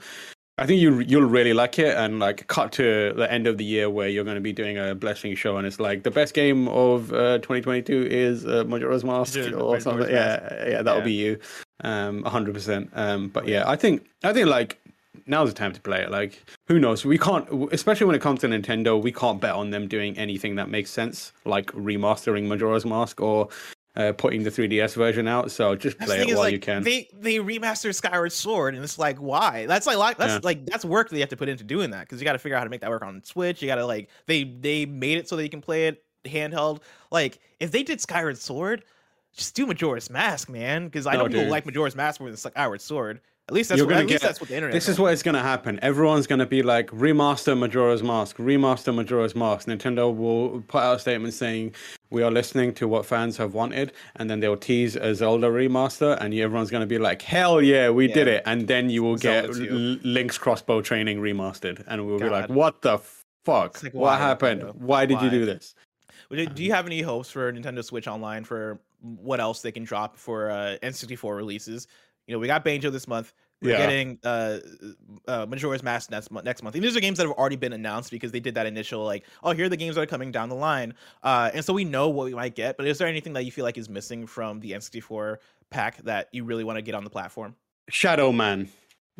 I 0.57 0.65
think 0.65 0.79
you 0.79 0.99
you'll 0.99 1.27
really 1.27 1.53
like 1.53 1.77
it. 1.79 1.95
And 1.97 2.19
like 2.19 2.47
cut 2.47 2.71
to 2.73 3.13
the 3.15 3.29
end 3.31 3.45
of 3.47 3.57
the 3.57 3.65
year 3.65 3.89
where 3.89 4.07
you're 4.07 4.23
going 4.23 4.35
to 4.35 4.41
be 4.41 4.53
doing 4.53 4.77
a 4.77 4.95
blessing 4.95 5.35
show, 5.35 5.57
and 5.57 5.67
it's 5.67 5.79
like 5.79 6.03
the 6.03 6.11
best 6.11 6.33
game 6.33 6.67
of 6.69 7.11
uh, 7.11 7.39
2022 7.39 8.07
is 8.09 8.45
uh, 8.45 8.63
Majora's 8.65 9.03
Mask 9.03 9.37
or 9.53 9.79
something. 9.79 10.09
Yeah, 10.09 10.67
yeah, 10.69 10.81
that'll 10.81 10.99
Yeah. 10.99 11.05
be 11.05 11.13
you. 11.13 11.39
Um, 11.83 12.21
100. 12.21 12.53
percent 12.53 12.89
Um, 12.93 13.27
but 13.27 13.47
yeah, 13.47 13.69
I 13.69 13.75
think 13.75 14.05
I 14.23 14.31
think 14.31 14.47
like 14.47 14.79
now's 15.27 15.49
the 15.49 15.55
time 15.55 15.73
to 15.73 15.81
play 15.81 16.01
it. 16.01 16.11
Like, 16.11 16.41
who 16.67 16.79
knows? 16.79 17.03
We 17.03 17.17
can't, 17.17 17.47
especially 17.73 18.05
when 18.05 18.15
it 18.15 18.21
comes 18.21 18.41
to 18.41 18.47
Nintendo, 18.47 19.01
we 19.01 19.11
can't 19.11 19.41
bet 19.41 19.55
on 19.55 19.71
them 19.71 19.87
doing 19.87 20.15
anything 20.17 20.55
that 20.55 20.69
makes 20.69 20.91
sense, 20.91 21.33
like 21.45 21.67
remastering 21.71 22.45
Majora's 22.47 22.85
Mask 22.85 23.19
or 23.21 23.49
uh, 23.95 24.11
putting 24.13 24.43
the 24.43 24.49
3DS 24.49 24.95
version 24.95 25.27
out. 25.27 25.51
So 25.51 25.75
just 25.75 25.97
play 25.99 26.21
it 26.21 26.27
while 26.27 26.37
like, 26.37 26.53
you 26.53 26.59
can. 26.59 26.83
They 26.83 27.07
they 27.13 27.35
remastered 27.35 27.95
Skyward 27.95 28.31
Sword, 28.31 28.75
and 28.75 28.83
it's 28.83 28.99
like, 28.99 29.17
why? 29.17 29.65
That's 29.67 29.87
like, 29.87 30.17
that's 30.17 30.33
Yeah. 30.33 30.39
like 30.43 30.65
that's 30.65 30.83
work 30.85 31.09
that 31.09 31.15
you 31.15 31.21
have 31.21 31.29
to 31.29 31.37
put 31.37 31.49
into 31.49 31.63
doing 31.63 31.91
that 31.91 32.01
because 32.01 32.19
you 32.19 32.25
got 32.25 32.33
to 32.33 32.39
figure 32.39 32.55
out 32.55 32.59
how 32.59 32.63
to 32.65 32.69
make 32.69 32.81
that 32.81 32.89
work 32.89 33.03
on 33.03 33.23
Switch. 33.23 33.61
You 33.61 33.67
got 33.67 33.75
to 33.75 33.85
like 33.85 34.09
they 34.25 34.43
they 34.43 34.85
made 34.85 35.17
it 35.17 35.29
so 35.29 35.35
that 35.35 35.43
you 35.43 35.49
can 35.49 35.61
play 35.61 35.87
it 35.87 36.03
handheld. 36.25 36.81
Like 37.11 37.39
if 37.59 37.71
they 37.71 37.83
did 37.83 38.01
Skyward 38.01 38.37
Sword, 38.37 38.83
just 39.33 39.55
do 39.55 39.65
Majora's 39.65 40.09
Mask, 40.09 40.49
man. 40.49 40.85
Because 40.85 41.07
I 41.07 41.13
No, 41.13 41.19
know 41.19 41.25
people 41.27 41.41
dude. 41.41 41.51
like 41.51 41.65
Majora's 41.65 41.95
Mask 41.95 42.19
more 42.19 42.29
than 42.29 42.37
Skyward 42.37 42.81
Sword. 42.81 43.21
At 43.47 43.53
least 43.53 43.69
that's 43.69 43.77
You're 43.77 43.87
what, 43.87 43.97
at 43.97 44.07
least 44.07 44.23
that's 44.23 44.41
what 44.41 44.49
the 44.49 44.55
internet. 44.55 44.73
This 44.73 44.89
is 44.89 44.99
what 44.99 45.13
is 45.13 45.21
going 45.21 45.35
to 45.35 45.41
happen. 45.41 45.79
Everyone's 45.83 46.25
going 46.25 46.39
to 46.39 46.47
be 46.47 46.63
like, 46.63 46.87
remaster 46.87 47.55
Majora's 47.55 48.01
Mask, 48.01 48.37
remaster 48.37 48.93
Majora's 48.93 49.35
Mask. 49.35 49.67
Nintendo 49.67 50.15
will 50.15 50.61
put 50.61 50.81
out 50.81 50.95
a 50.95 50.99
statement 50.99 51.35
saying, 51.35 51.75
we 52.09 52.23
are 52.23 52.31
listening 52.31 52.73
to 52.73 52.87
what 52.87 53.05
fans 53.05 53.37
have 53.37 53.53
wanted. 53.53 53.91
And 54.15 54.31
then 54.31 54.39
they'll 54.39 54.57
tease 54.57 54.95
a 54.95 55.13
Zelda 55.13 55.47
remaster. 55.47 56.17
And 56.19 56.33
everyone's 56.33 56.71
going 56.71 56.81
to 56.81 56.87
be 56.87 56.97
like, 56.97 57.21
hell 57.21 57.61
yeah, 57.61 57.91
we 57.91 58.07
did 58.07 58.27
it. 58.27 58.41
And 58.47 58.67
then 58.67 58.89
you 58.89 59.03
will 59.03 59.17
get 59.17 59.53
2. 59.53 59.99
L- 60.03 60.11
Link's 60.11 60.39
crossbow 60.39 60.81
training 60.81 61.19
remastered. 61.19 61.83
And 61.85 62.07
we'll 62.07 62.17
be 62.17 62.29
like, 62.29 62.49
what 62.49 62.81
the 62.81 62.97
fuck? 63.43 63.83
Like, 63.83 63.93
what 63.93 64.17
happened? 64.17 64.63
Why 64.73 65.05
did 65.05 65.21
you 65.21 65.29
do 65.29 65.45
this? 65.45 65.75
Do 66.31 66.43
do 66.47 66.63
you 66.63 66.71
have 66.73 66.87
any 66.87 67.01
hopes 67.01 67.29
for 67.29 67.53
Nintendo 67.53 67.83
Switch 67.83 68.07
Online 68.07 68.43
for 68.43 68.79
what 69.01 69.39
else 69.39 69.61
they 69.61 69.71
can 69.71 69.83
drop 69.83 70.17
for 70.17 70.49
uh, 70.49 70.77
N64 70.81 71.35
releases? 71.35 71.87
You 72.27 72.33
know, 72.33 72.39
we 72.39 72.47
got 72.47 72.63
Banjo 72.63 72.89
this 72.89 73.07
month. 73.07 73.33
We're 73.61 73.71
Yeah. 73.71 73.77
getting 73.77 74.19
uh, 74.23 74.59
uh, 75.27 75.45
Majora's 75.47 75.81
Mask 75.81 76.11
next 76.11 76.29
month. 76.29 76.45
Next 76.45 76.61
month, 76.61 76.75
and 76.75 76.83
these 76.83 76.95
are 76.95 76.99
games 76.99 77.17
that 77.17 77.25
have 77.27 77.35
already 77.37 77.55
been 77.55 77.73
announced 77.73 78.11
because 78.11 78.31
they 78.31 78.39
did 78.39 78.55
that 78.55 78.65
initial 78.65 79.03
like, 79.05 79.25
oh, 79.43 79.51
here 79.51 79.65
are 79.65 79.69
the 79.69 79.77
games 79.77 79.95
that 79.95 80.01
are 80.01 80.05
coming 80.05 80.31
down 80.31 80.49
the 80.49 80.55
line, 80.55 80.93
uh, 81.23 81.51
and 81.53 81.63
so 81.63 81.71
we 81.73 81.85
know 81.85 82.09
what 82.09 82.25
we 82.25 82.33
might 82.33 82.53
get. 82.55 82.77
But 82.77 82.87
is 82.87 82.97
there 82.97 83.07
anything 83.07 83.33
that 83.33 83.43
you 83.45 83.51
feel 83.51 83.63
like 83.63 83.77
is 83.77 83.89
missing 83.89 84.27
from 84.27 84.59
the 84.59 84.71
N64 84.71 85.37
pack 85.69 85.97
that 86.03 86.29
you 86.31 86.43
really 86.43 86.63
want 86.63 86.77
to 86.77 86.81
get 86.81 86.95
on 86.95 87.03
the 87.03 87.09
platform? 87.09 87.55
Shadow 87.89 88.31
Man. 88.31 88.69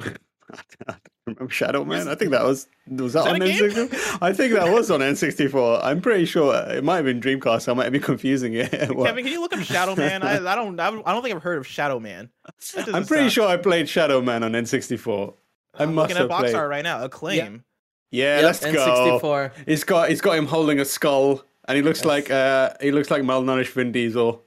Remember 1.28 1.50
Shadow 1.52 1.84
Man? 1.84 2.08
I 2.08 2.14
think 2.16 2.32
that 2.32 2.44
was 2.44 2.68
was 2.88 3.14
that, 3.14 3.24
that 3.26 3.34
on? 3.34 3.40
N64? 3.40 4.20
I 4.22 4.32
think 4.32 4.54
that 4.54 4.72
was 4.72 4.92
on 4.92 5.00
N64. 5.00 5.80
I'm 5.84 6.00
pretty 6.02 6.26
sure 6.26 6.54
it 6.70 6.84
might 6.84 6.98
have 6.98 7.06
been 7.06 7.20
Dreamcast. 7.20 7.68
I 7.68 7.74
might 7.74 7.90
be 7.90 8.00
confusing 8.00 8.54
it. 8.54 8.72
Well, 8.96 9.06
Kevin, 9.08 9.24
can 9.24 9.34
you 9.34 9.42
look 9.42 9.54
up 9.54 9.62
Shadow 9.62 9.96
Man? 9.98 10.22
I, 10.22 10.36
I 10.36 10.56
don't 10.56 10.80
I 10.80 10.92
don't 10.92 11.24
think 11.24 11.36
I've 11.36 11.42
heard 11.42 11.58
of 11.58 11.66
Shadow 11.66 12.00
Man. 12.00 12.30
I'm 12.78 13.06
pretty 13.06 13.24
sound- 13.24 13.32
sure 13.32 13.48
I 13.48 13.58
played 13.58 13.90
Shadow 13.90 14.22
Man 14.22 14.44
on 14.44 14.52
N64. 14.52 15.34
I 15.78 15.84
I'm 15.84 15.96
must 15.96 16.10
looking 16.10 16.18
have 16.18 16.26
at 16.26 16.30
box 16.30 16.42
played. 16.44 16.56
art 16.56 16.70
right 16.70 16.84
now. 16.84 17.04
Acclaim. 17.04 17.64
Yeah, 18.12 18.36
Yep, 18.38 18.44
let's 18.46 18.60
go. 18.66 19.20
N64. 19.22 19.52
He's 19.68 19.84
got 19.84 20.10
he's 20.10 20.22
got 20.22 20.38
him 20.38 20.46
holding 20.46 20.80
a 20.80 20.86
skull, 20.86 21.44
and 21.68 21.76
he 21.76 21.82
looks 21.82 22.06
like 22.06 22.30
uh 22.30 22.70
he 22.80 22.92
looks 22.92 23.10
like 23.10 23.24
malnourished 23.24 23.72
Vin 23.74 23.92
Diesel. 23.92 24.45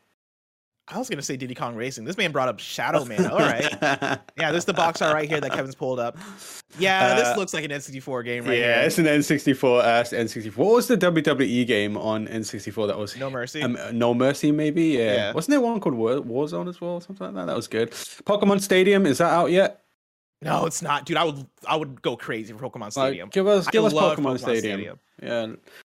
I 0.91 0.97
was 0.99 1.09
gonna 1.11 1.21
say 1.23 1.37
Diddy 1.37 1.55
Kong 1.55 1.75
Racing. 1.75 2.05
This 2.05 2.17
man 2.17 2.33
brought 2.33 2.49
up 2.49 2.59
Shadow 2.61 3.05
Man. 3.05 3.27
All 3.27 3.39
right. 3.39 4.19
Yeah, 4.39 4.53
this 4.53 4.61
is 4.61 4.65
the 4.67 4.73
box 4.73 5.03
art 5.03 5.13
right 5.15 5.29
here 5.29 5.41
that 5.41 5.51
Kevin's 5.53 5.75
pulled 5.75 5.99
up. 5.99 6.17
Yeah, 6.79 7.07
Uh, 7.09 7.15
this 7.17 7.37
looks 7.37 7.53
like 7.53 7.65
an 7.65 7.71
N64 7.73 8.25
game 8.25 8.45
right 8.45 8.57
yeah, 8.59 8.77
here. 8.79 8.87
it's 8.87 8.99
an 8.99 9.07
N64 9.07 9.81
uh, 9.81 10.05
N64. 10.05 10.57
What 10.57 10.75
was 10.77 10.87
the 10.87 10.97
WWE 10.97 11.67
game 11.67 11.97
on 11.97 12.27
N64 12.29 12.87
that 12.87 12.97
was 12.99 13.17
No 13.17 13.29
Mercy. 13.31 13.63
Um, 13.63 13.77
no 13.93 14.15
Mercy, 14.15 14.53
maybe. 14.53 14.85
Yeah. 14.85 15.13
Yeah. 15.15 15.33
Wasn't 15.33 15.51
there 15.51 15.61
one 15.61 15.81
called 15.81 15.97
War- 15.97 16.21
Warzone 16.23 16.69
as 16.69 16.81
well, 16.81 17.01
something 17.01 17.27
like 17.27 17.35
that? 17.35 17.47
That 17.47 17.57
was 17.57 17.67
good. 17.67 17.91
Pokemon 17.91 18.61
Stadium 18.61 19.07
is 19.07 19.19
that 19.19 19.33
out 19.33 19.51
yet? 19.51 19.83
No, 20.41 20.67
it's 20.67 20.83
not, 20.83 21.05
dude. 21.05 21.17
I 21.17 21.25
would 21.25 21.45
I 21.67 21.75
would 21.75 22.01
go 22.01 22.17
crazy 22.17 22.53
for 22.53 22.61
Pokemon 22.71 22.81
Like, 22.83 22.93
Stadium. 22.93 23.29
give 23.31 23.49
us 23.49 23.67
I 23.67 23.71
give 23.73 23.85
us 23.85 23.93
Pokemon, 23.93 24.17
Pokemon 24.17 24.39
Stadium. 24.39 24.61
Stadium. 24.61 24.99
Yeah, 25.21 25.47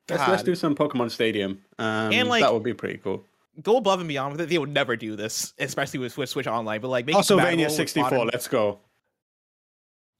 let's 0.08 0.28
let's 0.28 0.42
do 0.42 0.56
some 0.56 0.74
Pokemon 0.74 1.12
Stadium. 1.12 1.62
Um, 1.78 2.12
And, 2.12 2.28
like- 2.28 2.42
that 2.42 2.52
would 2.52 2.64
be 2.64 2.74
pretty 2.74 2.98
cool. 2.98 3.24
Go 3.62 3.76
above 3.76 4.00
and 4.00 4.08
beyond 4.08 4.32
with 4.32 4.40
it. 4.40 4.48
They 4.48 4.58
would 4.58 4.72
never 4.72 4.96
do 4.96 5.16
this, 5.16 5.52
especially 5.58 6.00
with 6.00 6.12
Switch, 6.12 6.30
Switch 6.30 6.46
Online. 6.46 6.80
But 6.80 6.88
like, 6.88 7.06
make 7.06 7.16
it 7.16 7.18
Castlevania 7.18 7.70
64. 7.70 8.26
Let's 8.26 8.48
go. 8.48 8.80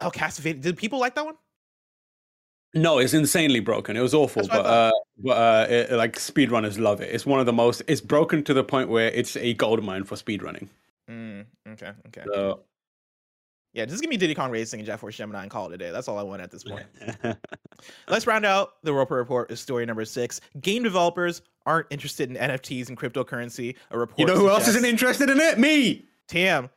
Oh, 0.01 0.11
Castlevania. 0.11 0.61
Did 0.61 0.77
people 0.77 0.99
like 0.99 1.15
that 1.15 1.25
one? 1.25 1.37
No, 2.73 2.99
it's 2.99 3.15
insanely 3.15 3.61
broken. 3.61 3.97
It 3.97 4.01
was 4.01 4.15
awful, 4.15 4.43
That's 4.43 4.55
what 4.55 4.61
I 4.61 4.63
but 4.63 4.69
uh, 4.69 4.93
but 5.19 5.31
uh, 5.31 5.67
it, 5.69 5.93
like 5.93 6.17
speedrunners 6.17 6.79
love 6.79 7.01
it. 7.01 7.13
It's 7.13 7.27
one 7.27 7.41
of 7.41 7.47
the 7.47 7.53
most. 7.53 7.83
It's 7.89 8.01
broken 8.01 8.45
to 8.45 8.55
the 8.55 8.63
point 8.63 8.89
where 8.89 9.11
it's 9.11 9.37
a 9.37 9.55
gold 9.55 9.83
mine 9.83 10.05
for 10.05 10.15
speedrunning. 10.15 10.69
Mm, 11.11 11.47
okay, 11.71 11.93
okay. 12.07 12.23
So 12.33 12.61
Yeah, 13.73 13.85
just 13.85 14.01
give 14.01 14.11
me 14.11 14.17
Diddy 14.17 14.35
Kong 14.35 14.51
Racing 14.51 14.81
and 14.81 14.87
Jet 14.87 14.97
Force 14.99 15.17
Gemini 15.17 15.43
and 15.43 15.51
call 15.51 15.69
it 15.71 15.75
a 15.75 15.79
day. 15.79 15.91
That's 15.93 16.09
all 16.09 16.19
I 16.19 16.23
want 16.23 16.43
at 16.43 16.51
this 16.51 16.65
point. 16.65 16.87
Let's 18.09 18.27
round 18.27 18.45
out 18.45 18.75
the 18.83 18.93
Roper 18.93 19.15
Report 19.15 19.49
with 19.49 19.59
story 19.59 19.87
number 19.87 20.05
six. 20.05 20.41
Game 20.61 20.83
developers 20.83 21.43
aren't 21.67 21.87
interested 21.91 22.31
in 22.31 22.37
NFTs 22.37 22.89
and 22.89 22.99
cryptocurrency. 22.99 23.77
A 23.93 23.99
report. 23.99 24.19
you 24.19 24.27
know 24.27 24.35
who 24.37 24.49
else 24.49 24.67
isn't 24.69 24.85
interested 24.85 25.31
in 25.31 25.39
it? 25.39 25.59
Me. 25.59 26.05
Tam. 26.27 26.69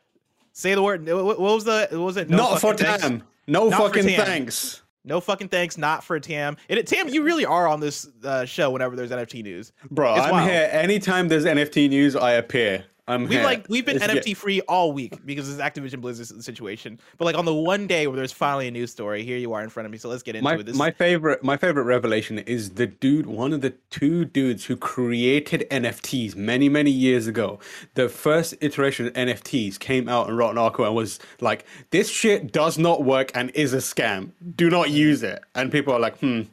Say 0.52 0.76
the 0.76 0.84
word. 0.84 1.08
What 1.08 1.39
was 1.39 1.64
the? 1.64 1.88
What 1.91 2.00
was 2.00 2.18
it? 2.18 2.30
Not 2.30 2.62
for 2.62 2.76
thanks. 2.76 3.02
Tam. 3.02 3.24
No 3.48 3.70
Not 3.70 3.80
fucking 3.82 4.08
Tam. 4.08 4.26
thanks. 4.26 4.82
No 5.04 5.20
fucking 5.20 5.50
thanks. 5.50 5.78
Not 5.78 6.04
for 6.04 6.20
Tam. 6.20 6.56
And 6.70 6.86
Tam, 6.88 7.10
you 7.10 7.24
really 7.24 7.46
are 7.46 7.68
on 7.68 7.80
this 7.80 8.08
uh, 8.24 8.46
show 8.46 8.70
whenever 8.70 8.96
there's 8.96 9.10
NFT 9.12 9.44
news. 9.44 9.74
Bro, 9.91 10.16
It's 10.16 10.26
I'm 10.26 10.32
wild. 10.32 10.50
here 10.50 10.70
anytime 10.72 11.28
there's 11.28 11.44
NFT 11.46 11.89
news. 11.89 12.16
I 12.16 12.34
appear. 12.34 12.86
I'm 13.06 13.28
We've 13.28 13.41
like 13.41 13.66
we've 13.68 13.86
been 13.86 13.97
get- 13.97 14.10
NFT 14.10 14.36
free 14.38 14.62
all 14.62 14.93
week 14.93 15.26
because 15.26 15.54
this 15.54 15.64
Activision 15.64 15.99
Blizzard 15.99 16.41
situation. 16.41 16.99
But 17.18 17.26
like 17.26 17.36
on 17.36 17.43
the 17.43 17.54
one 17.54 17.86
day 17.86 18.08
where 18.08 18.16
there's 18.16 18.32
finally 18.32 18.70
a 18.70 18.72
news 18.72 18.91
story, 18.91 19.24
here 19.24 19.38
you 19.38 19.51
are 19.51 19.62
in 19.62 19.70
front 19.70 19.86
of 19.86 19.91
me. 19.91 19.97
So 19.97 20.08
let's 20.08 20.24
get 20.24 20.36
into 20.36 20.43
my, 20.45 20.56
it. 20.56 20.66
This 20.66 20.78
my 20.78 20.89
favorite 20.89 21.43
my 21.43 21.58
favorite 21.58 21.84
revelation 21.84 22.39
is 22.39 22.72
the 22.72 22.88
dude 22.88 23.26
one 23.26 23.51
of 23.51 23.60
the 23.60 23.72
two 23.89 24.24
dudes 24.24 24.66
who 24.66 24.78
created 24.78 25.68
nfts 25.70 26.36
many 26.38 26.70
many 26.70 26.91
years 26.91 27.28
ago. 27.28 27.60
The 27.95 28.08
first 28.08 28.56
iteration 28.62 29.08
of 29.08 29.14
nfts 29.14 29.78
came 29.78 30.08
out 30.08 30.30
and 30.30 30.38
wrote 30.38 30.51
an 30.51 30.58
article 30.58 30.86
and 30.86 30.95
was 30.95 31.20
like 31.41 31.66
this 31.89 32.10
shit 32.10 32.54
does 32.54 32.78
not 32.78 33.04
work 33.04 33.32
and 33.36 33.51
is 33.54 33.74
a 33.74 33.78
scam. 33.78 34.32
Do 34.56 34.70
not 34.70 34.91
use 34.91 35.24
it. 35.24 35.43
And 35.56 35.74
people 35.74 35.93
are 35.93 35.99
like 35.99 36.18
hmm 36.20 36.43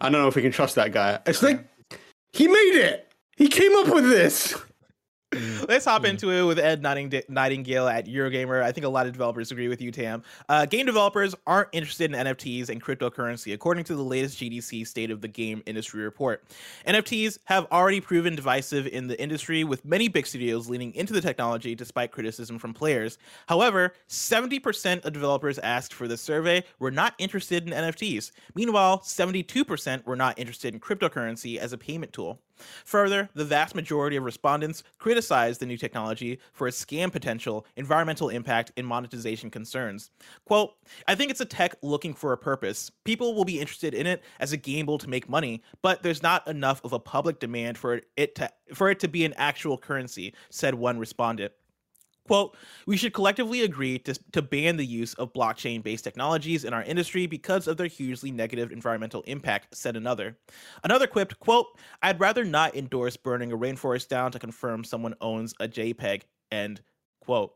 i 0.00 0.08
don't 0.08 0.20
know 0.20 0.28
if 0.28 0.34
we 0.34 0.42
can 0.42 0.50
trust 0.50 0.74
that 0.74 0.90
guy. 0.90 1.20
It's 1.26 1.42
like 1.42 1.64
he 2.32 2.48
made 2.48 2.74
it. 2.74 3.06
He 3.36 3.46
came 3.46 3.74
up 3.76 3.88
with 3.94 4.08
this 4.08 4.56
Let's 5.68 5.84
hop 5.84 6.04
into 6.04 6.32
it 6.32 6.42
with 6.42 6.58
Ed 6.58 6.82
Nightingale 6.82 7.86
at 7.86 8.06
Eurogamer. 8.06 8.64
I 8.64 8.72
think 8.72 8.84
a 8.84 8.88
lot 8.88 9.06
of 9.06 9.12
developers 9.12 9.52
agree 9.52 9.68
with 9.68 9.80
you, 9.80 9.92
Tam. 9.92 10.24
Uh, 10.48 10.66
game 10.66 10.86
developers 10.86 11.36
aren't 11.46 11.68
interested 11.70 12.12
in 12.12 12.18
NFTs 12.26 12.68
and 12.68 12.82
cryptocurrency, 12.82 13.54
according 13.54 13.84
to 13.84 13.94
the 13.94 14.02
latest 14.02 14.40
GDC 14.40 14.84
State 14.88 15.12
of 15.12 15.20
the 15.20 15.28
Game 15.28 15.62
Industry 15.66 16.02
report. 16.02 16.42
NFTs 16.84 17.38
have 17.44 17.68
already 17.70 18.00
proven 18.00 18.34
divisive 18.34 18.88
in 18.88 19.06
the 19.06 19.20
industry, 19.22 19.62
with 19.62 19.84
many 19.84 20.08
big 20.08 20.26
studios 20.26 20.68
leaning 20.68 20.92
into 20.96 21.12
the 21.12 21.20
technology 21.20 21.76
despite 21.76 22.10
criticism 22.10 22.58
from 22.58 22.74
players. 22.74 23.16
However, 23.46 23.92
70% 24.08 25.04
of 25.04 25.12
developers 25.12 25.60
asked 25.60 25.94
for 25.94 26.08
the 26.08 26.16
survey 26.16 26.64
were 26.80 26.90
not 26.90 27.14
interested 27.18 27.68
in 27.68 27.72
NFTs. 27.72 28.32
Meanwhile, 28.56 28.98
72% 29.00 30.04
were 30.06 30.16
not 30.16 30.40
interested 30.40 30.74
in 30.74 30.80
cryptocurrency 30.80 31.56
as 31.56 31.72
a 31.72 31.78
payment 31.78 32.12
tool. 32.12 32.40
Further, 32.84 33.28
the 33.34 33.44
vast 33.44 33.74
majority 33.74 34.16
of 34.16 34.24
respondents 34.24 34.82
criticized 34.98 35.60
the 35.60 35.66
new 35.66 35.76
technology 35.76 36.38
for 36.52 36.68
its 36.68 36.82
scam 36.82 37.12
potential, 37.12 37.66
environmental 37.76 38.28
impact, 38.28 38.72
and 38.76 38.86
monetization 38.86 39.50
concerns. 39.50 40.10
Quote, 40.44 40.74
I 41.06 41.14
think 41.14 41.30
it's 41.30 41.40
a 41.40 41.44
tech 41.44 41.74
looking 41.82 42.14
for 42.14 42.32
a 42.32 42.38
purpose. 42.38 42.90
People 43.04 43.34
will 43.34 43.44
be 43.44 43.60
interested 43.60 43.94
in 43.94 44.06
it 44.06 44.22
as 44.38 44.52
a 44.52 44.56
gamble 44.56 44.98
to 44.98 45.08
make 45.08 45.28
money, 45.28 45.62
but 45.82 46.02
there's 46.02 46.22
not 46.22 46.46
enough 46.46 46.84
of 46.84 46.92
a 46.92 46.98
public 46.98 47.38
demand 47.40 47.78
for 47.78 48.00
it 48.16 48.34
to 48.36 48.50
for 48.72 48.90
it 48.90 49.00
to 49.00 49.08
be 49.08 49.24
an 49.24 49.34
actual 49.36 49.76
currency, 49.76 50.34
said 50.48 50.74
one 50.74 50.98
respondent. 50.98 51.52
Quote, 52.30 52.56
we 52.86 52.96
should 52.96 53.12
collectively 53.12 53.62
agree 53.62 53.98
to, 53.98 54.14
to 54.30 54.40
ban 54.40 54.76
the 54.76 54.86
use 54.86 55.14
of 55.14 55.32
blockchain 55.32 55.82
based 55.82 56.04
technologies 56.04 56.62
in 56.64 56.72
our 56.72 56.84
industry 56.84 57.26
because 57.26 57.66
of 57.66 57.76
their 57.76 57.88
hugely 57.88 58.30
negative 58.30 58.70
environmental 58.70 59.22
impact, 59.22 59.74
said 59.74 59.96
another. 59.96 60.38
Another 60.84 61.08
quipped, 61.08 61.40
quote, 61.40 61.66
I'd 62.02 62.20
rather 62.20 62.44
not 62.44 62.76
endorse 62.76 63.16
burning 63.16 63.50
a 63.50 63.56
rainforest 63.58 64.06
down 64.06 64.30
to 64.30 64.38
confirm 64.38 64.84
someone 64.84 65.16
owns 65.20 65.54
a 65.58 65.66
JPEG, 65.66 66.22
end 66.52 66.82
quote. 67.20 67.52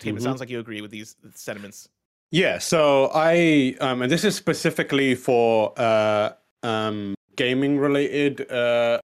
Tim, 0.00 0.16
it 0.16 0.18
Mhm. 0.18 0.24
sounds 0.24 0.40
like 0.40 0.50
you 0.50 0.58
agree 0.58 0.80
with 0.80 0.90
these 0.90 1.14
sentiments. 1.36 1.88
Yeah, 2.32 2.58
so 2.58 3.12
I 3.14 3.76
um 3.80 4.02
and 4.02 4.10
this 4.10 4.24
is 4.24 4.34
specifically 4.34 5.14
for 5.14 5.72
uh 5.76 6.32
um 6.64 7.14
gaming 7.36 7.78
related 7.78 8.50
uh 8.50 8.98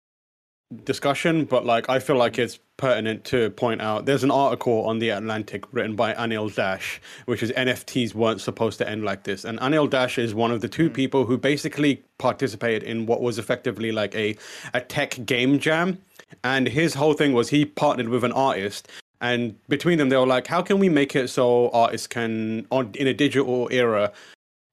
discussion, 0.84 1.44
but 1.44 1.64
like 1.64 1.88
I 1.88 1.98
feel 1.98 2.16
like 2.16 2.38
it's 2.38 2.58
pertinent 2.76 3.24
to 3.24 3.50
point 3.50 3.80
out 3.80 4.04
there's 4.04 4.24
an 4.24 4.30
article 4.30 4.84
on 4.86 4.98
the 4.98 5.10
Atlantic 5.10 5.64
written 5.72 5.94
by 5.94 6.12
Anil 6.14 6.54
Dash, 6.54 7.00
which 7.26 7.42
is 7.42 7.52
NFTs 7.52 8.14
weren't 8.14 8.40
supposed 8.40 8.78
to 8.78 8.88
end 8.88 9.04
like 9.04 9.24
this. 9.24 9.44
And 9.44 9.58
Anil 9.60 9.88
Dash 9.88 10.18
is 10.18 10.34
one 10.34 10.50
of 10.50 10.60
the 10.60 10.68
two 10.68 10.88
hmm. 10.88 10.94
people 10.94 11.24
who 11.24 11.38
basically 11.38 12.02
participated 12.18 12.82
in 12.82 13.06
what 13.06 13.20
was 13.20 13.38
effectively 13.38 13.92
like 13.92 14.14
a 14.14 14.36
a 14.72 14.80
tech 14.80 15.18
game 15.24 15.58
jam. 15.58 15.98
And 16.42 16.66
his 16.66 16.94
whole 16.94 17.14
thing 17.14 17.32
was 17.32 17.50
he 17.50 17.64
partnered 17.64 18.08
with 18.08 18.24
an 18.24 18.32
artist 18.32 18.88
and 19.20 19.56
between 19.68 19.98
them 19.98 20.08
they 20.08 20.16
were 20.16 20.26
like 20.26 20.46
how 20.46 20.60
can 20.60 20.78
we 20.78 20.88
make 20.88 21.14
it 21.16 21.28
so 21.28 21.70
artists 21.70 22.06
can 22.06 22.66
on 22.70 22.90
in 22.94 23.06
a 23.06 23.14
digital 23.14 23.68
era 23.70 24.12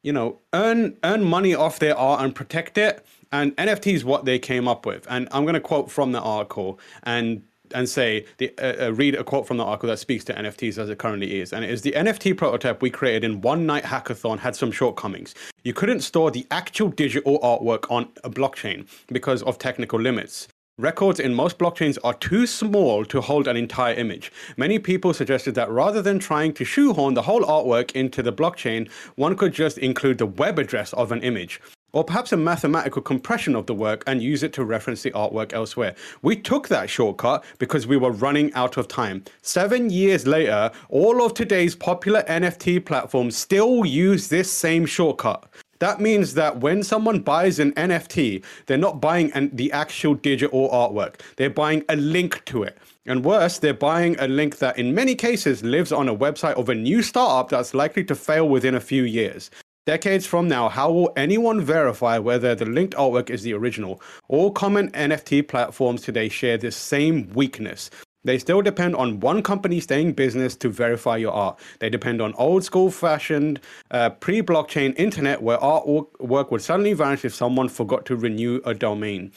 you 0.04 0.12
know 0.12 0.40
earn 0.54 0.98
earn 1.04 1.24
money 1.24 1.54
off 1.54 1.80
their 1.80 1.98
art 1.98 2.22
and 2.22 2.36
protect 2.36 2.78
it 2.78 3.06
and 3.32 3.56
nft 3.58 3.94
is 3.94 4.06
what 4.06 4.26
they 4.26 4.40
came 4.40 4.68
up 4.68 4.86
with 4.86 5.06
and 5.10 5.28
i'm 5.32 5.44
going 5.44 5.54
to 5.54 5.60
quote 5.60 5.90
from 5.92 6.12
the 6.12 6.22
article 6.22 6.80
and 7.04 7.44
and 7.74 7.88
say 7.88 8.26
the 8.38 8.54
uh, 8.60 8.88
uh, 8.88 8.94
read 8.94 9.16
a 9.16 9.24
quote 9.24 9.48
from 9.48 9.58
the 9.58 9.64
article 9.64 9.88
that 9.88 9.98
speaks 9.98 10.24
to 10.24 10.34
nfts 10.34 10.78
as 10.78 10.90
it 10.90 10.98
currently 10.98 11.40
is 11.40 11.54
and 11.54 11.64
it 11.64 11.70
is 11.70 11.82
the 11.82 11.92
nft 11.94 12.36
prototype 12.38 12.82
we 12.82 12.90
created 12.90 13.24
in 13.24 13.42
one 13.42 13.66
night 13.66 13.84
hackathon 13.84 14.40
had 14.40 14.56
some 14.56 14.72
shortcomings 14.72 15.34
you 15.64 15.74
couldn't 15.74 16.02
store 16.02 16.32
the 16.32 16.46
actual 16.52 16.90
digital 16.90 17.40
artwork 17.40 17.90
on 17.90 18.10
a 18.24 18.30
blockchain 18.30 18.88
because 19.08 19.42
of 19.44 19.58
technical 19.58 20.00
limits 20.00 20.48
Records 20.78 21.20
in 21.20 21.36
most 21.36 21.60
blockchains 21.60 22.00
are 22.04 22.16
too 22.16 22.48
small 22.48 23.06
to 23.06 23.22
hold 23.22 23.48
an 23.48 23.56
entire 23.56 23.94
image. 23.94 24.32
Many 24.58 24.80
people 24.80 25.14
suggested 25.14 25.54
that 25.54 25.70
rather 25.70 26.02
than 26.02 26.18
trying 26.18 26.54
to 26.54 26.66
shoehorn 26.66 27.14
the 27.14 27.22
whole 27.22 27.44
artwork 27.44 27.92
into 27.92 28.24
the 28.24 28.34
blockchain, 28.34 28.90
one 29.16 29.36
could 29.36 29.54
just 29.54 29.78
include 29.78 30.18
the 30.18 30.26
web 30.26 30.58
address 30.58 30.92
of 30.94 31.12
an 31.12 31.22
image. 31.22 31.62
Or 31.94 32.04
perhaps 32.04 32.32
a 32.32 32.38
mathematical 32.38 33.02
compression 33.02 33.56
of 33.56 33.66
the 33.66 33.74
work 33.74 34.04
and 34.08 34.22
use 34.22 34.44
it 34.44 34.54
to 34.54 34.64
reference 34.64 35.04
the 35.04 35.12
artwork 35.12 35.54
elsewhere. 35.54 35.96
We 36.22 36.36
took 36.36 36.68
that 36.70 36.90
shortcut 36.90 37.44
because 37.60 37.88
we 37.88 37.98
were 37.98 38.12
running 38.12 38.54
out 38.54 38.78
of 38.78 38.88
time. 38.88 39.24
Seven 39.42 39.90
years 39.90 40.26
later, 40.26 40.72
all 40.90 41.26
of 41.26 41.34
today's 41.34 41.76
popular 41.76 42.24
NFT 42.24 42.86
platforms 42.86 43.36
still 43.36 43.86
use 43.86 44.30
this 44.30 44.52
same 44.52 44.86
shortcut. 44.86 45.48
That 45.82 46.00
means 46.00 46.36
that 46.36 46.60
when 46.60 46.84
someone 46.84 47.22
buys 47.22 47.58
an 47.58 47.72
NFT, 47.74 48.44
they're 48.68 48.78
not 48.78 49.02
buying 49.02 49.32
an, 49.34 49.50
the 49.52 49.72
actual 49.72 50.14
digital 50.14 50.70
artwork. 50.70 51.22
They're 51.38 51.50
buying 51.50 51.84
a 51.90 51.96
link 51.96 52.46
to 52.46 52.62
it. 52.62 52.78
And 53.08 53.26
worse, 53.26 53.58
they're 53.58 53.74
buying 53.74 54.16
a 54.20 54.28
link 54.28 54.60
that 54.60 54.78
in 54.78 54.94
many 54.94 55.16
cases 55.16 55.64
lives 55.64 55.92
on 55.92 56.08
a 56.08 56.16
website 56.16 56.54
of 56.54 56.70
a 56.70 56.76
new 56.76 57.02
startup 57.02 57.50
that's 57.50 57.74
likely 57.74 58.04
to 58.04 58.14
fail 58.14 58.48
within 58.48 58.76
a 58.76 58.80
few 58.80 59.02
years. 59.04 59.50
Decades 59.88 60.28
from 60.28 60.48
now, 60.48 60.70
how 60.70 60.92
will 60.92 61.12
anyone 61.16 61.60
verify 61.60 62.20
whether 62.20 62.54
the 62.54 62.66
linked 62.66 62.94
artwork 62.94 63.32
is 63.32 63.42
the 63.42 63.54
original? 63.54 64.00
All 64.28 64.52
common 64.52 64.92
NFT 64.92 65.48
platforms 65.48 66.04
today 66.04 66.30
share 66.30 66.56
this 66.56 66.76
same 66.76 67.28
weakness. 67.34 67.90
They 68.24 68.38
still 68.38 68.62
depend 68.62 68.96
on 68.96 69.22
one 69.22 69.42
company 69.42 69.80
staying 69.80 70.14
business 70.14 70.56
to 70.58 70.70
verify 70.70 71.18
your 71.18 71.32
art. 71.32 71.60
They 71.80 71.90
depend 71.90 72.22
on 72.22 72.36
old 72.36 72.64
school 72.64 72.92
fashioned, 72.92 73.60
uh, 73.90 74.12
pre 74.12 74.44
blockchain 74.44 74.94
internet 74.98 75.42
where 75.42 75.58
artwork 75.58 76.52
would 76.52 76.62
suddenly 76.62 76.94
vanish 76.94 77.26
if 77.26 77.34
someone 77.34 77.68
forgot 77.68 78.06
to 78.06 78.16
renew 78.16 78.62
a 78.64 78.76
domain. 78.76 79.32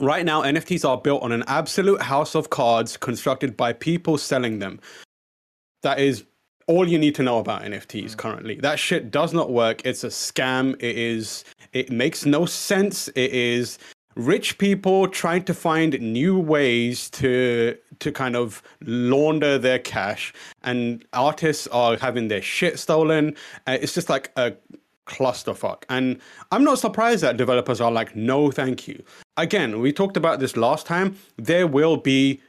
Right 0.00 0.24
now, 0.24 0.42
NFTs 0.42 0.84
are 0.84 1.00
built 1.00 1.22
on 1.22 1.30
an 1.30 1.44
absolute 1.46 2.02
house 2.02 2.34
of 2.34 2.50
cards 2.50 2.96
constructed 2.96 3.56
by 3.56 3.72
people 3.72 4.18
selling 4.18 4.58
them. 4.58 4.80
That 5.84 6.00
is 6.00 6.24
all 6.66 6.88
you 6.88 6.98
need 6.98 7.14
to 7.16 7.22
know 7.22 7.38
about 7.38 7.62
NFTs 7.62 8.16
currently. 8.16 8.56
That 8.56 8.78
shit 8.78 9.10
does 9.10 9.32
not 9.32 9.50
work. 9.50 9.84
It's 9.84 10.04
a 10.04 10.08
scam. 10.08 10.74
It 10.74 10.96
is. 10.96 11.44
It 11.72 11.90
makes 11.90 12.24
no 12.24 12.46
sense. 12.46 13.08
It 13.08 13.32
is 13.32 13.78
rich 14.16 14.58
people 14.58 15.08
trying 15.08 15.42
to 15.44 15.54
find 15.54 16.00
new 16.00 16.38
ways 16.38 17.10
to 17.10 17.76
to 17.98 18.12
kind 18.12 18.36
of 18.36 18.62
launder 18.82 19.58
their 19.58 19.78
cash, 19.78 20.32
and 20.62 21.04
artists 21.12 21.66
are 21.68 21.96
having 21.96 22.28
their 22.28 22.42
shit 22.42 22.78
stolen. 22.78 23.36
Uh, 23.66 23.78
it's 23.80 23.94
just 23.94 24.08
like 24.08 24.30
a 24.36 24.54
clusterfuck. 25.06 25.84
And 25.88 26.20
I'm 26.50 26.64
not 26.64 26.78
surprised 26.78 27.22
that 27.22 27.36
developers 27.36 27.80
are 27.80 27.92
like, 27.92 28.16
no, 28.16 28.50
thank 28.50 28.88
you. 28.88 29.02
Again, 29.36 29.80
we 29.80 29.92
talked 29.92 30.16
about 30.16 30.40
this 30.40 30.56
last 30.56 30.86
time. 30.86 31.16
There 31.36 31.66
will 31.66 31.96
be 31.96 32.40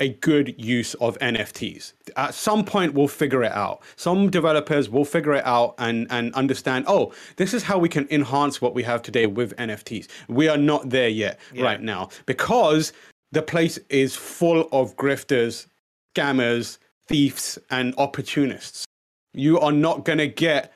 a 0.00 0.08
good 0.08 0.54
use 0.58 0.94
of 0.94 1.18
NFTs. 1.18 1.92
At 2.16 2.34
some 2.34 2.64
point, 2.64 2.94
we'll 2.94 3.06
figure 3.08 3.44
it 3.44 3.52
out. 3.52 3.82
Some 3.96 4.30
developers 4.30 4.88
will 4.88 5.04
figure 5.04 5.34
it 5.34 5.46
out 5.46 5.74
and, 5.78 6.06
and 6.10 6.34
understand, 6.34 6.86
oh, 6.88 7.12
this 7.36 7.54
is 7.54 7.62
how 7.62 7.78
we 7.78 7.88
can 7.88 8.08
enhance 8.10 8.60
what 8.60 8.74
we 8.74 8.82
have 8.82 9.02
today 9.02 9.26
with 9.26 9.54
NFTs. 9.56 10.08
We 10.28 10.48
are 10.48 10.56
not 10.56 10.90
there 10.90 11.08
yet 11.08 11.38
Yeah. 11.52 11.64
right 11.64 11.80
now 11.80 12.08
because 12.26 12.92
the 13.30 13.42
place 13.42 13.78
is 13.90 14.16
full 14.16 14.68
of 14.72 14.96
grifters, 14.96 15.66
scammers, 16.16 16.78
thieves, 17.06 17.58
and 17.70 17.94
opportunists. 17.98 18.84
You 19.34 19.60
are 19.60 19.72
not 19.72 20.04
going 20.04 20.18
to 20.18 20.26
get 20.26 20.72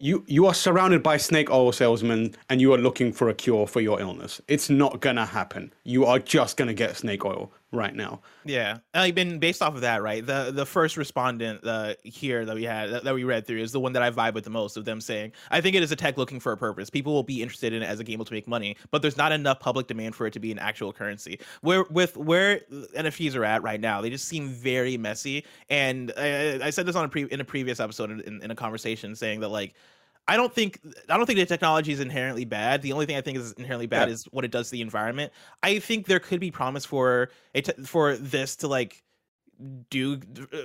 you 0.00 0.24
you 0.28 0.46
are 0.46 0.54
surrounded 0.54 1.02
by 1.02 1.16
snake 1.16 1.50
oil 1.50 1.72
salesmen 1.72 2.32
and 2.48 2.60
you 2.60 2.72
are 2.72 2.78
looking 2.78 3.12
for 3.12 3.28
a 3.28 3.34
cure 3.34 3.66
for 3.66 3.80
your 3.80 4.00
illness. 4.00 4.40
It's 4.46 4.70
not 4.70 5.00
gonna 5.00 5.26
happen. 5.26 5.72
You 5.82 6.04
are 6.06 6.20
just 6.20 6.56
gonna 6.56 6.72
get 6.72 6.96
snake 6.96 7.24
oil 7.24 7.50
right 7.72 7.94
now. 7.94 8.20
Yeah, 8.44 8.78
I've 8.94 9.14
been 9.14 9.38
based 9.38 9.62
off 9.62 9.74
of 9.74 9.82
that, 9.82 10.02
right? 10.02 10.24
The 10.24 10.50
the 10.54 10.64
first 10.64 10.96
respondent 10.96 11.64
uh, 11.66 11.94
here 12.02 12.44
that 12.44 12.54
we 12.54 12.64
had 12.64 12.90
that, 12.90 13.04
that 13.04 13.14
we 13.14 13.24
read 13.24 13.46
through 13.46 13.60
is 13.60 13.72
the 13.72 13.80
one 13.80 13.92
that 13.92 14.02
I 14.02 14.10
vibe 14.10 14.34
with 14.34 14.44
the 14.44 14.50
most 14.50 14.76
of 14.76 14.84
them 14.84 15.00
saying, 15.00 15.32
"I 15.50 15.60
think 15.60 15.76
it 15.76 15.82
is 15.82 15.92
a 15.92 15.96
tech 15.96 16.16
looking 16.16 16.40
for 16.40 16.52
a 16.52 16.56
purpose. 16.56 16.90
People 16.90 17.12
will 17.12 17.22
be 17.22 17.42
interested 17.42 17.72
in 17.72 17.82
it 17.82 17.86
as 17.86 18.00
a 18.00 18.04
game 18.04 18.22
to 18.24 18.32
make 18.32 18.48
money, 18.48 18.76
but 18.90 19.02
there's 19.02 19.16
not 19.16 19.32
enough 19.32 19.60
public 19.60 19.86
demand 19.86 20.14
for 20.14 20.26
it 20.26 20.32
to 20.32 20.40
be 20.40 20.50
an 20.50 20.58
actual 20.58 20.92
currency. 20.92 21.38
Where 21.60 21.84
with 21.84 22.16
where 22.16 22.60
NFTs 22.96 23.36
are 23.36 23.44
at 23.44 23.62
right 23.62 23.80
now, 23.80 24.00
they 24.00 24.10
just 24.10 24.26
seem 24.26 24.48
very 24.48 24.96
messy. 24.96 25.44
And 25.68 26.12
I, 26.16 26.58
I 26.62 26.70
said 26.70 26.86
this 26.86 26.96
on 26.96 27.04
a 27.04 27.08
pre 27.08 27.24
in 27.24 27.40
a 27.40 27.44
previous 27.44 27.80
episode 27.80 28.10
in, 28.10 28.42
in 28.42 28.50
a 28.50 28.56
conversation 28.56 29.14
saying 29.14 29.40
that 29.40 29.48
like 29.48 29.74
I 30.28 30.36
don't 30.36 30.52
think 30.54 30.78
I 31.08 31.16
don't 31.16 31.26
think 31.26 31.38
the 31.38 31.46
technology 31.46 31.90
is 31.90 32.00
inherently 32.00 32.44
bad. 32.44 32.82
The 32.82 32.92
only 32.92 33.06
thing 33.06 33.16
I 33.16 33.20
think 33.22 33.38
is 33.38 33.52
inherently 33.54 33.86
bad 33.86 34.08
Yeah. 34.08 34.14
is 34.14 34.24
what 34.26 34.44
it 34.44 34.50
does 34.50 34.66
to 34.68 34.72
the 34.72 34.82
environment. 34.82 35.32
I 35.62 35.78
think 35.78 36.06
there 36.06 36.20
could 36.20 36.38
be 36.38 36.50
promise 36.50 36.84
for 36.84 37.30
a 37.54 37.62
te- 37.62 37.82
for 37.84 38.16
this 38.16 38.54
to 38.56 38.68
like 38.68 39.02
do 39.90 40.20
uh, 40.52 40.56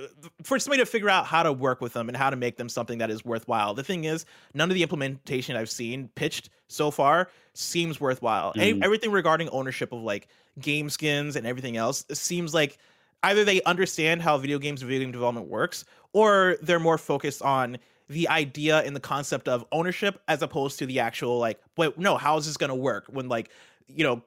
for 0.44 0.58
somebody 0.58 0.80
to 0.80 0.86
figure 0.86 1.08
out 1.10 1.26
how 1.26 1.42
to 1.42 1.52
work 1.52 1.80
with 1.80 1.94
them 1.94 2.08
and 2.08 2.16
how 2.16 2.30
to 2.30 2.36
make 2.36 2.56
them 2.58 2.68
something 2.68 2.98
that 2.98 3.10
is 3.10 3.24
worthwhile. 3.24 3.74
The 3.74 3.82
thing 3.82 4.04
is, 4.04 4.24
none 4.52 4.70
of 4.70 4.74
the 4.74 4.82
implementation 4.82 5.56
I've 5.56 5.70
seen 5.70 6.08
pitched 6.14 6.50
so 6.68 6.90
far 6.92 7.28
seems 7.54 8.00
worthwhile. 8.00 8.52
Any- 8.56 8.74
Mhm. 8.74 8.84
everything 8.84 9.10
regarding 9.10 9.48
ownership 9.48 9.90
of 9.92 10.02
like 10.02 10.28
game 10.60 10.88
skins 10.90 11.34
and 11.34 11.44
everything 11.46 11.76
else 11.76 12.04
seems 12.12 12.54
like 12.54 12.78
either 13.24 13.44
they 13.44 13.62
understand 13.62 14.22
how 14.22 14.36
video 14.38 14.58
games 14.60 14.82
and 14.82 14.88
video 14.88 15.04
game 15.06 15.12
development 15.12 15.48
works 15.48 15.84
or 16.12 16.56
they're 16.62 16.78
more 16.78 16.98
focused 16.98 17.42
on 17.42 17.78
the 18.08 18.28
idea 18.28 18.80
and 18.80 18.94
the 18.94 19.00
concept 19.00 19.48
of 19.48 19.64
ownership 19.72 20.20
as 20.28 20.42
opposed 20.42 20.78
to 20.78 20.86
the 20.86 21.00
actual 21.00 21.38
like 21.38 21.60
wait 21.76 21.96
no 21.98 22.16
how 22.16 22.36
is 22.36 22.46
this 22.46 22.56
going 22.56 22.68
to 22.68 22.74
work? 22.74 23.06
When 23.08 23.28
like 23.28 23.50
you 23.86 24.04
know 24.04 24.22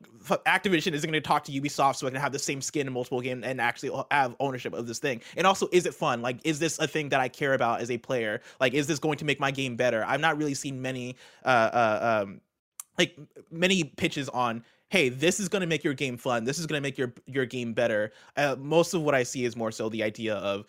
activision 0.45 0.93
isn't 0.93 1.09
going 1.09 1.13
to 1.13 1.21
talk 1.21 1.43
to 1.43 1.51
ubisoft 1.51 1.95
so 1.95 2.05
i 2.05 2.11
can 2.11 2.19
have 2.19 2.32
the 2.32 2.38
same 2.38 2.61
skin 2.61 2.86
in 2.86 2.93
multiple 2.93 3.21
games 3.21 3.43
and 3.43 3.59
actually 3.59 3.91
have 4.11 4.36
ownership 4.39 4.73
of 4.73 4.88
this 4.88 4.99
thing. 4.99 5.21
And 5.36 5.47
also 5.47 5.67
is 5.71 5.86
it 5.86 5.93
fun? 5.93 6.21
Like 6.21 6.39
is 6.43 6.59
this 6.59 6.80
a 6.80 6.88
thing 6.88 7.09
that 7.09 7.19
i 7.19 7.28
care 7.28 7.53
about 7.53 7.82
as 7.82 7.91
a 7.91 7.97
player? 7.97 8.41
Like 8.59 8.73
is 8.73 8.88
this 8.88 8.99
going 8.99 9.17
to 9.17 9.25
make 9.25 9.39
my 9.39 9.51
game 9.51 9.75
better? 9.75 10.03
I've 10.05 10.21
not 10.21 10.38
really 10.38 10.53
seen 10.53 10.82
many 10.82 11.15
uh, 11.45 11.47
uh 11.47 12.21
um 12.23 12.41
like 12.97 13.17
many 13.51 13.84
pitches 13.84 14.28
on 14.30 14.63
hey 14.89 15.09
this 15.09 15.39
is 15.39 15.49
going 15.49 15.61
to 15.61 15.67
make 15.67 15.84
your 15.84 15.93
game 15.93 16.17
fun. 16.17 16.43
This 16.43 16.59
is 16.59 16.65
going 16.65 16.78
to 16.78 16.84
make 16.84 16.97
your 16.97 17.13
your 17.25 17.45
game 17.45 17.73
better. 17.73 18.11
Uh, 18.36 18.55
most 18.59 18.93
of 18.93 19.01
what 19.01 19.15
i 19.15 19.23
see 19.23 19.45
is 19.45 19.55
more 19.55 19.71
so 19.71 19.89
the 19.89 20.03
idea 20.03 20.36
of 20.36 20.65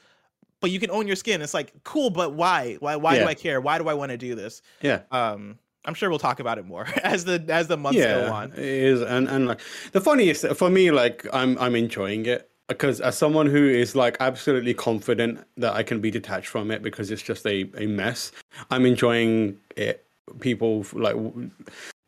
but 0.61 0.70
you 0.70 0.80
can 0.80 0.90
own 0.90 1.06
your 1.06 1.16
skin. 1.16 1.40
It's 1.42 1.54
like 1.54 1.72
cool 1.84 2.11
but 2.11 2.34
why? 2.34 2.76
Why 2.80 2.96
why 2.96 3.18
do 3.18 3.24
i 3.24 3.34
care? 3.34 3.61
Why 3.61 3.78
do 3.78 3.88
i 3.88 3.94
want 3.94 4.11
to 4.11 4.16
do 4.18 4.34
this? 4.34 4.62
Yeah. 4.82 5.00
um 5.11 5.59
i'm 5.84 5.94
sure 5.94 6.11
we'll 6.11 6.18
talk 6.18 6.40
about 6.40 6.59
it 6.59 6.66
more 6.66 6.86
as 7.02 7.24
the 7.24 7.42
as 7.48 7.68
the 7.68 7.76
months 7.76 7.98
go 8.26 8.32
on. 8.32 8.52
it 8.52 8.59
is, 8.59 9.00
and 9.00 9.28
and 9.28 9.46
like 9.46 9.61
the 9.92 10.00
funniest 10.00 10.46
for 10.56 10.68
me, 10.68 10.90
like 10.90 11.26
I'm 11.32 11.56
I'm 11.59 11.74
enjoying 11.76 12.26
it 12.26 12.50
because 12.68 13.00
as 13.00 13.16
someone 13.16 13.46
who 13.46 13.64
is 13.66 13.94
like 13.96 14.16
absolutely 14.20 14.74
confident 14.74 15.42
that 15.56 15.72
I 15.72 15.82
can 15.82 16.00
be 16.00 16.11
detached 16.11 16.48
from 16.48 16.70
it 16.70 16.82
because 16.82 17.11
it's 17.11 17.22
just 17.22 17.46
a 17.46 17.70
a 17.78 17.86
mess, 17.86 18.32
I'm 18.70 18.84
enjoying 18.84 19.56
it. 19.76 20.04
People 20.40 20.84
like 20.92 21.16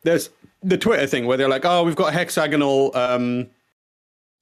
there's 0.03 0.29
the 0.61 0.77
Twitter 0.77 1.07
thing 1.07 1.25
where 1.25 1.37
they're 1.37 1.49
like, 1.49 1.65
oh, 1.65 1.83
we've 1.83 1.95
got 1.95 2.13
hexagonal 2.13 2.91
um 2.95 3.47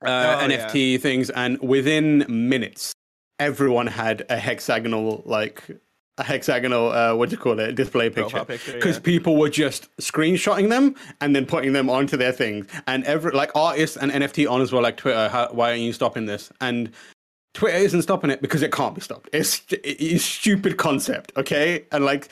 uh, 0.01 0.39
Oh, 0.41 0.47
NFT 0.47 0.99
things, 0.99 1.29
and 1.29 1.59
within 1.61 2.25
minutes, 2.27 2.93
everyone 3.39 3.87
had 3.87 4.25
a 4.29 4.37
hexagonal 4.37 5.23
like. 5.25 5.63
A 6.17 6.23
hexagonal, 6.23 6.91
uh, 6.91 7.15
what 7.15 7.29
do 7.29 7.35
you 7.37 7.41
call 7.41 7.57
it? 7.61 7.75
Display 7.75 8.09
picture. 8.09 8.43
Because 8.43 8.97
yeah. 8.97 8.99
people 8.99 9.37
were 9.37 9.49
just 9.49 9.87
screenshotting 10.01 10.67
them 10.67 10.93
and 11.21 11.33
then 11.33 11.45
putting 11.45 11.71
them 11.71 11.89
onto 11.89 12.17
their 12.17 12.33
things. 12.33 12.67
And 12.87 13.05
every 13.05 13.31
like 13.31 13.51
artists 13.55 13.95
and 13.95 14.11
NFT 14.11 14.45
owners 14.45 14.73
were 14.73 14.81
like, 14.81 14.97
Twitter, 14.97 15.29
how, 15.29 15.47
why 15.53 15.69
aren't 15.69 15.79
you 15.79 15.93
stopping 15.93 16.25
this? 16.25 16.51
And 16.59 16.91
Twitter 17.53 17.77
isn't 17.77 18.03
stopping 18.03 18.29
it 18.29 18.41
because 18.41 18.61
it 18.61 18.71
can't 18.71 18.93
be 18.93 19.01
stopped. 19.01 19.29
It's 19.33 19.63
it's 19.71 20.23
stupid 20.23 20.77
concept, 20.77 21.31
okay? 21.35 21.85
And 21.91 22.05
like, 22.05 22.29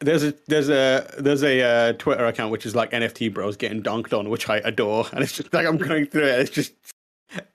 there's 0.00 0.24
a 0.24 0.34
there's 0.48 0.68
a 0.68 1.08
there's 1.18 1.44
a 1.44 1.62
uh, 1.62 1.92
Twitter 1.94 2.26
account 2.26 2.50
which 2.50 2.66
is 2.66 2.74
like 2.74 2.90
NFT 2.90 3.32
bros 3.32 3.56
getting 3.56 3.82
dunked 3.82 4.18
on, 4.18 4.28
which 4.28 4.48
I 4.48 4.58
adore. 4.58 5.06
And 5.12 5.22
it's 5.22 5.32
just 5.32 5.54
like 5.54 5.66
I'm 5.66 5.78
going 5.78 6.06
through 6.06 6.24
it. 6.24 6.40
It's 6.40 6.50
just 6.50 6.72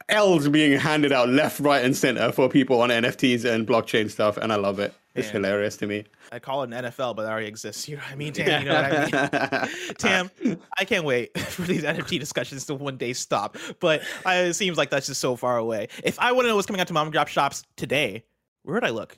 L's 0.09 0.47
being 0.49 0.77
handed 0.77 1.11
out 1.11 1.29
left, 1.29 1.59
right, 1.59 1.83
and 1.83 1.95
center 1.95 2.31
for 2.31 2.49
people 2.49 2.81
on 2.81 2.89
NFTs 2.89 3.45
and 3.45 3.65
blockchain 3.67 4.09
stuff, 4.11 4.37
and 4.37 4.51
I 4.51 4.55
love 4.57 4.79
it. 4.79 4.93
It's 5.13 5.27
Man. 5.33 5.43
hilarious 5.43 5.75
to 5.77 5.87
me. 5.87 6.05
i 6.31 6.39
call 6.39 6.63
it 6.63 6.71
an 6.71 6.85
nfl 6.85 7.13
but 7.13 7.23
it 7.23 7.25
already 7.25 7.47
exists 7.47 7.85
you 7.89 7.97
know 7.97 8.01
what 8.03 8.13
i 8.13 8.15
mean 8.15 8.31
tam 8.31 8.61
you 8.61 8.69
know 8.69 8.81
what 8.81 9.13
i 9.13 9.69
mean 9.89 9.95
tam 9.97 10.31
i 10.77 10.85
can't 10.85 11.03
wait 11.03 11.37
for 11.49 11.63
these 11.63 11.83
nft 11.83 12.17
discussions 12.17 12.65
to 12.65 12.73
one 12.73 12.95
day 12.95 13.11
stop 13.11 13.57
but 13.81 13.99
uh, 14.25 14.29
it 14.29 14.53
seems 14.53 14.77
like 14.77 14.89
that's 14.89 15.07
just 15.07 15.19
so 15.19 15.35
far 15.35 15.57
away 15.57 15.89
if 16.05 16.17
i 16.19 16.31
want 16.31 16.45
to 16.45 16.47
know 16.47 16.55
what's 16.55 16.65
coming 16.65 16.79
out 16.79 16.87
to 16.87 16.93
mom 16.93 17.07
and 17.07 17.11
drop 17.11 17.27
shops 17.27 17.63
today 17.75 18.23
where 18.63 18.75
would 18.75 18.85
i 18.85 18.89
look 18.89 19.17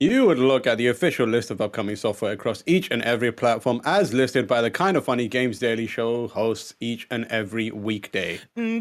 You 0.00 0.26
would 0.26 0.38
look 0.38 0.64
at 0.68 0.78
the 0.78 0.86
official 0.86 1.26
list 1.26 1.50
of 1.50 1.60
upcoming 1.60 1.96
software 1.96 2.30
across 2.30 2.62
each 2.66 2.88
and 2.92 3.02
every 3.02 3.32
platform 3.32 3.80
as 3.84 4.14
listed 4.14 4.46
by 4.46 4.62
the 4.62 4.70
Kind 4.70 4.96
of 4.96 5.04
Funny 5.04 5.26
Games 5.26 5.58
Daily 5.58 5.88
Show 5.88 6.28
hosts 6.28 6.72
each 6.78 7.08
and 7.10 7.24
every 7.24 7.72
weekday. 7.72 8.38
Mm, 8.56 8.80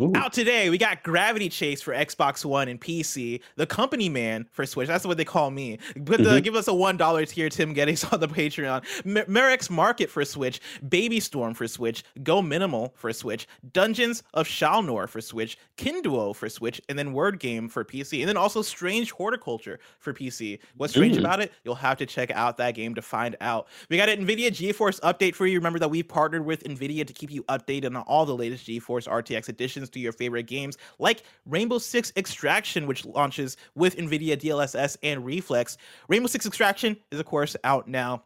Ooh. 0.00 0.12
Out 0.14 0.32
today, 0.32 0.70
we 0.70 0.78
got 0.78 1.02
Gravity 1.02 1.50
Chase 1.50 1.82
for 1.82 1.92
Xbox 1.92 2.42
One 2.42 2.68
and 2.68 2.80
PC, 2.80 3.42
The 3.56 3.66
Company 3.66 4.08
Man 4.08 4.46
for 4.50 4.64
Switch. 4.64 4.88
That's 4.88 5.04
what 5.04 5.18
they 5.18 5.26
call 5.26 5.50
me. 5.50 5.78
But 5.94 6.26
uh, 6.26 6.40
give 6.40 6.54
us 6.54 6.68
a 6.68 6.74
one 6.74 6.96
dollar 6.96 7.26
tier, 7.26 7.50
Tim 7.50 7.74
Gettys 7.74 8.10
on 8.12 8.20
the 8.20 8.28
Patreon. 8.28 8.82
M- 9.04 9.26
Merex 9.26 9.68
Market 9.68 10.08
for 10.08 10.24
Switch, 10.24 10.60
Baby 10.88 11.20
Storm 11.20 11.52
for 11.52 11.68
Switch, 11.68 12.02
Go 12.22 12.40
Minimal 12.40 12.94
for 12.96 13.12
Switch, 13.12 13.46
Dungeons 13.72 14.22
of 14.32 14.46
Shalnor 14.46 15.06
for 15.06 15.20
Switch, 15.20 15.58
Kinduo 15.76 16.34
for 16.34 16.48
Switch, 16.48 16.80
and 16.88 16.98
then 16.98 17.12
Word 17.12 17.38
Game 17.38 17.68
for 17.68 17.84
PC, 17.84 18.20
and 18.20 18.28
then 18.28 18.38
also 18.38 18.62
Strange 18.62 19.10
Horticulture 19.10 19.80
for 19.98 20.14
PC. 20.14 20.60
What's 20.78 20.94
strange 20.94 21.16
Ooh. 21.18 21.20
about 21.20 21.40
it? 21.40 21.52
You'll 21.64 21.74
have 21.74 21.98
to 21.98 22.06
check 22.06 22.30
out 22.30 22.56
that 22.56 22.74
game 22.74 22.94
to 22.94 23.02
find 23.02 23.36
out. 23.42 23.66
We 23.90 23.98
got 23.98 24.08
an 24.08 24.26
NVIDIA 24.26 24.48
GeForce 24.48 25.00
update 25.00 25.34
for 25.34 25.46
you. 25.46 25.58
Remember 25.58 25.78
that 25.78 25.90
we 25.90 26.02
partnered 26.02 26.46
with 26.46 26.64
NVIDIA 26.64 27.06
to 27.06 27.12
keep 27.12 27.30
you 27.30 27.42
updated 27.44 27.94
on 27.94 27.96
all 27.98 28.24
the 28.24 28.34
latest 28.34 28.66
GeForce 28.66 29.06
RTX 29.06 29.50
additions 29.50 29.89
to 29.92 30.00
your 30.00 30.12
favorite 30.12 30.46
games, 30.46 30.76
like 30.98 31.22
Rainbow 31.46 31.78
Six 31.78 32.12
Extraction, 32.16 32.86
which 32.86 33.04
launches 33.04 33.56
with 33.74 33.96
NVIDIA 33.96 34.36
DLSS 34.36 34.96
and 35.02 35.24
Reflex. 35.24 35.76
Rainbow 36.08 36.28
Six 36.28 36.46
Extraction 36.46 36.96
is, 37.10 37.20
of 37.20 37.26
course, 37.26 37.56
out 37.64 37.88
now. 37.88 38.24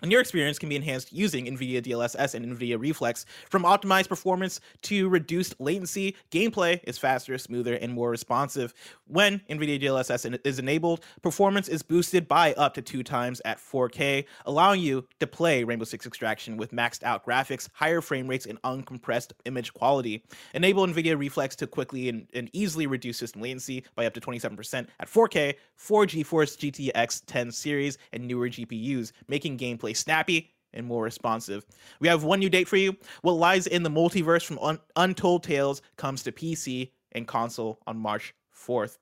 And 0.00 0.12
your 0.12 0.20
experience 0.20 0.60
can 0.60 0.68
be 0.68 0.76
enhanced 0.76 1.12
using 1.12 1.46
NVIDIA 1.46 1.82
DLSS 1.82 2.34
and 2.34 2.46
NVIDIA 2.46 2.80
Reflex. 2.80 3.26
From 3.50 3.64
optimized 3.64 4.08
performance 4.08 4.60
to 4.82 5.08
reduced 5.08 5.56
latency, 5.58 6.14
gameplay 6.30 6.80
is 6.84 6.98
faster, 6.98 7.36
smoother, 7.36 7.74
and 7.74 7.92
more 7.92 8.08
responsive. 8.08 8.74
When 9.08 9.40
NVIDIA 9.50 9.82
DLSS 9.82 10.38
is 10.44 10.58
enabled, 10.60 11.00
performance 11.22 11.68
is 11.68 11.82
boosted 11.82 12.28
by 12.28 12.54
up 12.54 12.74
to 12.74 12.82
two 12.82 13.02
times 13.02 13.42
at 13.44 13.58
4K, 13.58 14.24
allowing 14.46 14.80
you 14.80 15.04
to 15.18 15.26
play 15.26 15.64
Rainbow 15.64 15.84
Six 15.84 16.06
Extraction 16.06 16.56
with 16.56 16.70
maxed 16.70 17.02
out 17.02 17.26
graphics, 17.26 17.68
higher 17.72 18.00
frame 18.00 18.28
rates, 18.28 18.46
and 18.46 18.62
uncompressed 18.62 19.32
image 19.46 19.74
quality. 19.74 20.22
Enable 20.54 20.86
NVIDIA 20.86 21.18
Reflex 21.18 21.56
to 21.56 21.66
quickly 21.66 22.08
and, 22.08 22.28
and 22.34 22.50
easily 22.52 22.86
reduce 22.86 23.18
system 23.18 23.42
latency 23.42 23.84
by 23.96 24.06
up 24.06 24.14
to 24.14 24.20
27% 24.20 24.86
at 25.00 25.08
4K 25.08 25.54
for 25.74 26.06
GeForce 26.06 26.56
GTX 26.56 27.22
10 27.26 27.50
series 27.50 27.98
and 28.12 28.26
newer 28.26 28.48
GPUs, 28.48 29.10
making 29.26 29.58
gameplay 29.58 29.87
snappy 29.94 30.54
and 30.72 30.86
more 30.86 31.02
responsive. 31.02 31.64
We 32.00 32.08
have 32.08 32.24
one 32.24 32.40
new 32.40 32.50
date 32.50 32.68
for 32.68 32.76
you. 32.76 32.96
What 33.22 33.32
lies 33.32 33.66
in 33.66 33.82
the 33.82 33.90
multiverse 33.90 34.44
from 34.44 34.58
Un- 34.58 34.80
Untold 34.96 35.42
Tales 35.42 35.82
comes 35.96 36.22
to 36.24 36.32
PC 36.32 36.90
and 37.12 37.26
console 37.26 37.80
on 37.86 37.98
March 37.98 38.34
4th. 38.54 38.98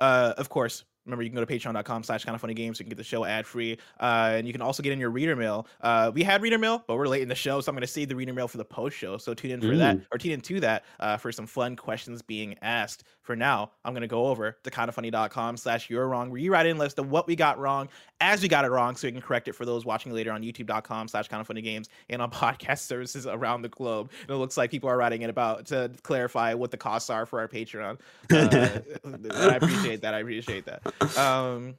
Uh, 0.00 0.34
of 0.36 0.48
course, 0.48 0.84
Remember, 1.06 1.22
you 1.22 1.30
can 1.30 1.36
go 1.36 1.44
to 1.44 1.52
patreon.com 1.52 2.02
slash 2.02 2.24
kind 2.24 2.34
of 2.34 2.40
funny 2.40 2.54
games. 2.54 2.78
So 2.78 2.82
you 2.82 2.84
can 2.86 2.90
get 2.90 2.98
the 2.98 3.04
show 3.04 3.24
ad 3.24 3.46
free. 3.46 3.78
Uh, 4.00 4.32
and 4.34 4.46
you 4.46 4.52
can 4.52 4.62
also 4.62 4.82
get 4.82 4.92
in 4.92 5.00
your 5.00 5.10
reader 5.10 5.36
mail. 5.36 5.66
Uh, 5.80 6.10
we 6.14 6.22
had 6.22 6.42
reader 6.42 6.58
mail, 6.58 6.82
but 6.86 6.96
we're 6.96 7.06
late 7.06 7.22
in 7.22 7.28
the 7.28 7.34
show. 7.34 7.60
So 7.60 7.70
I'm 7.70 7.76
going 7.76 7.82
to 7.82 7.86
save 7.86 8.08
the 8.08 8.16
reader 8.16 8.32
mail 8.32 8.48
for 8.48 8.58
the 8.58 8.64
post 8.64 8.96
show. 8.96 9.18
So 9.18 9.34
tune 9.34 9.50
in 9.50 9.60
for 9.60 9.76
that 9.76 10.00
or 10.12 10.18
tune 10.18 10.32
in 10.32 10.40
to 10.42 10.60
that 10.60 10.84
uh, 11.00 11.16
for 11.16 11.32
some 11.32 11.46
fun 11.46 11.76
questions 11.76 12.22
being 12.22 12.56
asked. 12.62 13.04
For 13.22 13.34
now, 13.34 13.70
I'm 13.84 13.94
going 13.94 14.02
to 14.02 14.06
go 14.06 14.26
over 14.26 14.58
to 14.62 14.70
kindoffunny.com 14.70 15.56
slash 15.56 15.88
you're 15.88 16.06
wrong, 16.06 16.30
where 16.30 16.40
you 16.40 16.52
write 16.52 16.66
in 16.66 16.76
list 16.76 16.98
of 16.98 17.10
what 17.10 17.26
we 17.26 17.34
got 17.34 17.58
wrong 17.58 17.88
as 18.20 18.42
we 18.42 18.48
got 18.48 18.66
it 18.66 18.70
wrong. 18.70 18.96
So 18.96 19.08
we 19.08 19.12
can 19.12 19.22
correct 19.22 19.48
it 19.48 19.54
for 19.54 19.64
those 19.64 19.86
watching 19.86 20.12
later 20.12 20.30
on 20.30 20.42
youtube.com 20.42 21.08
slash 21.08 21.28
kind 21.28 21.40
of 21.40 21.46
funny 21.46 21.62
games 21.62 21.88
and 22.10 22.20
on 22.20 22.30
podcast 22.44 22.80
services 22.80 23.26
around 23.26 23.62
the 23.62 23.70
globe. 23.70 24.10
And 24.22 24.30
it 24.30 24.36
looks 24.36 24.58
like 24.58 24.70
people 24.70 24.90
are 24.90 24.96
writing 24.98 25.22
it 25.22 25.30
about 25.30 25.66
to 25.66 25.90
clarify 26.02 26.52
what 26.52 26.70
the 26.70 26.76
costs 26.76 27.08
are 27.08 27.24
for 27.24 27.40
our 27.40 27.48
Patreon. 27.48 27.98
Uh, 28.30 28.80
I 29.50 29.56
appreciate 29.56 30.02
that. 30.02 30.12
I 30.12 30.18
appreciate 30.18 30.66
that. 30.66 30.82
Um, 31.16 31.74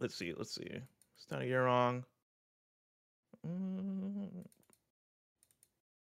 let's 0.00 0.14
see. 0.14 0.34
Let's 0.36 0.54
see. 0.54 0.68
It's 0.70 1.30
not 1.30 1.42
a 1.42 1.46
year 1.46 1.64
wrong. 1.64 2.04
Mm. 3.46 4.28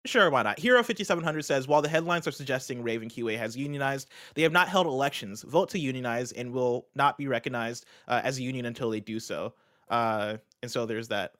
Sure, 0.05 0.29
why 0.29 0.43
not? 0.43 0.59
Hero 0.59 0.83
5700 0.83 1.43
says 1.43 1.67
While 1.67 1.81
the 1.81 1.87
headlines 1.87 2.27
are 2.27 2.31
suggesting 2.31 2.83
Raven 2.83 3.09
QA 3.09 3.37
has 3.37 3.55
unionized, 3.55 4.09
they 4.35 4.41
have 4.41 4.51
not 4.51 4.67
held 4.67 4.85
elections. 4.85 5.43
Vote 5.43 5.69
to 5.69 5.79
unionize 5.79 6.33
and 6.33 6.51
will 6.51 6.87
not 6.93 7.17
be 7.17 7.27
recognized 7.27 7.85
uh, 8.07 8.19
as 8.23 8.37
a 8.37 8.43
union 8.43 8.65
until 8.65 8.89
they 8.89 8.99
do 8.99 9.19
so. 9.19 9.53
Uh, 9.89 10.37
and 10.61 10.69
so 10.69 10.85
there's 10.85 11.07
that. 11.07 11.33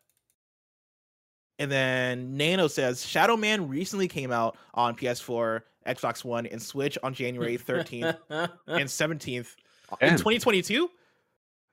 And 1.59 1.69
then 1.69 2.37
Nano 2.37 2.67
says 2.67 3.05
Shadow 3.05 3.35
Man 3.35 3.67
recently 3.67 4.07
came 4.07 4.31
out 4.31 4.57
on 4.73 4.95
PS4, 4.95 5.61
Xbox 5.85 6.23
One, 6.23 6.45
and 6.45 6.61
Switch 6.61 6.97
on 7.03 7.13
January 7.13 7.57
13th 7.57 8.17
and 8.29 8.89
17th 8.89 9.55
in 10.01 10.11
2022. 10.11 10.89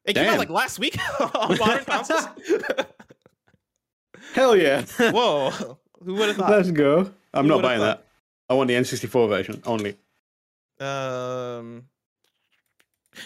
It 0.05 0.15
came 0.15 0.29
out 0.29 0.39
like 0.39 0.51
last 0.51 0.79
week 0.79 0.97
on 1.35 1.59
modern 1.59 1.85
consoles. 1.85 2.27
Hell 4.35 4.57
yeah. 4.57 4.83
Whoa, 4.99 5.51
who 6.05 6.15
would 6.15 6.29
have 6.29 6.37
thought? 6.37 6.51
Let's 6.51 6.71
go. 6.71 7.13
I'm 7.35 7.45
Who 7.45 7.49
not 7.51 7.63
buying 7.63 7.81
thought? 7.81 7.99
that. 7.99 8.07
I 8.49 8.55
want 8.55 8.69
the 8.69 8.75
N64 8.75 9.29
version 9.29 9.63
only. 9.67 9.97
Um, 10.81 11.85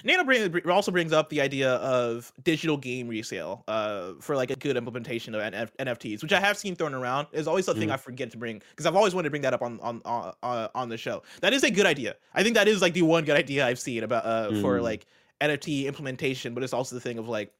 Nano 0.03 0.25
bring, 0.25 0.71
also 0.71 0.91
brings 0.91 1.13
up 1.13 1.29
the 1.29 1.41
idea 1.41 1.75
of 1.75 2.33
digital 2.43 2.77
game 2.77 3.07
resale 3.07 3.65
uh, 3.69 4.13
for 4.21 4.35
like 4.35 4.51
a 4.51 4.57
good 4.57 4.77
implementation 4.77 5.35
of 5.35 5.43
NF- 5.43 5.71
NFTs, 5.79 6.23
which 6.23 6.33
I 6.33 6.41
have 6.41 6.57
seen 6.57 6.75
thrown 6.75 6.95
around. 6.95 7.27
Is 7.33 7.47
always 7.47 7.67
something 7.67 7.91
I 7.91 7.97
forget 7.97 8.31
to 8.31 8.39
bring 8.39 8.63
because 8.71 8.87
I've 8.87 8.97
always 8.97 9.15
wanted 9.15 9.27
to 9.27 9.31
bring 9.31 9.43
that 9.43 9.55
up 9.55 9.63
on 9.63 9.79
on 9.81 10.01
on, 10.05 10.33
uh, 10.43 10.69
on 10.75 10.89
the 10.89 10.97
show. 10.97 11.23
That 11.41 11.53
is 11.53 11.65
a 11.65 11.71
good 11.71 11.87
idea. 11.87 12.17
I 12.35 12.43
think 12.43 12.55
that 12.55 12.69
is 12.69 12.81
like 12.81 12.95
the 12.95 13.03
one 13.03 13.25
good 13.25 13.37
idea 13.37 13.67
I've 13.67 13.79
seen 13.79 14.03
about 14.05 14.25
uh, 14.25 14.61
for 14.61 14.79
Mm. 14.79 14.83
like 14.83 15.07
NFT 15.41 15.87
implementation, 15.87 16.55
but 16.55 16.63
it's 16.63 16.73
also 16.73 16.95
the 16.95 17.01
thing 17.01 17.19
of 17.19 17.29
like 17.29 17.53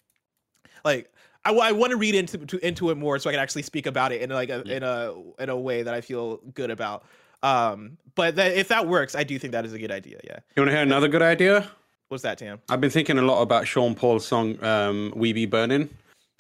like 0.85 1.13
I, 1.45 1.73
want 1.73 1.91
to 1.91 1.97
read 1.97 2.15
into 2.15 2.39
to, 2.39 2.67
into 2.67 2.91
it 2.91 2.97
more 2.97 3.19
so 3.19 3.29
I 3.29 3.35
can 3.35 3.41
actually 3.41 3.63
speak 3.63 3.87
about 3.87 4.13
it 4.13 4.23
in 4.23 4.31
like 4.31 4.49
a 4.49 4.63
in 4.63 4.83
a 4.83 5.15
in 5.39 5.51
a 5.51 5.57
way 5.57 5.83
that 5.83 5.93
I 5.93 6.01
feel 6.01 6.39
good 6.55 6.71
about. 6.71 7.05
Um, 7.43 7.99
but 8.15 8.37
that, 8.37 8.53
if 8.57 8.69
that 8.69 8.89
works, 8.89 9.15
I 9.15 9.25
do 9.25 9.39
think 9.39 9.53
that 9.53 9.67
is 9.67 9.75
a 9.75 9.79
good 9.79 9.91
idea. 9.91 10.19
Yeah. 10.25 10.39
You 10.57 10.63
want 10.63 10.69
to 10.69 10.73
hear 10.73 10.83
another 10.83 11.09
good 11.09 11.21
idea? 11.21 11.71
What's 12.15 12.23
that, 12.23 12.39
Tam? 12.39 12.61
I've 12.69 12.81
been 12.81 12.91
thinking 12.91 13.19
a 13.19 13.23
lot 13.23 13.43
about 13.43 13.67
Sean 13.67 13.97
Paul's 13.97 14.25
song 14.25 14.63
um, 14.63 15.13
"We 15.17 15.33
Be 15.33 15.47
Burning" 15.47 15.89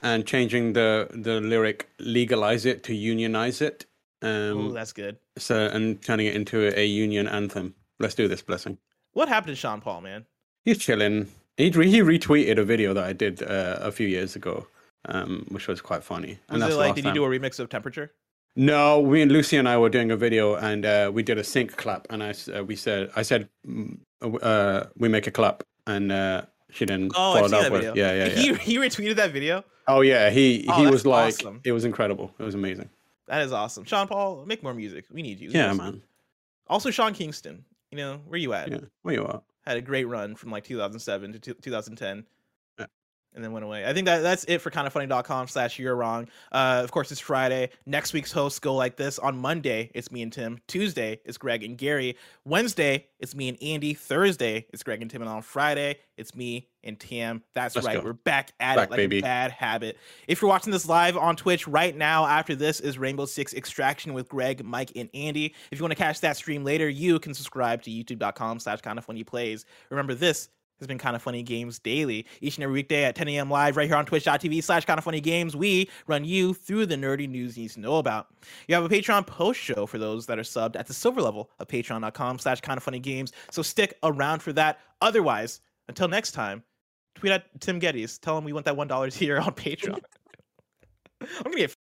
and 0.04 0.24
changing 0.24 0.74
the 0.74 1.08
the 1.10 1.40
lyric 1.40 1.88
"legalize 1.98 2.64
it" 2.64 2.84
to 2.84 2.94
"unionize 2.94 3.60
it." 3.60 3.84
Oh, 4.22 4.52
Um, 4.68 4.72
that's 4.72 4.92
good. 4.92 5.16
so 5.36 5.66
and 5.66 6.00
turning 6.00 6.26
it 6.28 6.36
into 6.36 6.68
a, 6.68 6.78
a 6.78 6.86
union 6.86 7.26
anthem. 7.26 7.74
Let's 7.98 8.14
do 8.14 8.28
this, 8.28 8.40
blessing. 8.40 8.78
What 9.14 9.28
happened 9.28 9.56
to 9.56 9.56
Sean 9.56 9.80
Paul, 9.80 10.00
man? 10.02 10.26
He's 10.64 10.78
chilling. 10.78 11.26
He 11.56 11.70
re- 11.70 11.90
he 11.90 12.02
retweeted 12.02 12.56
a 12.58 12.64
video 12.64 12.94
that 12.94 13.02
I 13.02 13.12
did 13.12 13.42
uh, 13.42 13.78
a 13.80 13.90
few 13.90 14.06
years 14.06 14.36
ago, 14.36 14.68
um, 15.06 15.44
which 15.48 15.66
was 15.66 15.80
quite 15.80 16.04
funny. 16.04 16.38
Was 16.50 16.60
that's 16.60 16.74
it 16.74 16.78
like 16.78 16.94
did 16.94 17.02
time. 17.02 17.16
you 17.16 17.20
do 17.20 17.24
a 17.24 17.28
remix 17.36 17.58
of 17.58 17.68
Temperature? 17.68 18.12
No, 18.56 19.00
we 19.00 19.20
and 19.20 19.32
Lucy 19.32 19.56
and 19.56 19.68
I 19.68 19.76
were 19.78 19.88
doing 19.88 20.10
a 20.12 20.16
video, 20.16 20.54
and 20.54 20.86
uh, 20.86 21.10
we 21.12 21.22
did 21.22 21.38
a 21.38 21.44
sync 21.44 21.76
clap, 21.76 22.06
and 22.10 22.22
I 22.22 22.34
uh, 22.54 22.62
we 22.62 22.76
said 22.76 23.10
I 23.16 23.22
said 23.22 23.48
mm, 23.66 23.98
uh, 24.22 24.84
we 24.96 25.08
make 25.08 25.26
a 25.26 25.30
clap, 25.32 25.64
and 25.86 26.12
uh, 26.12 26.42
she 26.70 26.84
then 26.84 27.10
Oh, 27.16 27.44
up 27.44 27.50
that 27.50 27.72
with 27.72 27.82
yeah, 27.96 28.12
yeah, 28.12 28.14
yeah. 28.26 28.28
He 28.28 28.54
he 28.54 28.76
retweeted 28.78 29.16
that 29.16 29.32
video. 29.32 29.64
oh 29.88 30.02
yeah, 30.02 30.30
he 30.30 30.66
Oh, 30.68 30.74
he 30.74 30.86
was 30.86 31.04
like 31.04 31.34
awesome. 31.34 31.60
it 31.64 31.72
was 31.72 31.84
incredible. 31.84 32.32
It 32.38 32.44
was 32.44 32.54
amazing. 32.54 32.90
That 33.26 33.42
is 33.42 33.52
awesome. 33.52 33.84
Sean 33.84 34.06
Paul, 34.06 34.44
make 34.46 34.62
more 34.62 34.74
music. 34.74 35.06
We 35.10 35.22
need 35.22 35.40
you. 35.40 35.48
Yeah, 35.50 35.68
Yes. 35.68 35.76
man. 35.76 36.02
Also, 36.68 36.90
Sean 36.90 37.12
Kingston. 37.14 37.64
You 37.90 37.98
know 37.98 38.20
where 38.28 38.38
you 38.38 38.52
at? 38.52 38.70
Yeah, 38.70 38.78
where 39.02 39.14
you 39.14 39.24
are? 39.24 39.42
Had 39.66 39.78
a 39.78 39.80
great 39.80 40.04
run 40.04 40.36
from 40.36 40.50
like 40.50 40.62
2007 40.64 41.32
to 41.32 41.38
two- 41.38 41.54
2010. 41.54 42.24
And 43.34 43.42
then 43.42 43.50
went 43.50 43.64
away. 43.64 43.84
I 43.84 43.92
think 43.92 44.06
that 44.06 44.20
that's 44.22 44.44
it 44.44 44.58
for 44.58 44.70
kindoffunny.com 44.70 45.48
slash 45.48 45.78
you're 45.78 45.96
wrong. 45.96 46.28
Uh, 46.52 46.80
of 46.84 46.92
course, 46.92 47.10
it's 47.10 47.20
Friday. 47.20 47.70
Next 47.84 48.12
week's 48.12 48.30
hosts 48.30 48.60
go 48.60 48.74
like 48.76 48.96
this. 48.96 49.18
On 49.18 49.36
Monday, 49.36 49.90
it's 49.92 50.12
me 50.12 50.22
and 50.22 50.32
Tim. 50.32 50.60
Tuesday, 50.68 51.20
it's 51.24 51.36
Greg 51.36 51.64
and 51.64 51.76
Gary. 51.76 52.16
Wednesday, 52.44 53.06
it's 53.18 53.34
me 53.34 53.48
and 53.48 53.60
Andy. 53.60 53.92
Thursday, 53.92 54.66
it's 54.72 54.84
Greg 54.84 55.02
and 55.02 55.10
Tim. 55.10 55.20
And 55.22 55.28
on 55.28 55.42
Friday, 55.42 55.98
it's 56.16 56.36
me 56.36 56.68
and 56.84 57.00
Tam. 57.00 57.42
That's 57.54 57.74
Let's 57.74 57.86
right. 57.86 57.98
go. 57.98 58.04
We're 58.04 58.12
back 58.12 58.52
at 58.60 58.76
Back, 58.76 58.88
it 58.88 58.90
like 58.92 58.98
baby. 58.98 59.18
a 59.18 59.22
bad 59.22 59.50
habit. 59.50 59.96
If 60.28 60.40
you're 60.40 60.48
watching 60.48 60.70
this 60.70 60.86
live 60.86 61.16
on 61.16 61.34
Twitch 61.34 61.66
right 61.66 61.96
now, 61.96 62.26
after 62.26 62.54
this 62.54 62.78
is 62.78 62.98
Rainbow 62.98 63.26
Six 63.26 63.52
Extraction 63.54 64.14
with 64.14 64.28
Greg, 64.28 64.64
Mike, 64.64 64.92
and 64.94 65.08
Andy. 65.12 65.54
If 65.72 65.78
you 65.78 65.82
want 65.82 65.92
to 65.92 65.96
catch 65.96 66.20
that 66.20 66.36
stream 66.36 66.62
later, 66.62 66.88
you 66.88 67.18
can 67.18 67.34
subscribe 67.34 67.82
to 67.82 67.90
youtube.com 67.90 68.60
slash 68.60 68.80
kind 68.80 68.98
of 68.98 69.04
funny 69.04 69.24
plays. 69.24 69.64
Remember, 69.90 70.14
this 70.14 70.50
has 70.78 70.86
been 70.86 70.98
kind 70.98 71.16
of 71.16 71.22
funny 71.22 71.42
games 71.42 71.78
daily 71.78 72.26
each 72.40 72.56
and 72.56 72.64
every 72.64 72.74
weekday 72.74 73.04
at 73.04 73.14
10 73.14 73.28
a.m. 73.28 73.50
live 73.50 73.76
right 73.76 73.86
here 73.86 73.96
on 73.96 74.04
twitch.tv 74.04 74.62
slash 74.62 74.84
kind 74.84 74.98
of 74.98 75.04
funny 75.04 75.20
games. 75.20 75.56
We 75.56 75.90
run 76.06 76.24
you 76.24 76.54
through 76.54 76.86
the 76.86 76.96
nerdy 76.96 77.28
news 77.28 77.56
you 77.56 77.64
need 77.64 77.70
to 77.72 77.80
know 77.80 77.96
about. 77.96 78.28
You 78.68 78.74
have 78.74 78.84
a 78.84 78.88
Patreon 78.88 79.26
post 79.26 79.60
show 79.60 79.86
for 79.86 79.98
those 79.98 80.26
that 80.26 80.38
are 80.38 80.42
subbed 80.42 80.76
at 80.76 80.86
the 80.86 80.94
silver 80.94 81.22
level 81.22 81.50
of 81.58 81.68
patreon.com 81.68 82.38
slash 82.38 82.60
kind 82.60 82.76
of 82.76 82.82
funny 82.82 82.98
games. 82.98 83.32
So 83.50 83.62
stick 83.62 83.96
around 84.02 84.42
for 84.42 84.52
that. 84.54 84.80
Otherwise, 85.00 85.60
until 85.88 86.08
next 86.08 86.32
time, 86.32 86.62
tweet 87.14 87.32
at 87.32 87.60
Tim 87.60 87.80
Gettys. 87.80 88.20
Tell 88.20 88.36
him 88.36 88.44
we 88.44 88.52
want 88.52 88.66
that 88.66 88.76
$1 88.76 89.14
here 89.16 89.38
on 89.38 89.52
Patreon. 89.52 90.00
I'm 91.20 91.44
going 91.44 91.52
to 91.52 91.58
get 91.58 91.76